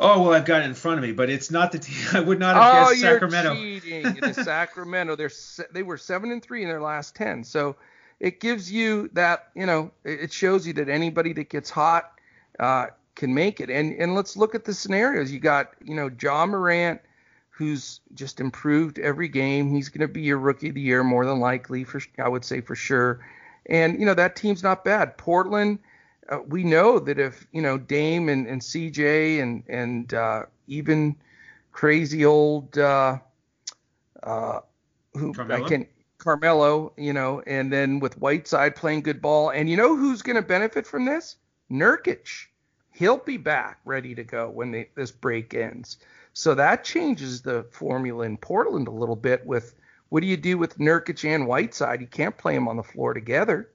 Oh 0.00 0.22
well, 0.22 0.32
I've 0.32 0.44
got 0.44 0.62
it 0.62 0.66
in 0.66 0.74
front 0.74 0.98
of 0.98 1.04
me, 1.04 1.12
but 1.12 1.28
it's 1.28 1.50
not 1.50 1.72
the 1.72 1.78
team. 1.78 1.96
I 2.12 2.20
would 2.20 2.38
not 2.38 2.56
have 2.56 2.86
oh, 2.86 2.90
guessed 2.90 3.00
Sacramento. 3.00 3.52
you're 3.52 3.80
cheating. 3.80 4.16
it 4.16 4.24
is 4.24 4.36
Sacramento. 4.44 5.16
They're 5.16 5.30
they 5.72 5.82
were 5.82 5.96
seven 5.96 6.30
and 6.30 6.42
three 6.42 6.62
in 6.62 6.68
their 6.68 6.80
last 6.80 7.16
ten. 7.16 7.42
So 7.42 7.76
it 8.20 8.40
gives 8.40 8.70
you 8.70 9.10
that, 9.12 9.48
you 9.54 9.66
know, 9.66 9.92
it 10.04 10.32
shows 10.32 10.66
you 10.66 10.72
that 10.74 10.88
anybody 10.88 11.32
that 11.34 11.48
gets 11.48 11.70
hot 11.70 12.12
uh, 12.58 12.86
can 13.14 13.34
make 13.34 13.60
it. 13.60 13.70
And 13.70 13.92
and 13.94 14.14
let's 14.14 14.36
look 14.36 14.54
at 14.54 14.64
the 14.64 14.74
scenarios. 14.74 15.32
You 15.32 15.40
got, 15.40 15.72
you 15.84 15.94
know, 15.94 16.10
Ja 16.20 16.46
Morant, 16.46 17.00
who's 17.58 18.00
just 18.14 18.38
improved 18.38 19.00
every 19.00 19.26
game. 19.26 19.68
He's 19.74 19.88
going 19.88 20.06
to 20.06 20.12
be 20.12 20.20
your 20.20 20.38
rookie 20.38 20.68
of 20.68 20.76
the 20.76 20.80
year 20.80 21.02
more 21.02 21.26
than 21.26 21.40
likely, 21.40 21.82
for 21.82 22.00
I 22.16 22.28
would 22.28 22.44
say 22.44 22.60
for 22.60 22.76
sure. 22.76 23.26
And 23.66 23.98
you 23.98 24.06
know 24.06 24.14
that 24.14 24.36
team's 24.36 24.62
not 24.62 24.84
bad. 24.84 25.18
Portland, 25.18 25.80
uh, 26.28 26.38
we 26.46 26.62
know 26.62 27.00
that 27.00 27.18
if 27.18 27.46
you 27.50 27.60
know 27.60 27.76
Dame 27.76 28.28
and, 28.28 28.46
and 28.46 28.60
CJ 28.60 29.42
and 29.42 29.64
and 29.68 30.14
uh, 30.14 30.44
even 30.68 31.16
crazy 31.72 32.24
old 32.24 32.78
uh, 32.78 33.18
uh, 34.22 34.60
who 35.14 35.34
Carmelo? 35.34 35.64
I 35.64 35.68
can 35.68 35.86
Carmelo, 36.18 36.92
you 36.96 37.12
know, 37.12 37.42
and 37.46 37.72
then 37.72 37.98
with 37.98 38.18
Whiteside 38.18 38.76
playing 38.76 39.02
good 39.02 39.20
ball. 39.20 39.50
And 39.50 39.68
you 39.68 39.76
know 39.76 39.96
who's 39.96 40.22
going 40.22 40.36
to 40.36 40.42
benefit 40.42 40.86
from 40.86 41.04
this? 41.04 41.36
Nurkic. 41.70 42.46
He'll 42.92 43.18
be 43.18 43.36
back 43.36 43.80
ready 43.84 44.14
to 44.14 44.24
go 44.24 44.48
when 44.48 44.70
they, 44.70 44.90
this 44.94 45.12
break 45.12 45.54
ends. 45.54 45.98
So 46.38 46.54
that 46.54 46.84
changes 46.84 47.42
the 47.42 47.64
formula 47.72 48.24
in 48.24 48.36
Portland 48.36 48.86
a 48.86 48.92
little 48.92 49.16
bit 49.16 49.44
with 49.44 49.74
what 50.08 50.20
do 50.20 50.28
you 50.28 50.36
do 50.36 50.56
with 50.56 50.78
Nurkic 50.78 51.28
and 51.28 51.48
Whiteside? 51.48 52.00
You 52.00 52.06
can't 52.06 52.38
play 52.38 52.54
them 52.54 52.68
on 52.68 52.76
the 52.76 52.84
floor 52.84 53.12
together. 53.12 53.72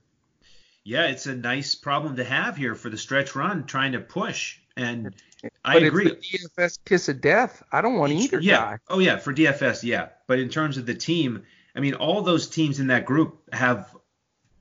Yeah, 0.86 1.07
it's 1.07 1.26
a 1.26 1.36
nice 1.36 1.76
problem 1.76 2.16
to 2.16 2.24
have 2.24 2.55
here 2.55 2.74
for 2.74 2.89
the 2.89 2.97
stretch 2.97 3.36
run, 3.36 3.66
trying 3.66 3.91
to 3.91 3.99
push. 3.99 4.59
And 4.78 5.14
but 5.41 5.51
I 5.66 5.80
agree. 5.80 6.11
DFS 6.11 6.80
kiss 6.86 7.09
of 7.09 7.20
death. 7.20 7.61
I 7.70 7.82
don't 7.82 7.95
want 7.95 8.14
either 8.14 8.39
yeah. 8.39 8.55
guy. 8.55 8.78
Oh 8.88 8.99
yeah, 8.99 9.18
for 9.18 9.34
DFS, 9.34 9.84
yeah. 9.84 10.07
But 10.26 10.39
in 10.39 10.47
terms 10.47 10.78
of 10.78 10.86
the 10.86 10.95
team, 10.95 11.43
I 11.76 11.82
mean, 11.82 11.95
all 11.95 12.22
those 12.22 12.47
teams 12.47 12.80
in 12.80 12.88
that 12.88 13.03
group 13.05 13.41
have 13.51 13.93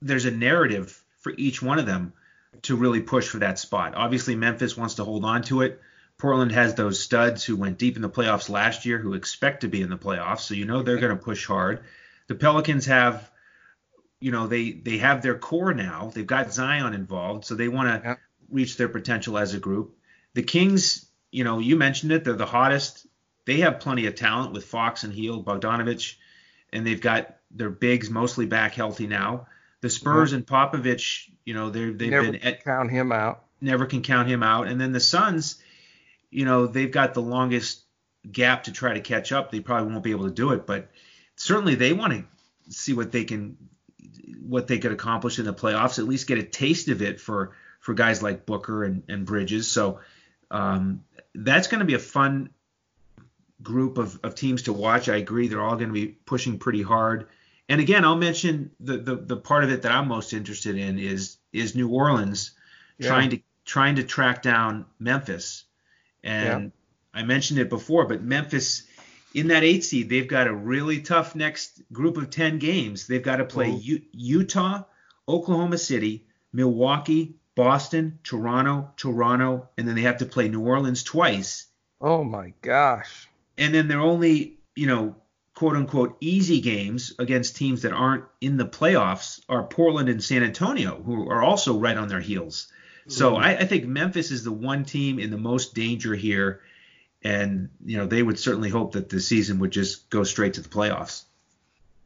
there's 0.01 0.25
a 0.25 0.31
narrative 0.31 1.01
for 1.21 1.31
each 1.37 1.61
one 1.61 1.79
of 1.79 1.85
them 1.85 2.11
to 2.63 2.75
really 2.75 2.99
push 2.99 3.29
for 3.29 3.37
that 3.37 3.59
spot. 3.59 3.95
Obviously, 3.95 4.35
Memphis 4.35 4.75
wants 4.75 4.95
to 4.95 5.05
hold 5.05 5.23
on 5.23 5.43
to 5.43 5.61
it. 5.61 5.79
Portland 6.23 6.53
has 6.53 6.73
those 6.75 7.03
studs 7.03 7.43
who 7.43 7.57
went 7.57 7.77
deep 7.77 7.97
in 7.97 8.01
the 8.01 8.09
playoffs 8.09 8.47
last 8.49 8.85
year 8.85 8.97
who 8.97 9.13
expect 9.13 9.61
to 9.61 9.67
be 9.67 9.81
in 9.81 9.89
the 9.89 9.97
playoffs, 9.97 10.39
so 10.39 10.53
you 10.53 10.63
know 10.63 10.81
they're 10.81 10.97
going 10.97 11.17
to 11.17 11.21
push 11.21 11.45
hard. 11.45 11.83
The 12.27 12.35
Pelicans 12.35 12.85
have 12.85 13.29
you 14.21 14.31
know, 14.31 14.47
they 14.47 14.71
they 14.71 14.99
have 14.99 15.21
their 15.21 15.37
core 15.37 15.73
now. 15.73 16.09
They've 16.13 16.25
got 16.25 16.53
Zion 16.53 16.93
involved, 16.93 17.43
so 17.43 17.55
they 17.55 17.67
want 17.67 17.89
to 17.89 18.09
Yeah. 18.09 18.15
reach 18.49 18.77
their 18.77 18.87
potential 18.87 19.37
as 19.37 19.53
a 19.53 19.59
group. 19.59 19.97
The 20.33 20.43
Kings, 20.43 21.05
you 21.29 21.43
know, 21.43 21.59
you 21.59 21.75
mentioned 21.75 22.13
it, 22.13 22.23
they're 22.23 22.37
the 22.37 22.45
hottest. 22.45 23.05
They 23.43 23.57
have 23.59 23.81
plenty 23.81 24.05
of 24.05 24.15
talent 24.15 24.53
with 24.53 24.63
Fox 24.63 25.03
and 25.03 25.11
Hield, 25.13 25.45
Bogdanovich, 25.45 26.15
and 26.71 26.87
they've 26.87 27.01
got 27.01 27.35
their 27.51 27.69
bigs 27.69 28.09
mostly 28.09 28.45
back 28.45 28.75
healthy 28.75 29.07
now. 29.07 29.47
The 29.81 29.89
Spurs 29.89 30.31
and 30.31 30.47
Popovich, 30.47 31.29
you 31.43 31.53
know, 31.53 31.69
they're, 31.69 31.91
they've 31.91 32.11
Never 32.11 32.31
been 32.31 32.41
at, 32.43 32.63
count 32.63 32.91
him 32.91 33.11
out. 33.11 33.43
never 33.59 33.85
can 33.85 34.01
count 34.03 34.29
him 34.29 34.41
out. 34.41 34.67
And 34.67 34.79
then 34.79 34.93
the 34.93 35.01
Suns, 35.01 35.61
you 36.33 36.45
know, 36.45 36.67
they've 36.67 36.91
got 36.91 37.13
the 37.13 37.21
longest 37.21 37.83
gap 38.29 38.63
to 38.63 38.71
try 38.71 38.93
to 38.93 39.01
catch 39.01 39.31
up. 39.31 39.51
They 39.51 39.59
probably 39.59 39.91
won't 39.91 40.03
be 40.03 40.11
able 40.11 40.27
to 40.27 40.33
do 40.33 40.51
it, 40.51 40.65
but 40.65 40.89
certainly 41.35 41.75
they 41.75 41.93
want 41.93 42.13
to 42.13 42.25
see 42.69 42.93
what 42.93 43.11
they 43.11 43.23
can 43.23 43.57
what 44.41 44.67
they 44.67 44.77
could 44.79 44.91
accomplish 44.91 45.39
in 45.39 45.45
the 45.45 45.53
playoffs, 45.53 45.99
at 45.99 46.05
least 46.05 46.27
get 46.27 46.37
a 46.37 46.43
taste 46.43 46.87
of 46.89 47.01
it 47.01 47.19
for 47.19 47.51
for 47.79 47.93
guys 47.93 48.23
like 48.23 48.45
Booker 48.45 48.83
and, 48.83 49.03
and 49.09 49.25
Bridges. 49.25 49.69
So 49.69 49.99
um, 50.51 51.03
that's 51.35 51.67
going 51.67 51.79
to 51.79 51.85
be 51.85 51.95
a 51.95 51.99
fun 51.99 52.49
group 53.61 53.97
of, 53.97 54.19
of 54.23 54.35
teams 54.35 54.63
to 54.63 54.73
watch. 54.73 55.09
I 55.09 55.15
agree 55.17 55.47
they're 55.47 55.61
all 55.61 55.75
going 55.75 55.87
to 55.89 55.93
be 55.93 56.07
pushing 56.07 56.59
pretty 56.59 56.81
hard. 56.81 57.27
And 57.69 57.79
again, 57.81 58.03
I'll 58.05 58.17
mention 58.17 58.71
the, 58.79 58.97
the 58.97 59.15
the 59.15 59.37
part 59.37 59.63
of 59.63 59.71
it 59.71 59.81
that 59.83 59.91
I'm 59.91 60.07
most 60.07 60.33
interested 60.33 60.77
in 60.77 60.99
is 60.99 61.37
is 61.51 61.75
New 61.75 61.89
Orleans 61.89 62.51
Yeah. 62.97 63.07
trying 63.09 63.29
to 63.31 63.39
trying 63.65 63.95
to 63.95 64.03
track 64.03 64.41
down 64.41 64.85
Memphis. 64.99 65.65
And 66.23 66.71
I 67.13 67.23
mentioned 67.23 67.59
it 67.59 67.69
before, 67.69 68.07
but 68.07 68.23
Memphis 68.23 68.83
in 69.33 69.47
that 69.47 69.63
eight 69.63 69.83
seed, 69.83 70.09
they've 70.09 70.27
got 70.27 70.47
a 70.47 70.53
really 70.53 71.01
tough 71.01 71.35
next 71.35 71.81
group 71.91 72.17
of 72.17 72.29
10 72.29 72.59
games. 72.59 73.07
They've 73.07 73.23
got 73.23 73.37
to 73.37 73.45
play. 73.45 73.71
U- 73.71 74.01
Utah, 74.11 74.83
Oklahoma 75.27 75.77
City, 75.77 76.25
Milwaukee, 76.51 77.35
Boston, 77.55 78.19
Toronto, 78.23 78.91
Toronto, 78.95 79.69
and 79.77 79.87
then 79.87 79.95
they 79.95 80.01
have 80.01 80.17
to 80.17 80.25
play 80.25 80.49
New 80.49 80.61
Orleans 80.61 81.03
twice. 81.03 81.67
Oh 81.99 82.23
my 82.23 82.53
gosh. 82.61 83.27
And 83.57 83.73
then 83.73 83.87
they're 83.87 83.99
only, 83.99 84.57
you 84.75 84.87
know, 84.87 85.15
quote 85.55 85.75
unquote 85.75 86.17
easy 86.19 86.61
games 86.61 87.13
against 87.19 87.55
teams 87.55 87.83
that 87.83 87.93
aren't 87.93 88.25
in 88.41 88.57
the 88.57 88.65
playoffs 88.65 89.39
are 89.47 89.63
Portland 89.63 90.09
and 90.09 90.23
San 90.23 90.43
Antonio, 90.43 91.01
who 91.01 91.29
are 91.29 91.43
also 91.43 91.77
right 91.77 91.97
on 91.97 92.07
their 92.07 92.19
heels. 92.19 92.67
So 93.07 93.33
mm-hmm. 93.33 93.43
I, 93.43 93.57
I 93.57 93.65
think 93.65 93.85
Memphis 93.85 94.31
is 94.31 94.43
the 94.43 94.51
one 94.51 94.85
team 94.85 95.19
in 95.19 95.29
the 95.31 95.37
most 95.37 95.75
danger 95.75 96.15
here. 96.15 96.61
And, 97.23 97.69
you 97.85 97.97
know, 97.97 98.05
they 98.05 98.21
would 98.21 98.37
certainly 98.37 98.69
hope 98.69 98.93
that 98.93 99.09
the 99.09 99.21
season 99.21 99.59
would 99.59 99.71
just 99.71 100.09
go 100.09 100.23
straight 100.23 100.55
to 100.55 100.61
the 100.61 100.69
playoffs. 100.69 101.23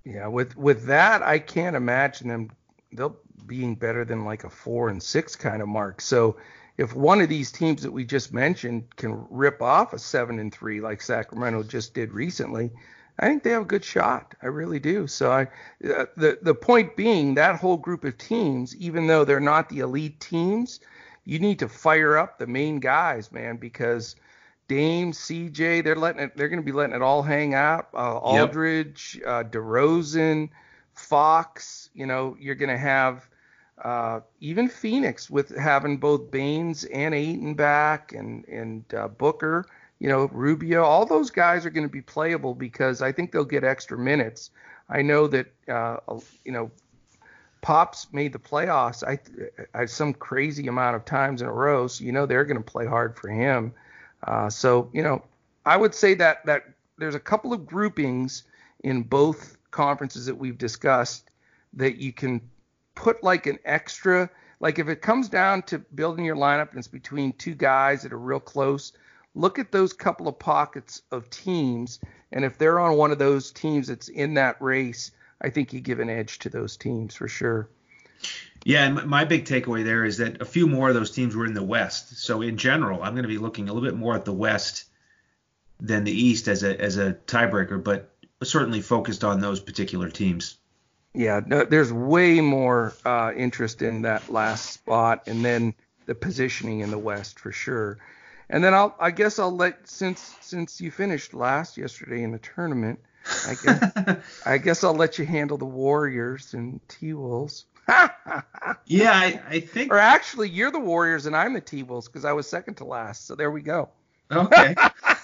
Yeah, 0.04 0.28
with 0.28 0.56
with 0.56 0.86
that, 0.86 1.22
I 1.22 1.40
can't 1.40 1.76
imagine 1.76 2.30
them 2.30 2.52
they'll 2.94 3.18
being 3.46 3.76
better 3.76 4.06
than 4.06 4.26
like 4.26 4.44
a 4.44 4.50
four 4.50 4.90
and 4.90 5.02
six 5.02 5.36
kind 5.36 5.62
of 5.62 5.68
mark. 5.68 6.02
So 6.02 6.38
if 6.78 6.96
one 6.96 7.22
of 7.22 7.30
these 7.30 7.52
teams 7.52 7.82
that 7.82 7.92
we 7.92 8.06
just 8.06 8.34
mentioned 8.34 8.96
can 8.96 9.26
rip 9.30 9.62
off 9.62 9.94
a 9.94 10.00
seven 10.00 10.40
and 10.40 10.54
three 10.54 10.80
like 10.80 11.02
Sacramento 11.02 11.64
just 11.64 11.94
did 11.94 12.14
recently, 12.14 12.72
I 13.20 13.28
think 13.28 13.44
they 13.44 13.52
have 13.52 13.64
a 13.64 13.66
good 13.66 13.84
shot. 13.84 14.36
I 14.42 14.48
really 14.48 14.80
do. 14.80 15.08
So 15.08 15.32
I 15.32 15.44
uh, 15.88 16.06
the 16.16 16.40
the 16.42 16.54
point 16.56 16.96
being 16.96 17.34
that 17.36 17.56
whole 17.60 17.78
group 17.78 18.04
of 18.04 18.18
teams, 18.18 18.76
even 18.76 19.08
though 19.08 19.26
they're 19.26 19.40
not 19.40 19.70
the 19.70 19.80
elite 19.80 20.20
teams, 20.20 20.80
you 21.26 21.40
need 21.40 21.60
to 21.60 21.68
fire 21.68 22.18
up 22.18 22.38
the 22.38 22.48
main 22.48 22.80
guys, 22.80 23.32
man, 23.32 23.58
because 23.58 24.16
Dame, 24.68 25.12
CJ, 25.12 25.84
they're 25.84 25.96
letting 25.96 26.22
it. 26.22 26.38
They're 26.38 26.50
going 26.50 26.62
to 26.62 26.66
be 26.66 26.72
letting 26.72 26.96
it 26.96 27.02
all 27.02 27.24
hang 27.24 27.54
out. 27.54 27.88
Uh, 27.94 28.18
Yep. 28.26 28.50
Aldridge, 28.50 29.20
uh, 29.26 29.44
DeRozan, 29.44 30.50
Fox. 30.94 31.90
You 31.94 32.06
know, 32.06 32.36
you're 32.40 32.56
going 32.56 32.70
to 32.70 32.78
have 32.78 33.28
uh, 33.84 34.22
even 34.40 34.68
Phoenix 34.68 35.30
with 35.30 35.56
having 35.58 35.98
both 35.98 36.32
Baynes 36.32 36.84
and 36.86 37.14
Ayton 37.16 37.56
back, 37.56 38.14
and 38.14 38.46
and 38.46 38.84
uh, 38.94 39.08
Booker. 39.08 39.66
You 40.00 40.10
know, 40.10 40.30
Rubio. 40.32 40.84
All 40.84 41.06
those 41.06 41.32
guys 41.32 41.66
are 41.66 41.70
going 41.70 41.88
to 41.88 41.92
be 41.92 42.02
playable 42.02 42.54
because 42.54 43.02
I 43.02 43.12
think 43.12 43.32
they'll 43.32 43.46
get 43.46 43.64
extra 43.64 43.98
minutes. 43.98 44.52
I 44.90 45.02
know 45.02 45.28
that 45.28 45.48
uh, 45.68 45.98
you 46.46 46.52
know 46.52 46.72
Pops 47.62 48.08
made 48.14 48.34
the 48.34 48.40
playoffs. 48.40 49.04
I, 49.04 49.20
I 49.78 49.86
some 49.86 50.14
crazy 50.14 50.68
amount 50.68 50.96
of 50.96 51.06
times 51.06 51.42
in 51.42 51.48
a 51.48 51.52
row, 51.52 51.88
so 51.88 52.04
you 52.04 52.12
know 52.12 52.26
they're 52.26 52.46
going 52.46 52.58
to 52.58 52.64
play 52.64 52.86
hard 52.86 53.18
for 53.18 53.30
him. 53.30 53.74
Uh, 54.24 54.50
so 54.50 54.90
you 54.94 55.02
know, 55.02 55.24
I 55.66 55.78
would 55.78 55.96
say 55.96 56.14
that 56.16 56.46
that 56.46 56.64
there's 56.98 57.16
a 57.16 57.20
couple 57.20 57.54
of 57.54 57.66
groupings 57.66 58.44
in 58.84 59.04
both 59.04 59.58
conferences 59.72 60.26
that 60.28 60.36
we've 60.36 60.58
discussed 60.58 61.30
that 61.74 61.98
you 61.98 62.14
can 62.14 62.42
put 62.96 63.24
like 63.24 63.48
an 63.48 63.60
extra. 63.66 64.30
Like 64.60 64.80
if 64.80 64.88
it 64.88 65.02
comes 65.02 65.30
down 65.30 65.64
to 65.64 65.80
building 65.80 66.26
your 66.26 66.36
lineup 66.36 66.70
and 66.70 66.80
it's 66.80 66.88
between 66.88 67.34
two 67.34 67.54
guys 67.54 68.02
that 68.04 68.14
are 68.14 68.20
real 68.20 68.40
close, 68.40 68.94
look 69.38 69.60
at 69.60 69.72
those 69.72 69.94
couple 69.94 70.28
of 70.28 70.40
pockets 70.40 71.02
of 71.12 71.30
teams, 71.30 72.00
and 72.32 72.44
if 72.44 72.58
they're 72.58 72.80
on 72.80 72.98
one 72.98 73.12
of 73.12 73.20
those 73.20 73.52
teams 73.52 73.88
that's 73.88 74.10
in 74.10 74.34
that 74.34 74.62
race, 74.62 75.12
I 75.42 75.50
think 75.50 75.72
you 75.72 75.80
give 75.80 76.00
an 76.00 76.10
edge 76.10 76.40
to 76.40 76.50
those 76.50 76.76
teams 76.76 77.16
for 77.16 77.28
sure. 77.28 77.70
Yeah, 78.66 78.86
and 78.86 79.06
my- 79.06 79.26
big 79.26 79.46
takeaway 79.46 79.84
there 79.84 80.04
is 80.04 80.18
that 80.18 80.42
a 80.42 80.46
few 80.46 80.68
more 80.68 80.90
of 80.90 80.96
those 80.96 81.12
teams 81.12 81.36
were 81.36 81.46
in 81.46 81.54
the 81.54 81.64
West. 81.64 82.18
So 82.18 82.42
in 82.42 82.58
general, 82.58 83.04
I'm 83.04 83.14
going 83.14 83.24
to 83.24 83.30
be 83.30 83.38
looking 83.38 83.70
a 83.70 83.74
little 83.74 83.88
bit 83.88 83.98
more 83.98 84.16
at 84.16 84.26
the 84.26 84.34
West 84.34 84.86
than 85.80 86.04
the 86.04 86.12
East 86.12 86.48
as 86.48 86.64
a 86.64 86.80
as 86.82 86.98
a 86.98 87.14
tiebreaker, 87.28 87.82
but 87.82 88.12
certainly 88.44 88.82
focused 88.82 89.24
on 89.24 89.40
those 89.40 89.60
particular 89.60 90.10
teams. 90.10 90.58
Yeah, 91.14 91.42
no, 91.46 91.64
there's 91.64 91.94
way 91.94 92.42
more 92.42 92.94
uh, 93.06 93.32
interest 93.36 93.84
in 93.84 94.02
that 94.02 94.30
last 94.30 94.72
spot, 94.72 95.24
and 95.28 95.46
then 95.46 95.76
the 96.08 96.16
positioning 96.16 96.80
in 96.80 96.90
the 96.90 96.98
West 96.98 97.40
for 97.40 97.52
sure. 97.52 98.00
And 98.50 98.64
then 98.64 98.74
I'll, 98.74 98.96
I 99.00 99.12
guess 99.12 99.40
I'll 99.40 99.56
let 99.56 99.88
since 99.88 100.36
since 100.42 100.80
you 100.80 100.92
finished 100.92 101.34
last 101.34 101.78
yesterday 101.78 102.24
in 102.24 102.32
the 102.32 102.40
tournament, 102.40 103.00
I 103.46 103.56
guess 103.62 104.18
I 104.46 104.58
guess 104.58 104.84
I'll 104.84 104.96
let 104.96 105.20
you 105.20 105.26
handle 105.26 105.58
the 105.58 105.66
Warriors 105.66 106.54
and 106.54 106.80
T 106.88 107.14
Wolves. 107.14 107.66
Yeah, 108.86 109.14
I, 109.14 109.42
I 109.48 109.60
think. 109.62 109.94
or 109.94 109.98
actually, 109.98 110.50
you're 110.50 110.72
the 110.72 110.80
Warriors 110.80 111.26
and 111.26 111.36
I'm 111.36 111.54
the 111.54 111.62
T 111.62 111.84
Wolves 111.84 112.08
because 112.08 112.26
I 112.26 112.34
was 112.34 112.48
second 112.48 112.76
to 112.76 112.86
last. 112.86 113.26
So 113.28 113.36
there 113.36 113.52
we 113.52 113.62
go. 113.62 113.90
Okay. 114.32 114.76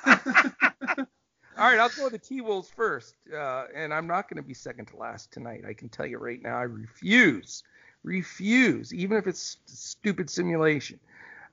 All 1.55 1.69
right, 1.69 1.77
I'll 1.77 1.89
go 1.89 2.05
with 2.05 2.13
the 2.13 2.19
T 2.19 2.41
Wolves 2.41 2.69
first, 2.75 3.15
uh, 3.33 3.65
and 3.75 3.93
I'm 3.93 4.07
not 4.07 4.29
going 4.29 4.41
to 4.41 4.47
be 4.47 4.53
second 4.53 4.87
to 4.87 4.97
last 4.97 5.31
tonight. 5.31 5.63
I 5.67 5.73
can 5.73 5.89
tell 5.89 6.05
you 6.05 6.17
right 6.17 6.41
now, 6.41 6.57
I 6.57 6.63
refuse, 6.63 7.63
refuse, 8.03 8.93
even 8.93 9.17
if 9.17 9.27
it's 9.27 9.57
stupid 9.65 10.29
simulation. 10.29 10.99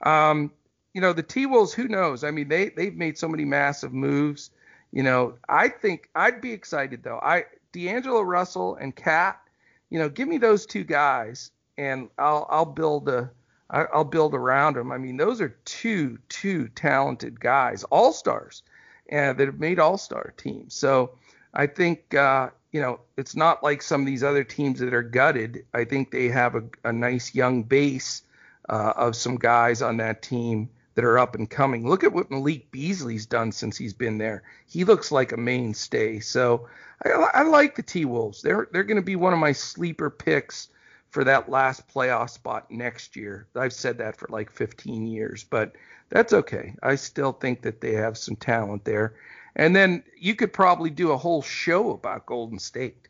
Um, 0.03 0.53
you 0.93 1.01
know, 1.01 1.13
the 1.13 1.23
T 1.23 1.47
Wolves, 1.47 1.73
who 1.73 1.89
knows? 1.89 2.25
I 2.25 2.31
mean, 2.31 2.49
they 2.49 2.71
they've 2.71 2.95
made 2.95 3.19
so 3.19 3.29
many 3.29 3.45
massive 3.45 3.93
moves. 3.93 4.51
You 4.93 5.03
know, 5.03 5.35
I 5.49 5.69
think 5.69 6.09
I'd 6.15 6.41
be 6.41 6.53
excited 6.53 7.03
though. 7.03 7.21
I 7.23 7.45
D'Angelo 7.73 8.23
Russell 8.23 8.77
and 8.77 8.95
KAT, 8.95 9.41
you 9.89 9.99
know, 9.99 10.09
give 10.09 10.27
me 10.27 10.39
those 10.39 10.67
two 10.67 10.85
guys, 10.85 11.53
and 11.79 12.09
I'll 12.19 12.47
I'll 12.51 12.65
build 12.65 13.09
a 13.09 13.31
I'll 13.71 14.05
build 14.05 14.35
around 14.35 14.75
them. 14.75 14.91
I 14.91 14.99
mean, 14.99 15.17
those 15.17 15.41
are 15.41 15.57
two 15.65 16.19
two 16.29 16.69
talented 16.69 17.39
guys, 17.39 17.85
all 17.85 18.13
stars, 18.13 18.63
and 19.09 19.39
that 19.39 19.47
have 19.47 19.61
made 19.61 19.79
all 19.79 19.97
star 19.97 20.35
teams. 20.37 20.75
So 20.75 21.13
I 21.55 21.69
think 21.69 22.15
uh, 22.15 22.51
you 22.73 22.81
know 22.81 22.99
it's 23.17 23.37
not 23.37 23.63
like 23.63 23.83
some 23.83 24.01
of 24.01 24.07
these 24.09 24.25
other 24.25 24.43
teams 24.43 24.81
that 24.81 24.93
are 24.93 25.05
gutted. 25.05 25.67
I 25.73 25.85
think 25.85 26.11
they 26.11 26.29
have 26.29 26.57
a, 26.57 26.65
a 26.83 26.93
nice 26.93 27.33
young 27.33 27.63
base 27.63 28.23
uh, 28.69 28.95
of 28.97 29.15
some 29.15 29.37
guys 29.37 29.83
on 29.83 29.99
that 29.99 30.23
team 30.23 30.69
that 31.01 31.07
are 31.07 31.19
up 31.19 31.35
and 31.35 31.49
coming. 31.49 31.89
Look 31.89 32.05
at 32.05 32.13
what 32.13 32.31
Malik 32.31 32.71
Beasley's 32.71 33.25
done 33.25 33.53
since 33.53 33.79
he's 33.79 33.95
been 33.95 34.19
there. 34.19 34.43
He 34.67 34.85
looks 34.85 35.11
like 35.11 35.33
a 35.33 35.37
mainstay. 35.39 36.21
So 36.21 36.69
I, 37.03 37.09
I 37.09 37.43
like 37.45 37.75
the 37.75 37.83
T 37.83 38.05
Wolves. 38.05 38.43
They're 38.43 38.69
they're 38.71 38.85
going 38.85 38.97
to 38.97 39.03
be 39.03 39.17
one 39.17 39.33
of 39.33 39.39
my 39.39 39.53
sleeper 39.53 40.11
picks 40.11 40.69
for 41.09 41.25
that 41.25 41.49
last 41.49 41.89
playoff 41.89 42.29
spot 42.29 42.71
next 42.71 43.17
year. 43.17 43.47
I've 43.57 43.73
said 43.73 43.97
that 43.97 44.15
for 44.15 44.29
like 44.29 44.51
15 44.51 45.07
years, 45.07 45.43
but 45.43 45.73
that's 46.11 46.35
okay. 46.35 46.75
I 46.83 46.97
still 46.97 47.33
think 47.33 47.63
that 47.63 47.81
they 47.81 47.95
have 47.95 48.19
some 48.19 48.37
talent 48.37 48.85
there. 48.85 49.15
And 49.57 49.75
then 49.75 50.05
you 50.19 50.35
could 50.35 50.53
probably 50.53 50.91
do 50.91 51.13
a 51.13 51.17
whole 51.17 51.41
show 51.41 51.93
about 51.93 52.27
Golden 52.27 52.59
State. 52.59 53.09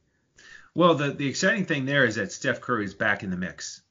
Well, 0.76 0.94
the 0.94 1.10
the 1.10 1.26
exciting 1.26 1.64
thing 1.64 1.86
there 1.86 2.04
is 2.04 2.14
that 2.14 2.30
Steph 2.30 2.60
Curry 2.60 2.84
is 2.84 2.94
back 2.94 3.24
in 3.24 3.30
the 3.30 3.36
mix, 3.36 3.82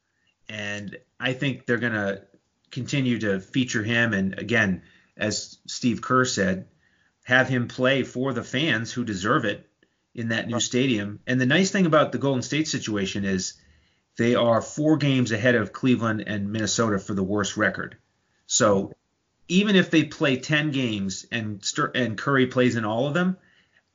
and 0.48 0.98
I 1.20 1.34
think 1.34 1.66
they're 1.66 1.78
going 1.78 1.92
to 1.92 2.29
continue 2.72 3.20
to 3.20 3.40
feature 3.40 3.84
him. 3.84 4.14
And 4.14 4.38
again, 4.38 4.84
as 5.18 5.58
Steve 5.68 6.02
Kerr 6.02 6.26
said, 6.26 6.68
have 7.24 7.48
him 7.48 7.68
play 7.68 8.04
for 8.04 8.34
the 8.34 8.44
fans 8.44 8.92
who 8.92 9.04
deserve 9.04 9.46
it 9.46 9.70
in 10.16 10.30
that 10.30 10.48
new 10.48 10.60
stadium. 10.60 11.20
And 11.28 11.40
the 11.40 11.46
nice 11.46 11.72
thing 11.72 11.86
about 11.86 12.12
the 12.12 12.18
Golden 12.18 12.42
State 12.42 12.68
situation 12.68 13.26
is 13.26 13.54
they 14.18 14.36
are 14.36 14.62
four 14.62 14.98
games 14.98 15.32
ahead 15.32 15.56
of 15.56 15.72
Cleveland 15.72 16.24
and 16.26 16.52
Minnesota 16.52 17.00
for 17.00 17.14
the 17.14 17.24
worst 17.24 17.56
record. 17.58 17.98
So 18.48 18.94
even 19.48 19.76
if 19.76 19.92
they 19.92 20.04
play 20.04 20.38
10 20.38 20.72
games 20.72 21.26
and 21.32 21.64
and 21.96 22.18
Curry 22.18 22.48
plays 22.48 22.76
in 22.76 22.86
all 22.86 23.08
of 23.08 23.14
them, 23.14 23.38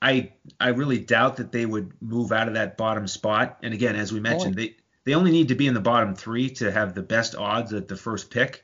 I 0.01 0.33
I 0.61 0.69
really 0.69 0.99
doubt 0.99 1.37
that 1.37 1.53
they 1.53 1.67
would 1.67 1.93
move 2.01 2.33
out 2.33 2.49
of 2.49 2.55
that 2.55 2.77
bottom 2.77 3.07
spot. 3.07 3.59
And 3.63 3.75
again, 3.75 3.97
as 3.97 4.13
we 4.13 4.21
mentioned, 4.21 4.55
they 4.55 4.77
they 5.05 5.15
only 5.15 5.31
need 5.31 5.49
to 5.49 5.55
be 5.55 5.67
in 5.67 5.75
the 5.75 5.81
bottom 5.81 6.15
three 6.15 6.51
to 6.51 6.71
have 6.71 6.95
the 6.95 7.03
best 7.03 7.35
odds 7.35 7.73
at 7.73 7.89
the 7.89 7.97
first 7.97 8.31
pick. 8.31 8.64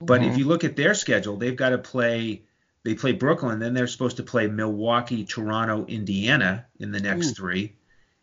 But 0.00 0.22
if 0.22 0.36
you 0.36 0.44
look 0.44 0.64
at 0.64 0.76
their 0.76 0.94
schedule, 0.94 1.36
they've 1.36 1.56
got 1.56 1.70
to 1.70 1.78
play. 1.78 2.42
They 2.84 2.94
play 2.94 3.12
Brooklyn, 3.12 3.58
then 3.58 3.74
they're 3.74 3.88
supposed 3.88 4.18
to 4.18 4.22
play 4.22 4.46
Milwaukee, 4.46 5.24
Toronto, 5.24 5.86
Indiana 5.86 6.66
in 6.78 6.92
the 6.92 7.00
next 7.00 7.30
Ooh. 7.30 7.34
three, 7.34 7.74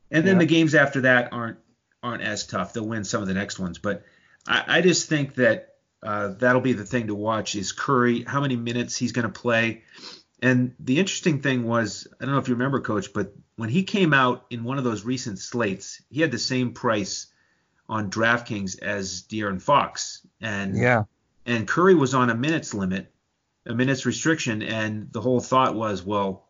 and 0.10 0.26
then 0.26 0.36
Yeah. 0.36 0.40
the 0.40 0.46
games 0.46 0.74
after 0.76 1.02
that 1.02 1.34
aren't 1.34 1.58
aren't 2.02 2.22
as 2.24 2.46
tough. 2.46 2.74
They'll 2.74 2.86
win 2.88 3.04
some 3.04 3.22
of 3.22 3.28
the 3.28 3.34
next 3.34 3.60
ones, 3.60 3.78
but 3.78 4.04
I, 4.48 4.64
I 4.68 4.82
just 4.82 5.10
think 5.10 5.36
that 5.36 5.76
uh, 6.02 6.30
that'll 6.40 6.62
be 6.62 6.74
the 6.74 6.86
thing 6.86 7.08
to 7.08 7.16
watch 7.16 7.56
is 7.56 7.72
Curry, 7.72 8.24
how 8.24 8.42
many 8.42 8.58
minutes 8.58 8.96
he's 8.98 9.14
going 9.14 9.24
to 9.24 9.40
play. 9.42 9.84
And 10.42 10.76
the 10.80 11.00
interesting 11.00 11.42
thing 11.42 11.64
was, 11.64 12.08
I 12.20 12.26
don't 12.26 12.34
know 12.34 12.40
if 12.42 12.50
you 12.50 12.56
remember, 12.56 12.82
Coach, 12.82 13.14
but 13.14 13.34
when 13.56 13.70
he 13.70 13.84
came 13.84 14.14
out 14.14 14.46
in 14.50 14.66
one 14.66 14.78
of 14.78 14.84
those 14.84 15.06
recent 15.06 15.40
slates, 15.40 16.02
he 16.10 16.20
had 16.20 16.32
the 16.32 16.40
same 16.40 16.74
price 16.74 17.28
on 17.88 18.10
DraftKings 18.10 18.82
as 18.82 19.24
De'Aaron 19.24 19.62
Fox, 19.62 20.26
and 20.42 20.78
Yeah. 20.78 21.04
And 21.46 21.68
Curry 21.68 21.96
was 21.96 22.14
on 22.14 22.30
a 22.30 22.36
minutes 22.36 22.74
limit, 22.74 23.12
a 23.66 23.74
minutes 23.74 24.06
restriction, 24.06 24.62
and 24.62 25.12
the 25.12 25.22
whole 25.22 25.40
thought 25.40 25.76
was, 25.76 26.04
well, 26.04 26.46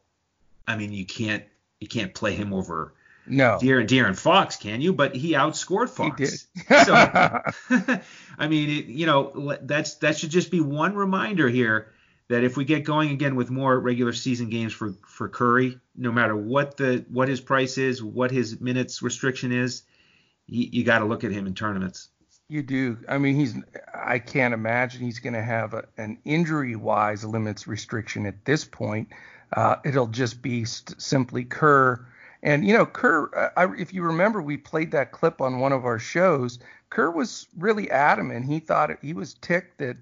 I 0.67 0.77
mean, 0.77 0.91
you 0.91 1.05
can't 1.05 1.43
you 1.79 1.87
can't 1.87 2.13
play 2.13 2.33
him 2.33 2.53
over 2.53 2.93
No. 3.27 3.57
De'Aaron, 3.61 3.87
De'Aaron 3.87 4.17
Fox, 4.17 4.55
can 4.55 4.81
you? 4.81 4.93
But 4.93 5.15
he 5.15 5.33
outscored 5.33 5.89
Fox. 5.89 6.19
He 6.19 6.25
did. 6.25 6.85
so, 6.85 6.93
I 8.37 8.47
mean, 8.47 8.69
it, 8.69 8.85
you 8.85 9.05
know, 9.05 9.57
that's 9.61 9.95
that 9.95 10.17
should 10.17 10.29
just 10.29 10.51
be 10.51 10.61
one 10.61 10.95
reminder 10.95 11.49
here 11.49 11.93
that 12.29 12.43
if 12.43 12.57
we 12.57 12.65
get 12.65 12.83
going 12.83 13.11
again 13.11 13.35
with 13.35 13.49
more 13.49 13.79
regular 13.79 14.13
season 14.13 14.49
games 14.49 14.73
for 14.73 14.93
for 15.07 15.29
Curry, 15.29 15.79
no 15.95 16.11
matter 16.11 16.35
what 16.35 16.77
the 16.77 17.05
what 17.09 17.27
his 17.27 17.41
price 17.41 17.77
is, 17.77 18.01
what 18.01 18.31
his 18.31 18.59
minutes 18.59 19.01
restriction 19.01 19.51
is, 19.51 19.83
you, 20.47 20.69
you 20.71 20.83
got 20.83 20.99
to 20.99 21.05
look 21.05 21.23
at 21.23 21.31
him 21.31 21.47
in 21.47 21.53
tournaments. 21.53 22.09
You 22.49 22.61
do. 22.61 22.97
I 23.07 23.17
mean, 23.17 23.35
he's. 23.35 23.55
I 23.93 24.19
can't 24.19 24.53
imagine 24.53 25.01
he's 25.01 25.19
going 25.19 25.33
to 25.33 25.41
have 25.43 25.73
a, 25.73 25.85
an 25.97 26.19
injury-wise 26.25 27.23
limits 27.23 27.67
restriction 27.67 28.25
at 28.25 28.45
this 28.45 28.65
point. 28.65 29.09
Uh, 29.55 29.77
it'll 29.85 30.07
just 30.07 30.41
be 30.41 30.65
st- 30.65 31.01
simply 31.01 31.45
Kerr. 31.45 32.05
And 32.43 32.67
you 32.67 32.73
know, 32.73 32.85
Kerr. 32.85 33.51
I, 33.55 33.67
if 33.77 33.93
you 33.93 34.03
remember, 34.03 34.41
we 34.41 34.57
played 34.57 34.91
that 34.91 35.11
clip 35.11 35.41
on 35.41 35.59
one 35.59 35.71
of 35.71 35.85
our 35.85 35.99
shows. 35.99 36.59
Kerr 36.89 37.11
was 37.11 37.47
really 37.57 37.89
adamant. 37.89 38.45
He 38.45 38.59
thought 38.59 38.91
it, 38.91 38.99
he 39.01 39.13
was 39.13 39.33
ticked 39.35 39.79
that 39.79 39.97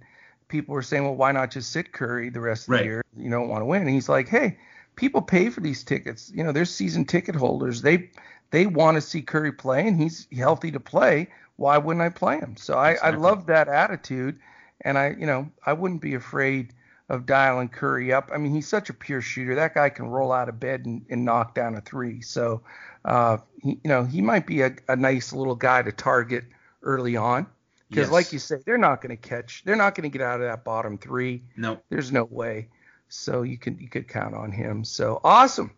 people 0.48 0.74
were 0.74 0.82
saying, 0.82 1.04
well, 1.04 1.16
why 1.16 1.32
not 1.32 1.52
just 1.52 1.72
sit 1.72 1.94
Curry 1.94 2.30
the 2.30 2.42
rest 2.42 2.68
of 2.68 2.72
right. 2.72 2.80
the 2.80 2.86
year? 2.86 3.06
You 3.16 3.30
don't 3.30 3.48
want 3.48 3.62
to 3.62 3.66
win. 3.66 3.84
And 3.84 3.92
he's 3.92 4.10
like, 4.10 4.28
hey, 4.28 4.58
people 4.96 5.22
pay 5.22 5.50
for 5.50 5.62
these 5.62 5.84
tickets. 5.84 6.32
You 6.36 6.44
know, 6.44 6.52
they're 6.52 6.66
season 6.66 7.06
ticket 7.06 7.36
holders. 7.36 7.82
They 7.82 8.10
they 8.50 8.66
want 8.66 8.96
to 8.96 9.02
see 9.02 9.22
Curry 9.22 9.54
play, 9.54 9.88
and 9.88 10.02
he's 10.02 10.28
healthy 10.36 10.72
to 10.72 10.80
play. 10.80 11.30
Why 11.62 11.78
wouldn't 11.78 12.02
I 12.02 12.10
play 12.10 12.40
him? 12.40 12.58
So 12.58 12.74
I, 12.74 12.92
exactly. 12.92 13.18
I 13.18 13.22
love 13.22 13.46
that 13.46 13.68
attitude, 13.68 14.40
and 14.82 14.98
I 14.98 15.16
you 15.18 15.28
know 15.28 15.52
I 15.64 15.74
wouldn't 15.74 16.02
be 16.02 16.16
afraid 16.16 16.74
of 17.08 17.28
dialing 17.28 17.70
Curry 17.70 18.12
up. 18.12 18.32
I 18.34 18.38
mean, 18.38 18.52
he's 18.52 18.68
such 18.68 18.90
a 18.90 18.94
pure 18.96 19.22
shooter. 19.22 19.54
That 19.56 19.76
guy 19.76 19.90
can 19.90 20.08
roll 20.08 20.32
out 20.32 20.50
of 20.50 20.60
bed 20.60 20.86
and, 20.86 21.06
and 21.10 21.24
knock 21.24 21.54
down 21.54 21.76
a 21.76 21.82
three. 21.82 22.22
So 22.22 22.64
uh, 23.06 23.38
he, 23.62 23.80
you 23.84 23.90
know 23.90 24.04
he 24.04 24.22
might 24.22 24.48
be 24.48 24.62
a, 24.62 24.76
a 24.88 24.96
nice 24.96 25.34
little 25.34 25.56
guy 25.56 25.84
to 25.84 25.92
target 25.92 26.46
early 26.82 27.16
on. 27.16 27.46
Because, 27.90 28.06
yes. 28.06 28.12
like 28.12 28.34
you 28.34 28.40
say, 28.40 28.56
they're 28.66 28.78
not 28.78 29.02
going 29.02 29.16
to 29.16 29.30
catch. 29.30 29.64
They're 29.64 29.76
not 29.76 29.96
going 29.96 30.10
to 30.10 30.18
get 30.18 30.26
out 30.26 30.40
of 30.40 30.48
that 30.48 30.64
bottom 30.64 30.98
three. 30.98 31.44
No, 31.58 31.80
there's 31.90 32.12
no 32.12 32.24
way. 32.24 32.70
So 33.10 33.44
you 33.44 33.58
can 33.58 33.78
you 33.78 33.90
could 33.90 34.08
count 34.08 34.34
on 34.34 34.52
him. 34.52 34.84
So 34.84 35.22
awesome. 35.24 35.72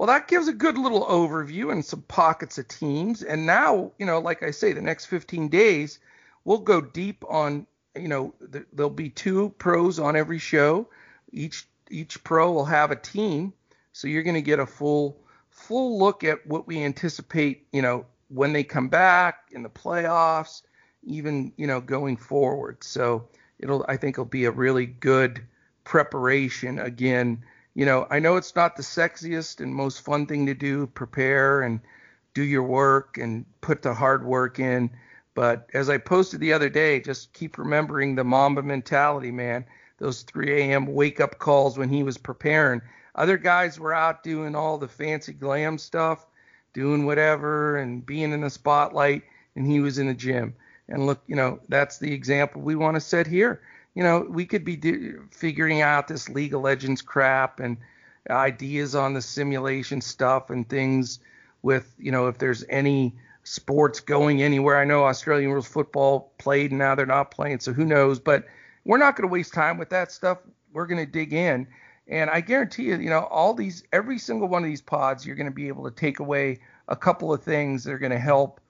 Well, 0.00 0.06
that 0.06 0.28
gives 0.28 0.48
a 0.48 0.54
good 0.54 0.78
little 0.78 1.04
overview 1.04 1.70
and 1.70 1.84
some 1.84 2.00
pockets 2.00 2.56
of 2.56 2.66
teams. 2.68 3.22
And 3.22 3.44
now, 3.44 3.92
you 3.98 4.06
know, 4.06 4.18
like 4.18 4.42
I 4.42 4.50
say, 4.50 4.72
the 4.72 4.80
next 4.80 5.04
15 5.04 5.50
days, 5.50 5.98
we'll 6.42 6.56
go 6.56 6.80
deep 6.80 7.22
on. 7.28 7.66
You 7.94 8.08
know, 8.08 8.34
th- 8.50 8.64
there'll 8.72 8.88
be 8.88 9.10
two 9.10 9.50
pros 9.58 9.98
on 9.98 10.16
every 10.16 10.38
show. 10.38 10.88
Each 11.32 11.68
each 11.90 12.24
pro 12.24 12.50
will 12.50 12.64
have 12.64 12.90
a 12.90 12.96
team, 12.96 13.52
so 13.92 14.08
you're 14.08 14.22
going 14.22 14.36
to 14.36 14.40
get 14.40 14.58
a 14.58 14.64
full 14.64 15.18
full 15.50 15.98
look 15.98 16.24
at 16.24 16.46
what 16.46 16.66
we 16.66 16.82
anticipate. 16.82 17.66
You 17.70 17.82
know, 17.82 18.06
when 18.28 18.54
they 18.54 18.64
come 18.64 18.88
back 18.88 19.50
in 19.52 19.62
the 19.62 19.68
playoffs 19.68 20.62
even 21.02 21.52
you 21.58 21.66
know 21.66 21.82
going 21.82 22.16
forward. 22.16 22.82
So 22.82 23.28
it'll 23.58 23.84
I 23.86 23.98
think 23.98 24.14
it'll 24.14 24.24
be 24.24 24.46
a 24.46 24.50
really 24.50 24.86
good 24.86 25.42
preparation 25.84 26.78
again. 26.78 27.44
You 27.74 27.86
know, 27.86 28.06
I 28.10 28.18
know 28.18 28.36
it's 28.36 28.56
not 28.56 28.76
the 28.76 28.82
sexiest 28.82 29.60
and 29.60 29.74
most 29.74 30.02
fun 30.02 30.26
thing 30.26 30.46
to 30.46 30.54
do, 30.54 30.86
prepare 30.88 31.62
and 31.62 31.80
do 32.34 32.42
your 32.42 32.62
work 32.62 33.18
and 33.18 33.44
put 33.60 33.82
the 33.82 33.94
hard 33.94 34.24
work 34.24 34.58
in. 34.58 34.90
But 35.34 35.68
as 35.72 35.88
I 35.88 35.98
posted 35.98 36.40
the 36.40 36.52
other 36.52 36.68
day, 36.68 37.00
just 37.00 37.32
keep 37.32 37.58
remembering 37.58 38.14
the 38.14 38.24
Mamba 38.24 38.62
mentality, 38.62 39.30
man. 39.30 39.64
Those 39.98 40.22
3 40.22 40.50
a.m. 40.60 40.86
wake 40.86 41.20
up 41.20 41.38
calls 41.38 41.78
when 41.78 41.88
he 41.88 42.02
was 42.02 42.18
preparing. 42.18 42.80
Other 43.14 43.36
guys 43.36 43.78
were 43.78 43.94
out 43.94 44.22
doing 44.22 44.54
all 44.54 44.78
the 44.78 44.88
fancy 44.88 45.32
glam 45.32 45.78
stuff, 45.78 46.26
doing 46.72 47.06
whatever 47.06 47.76
and 47.76 48.04
being 48.04 48.32
in 48.32 48.40
the 48.40 48.50
spotlight, 48.50 49.22
and 49.56 49.66
he 49.66 49.80
was 49.80 49.98
in 49.98 50.06
the 50.06 50.14
gym. 50.14 50.54
And 50.88 51.06
look, 51.06 51.22
you 51.26 51.36
know, 51.36 51.60
that's 51.68 51.98
the 51.98 52.12
example 52.12 52.62
we 52.62 52.74
want 52.74 52.96
to 52.96 53.00
set 53.00 53.26
here. 53.26 53.62
You 53.94 54.02
know, 54.02 54.26
we 54.28 54.46
could 54.46 54.64
be 54.64 54.76
do, 54.76 55.26
figuring 55.30 55.80
out 55.80 56.08
this 56.08 56.28
League 56.28 56.54
of 56.54 56.62
Legends 56.62 57.02
crap 57.02 57.60
and 57.60 57.76
ideas 58.28 58.94
on 58.94 59.14
the 59.14 59.22
simulation 59.22 60.00
stuff 60.00 60.50
and 60.50 60.68
things 60.68 61.18
with, 61.62 61.94
you 61.98 62.12
know, 62.12 62.28
if 62.28 62.38
there's 62.38 62.64
any 62.68 63.14
sports 63.44 64.00
going 64.00 64.42
anywhere. 64.42 64.78
I 64.78 64.84
know 64.84 65.04
Australian 65.04 65.50
rules 65.50 65.66
football 65.66 66.32
played 66.38 66.70
and 66.70 66.78
now 66.78 66.94
they're 66.94 67.06
not 67.06 67.30
playing, 67.30 67.60
so 67.60 67.72
who 67.72 67.84
knows? 67.84 68.20
But 68.20 68.46
we're 68.84 68.98
not 68.98 69.16
going 69.16 69.28
to 69.28 69.32
waste 69.32 69.52
time 69.52 69.78
with 69.78 69.90
that 69.90 70.12
stuff. 70.12 70.38
We're 70.72 70.86
going 70.86 71.04
to 71.04 71.10
dig 71.10 71.32
in. 71.32 71.66
And 72.08 72.28
I 72.30 72.40
guarantee 72.40 72.84
you, 72.84 72.96
you 72.96 73.10
know, 73.10 73.24
all 73.30 73.54
these, 73.54 73.84
every 73.92 74.18
single 74.18 74.48
one 74.48 74.62
of 74.62 74.68
these 74.68 74.80
pods, 74.80 75.24
you're 75.24 75.36
going 75.36 75.46
to 75.46 75.54
be 75.54 75.68
able 75.68 75.84
to 75.84 75.94
take 75.94 76.18
away 76.18 76.60
a 76.88 76.96
couple 76.96 77.32
of 77.32 77.42
things 77.42 77.84
that 77.84 77.92
are 77.92 77.98
going 77.98 78.12
to 78.12 78.18
help 78.18 78.60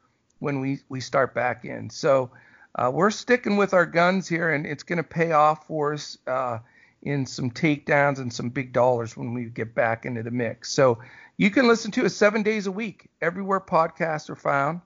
when 0.40 0.60
we, 0.60 0.80
we 0.88 1.00
start 1.00 1.34
back 1.34 1.64
in. 1.64 1.88
So 1.90 2.30
uh, 2.74 2.90
we're 2.92 3.10
sticking 3.10 3.56
with 3.56 3.74
our 3.74 3.86
guns 3.86 4.28
here, 4.28 4.50
and 4.50 4.66
it's 4.66 4.82
going 4.82 4.98
to 4.98 5.02
pay 5.02 5.32
off 5.32 5.66
for 5.66 5.94
us 5.94 6.18
uh, 6.26 6.58
in 7.02 7.26
some 7.26 7.50
takedowns 7.50 8.18
and 8.18 8.32
some 8.32 8.50
big 8.50 8.72
dollars 8.72 9.16
when 9.16 9.34
we 9.34 9.44
get 9.44 9.74
back 9.74 10.04
into 10.04 10.22
the 10.22 10.30
mix. 10.30 10.70
So 10.72 10.98
you 11.36 11.50
can 11.50 11.66
listen 11.66 11.90
to 11.92 12.04
us 12.04 12.14
seven 12.14 12.42
days 12.42 12.66
a 12.66 12.72
week 12.72 13.08
everywhere 13.20 13.60
podcasts 13.60 14.30
are 14.30 14.36
found 14.36 14.80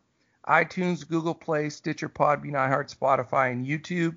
iTunes, 0.47 1.09
Google 1.09 1.35
Play, 1.35 1.70
Stitcher, 1.70 2.09
Podbean, 2.09 2.52
iHeart, 2.52 2.94
Spotify, 2.94 3.51
and 3.51 3.66
YouTube. 3.66 4.16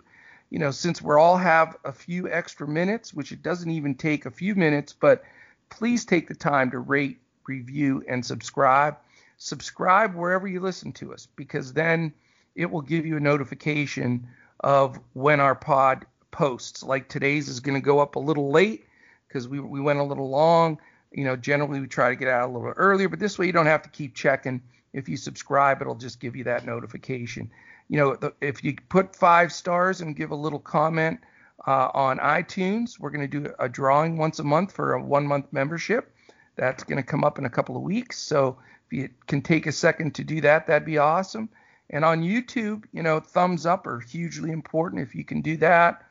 You 0.49 0.60
know, 0.60 0.72
since 0.72 1.02
we 1.02 1.15
all 1.15 1.38
have 1.38 1.77
a 1.85 1.91
few 1.91 2.30
extra 2.30 2.68
minutes, 2.68 3.14
which 3.14 3.31
it 3.31 3.41
doesn't 3.41 3.72
even 3.72 3.95
take 3.95 4.26
a 4.26 4.31
few 4.31 4.56
minutes, 4.56 4.94
but 4.94 5.23
please 5.69 6.06
take 6.06 6.27
the 6.27 6.35
time 6.35 6.72
to 6.72 6.80
rate, 6.80 7.19
review, 7.48 8.03
and 8.07 8.26
subscribe 8.26 8.98
subscribe 9.38 10.15
wherever 10.15 10.48
you 10.48 10.60
listen 10.60 10.91
to 10.91 11.14
us 11.14 11.27
because 11.35 11.73
then 11.73 12.14
it 12.58 12.70
will 12.70 12.82
give 12.82 13.06
you 13.06 13.16
a 13.16 13.22
notification 13.22 14.28
of 14.60 15.00
when 15.14 15.40
our 15.40 15.56
pod 15.56 16.06
posts. 16.32 16.84
Like 16.84 17.08
today's 17.08 17.48
is 17.48 17.60
going 17.60 17.80
to 17.80 17.86
go 17.86 18.00
up 18.00 18.16
a 18.16 18.20
little 18.20 18.52
late 18.52 18.86
because 19.28 19.48
we, 19.48 19.60
we 19.60 19.80
went 19.80 20.00
a 20.00 20.04
little 20.04 20.30
long. 20.30 20.80
You 21.12 21.24
know, 21.24 21.36
generally 21.36 21.80
we 21.80 21.88
try 21.88 22.10
to 22.10 22.16
get 22.16 22.28
out 22.28 22.50
a 22.50 22.52
little 22.52 22.74
earlier, 22.76 23.08
but 23.08 23.20
this 23.20 23.40
way 23.40 23.46
you 23.46 23.54
don't 23.54 23.68
have 23.68 23.84
to 23.84 23.90
keep 23.90 24.16
checking. 24.16 24.62
If 24.92 25.08
you 25.08 25.16
subscribe, 25.16 25.82
it'll 25.82 25.96
just 25.96 26.20
give 26.20 26.36
you 26.36 26.44
that 26.46 26.66
notification. 26.66 27.52
You 27.88 27.98
know, 27.98 28.16
the, 28.16 28.34
if 28.42 28.64
you 28.64 28.76
put 28.90 29.16
five 29.16 29.54
stars 29.54 30.02
and 30.02 30.16
give 30.16 30.32
a 30.32 30.36
little 30.36 30.60
comment 30.60 31.20
uh, 31.66 31.90
on 31.94 32.18
iTunes, 32.18 33.00
we're 33.00 33.12
going 33.12 33.30
to 33.30 33.40
do 33.40 33.54
a 33.60 33.70
drawing 33.70 34.18
once 34.18 34.40
a 34.40 34.44
month 34.44 34.72
for 34.72 34.94
a 34.94 35.02
one 35.02 35.28
month 35.28 35.46
membership. 35.52 36.12
That's 36.56 36.84
going 36.84 36.98
to 36.98 37.04
come 37.04 37.24
up 37.24 37.38
in 37.38 37.46
a 37.46 37.50
couple 37.50 37.78
of 37.78 37.84
weeks. 37.84 38.18
So 38.18 38.58
if 38.88 38.98
you 38.98 39.10
can 39.28 39.42
take 39.42 39.68
a 39.68 39.72
second 39.72 40.16
to 40.16 40.24
do 40.24 40.42
that, 40.42 40.68
that'd 40.68 40.86
be 40.86 40.98
awesome. 40.98 41.50
And 41.90 42.04
on 42.04 42.22
YouTube, 42.22 42.84
you 42.92 43.02
know, 43.02 43.20
thumbs 43.20 43.66
up 43.66 43.88
are 43.88 44.00
hugely 44.00 44.52
important 44.52 45.02
if 45.02 45.16
you 45.16 45.24
can 45.24 45.42
do 45.42 45.58
that. 45.58 46.04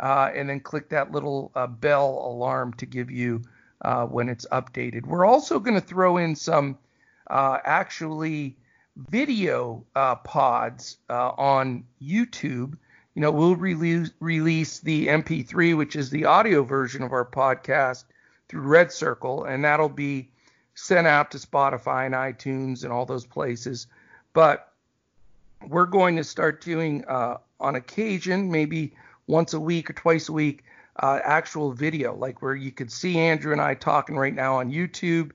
Uh, 0.00 0.30
and 0.34 0.48
then 0.48 0.60
click 0.60 0.88
that 0.88 1.12
little 1.12 1.52
uh, 1.54 1.66
bell 1.66 2.22
alarm 2.26 2.72
to 2.74 2.86
give 2.86 3.10
you 3.10 3.42
uh, 3.82 4.04
when 4.06 4.28
it's 4.28 4.46
updated. 4.50 5.06
We're 5.06 5.24
also 5.24 5.60
going 5.60 5.74
to 5.74 5.86
throw 5.86 6.16
in 6.16 6.34
some 6.34 6.78
uh, 7.28 7.58
actually 7.64 8.56
video 8.96 9.84
uh, 9.94 10.16
pods 10.16 10.98
uh, 11.08 11.30
on 11.30 11.84
YouTube. 12.02 12.76
You 13.14 13.22
know, 13.22 13.30
we'll 13.30 13.56
release, 13.56 14.10
release 14.20 14.80
the 14.80 15.08
MP3, 15.08 15.76
which 15.76 15.96
is 15.96 16.10
the 16.10 16.24
audio 16.24 16.62
version 16.64 17.02
of 17.02 17.12
our 17.12 17.24
podcast, 17.24 18.04
through 18.48 18.62
Red 18.62 18.92
Circle, 18.92 19.44
and 19.44 19.64
that'll 19.64 19.88
be 19.88 20.30
sent 20.74 21.06
out 21.06 21.30
to 21.30 21.38
Spotify 21.38 22.06
and 22.06 22.14
iTunes 22.14 22.84
and 22.84 22.92
all 22.92 23.06
those 23.06 23.26
places. 23.26 23.86
But 24.32 24.71
we're 25.68 25.86
going 25.86 26.16
to 26.16 26.24
start 26.24 26.62
doing 26.62 27.04
uh, 27.06 27.38
on 27.60 27.76
occasion, 27.76 28.50
maybe 28.50 28.94
once 29.26 29.52
a 29.54 29.60
week 29.60 29.90
or 29.90 29.92
twice 29.92 30.28
a 30.28 30.32
week, 30.32 30.64
uh, 30.96 31.20
actual 31.24 31.72
video, 31.72 32.14
like 32.14 32.42
where 32.42 32.54
you 32.54 32.70
could 32.70 32.90
see 32.90 33.18
Andrew 33.18 33.52
and 33.52 33.60
I 33.60 33.74
talking 33.74 34.16
right 34.16 34.34
now 34.34 34.56
on 34.56 34.70
YouTube 34.70 35.30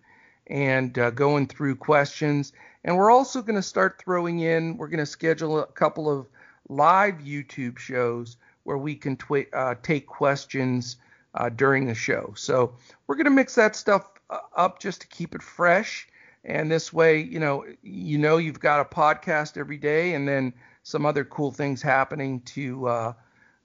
and 0.48 0.98
uh, 0.98 1.10
going 1.12 1.48
through 1.48 1.76
questions. 1.76 2.54
And 2.84 2.96
we're 2.98 3.12
also 3.12 3.42
going 3.42 3.56
to 3.56 3.62
start 3.62 4.02
throwing 4.04 4.40
in, 4.40 4.78
we're 4.78 4.88
going 4.88 5.00
to 5.00 5.06
schedule 5.06 5.60
a 5.60 5.68
couple 5.68 6.10
of 6.10 6.28
live 6.70 7.16
YouTube 7.16 7.78
shows 7.78 8.38
where 8.64 8.78
we 8.78 8.96
can 8.96 9.18
tw- 9.18 9.54
uh, 9.54 9.76
take 9.82 10.08
questions 10.08 10.98
uh, 11.36 11.50
during 11.50 11.86
the 11.86 11.96
show. 11.96 12.34
So 12.36 12.74
we're 13.08 13.16
going 13.16 13.26
to 13.26 13.32
mix 13.32 13.56
that 13.56 13.76
stuff 13.76 14.10
uh, 14.30 14.40
up 14.56 14.80
just 14.80 15.02
to 15.02 15.08
keep 15.08 15.36
it 15.36 15.42
fresh. 15.42 16.08
And 16.48 16.72
this 16.72 16.92
way, 16.92 17.20
you 17.20 17.40
know, 17.40 17.66
you 17.84 18.18
know 18.18 18.38
you've 18.38 18.60
got 18.60 18.80
a 18.80 18.86
podcast 18.86 19.58
every 19.58 19.78
day, 19.78 20.14
and 20.14 20.28
then 20.28 20.54
some 20.84 21.06
other 21.06 21.24
cool 21.26 21.52
things 21.52 21.82
happening 21.82 22.40
to 22.42 22.88
uh, 22.88 23.14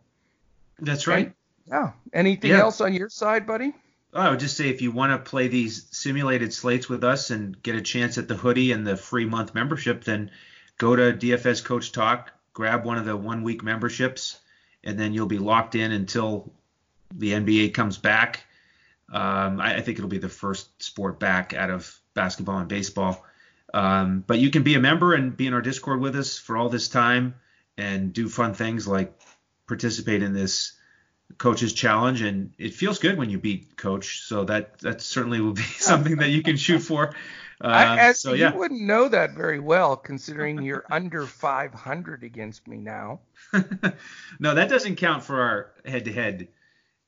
That's 0.80 1.06
right. 1.06 1.26
And, 1.28 1.34
yeah. 1.68 1.92
Anything 2.14 2.52
Yeah. 2.52 2.60
else 2.60 2.80
on 2.80 2.94
your 2.94 3.10
side, 3.10 3.46
buddy? 3.46 3.74
I 4.14 4.30
would 4.30 4.40
just 4.40 4.56
say 4.56 4.70
if 4.70 4.82
you 4.82 4.92
want 4.92 5.12
to 5.12 5.30
play 5.30 5.48
these 5.48 5.88
simulated 5.92 6.54
slates 6.54 6.88
with 6.88 7.04
us 7.04 7.30
and 7.30 7.62
get 7.62 7.76
a 7.76 7.82
chance 7.82 8.18
at 8.18 8.28
the 8.28 8.36
hoodie 8.36 8.72
and 8.72 8.88
the 8.88 8.96
free 8.96 9.26
month 9.26 9.54
membership, 9.56 10.04
then 10.04 10.32
go 10.78 10.96
to 10.96 11.14
DFS 11.14 11.64
Coach 11.64 11.92
Talk, 11.92 12.32
grab 12.54 12.86
one 12.86 12.98
of 12.98 13.06
the 13.06 13.18
one 13.18 13.44
week 13.44 13.64
memberships, 13.64 14.40
and 14.84 15.00
then 15.00 15.14
you'll 15.14 15.28
be 15.28 15.40
locked 15.40 15.76
in 15.76 15.92
until 15.92 16.52
the 17.16 17.32
NBA 17.32 17.74
comes 17.74 17.98
back. 17.98 18.46
Um, 19.12 19.60
I, 19.60 19.76
I 19.76 19.82
think 19.82 19.98
it'll 19.98 20.10
be 20.10 20.18
the 20.18 20.30
first 20.30 20.82
sport 20.82 21.20
back 21.20 21.54
out 21.54 21.70
of 21.70 22.00
basketball 22.14 22.60
and 22.60 22.68
baseball. 22.68 23.24
Um, 23.74 24.24
but 24.26 24.40
you 24.40 24.50
can 24.50 24.64
be 24.64 24.76
a 24.76 24.80
member 24.80 25.14
and 25.14 25.36
be 25.36 25.48
in 25.48 25.54
our 25.54 25.62
Discord 25.62 26.00
with 26.00 26.16
us 26.16 26.38
for 26.38 26.58
all 26.58 26.70
this 26.70 26.88
time 26.88 27.36
and 27.78 28.14
do 28.14 28.28
fun 28.28 28.54
things 28.54 28.88
like 28.88 29.12
participate 29.68 30.22
in 30.22 30.34
this 30.34 30.74
coach's 31.38 31.74
challenge 31.74 32.22
and 32.22 32.52
it 32.60 32.74
feels 32.74 33.00
good 33.00 33.18
when 33.18 33.30
you 33.30 33.40
beat 33.40 33.76
coach 33.76 34.22
so 34.22 34.44
that 34.44 34.78
that 34.80 35.02
certainly 35.02 35.42
will 35.42 35.54
be 35.54 35.62
something 35.80 36.18
that 36.18 36.30
you 36.30 36.44
can 36.44 36.58
shoot 36.58 36.80
for 36.80 37.14
um, 37.64 37.72
I, 37.74 38.10
as, 38.10 38.22
so 38.22 38.34
yeah 38.34 38.52
You 38.52 38.60
wouldn't 38.60 38.82
know 38.82 39.08
that 39.10 39.34
very 39.36 39.60
well 39.60 39.96
considering 39.98 40.62
you're 40.62 40.86
under 40.92 41.28
500 41.28 42.24
against 42.24 42.68
me 42.68 42.78
now. 42.78 43.22
no 44.40 44.54
that 44.56 44.70
doesn't 44.70 44.96
count 44.98 45.24
for 45.24 45.42
our 45.42 45.72
head-to-head 45.86 46.48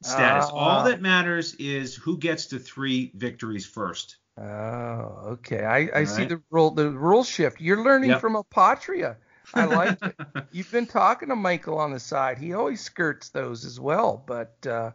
status 0.02 0.50
Ah. 0.50 0.56
all 0.56 0.84
that 0.84 1.02
matters 1.02 1.56
is 1.56 1.96
who 1.96 2.18
gets 2.18 2.48
to 2.48 2.60
three 2.60 3.12
victories 3.16 3.66
first 3.66 4.18
Oh, 4.38 5.38
okay. 5.40 5.64
I, 5.64 6.02
I 6.02 6.04
All 6.04 6.06
see 6.06 6.24
right. 6.24 6.30
the 6.30 6.42
rule 6.50 6.72
the 6.72 6.90
rule 6.92 7.24
shift. 7.24 7.62
You're 7.62 7.84
learning 7.84 8.16
Yep. 8.16 8.16
from 8.16 8.36
Apotria. 8.36 9.16
I 9.54 9.66
like 9.66 9.98
it. 10.06 10.18
You've 10.52 10.72
been 10.72 10.88
talking 10.88 11.30
to 11.30 11.36
Michael 11.36 11.78
on 11.78 11.92
the 11.92 12.00
side. 12.00 12.38
He 12.38 12.54
always 12.54 12.82
skirts 12.82 13.30
those 13.30 13.64
as 13.66 13.80
well. 13.80 14.24
But 14.26 14.66
uh, 14.68 14.92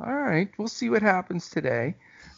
all 0.00 0.14
right, 0.14 0.50
we'll 0.58 0.68
see 0.68 0.90
what 0.90 1.02
happens 1.02 1.50
today. 1.50 1.96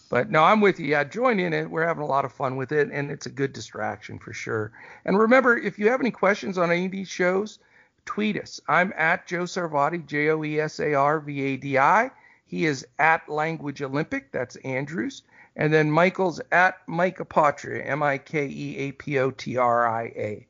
But 0.09 0.31
no, 0.31 0.43
I'm 0.43 0.61
with 0.61 0.81
you. 0.81 0.87
Yeah, 0.87 1.05
join 1.05 1.39
in 1.39 1.53
it. 1.53 1.71
We're 1.71 1.87
having 1.87 2.03
a 2.03 2.07
lot 2.07 2.25
of 2.25 2.33
fun 2.33 2.57
with 2.57 2.73
it, 2.73 2.89
and 2.91 3.11
it's 3.11 3.27
a 3.27 3.31
good 3.31 3.53
distraction 3.53 4.19
for 4.19 4.33
sure. 4.33 4.73
And 5.05 5.19
remember, 5.19 5.57
if 5.57 5.79
you 5.79 5.91
have 5.91 6.01
any 6.01 6.11
questions 6.11 6.57
on 6.57 6.71
any 6.71 6.87
of 6.87 6.93
these 6.93 7.09
shows, 7.09 7.59
tweet 8.07 8.41
us. 8.41 8.59
I'm 8.69 8.95
at 8.97 9.27
Joe 9.27 9.45
Sarvadi, 9.45 10.07
J 10.07 10.31
O 10.31 10.43
E 10.43 10.61
S 10.61 10.81
A 10.81 10.95
R 10.95 11.21
V 11.21 11.43
A 11.43 11.57
D 11.57 11.79
I. 11.79 12.11
He 12.47 12.65
is 12.65 12.87
at 12.99 13.29
Language 13.29 13.83
Olympic. 13.83 14.33
That's 14.33 14.57
Andrews. 14.57 15.23
And 15.57 15.73
then 15.75 15.91
Michael's 15.91 16.41
at 16.53 16.79
Mike 16.87 17.19
Apotria, 17.19 17.87
M 17.87 18.03
I 18.03 18.17
K 18.17 18.47
E 18.47 18.77
A 18.79 18.93
P 18.93 19.19
O 19.19 19.31
T 19.31 19.59
R 19.59 19.87
I 19.87 20.05
A. 20.17 20.47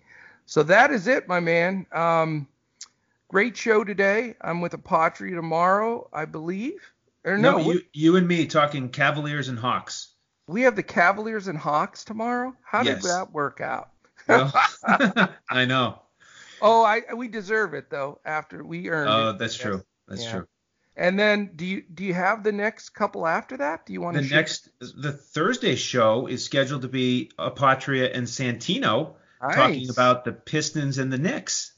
So 0.47 0.62
that 0.62 0.93
is 0.93 1.09
it, 1.09 1.26
my 1.26 1.40
man. 1.40 1.85
Um, 1.90 2.47
great 3.26 3.56
show 3.56 3.82
today. 3.82 4.36
I'm 4.40 4.60
with 4.60 4.72
Apotria 4.72 5.35
tomorrow, 5.35 6.09
I 6.12 6.26
believe. 6.26 6.93
Or 7.24 7.36
no, 7.36 7.58
you, 7.58 7.82
you 7.92 8.16
and 8.16 8.26
me 8.26 8.46
talking 8.46 8.90
cavaliers 8.90 9.48
and 9.48 9.58
hawks 9.58 10.14
we 10.48 10.62
have 10.62 10.76
the 10.76 10.82
Cavaliers 10.82 11.46
and 11.46 11.58
Hawks 11.58 12.04
tomorrow. 12.04 12.54
How 12.64 12.82
Yes. 12.82 13.02
did 13.02 13.10
that 13.10 13.32
work 13.32 13.60
out? 13.60 13.90
Well, 14.26 14.52
i 15.50 15.64
know 15.66 16.00
Oh, 16.60 16.82
I 16.84 17.02
we 17.14 17.28
deserve 17.28 17.74
it 17.74 17.90
though. 17.90 18.20
After 18.24 18.64
we 18.64 18.88
earned 18.88 19.10
oh 19.10 19.32
it. 19.32 19.38
that's 19.38 19.56
true 19.56 19.84
that's 20.08 20.24
Yeah. 20.24 20.30
true 20.32 20.46
And 20.96 21.18
then 21.18 21.52
do 21.54 21.64
you 21.64 21.82
do 21.94 22.02
you 22.04 22.14
have 22.14 22.42
the 22.42 22.50
next 22.52 22.90
couple 22.90 23.26
after 23.26 23.58
that? 23.58 23.86
Do 23.86 23.92
you 23.92 24.00
want 24.00 24.16
the 24.16 24.22
to 24.22 24.34
next 24.34 24.70
the 24.80 25.12
thursday 25.12 25.76
show 25.76 26.26
is 26.26 26.44
scheduled 26.44 26.82
to 26.82 26.88
be 26.88 27.30
Apotria 27.38 28.10
and 28.12 28.26
santino 28.26 29.14
talking 29.40 29.90
about 29.90 30.24
the 30.24 30.32
pistons 30.32 30.98
and 30.98 31.12
the 31.12 31.18
knicks 31.18 31.72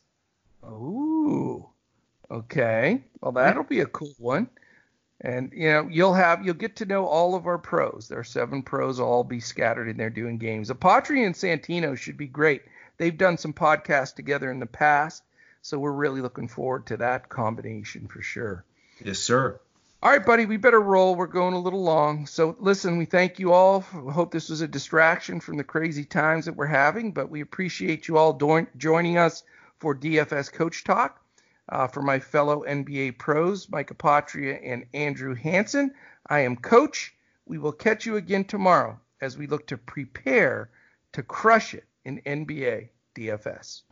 Ooh. 0.65 1.69
Okay. 2.31 3.03
Well, 3.21 3.33
that'll 3.33 3.65
be 3.65 3.81
a 3.81 3.87
cool 3.87 4.15
one. 4.19 4.49
And 5.23 5.53
you 5.55 5.71
know, 5.71 5.89
you'll 5.91 6.15
have 6.15 6.45
you'll 6.45 6.55
get 6.55 6.77
to 6.77 6.87
know 6.87 7.07
all 7.07 7.35
of 7.35 7.47
our 7.47 7.59
pros. 7.59 8.09
There 8.09 8.19
are 8.19 8.25
seven 8.25 8.63
pros 8.63 8.99
all 8.99 9.23
be 9.23 9.41
scattered 9.41 9.89
in 9.89 9.99
there 9.99 10.11
doing 10.11 10.39
games. 10.39 10.71
Apotri 10.71 11.27
and 11.27 11.35
Santino 11.35 11.97
should 11.97 12.17
be 12.17 12.27
great. 12.27 12.63
They've 12.97 13.17
done 13.17 13.37
some 13.37 13.53
podcasts 13.53 14.15
together 14.15 14.51
in 14.51 14.61
the 14.61 14.67
past, 14.67 15.23
so 15.63 15.79
we're 15.79 15.93
really 15.93 16.23
looking 16.23 16.49
forward 16.49 16.87
to 16.87 16.97
that 16.99 17.29
combination 17.29 18.09
for 18.09 18.23
sure. 18.23 18.65
yes 19.05 19.19
sir 19.19 19.61
All 20.03 20.11
right, 20.11 20.25
buddy, 20.25 20.47
we 20.47 20.57
better 20.57 20.81
roll. 20.81 21.15
We're 21.15 21.27
going 21.27 21.53
a 21.53 21.59
little 21.59 21.83
long. 21.83 22.27
So, 22.27 22.57
listen, 22.59 22.97
we 22.97 23.05
thank 23.05 23.39
you 23.39 23.53
all. 23.53 23.85
We 23.95 24.13
hope 24.13 24.33
this 24.33 24.49
was 24.49 24.63
a 24.63 24.69
distraction 24.69 25.41
from 25.41 25.59
the 25.59 25.65
crazy 25.65 26.07
times 26.07 26.47
that 26.47 26.57
we're 26.57 26.67
having, 26.67 27.13
but 27.13 27.29
we 27.29 27.43
appreciate 27.43 28.09
you 28.09 28.17
all 28.17 28.33
doing, 28.33 28.67
joining 28.79 29.19
us 29.19 29.43
for 29.79 29.95
DFS 29.95 30.51
Coach 30.51 30.85
Talk. 30.85 31.20
Uh, 31.71 31.87
for 31.87 32.03
my 32.03 32.19
fellow 32.19 32.65
NBA 32.67 33.17
pros, 33.17 33.71
Mike 33.71 33.91
Apotria 33.91 34.61
and 34.63 34.87
Andrew 34.93 35.35
Hanson. 35.35 35.95
I 36.27 36.41
am 36.41 36.57
Coach. 36.57 37.15
We 37.47 37.59
will 37.59 37.73
catch 37.73 38.07
you 38.07 38.17
again 38.17 38.45
tomorrow 38.45 38.99
as 39.21 39.39
we 39.39 39.47
look 39.47 39.69
to 39.69 39.79
prepare 39.79 40.71
to 41.13 41.23
crush 41.23 41.75
it 41.75 41.85
in 42.05 42.21
NBA 42.23 42.89
DFS. 43.15 43.83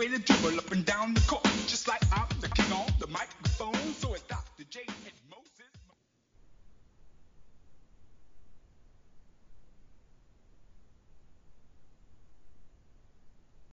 way 0.00 0.08
to 0.08 0.18
dribble 0.18 0.58
up 0.58 0.70
and 0.72 0.86
down 0.86 1.12
the 1.12 1.20
court, 1.28 1.44
just 1.66 1.86
like 1.86 2.00
I'm 2.10 2.26
the 2.40 2.48
king 2.48 2.72
on 2.72 2.86
the 2.98 3.06
microphone. 3.08 3.74
So 4.00 4.14